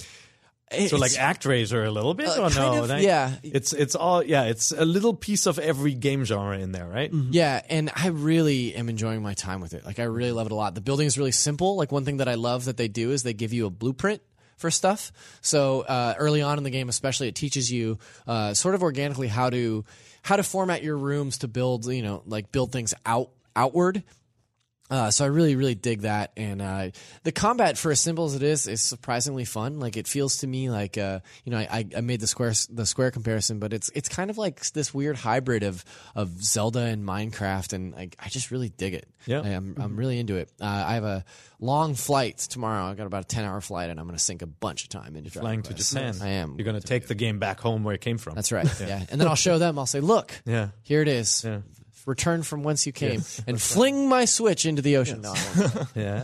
So 0.87 0.97
like 0.97 1.11
ActRaiser 1.11 1.85
a 1.85 1.91
little 1.91 2.13
bit, 2.13 2.27
Uh, 2.29 2.43
or 2.43 2.49
kind 2.49 2.87
no? 2.87 2.95
of, 2.95 3.01
yeah. 3.01 3.35
It's 3.43 3.73
it's 3.73 3.95
all 3.95 4.23
yeah. 4.23 4.43
It's 4.45 4.71
a 4.71 4.85
little 4.85 5.13
piece 5.13 5.45
of 5.45 5.59
every 5.59 5.93
game 5.93 6.23
genre 6.23 6.57
in 6.57 6.71
there, 6.71 6.87
right? 6.87 7.11
Yeah, 7.13 7.61
and 7.69 7.91
I 7.95 8.07
really 8.07 8.73
am 8.75 8.87
enjoying 8.89 9.21
my 9.21 9.33
time 9.33 9.59
with 9.61 9.73
it. 9.73 9.85
Like 9.85 9.99
I 9.99 10.03
really 10.03 10.31
love 10.31 10.45
it 10.45 10.51
a 10.51 10.55
lot. 10.55 10.73
The 10.75 10.81
building 10.81 11.07
is 11.07 11.17
really 11.17 11.31
simple. 11.31 11.75
Like 11.75 11.91
one 11.91 12.05
thing 12.05 12.17
that 12.17 12.27
I 12.29 12.35
love 12.35 12.65
that 12.65 12.77
they 12.77 12.87
do 12.87 13.11
is 13.11 13.23
they 13.23 13.33
give 13.33 13.51
you 13.53 13.65
a 13.65 13.69
blueprint 13.69 14.21
for 14.57 14.71
stuff. 14.71 15.11
So 15.41 15.81
uh, 15.81 16.13
early 16.17 16.41
on 16.41 16.57
in 16.57 16.63
the 16.63 16.69
game, 16.69 16.87
especially, 16.87 17.27
it 17.27 17.35
teaches 17.35 17.71
you 17.71 17.97
uh, 18.27 18.53
sort 18.53 18.75
of 18.75 18.83
organically 18.83 19.27
how 19.27 19.49
to 19.49 19.83
how 20.21 20.35
to 20.35 20.43
format 20.43 20.83
your 20.83 20.97
rooms 20.97 21.39
to 21.39 21.47
build. 21.47 21.85
You 21.87 22.01
know, 22.03 22.23
like 22.25 22.51
build 22.51 22.71
things 22.71 22.93
out 23.05 23.29
outward. 23.55 24.03
Uh, 24.91 25.09
so 25.09 25.23
I 25.23 25.29
really, 25.29 25.55
really 25.55 25.73
dig 25.73 26.01
that, 26.01 26.33
and 26.35 26.61
uh, 26.61 26.89
the 27.23 27.31
combat, 27.31 27.77
for 27.77 27.91
as 27.91 28.01
simple 28.01 28.25
as 28.25 28.35
it 28.35 28.43
is, 28.43 28.67
is 28.67 28.81
surprisingly 28.81 29.45
fun. 29.45 29.79
Like 29.79 29.95
it 29.95 30.05
feels 30.05 30.39
to 30.39 30.47
me 30.47 30.69
like, 30.69 30.97
uh, 30.97 31.21
you 31.45 31.51
know, 31.53 31.59
I, 31.59 31.87
I 31.95 32.01
made 32.01 32.19
the 32.19 32.27
square 32.27 32.51
the 32.69 32.85
square 32.85 33.09
comparison, 33.09 33.59
but 33.59 33.71
it's 33.71 33.89
it's 33.95 34.09
kind 34.09 34.29
of 34.29 34.37
like 34.37 34.59
this 34.71 34.93
weird 34.93 35.15
hybrid 35.15 35.63
of 35.63 35.85
of 36.13 36.43
Zelda 36.43 36.81
and 36.81 37.07
Minecraft, 37.07 37.71
and 37.71 37.93
like 37.93 38.17
I 38.19 38.27
just 38.27 38.51
really 38.51 38.67
dig 38.67 38.93
it. 38.93 39.07
Yeah. 39.25 39.41
I, 39.41 39.49
am 39.49 39.75
I'm 39.79 39.95
really 39.95 40.19
into 40.19 40.35
it. 40.35 40.49
Uh, 40.59 40.65
I 40.65 40.95
have 40.95 41.03
a 41.03 41.23
long 41.59 41.93
flight 41.93 42.39
tomorrow. 42.39 42.85
I 42.85 42.93
got 42.95 43.07
about 43.07 43.23
a 43.23 43.27
ten 43.27 43.45
hour 43.45 43.61
flight, 43.61 43.89
and 43.89 43.99
I'm 43.99 44.07
going 44.07 44.17
to 44.17 44.23
sink 44.23 44.41
a 44.41 44.47
bunch 44.47 44.83
of 44.83 44.89
time 44.89 45.15
into 45.15 45.31
Flying 45.31 45.61
to. 45.63 45.73
Japan. 45.73 46.15
I 46.21 46.27
am. 46.29 46.55
You're 46.57 46.65
going 46.65 46.79
to 46.79 46.85
take 46.85 47.07
the 47.07 47.15
game 47.15 47.39
back 47.39 47.61
home 47.61 47.85
where 47.85 47.95
it 47.95 48.01
came 48.01 48.17
from. 48.17 48.35
That's 48.35 48.51
right. 48.51 48.67
yeah. 48.81 49.05
and 49.09 49.21
then 49.21 49.27
I'll 49.27 49.35
show 49.35 49.57
them. 49.57 49.79
I'll 49.79 49.85
say, 49.85 50.01
look, 50.01 50.33
Yeah. 50.45 50.69
here 50.83 51.01
it 51.01 51.07
is. 51.07 51.43
Yeah. 51.45 51.61
Return 52.05 52.43
from 52.43 52.63
whence 52.63 52.85
you 52.87 52.91
came, 52.91 53.21
and 53.47 53.61
fling 53.61 54.09
my 54.09 54.25
switch 54.25 54.65
into 54.65 54.81
the 54.81 54.97
ocean. 54.97 55.21
No, 55.21 55.33
I. 55.33 55.87
Yeah. 55.95 56.23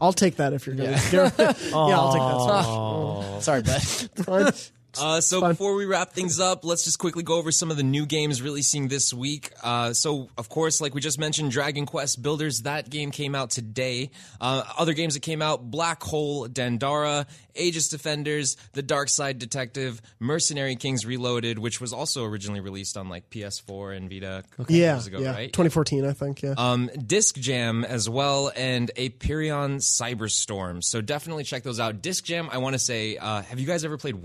I'll 0.00 0.12
take 0.12 0.36
that 0.36 0.52
if 0.52 0.66
you're 0.66 0.76
going 0.76 0.96
to. 1.10 1.34
Yeah. 1.38 1.74
I'll 1.74 2.12
take 2.12 2.22
that. 2.48 3.42
Sorry, 3.42 3.62
bud. 3.62 4.54
Uh, 5.00 5.20
so 5.20 5.40
fun. 5.40 5.50
before 5.52 5.74
we 5.74 5.84
wrap 5.84 6.12
things 6.12 6.40
up, 6.40 6.64
let's 6.64 6.84
just 6.84 6.98
quickly 6.98 7.22
go 7.22 7.34
over 7.36 7.52
some 7.52 7.70
of 7.70 7.76
the 7.76 7.82
new 7.82 8.06
games 8.06 8.40
releasing 8.42 8.88
this 8.88 9.12
week. 9.12 9.52
Uh, 9.62 9.92
so 9.92 10.28
of 10.38 10.48
course, 10.48 10.80
like 10.80 10.94
we 10.94 11.00
just 11.00 11.18
mentioned, 11.18 11.50
Dragon 11.50 11.86
Quest 11.86 12.22
Builders, 12.22 12.62
that 12.62 12.88
game 12.90 13.10
came 13.10 13.34
out 13.34 13.50
today. 13.50 14.10
Uh, 14.40 14.62
other 14.78 14.94
games 14.94 15.14
that 15.14 15.20
came 15.20 15.42
out, 15.42 15.70
Black 15.70 16.02
Hole, 16.02 16.48
Dandara, 16.48 17.26
Aegis 17.54 17.88
Defenders, 17.88 18.56
The 18.72 18.82
Dark 18.82 19.08
Side 19.08 19.38
Detective, 19.38 20.00
Mercenary 20.20 20.76
Kings 20.76 21.04
Reloaded, 21.04 21.58
which 21.58 21.80
was 21.80 21.92
also 21.92 22.24
originally 22.24 22.60
released 22.60 22.96
on 22.96 23.08
like 23.08 23.28
PS4 23.30 23.96
and 23.96 24.08
Vita 24.08 24.44
a 24.44 24.56
couple 24.56 24.74
Yeah, 24.74 24.94
years 24.94 25.06
ago, 25.06 25.18
yeah. 25.18 25.32
right? 25.32 25.52
2014, 25.52 26.04
I 26.06 26.12
think. 26.12 26.42
Yeah. 26.42 26.54
um, 26.56 26.88
Disc 27.06 27.36
Jam 27.36 27.84
as 27.84 28.08
well, 28.08 28.50
and 28.56 28.90
Aperion 28.96 29.76
Cyberstorm. 29.80 30.82
So 30.82 31.00
definitely 31.00 31.44
check 31.44 31.62
those 31.62 31.80
out. 31.80 32.00
Disc 32.02 32.24
Jam, 32.24 32.48
I 32.50 32.58
want 32.58 32.74
to 32.74 32.78
say, 32.78 33.16
uh, 33.16 33.42
have 33.42 33.58
you 33.58 33.66
guys 33.66 33.84
ever 33.84 33.98
played 33.98 34.16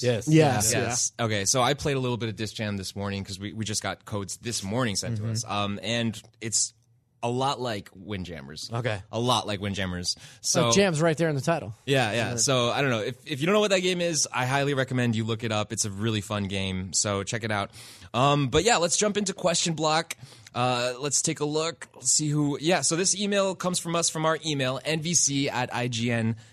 Windjammers? 0.00 0.28
Yes. 0.28 0.72
yes. 0.72 0.72
Yes. 0.72 1.12
Okay. 1.20 1.44
So 1.44 1.60
I 1.60 1.74
played 1.74 1.96
a 1.96 2.00
little 2.00 2.16
bit 2.16 2.28
of 2.28 2.36
Disc 2.36 2.54
Jam 2.54 2.76
this 2.76 2.96
morning 2.96 3.22
because 3.22 3.38
we, 3.38 3.52
we 3.52 3.64
just 3.64 3.82
got 3.82 4.04
codes 4.04 4.36
this 4.38 4.62
morning 4.62 4.96
sent 4.96 5.18
to 5.18 5.30
us. 5.30 5.44
Um, 5.46 5.78
and 5.82 6.20
it's 6.40 6.72
a 7.24 7.30
lot 7.30 7.60
like 7.60 7.88
Windjammers. 7.94 8.70
Okay. 8.72 9.00
A 9.12 9.20
lot 9.20 9.46
like 9.46 9.60
Windjammers. 9.60 10.16
So 10.40 10.70
So 10.70 10.72
Jam's 10.72 11.00
right 11.00 11.16
there 11.16 11.28
in 11.28 11.36
the 11.36 11.40
title. 11.40 11.72
yeah, 11.86 12.12
yeah. 12.12 12.36
So 12.36 12.70
I 12.70 12.80
don't 12.80 12.90
know 12.90 13.00
if 13.00 13.16
if 13.24 13.40
you 13.40 13.46
don't 13.46 13.52
know 13.52 13.60
what 13.60 13.70
that 13.70 13.80
game 13.80 14.00
is, 14.00 14.26
I 14.32 14.44
highly 14.46 14.74
recommend 14.74 15.14
you 15.14 15.22
look 15.24 15.44
it 15.44 15.52
up. 15.52 15.72
It's 15.72 15.84
a 15.84 15.90
really 15.90 16.20
fun 16.20 16.44
game, 16.48 16.92
so 16.92 17.22
check 17.22 17.44
it 17.44 17.52
out. 17.52 17.70
Um, 18.12 18.48
but 18.48 18.64
yeah, 18.64 18.78
let's 18.78 18.96
jump 18.96 19.16
into 19.16 19.32
question 19.34 19.74
block. 19.74 20.16
Uh, 20.54 20.94
let's 20.98 21.22
take 21.22 21.40
a 21.40 21.44
look. 21.46 21.86
Let's 21.94 22.10
see 22.12 22.28
who. 22.28 22.58
Yeah, 22.60 22.80
so 22.82 22.96
this 22.96 23.18
email 23.18 23.54
comes 23.54 23.78
from 23.78 23.94
us 23.96 24.10
from 24.10 24.26
our 24.26 24.38
email 24.44 24.80
nvc 24.84 25.50
at 25.50 25.70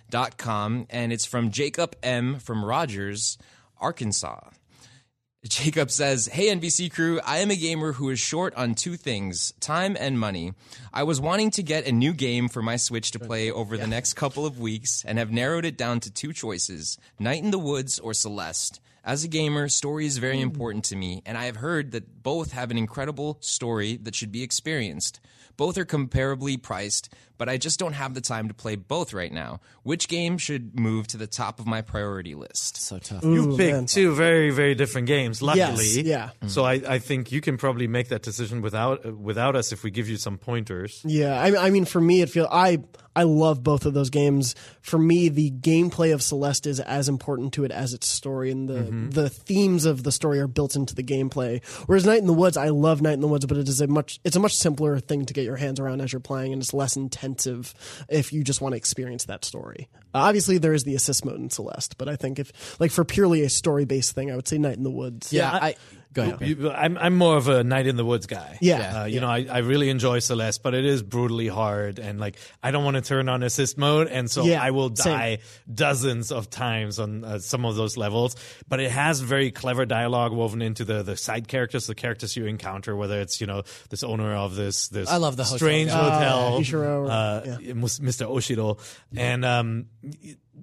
ign.com, 0.10 0.88
and 0.90 1.14
it's 1.14 1.26
from 1.26 1.52
Jacob 1.52 1.96
M 2.04 2.40
from 2.40 2.66
Rogers, 2.66 3.38
Arkansas. 3.80 4.50
Jacob 5.46 5.90
says, 5.90 6.28
Hey 6.28 6.48
NVC 6.48 6.92
crew, 6.92 7.22
I 7.26 7.38
am 7.38 7.50
a 7.50 7.56
gamer 7.56 7.94
who 7.94 8.10
is 8.10 8.20
short 8.20 8.54
on 8.56 8.76
two 8.76 8.98
things 8.98 9.54
time 9.62 9.96
and 9.98 10.20
money. 10.20 10.54
I 10.94 11.04
was 11.04 11.22
wanting 11.22 11.52
to 11.52 11.64
get 11.64 11.88
a 11.88 11.94
new 11.94 12.14
game 12.14 12.50
for 12.50 12.62
my 12.62 12.76
Switch 12.76 13.12
to 13.12 13.20
play 13.20 13.50
over 13.50 13.78
the 13.78 13.88
next 13.88 14.14
couple 14.16 14.46
of 14.46 14.60
weeks 14.60 15.04
and 15.06 15.18
have 15.18 15.32
narrowed 15.32 15.64
it 15.64 15.78
down 15.78 16.02
to 16.02 16.12
two 16.12 16.34
choices 16.34 16.98
Night 17.20 17.42
in 17.42 17.52
the 17.52 17.60
Woods 17.60 18.00
or 18.00 18.14
Celeste. 18.14 18.82
As 19.10 19.24
a 19.24 19.28
gamer, 19.28 19.70
story 19.70 20.06
is 20.06 20.20
very 20.20 20.40
important 20.40 20.86
to 20.86 20.96
me, 20.96 21.24
and 21.26 21.36
I 21.36 21.46
have 21.46 21.56
heard 21.56 21.94
that 21.94 22.22
both 22.22 22.52
have 22.52 22.70
an 22.70 22.78
incredible 22.78 23.40
story 23.42 23.98
that 24.04 24.14
should 24.14 24.32
be 24.32 24.44
experienced. 24.44 25.20
Both 25.58 25.80
are 25.80 25.84
comparably 25.84 26.62
priced, 26.62 27.12
but 27.38 27.50
I 27.50 27.58
just 27.58 27.80
don't 27.80 27.94
have 27.94 28.14
the 28.14 28.22
time 28.22 28.48
to 28.50 28.54
play 28.54 28.76
both 28.76 29.14
right 29.14 29.32
now. 29.32 29.62
Which 29.84 30.08
game 30.08 30.38
should 30.38 30.80
move 30.80 31.08
to 31.08 31.18
the 31.18 31.26
top 31.26 31.60
of 31.60 31.66
my 31.66 31.82
priority 31.82 32.36
list? 32.36 32.78
So 32.78 33.00
tough. 33.00 33.24
You 33.24 33.52
Ooh, 33.54 33.58
picked 33.58 33.74
man. 33.74 33.86
two 33.88 34.14
very, 34.14 34.52
very 34.52 34.76
different 34.76 35.08
games. 35.08 35.42
Luckily, 35.42 35.86
Yes, 35.86 35.98
yeah. 35.98 36.30
So 36.48 36.64
I, 36.64 36.74
I 36.74 37.00
think 37.00 37.32
you 37.32 37.42
can 37.42 37.58
probably 37.58 37.88
make 37.88 38.10
that 38.10 38.22
decision 38.22 38.62
without 38.62 39.06
uh, 39.06 39.14
without 39.14 39.56
us 39.56 39.72
if 39.72 39.84
we 39.84 39.90
give 39.90 40.08
you 40.08 40.18
some 40.18 40.38
pointers. 40.38 41.02
Yeah, 41.04 41.42
I, 41.42 41.66
I 41.66 41.70
mean, 41.72 41.86
for 41.86 42.00
me, 42.00 42.22
it 42.22 42.30
feels 42.30 42.48
I 42.52 42.80
I 43.16 43.24
love 43.24 43.64
both 43.64 43.86
of 43.86 43.94
those 43.94 44.10
games. 44.10 44.56
For 44.82 44.98
me, 44.98 45.28
the 45.28 45.52
gameplay 45.52 46.14
of 46.14 46.22
Celeste 46.22 46.68
is 46.68 46.80
as 46.80 47.10
important 47.10 47.54
to 47.54 47.66
it 47.66 47.72
as 47.72 47.94
its 47.94 48.08
story, 48.08 48.50
and 48.50 48.70
the 48.70 48.76
the 49.10 49.30
themes 49.30 49.86
of 49.86 50.04
the 50.04 50.12
story 50.12 50.40
are 50.40 50.48
built 50.48 50.76
into 50.76 50.96
the 50.96 51.04
gameplay. 51.04 51.64
Whereas 51.86 52.06
Night 52.06 52.20
in 52.20 52.28
the 52.28 52.34
Woods, 52.34 52.58
I 52.58 52.70
love 52.70 53.02
Night 53.02 53.14
in 53.14 53.22
the 53.22 53.28
Woods, 53.28 53.46
but 53.46 53.58
it 53.58 53.68
is 53.68 53.82
a 53.82 53.88
much 53.88 54.20
it's 54.24 54.36
a 54.36 54.40
much 54.40 54.56
simpler 54.56 55.00
thing 55.00 55.26
to 55.26 55.34
get 55.34 55.46
your 55.46 55.56
hands 55.56 55.80
around 55.80 56.02
as 56.02 56.12
you're 56.12 56.20
playing, 56.20 56.54
and 56.54 56.62
it's 56.62 56.74
less 56.74 56.96
intensive 56.96 57.74
if 58.10 58.34
you 58.34 58.44
just 58.44 58.62
want 58.62 58.74
to 58.74 58.78
experience 58.78 59.26
that 59.26 59.46
story. 59.46 59.88
Uh, 60.14 60.20
obviously, 60.20 60.58
there 60.58 60.74
is 60.74 60.84
the 60.84 60.96
assist 60.96 61.26
mode 61.26 61.40
in 61.40 61.50
Celeste, 61.50 61.98
but 61.98 62.10
I 62.10 62.16
think 62.16 62.40
if 62.40 62.80
like 62.80 62.92
for 62.92 63.06
purely 63.06 63.44
a 63.44 63.50
story 63.50 63.86
based 63.86 64.14
thing, 64.14 64.32
I 64.32 64.36
would 64.36 64.48
say 64.48 64.58
Night 64.58 64.78
in 64.78 64.84
the 64.84 64.92
Woods. 64.92 65.32
Yeah, 65.32 65.52
I, 65.52 65.76
go 66.14 66.24
ahead. 66.24 66.42
You- 66.42 66.70
I'm 66.72 66.98
I'm 66.98 67.16
more 67.16 67.38
of 67.38 67.48
a 67.48 67.64
Night 67.64 67.88
in 67.88 67.96
the 67.96 68.06
Woods 68.06 68.26
guy. 68.26 68.58
Yeah. 68.62 69.02
uh, 69.02 69.06
you 69.06 69.20
know, 69.20 69.28
I, 69.28 69.46
I 69.50 69.58
really 69.60 69.90
enjoy 69.90 70.20
Celeste, 70.20 70.62
but 70.64 70.74
it 70.74 70.86
is 70.86 71.04
brutally 71.04 71.48
hard, 71.48 72.00
and 72.00 72.20
like 72.20 72.38
I 72.64 72.72
don't 72.72 72.84
want 72.84 72.96
to 72.96 73.02
turn 73.02 73.30
on 73.30 73.44
assist 73.44 73.78
mode, 73.78 74.08
and 74.08 74.30
so 74.30 74.44
Yeah, 74.44 74.62
I 74.62 74.72
will 74.72 74.96
same. 74.96 75.14
die 75.14 75.38
dozens 75.72 76.32
of 76.32 76.50
times 76.50 77.00
on 77.00 77.24
uh, 77.24 77.40
some 77.40 77.66
of 77.66 77.76
those 77.76 77.98
levels. 77.98 78.36
But 78.68 78.80
it 78.80 78.92
has 78.92 79.20
very 79.22 79.52
clever 79.52 79.86
dialogue 79.86 80.32
woven 80.34 80.62
into 80.62 80.84
the 80.86 81.04
the 81.04 81.16
side 81.18 81.48
characters, 81.48 81.88
the 81.88 81.96
characters 81.96 82.36
you 82.36 82.46
encounter, 82.46 82.96
whether 82.96 83.20
it's 83.22 83.40
you 83.40 83.48
know 83.48 83.64
this 83.90 84.04
owner 84.04 84.34
of 84.36 84.56
this 84.56 84.88
this 84.90 85.10
I 85.10 85.18
love 85.18 85.38
the 85.38 85.44
hotel 85.44 85.58
strange 85.58 85.90
guy. 85.92 86.04
hotel, 86.16 86.56
Uh, 86.56 86.60
Ishiro, 86.60 87.10
uh, 87.10 87.58
yeah. 87.62 87.74
Mr. 87.74 88.28
Oshiro, 88.28 88.80
and 89.16 89.46
um, 89.46 89.86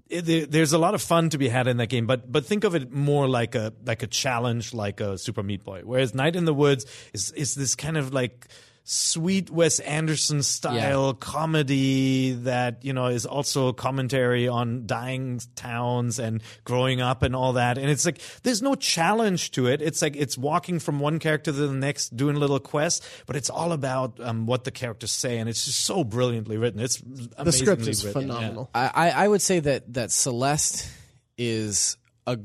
there's 0.08 0.72
a 0.72 0.78
lot 0.78 0.94
of 0.94 1.02
fun 1.02 1.30
to 1.30 1.38
be 1.38 1.48
had 1.48 1.66
in 1.66 1.76
that 1.78 1.88
game, 1.88 2.06
but 2.06 2.30
but 2.30 2.44
think 2.44 2.64
of 2.64 2.74
it 2.74 2.92
more 2.92 3.28
like 3.28 3.54
a 3.54 3.72
like 3.84 4.02
a 4.02 4.06
challenge, 4.06 4.74
like 4.74 5.00
a 5.00 5.18
Super 5.18 5.42
Meat 5.42 5.64
Boy. 5.64 5.82
Whereas 5.84 6.14
Night 6.14 6.36
in 6.36 6.44
the 6.44 6.54
Woods 6.54 6.86
is 7.12 7.32
is 7.32 7.54
this 7.54 7.74
kind 7.74 7.96
of 7.96 8.12
like 8.12 8.48
sweet 8.88 9.50
Wes 9.50 9.80
Anderson 9.80 10.44
style 10.44 11.12
comedy 11.12 12.32
that 12.32 12.84
you 12.84 12.92
know 12.92 13.06
is 13.06 13.26
also 13.26 13.72
commentary 13.72 14.46
on 14.46 14.86
dying 14.86 15.40
towns 15.56 16.20
and 16.20 16.40
growing 16.62 17.00
up 17.00 17.22
and 17.22 17.34
all 17.34 17.54
that. 17.54 17.78
And 17.78 17.90
it's 17.90 18.06
like 18.06 18.20
there's 18.44 18.62
no 18.62 18.76
challenge 18.76 19.50
to 19.52 19.66
it. 19.66 19.82
It's 19.82 20.00
like 20.00 20.14
it's 20.16 20.38
walking 20.38 20.78
from 20.78 21.00
one 21.00 21.18
character 21.18 21.50
to 21.50 21.66
the 21.66 21.72
next, 21.72 22.16
doing 22.16 22.36
little 22.36 22.60
quests, 22.60 23.06
but 23.26 23.34
it's 23.34 23.50
all 23.50 23.72
about 23.72 24.20
um, 24.20 24.46
what 24.46 24.62
the 24.62 24.70
characters 24.70 25.10
say, 25.10 25.38
and 25.38 25.48
it's 25.48 25.64
just 25.64 25.80
so 25.80 26.04
brilliantly 26.04 26.56
written. 26.56 26.80
It's 26.80 26.98
the 26.98 27.52
script 27.52 27.86
is 27.88 28.04
written. 28.04 28.22
Phenomenal. 28.22 28.70
I, 28.72 28.90
I 28.94 29.10
I 29.24 29.28
would 29.28 29.42
say 29.42 29.58
that 29.60 29.92
that 29.94 30.12
Celeste 30.12 30.88
is 31.36 31.96
a 32.24 32.38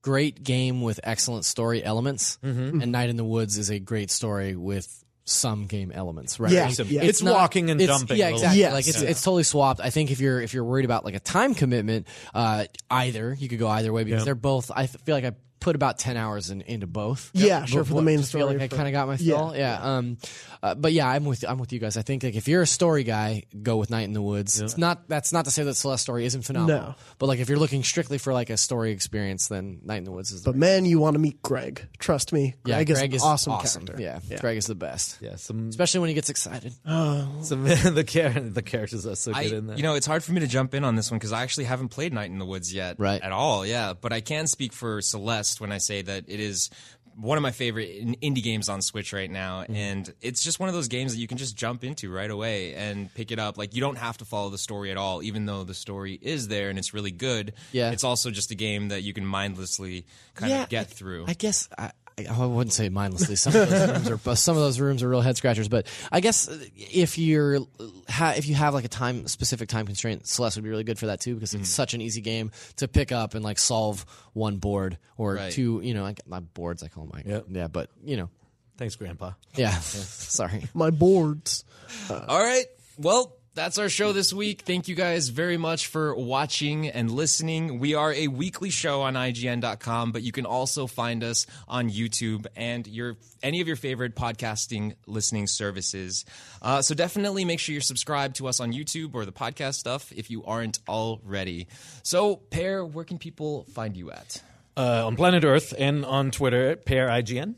great 0.00 0.42
game 0.42 0.80
with 0.80 1.00
excellent 1.04 1.44
story 1.44 1.84
elements, 1.84 2.38
and 2.42 2.92
Night 2.92 3.10
in 3.10 3.16
the 3.16 3.24
Woods 3.24 3.58
is 3.58 3.70
a 3.70 3.78
great 3.78 4.10
story 4.10 4.56
with 4.56 5.01
some 5.24 5.66
game 5.66 5.92
elements. 5.92 6.40
Right? 6.40 6.52
Yeah, 6.52 6.66
Like, 6.66 6.90
yeah. 6.90 7.02
It's 7.02 7.22
walking 7.22 7.70
and 7.70 7.80
it's- 7.80 7.98
jumping 7.98 8.16
Yeah, 8.18 8.28
exactly. 8.30 8.60
Yes. 8.60 8.72
Like 8.72 8.88
it's 8.88 9.02
Yeah. 9.02 9.08
it's 9.08 9.22
totally 9.22 9.44
swapped. 9.44 9.80
I 9.80 9.90
think 9.90 10.10
if 10.10 10.20
you're 10.20 10.40
if 10.40 10.52
you're 10.54 10.64
worried 10.64 10.84
about 10.84 11.04
like 11.04 11.14
a 11.14 11.20
time 11.20 11.54
commitment, 11.54 12.06
uh, 12.34 12.64
either 12.90 13.34
you 13.38 13.48
could 13.48 13.58
go 13.58 13.68
either 13.68 13.92
way 13.92 14.04
because 14.04 14.20
Yeah. 14.20 14.24
they're 14.24 14.34
both. 14.34 14.70
I 14.74 14.86
feel 14.86 15.14
like 15.14 15.24
I 15.24 15.32
put 15.62 15.74
about 15.76 15.98
ten 15.98 16.16
hours 16.16 16.50
in, 16.50 16.60
into 16.62 16.86
both. 16.86 17.30
Yeah, 17.32 17.64
sure, 17.64 17.84
for 17.84 17.94
the 17.94 18.02
main 18.02 18.18
Just 18.18 18.32
feel 18.32 18.46
story, 18.46 18.58
like 18.58 18.72
I 18.72 18.76
kind 18.76 18.88
of 18.88 18.92
got 18.92 19.06
my 19.08 19.14
Yeah, 19.14 19.36
fill. 19.36 19.56
Yeah. 19.56 19.80
Um, 19.96 20.18
uh, 20.62 20.74
but 20.74 20.92
yeah, 20.92 21.08
I'm 21.08 21.24
with 21.24 21.44
I'm 21.48 21.58
with 21.58 21.72
you 21.72 21.78
guys. 21.78 21.96
I 21.96 22.02
think 22.02 22.22
like 22.22 22.34
if 22.34 22.46
you're 22.48 22.62
a 22.62 22.66
story 22.66 23.04
guy, 23.04 23.44
go 23.62 23.76
with 23.78 23.90
Night 23.90 24.02
in 24.02 24.12
the 24.12 24.22
Woods. 24.22 24.60
It's 24.60 24.76
not 24.78 25.08
that's 25.08 25.32
not 25.32 25.44
to 25.46 25.50
say 25.50 25.62
that 25.64 25.74
Celeste 25.74 26.02
story 26.02 26.24
isn't 26.26 26.42
phenomenal. 26.42 26.82
No. 26.82 26.94
But 27.18 27.26
like 27.26 27.38
if 27.40 27.48
you're 27.48 27.58
looking 27.58 27.82
strictly 27.82 28.18
for 28.18 28.32
like 28.32 28.50
a 28.50 28.56
story 28.56 28.90
experience, 28.92 29.48
then 29.48 29.80
Night 29.84 29.96
in 29.98 30.04
the 30.04 30.12
Woods 30.12 30.30
is. 30.32 30.42
The 30.42 30.50
But 30.50 30.56
man, 30.58 30.84
you 30.84 30.98
want 30.98 31.14
to 31.14 31.18
meet 31.20 31.40
Greg. 31.42 31.86
Trust 31.98 32.32
me, 32.32 32.54
yeah, 32.64 32.82
Greg, 32.84 32.96
Greg 32.98 33.14
is 33.14 33.22
is 33.22 33.22
an 33.22 33.28
awesome, 33.52 33.86
character. 33.86 34.02
Yeah, 34.28 34.38
Greg 34.40 34.56
is 34.56 34.66
the 34.66 34.74
best. 34.74 35.18
Yeah, 35.20 35.36
some 35.36 35.68
Especially 35.68 36.00
when 36.00 36.08
he 36.08 36.14
gets 36.14 36.30
excited. 36.30 36.72
some 36.84 37.64
the 37.64 38.04
char- 38.06 38.30
the 38.40 38.62
characters 38.62 39.06
are 39.06 39.14
so 39.16 39.32
I, 39.34 39.44
good 39.44 39.52
in 39.52 39.66
there. 39.68 39.76
you 39.76 39.82
know, 39.82 39.94
it's 39.94 40.06
hard 40.06 40.22
for 40.24 40.32
me 40.32 40.40
to 40.40 40.46
jump 40.46 40.74
in 40.74 40.84
on 40.84 40.96
this 40.96 41.10
one 41.10 41.18
because 41.18 41.32
I 41.32 41.42
actually 41.42 41.64
haven't 41.64 41.88
played 41.88 42.12
Night 42.12 42.30
in 42.30 42.38
the 42.38 42.46
Woods 42.46 42.72
yet, 42.72 42.96
Right. 42.98 43.20
At 43.20 43.32
all, 43.32 43.66
yeah. 43.66 43.94
But 44.00 44.12
I 44.12 44.20
can 44.20 44.46
speak 44.46 44.72
for 44.72 45.00
Celeste 45.00 45.51
when 45.60 45.72
I 45.72 45.78
say 45.78 46.02
that 46.02 46.24
it 46.28 46.40
is 46.40 46.70
one 47.14 47.36
of 47.36 47.42
my 47.42 47.50
favorite 47.50 47.90
indie 48.22 48.42
games 48.42 48.70
on 48.70 48.80
Switch 48.80 49.12
right 49.12 49.30
now, 49.30 49.62
Mm-hmm. 49.64 49.74
and 49.76 50.14
it's 50.22 50.42
just 50.42 50.58
one 50.58 50.70
of 50.70 50.74
those 50.74 50.88
games 50.88 51.12
that 51.12 51.20
you 51.20 51.28
can 51.28 51.36
just 51.36 51.54
jump 51.56 51.84
into 51.84 52.10
right 52.10 52.30
away 52.30 52.74
and 52.74 53.12
pick 53.14 53.30
it 53.30 53.38
up. 53.38 53.58
Like 53.58 53.74
you 53.74 53.82
don't 53.82 53.98
have 53.98 54.16
to 54.18 54.24
follow 54.24 54.48
the 54.48 54.56
story 54.56 54.90
at 54.90 54.96
all, 54.96 55.22
even 55.22 55.44
though 55.44 55.62
the 55.62 55.74
story 55.74 56.18
is 56.22 56.48
there 56.48 56.70
and 56.70 56.78
it's 56.78 56.94
really 56.94 57.10
good. 57.10 57.52
Yeah. 57.70 57.90
it's 57.90 58.02
also 58.02 58.30
just 58.30 58.50
a 58.50 58.54
game 58.54 58.88
that 58.88 59.02
you 59.02 59.12
can 59.12 59.26
mindlessly 59.26 60.06
kind 60.34 60.52
of 60.54 60.68
get 60.70 60.88
through. 60.88 61.26
I 61.28 61.34
guess 61.34 61.68
I, 61.76 61.90
I 62.28 62.42
I 62.42 62.46
wouldn't 62.46 62.72
say 62.72 62.88
mindlessly. 62.88 63.36
Some 63.36 63.54
of 63.54 63.68
those 63.68 63.88
rooms 63.88 64.10
are 64.28 64.36
some 64.36 64.56
of 64.56 64.62
those 64.62 64.80
rooms 64.80 65.02
are 65.02 65.08
real 65.08 65.20
head 65.20 65.36
scratchers. 65.36 65.68
But 65.68 65.86
I 66.10 66.20
guess 66.20 66.48
if 66.76 67.18
you're 67.18 67.60
ha, 68.08 68.34
if 68.36 68.46
you 68.46 68.54
have 68.54 68.74
like 68.74 68.84
a 68.84 68.88
time 68.88 69.26
specific 69.28 69.68
time 69.68 69.86
constraint, 69.86 70.26
Celeste 70.26 70.56
would 70.56 70.64
be 70.64 70.70
really 70.70 70.84
good 70.84 70.98
for 70.98 71.06
that 71.06 71.20
too 71.20 71.34
because 71.34 71.54
it's 71.54 71.62
mm-hmm. 71.62 71.64
such 71.64 71.94
an 71.94 72.00
easy 72.00 72.20
game 72.20 72.50
to 72.76 72.88
pick 72.88 73.12
up 73.12 73.34
and 73.34 73.44
like 73.44 73.58
solve 73.58 74.04
one 74.32 74.58
board 74.58 74.98
or 75.16 75.34
Right. 75.34 75.52
two. 75.52 75.80
You 75.82 75.94
know, 75.94 76.02
like, 76.02 76.20
not 76.26 76.52
boards 76.54 76.82
I 76.82 76.88
call 76.88 77.04
them. 77.04 77.12
Like, 77.14 77.26
Yep. 77.26 77.44
Yeah, 77.50 77.68
but 77.68 77.90
you 78.04 78.16
know, 78.16 78.28
Thanks, 78.76 78.96
Grandpa. 78.96 79.32
yeah. 79.54 79.70
Sorry. 79.80 80.64
My 80.74 80.90
boards. 80.90 81.64
All 82.10 82.42
right. 82.42 82.66
Well, 82.98 83.36
that's 83.54 83.78
our 83.78 83.88
show 83.88 84.12
this 84.12 84.32
week. 84.32 84.62
Thank 84.62 84.88
you 84.88 84.94
guys 84.94 85.28
very 85.28 85.56
much 85.56 85.86
for 85.86 86.14
watching 86.14 86.88
and 86.88 87.10
listening. 87.10 87.78
We 87.78 87.94
are 87.94 88.12
a 88.12 88.28
weekly 88.28 88.70
show 88.70 89.02
on 89.02 89.14
IGN.com, 89.14 90.12
but 90.12 90.22
you 90.22 90.32
can 90.32 90.46
also 90.46 90.86
find 90.86 91.22
us 91.22 91.46
on 91.68 91.90
YouTube 91.90 92.46
and 92.56 92.86
your 92.86 93.16
any 93.42 93.60
of 93.60 93.66
your 93.66 93.76
favorite 93.76 94.16
podcasting 94.16 94.94
listening 95.06 95.46
services. 95.46 96.24
Uh, 96.62 96.80
so 96.80 96.94
definitely 96.94 97.44
make 97.44 97.60
sure 97.60 97.72
you're 97.72 97.82
subscribed 97.82 98.36
to 98.36 98.46
us 98.48 98.60
on 98.60 98.72
YouTube 98.72 99.14
or 99.14 99.24
the 99.24 99.32
podcast 99.32 99.74
stuff 99.74 100.12
if 100.12 100.30
you 100.30 100.44
aren't 100.44 100.78
already. 100.88 101.66
So, 102.02 102.36
Peer, 102.36 102.84
where 102.84 103.04
can 103.04 103.18
people 103.18 103.64
find 103.64 103.96
you 103.96 104.10
at? 104.10 104.42
Uh, 104.76 105.06
on 105.06 105.16
Planet 105.16 105.44
Earth 105.44 105.74
and 105.78 106.04
on 106.06 106.30
Twitter, 106.30 106.76
Peer 106.76 107.08
IGN. 107.08 107.56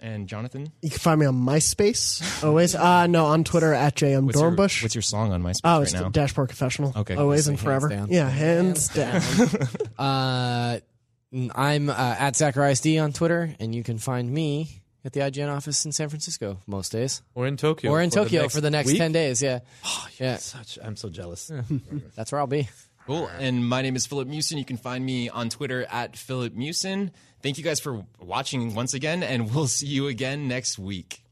Cool. 0.00 0.08
And 0.08 0.28
Jonathan, 0.28 0.70
You 0.82 0.90
can 0.90 0.98
find 0.98 1.20
me 1.20 1.26
on 1.26 1.34
MySpace 1.34 2.42
always. 2.44 2.74
Uh 2.74 3.06
no, 3.06 3.26
on 3.26 3.44
Twitter 3.44 3.72
at 3.72 3.94
JM 3.96 4.24
what's 4.24 4.40
your, 4.40 4.50
Dornbush. 4.50 4.82
what's 4.82 4.94
your 4.94 5.02
song 5.02 5.32
on 5.32 5.42
MySpace 5.42 5.60
oh, 5.64 5.78
right 5.78 5.82
it's 5.82 5.92
now? 5.94 6.08
Dashboard 6.08 6.48
Confessional. 6.48 6.92
Okay. 6.96 7.14
always 7.14 7.48
and 7.48 7.58
forever. 7.58 7.88
down. 7.88 8.08
Yeah, 8.10 8.28
hands 8.28 8.88
down. 8.94 9.22
Uh, 9.98 10.78
I'm 11.54 11.90
uh, 11.90 11.92
at 12.18 12.36
Zacharias 12.36 12.80
D 12.80 12.98
on 12.98 13.12
Twitter, 13.12 13.54
and 13.58 13.74
you 13.74 13.82
can 13.82 13.98
find 13.98 14.30
me 14.30 14.82
at 15.04 15.12
the 15.12 15.20
IGN 15.20 15.54
office 15.54 15.84
in 15.84 15.92
San 15.92 16.08
Francisco 16.08 16.58
most 16.66 16.92
days, 16.92 17.22
Or 17.34 17.46
in 17.46 17.56
Tokyo. 17.56 17.90
or 17.90 18.00
in 18.00 18.10
for 18.10 18.16
Tokyo 18.24 18.42
next 18.42 18.54
for 18.54 18.60
the 18.60 18.70
next 18.70 18.88
week. 18.88 18.98
ten 18.98 19.12
days. 19.12 19.42
Yeah, 19.42 19.60
yeah, 20.18 20.36
Such, 20.36 20.78
I'm 20.82 20.96
so 20.96 21.08
jealous. 21.10 21.50
that's 22.16 22.32
where 22.32 22.40
I'll 22.40 22.46
be. 22.46 22.68
Cool. 23.06 23.30
And 23.38 23.64
my 23.64 23.82
name 23.82 23.94
is 23.94 24.04
Filip 24.04 24.26
Miucin. 24.26 24.58
You 24.58 24.64
can 24.64 24.76
find 24.76 25.06
me 25.06 25.28
on 25.28 25.48
Twitter 25.48 25.86
at 25.90 26.16
Filip 26.16 26.54
Miucin. 26.54 27.12
Thank 27.40 27.56
you 27.56 27.62
guys 27.62 27.78
for 27.78 28.04
watching 28.20 28.74
once 28.74 28.94
again, 28.94 29.22
and 29.22 29.48
we'll 29.54 29.68
see 29.68 29.86
you 29.86 30.08
again 30.08 30.48
next 30.48 30.76
week. 30.76 31.22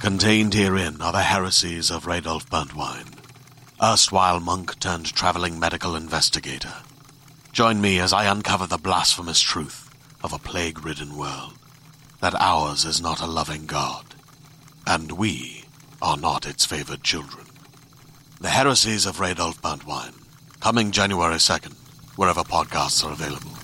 Contained 0.00 0.54
herein 0.54 1.02
are 1.02 1.12
the 1.12 1.20
heresies 1.20 1.90
of 1.90 2.06
Radolf 2.06 2.48
Burntwine, 2.48 3.18
erstwhile 3.82 4.40
monk 4.40 4.80
turned 4.80 5.12
traveling 5.12 5.60
medical 5.60 5.94
investigator. 5.94 6.72
Join 7.52 7.82
me 7.82 8.00
as 8.00 8.14
I 8.14 8.24
uncover 8.24 8.66
the 8.66 8.78
blasphemous 8.78 9.40
truth 9.40 9.94
of 10.24 10.32
a 10.32 10.38
plague 10.38 10.86
ridden 10.86 11.18
world 11.18 11.59
that 12.20 12.34
ours 12.34 12.84
is 12.84 13.00
not 13.00 13.20
a 13.20 13.26
loving 13.26 13.66
God, 13.66 14.04
and 14.86 15.12
we 15.12 15.64
are 16.02 16.16
not 16.16 16.46
its 16.46 16.64
favored 16.64 17.02
children. 17.02 17.46
The 18.40 18.50
heresies 18.50 19.06
of 19.06 19.18
Radolf 19.18 19.60
Burntwine, 19.60 20.14
coming 20.60 20.90
January 20.90 21.36
2nd, 21.36 21.74
wherever 22.16 22.42
podcasts 22.42 23.04
are 23.04 23.12
available. 23.12 23.59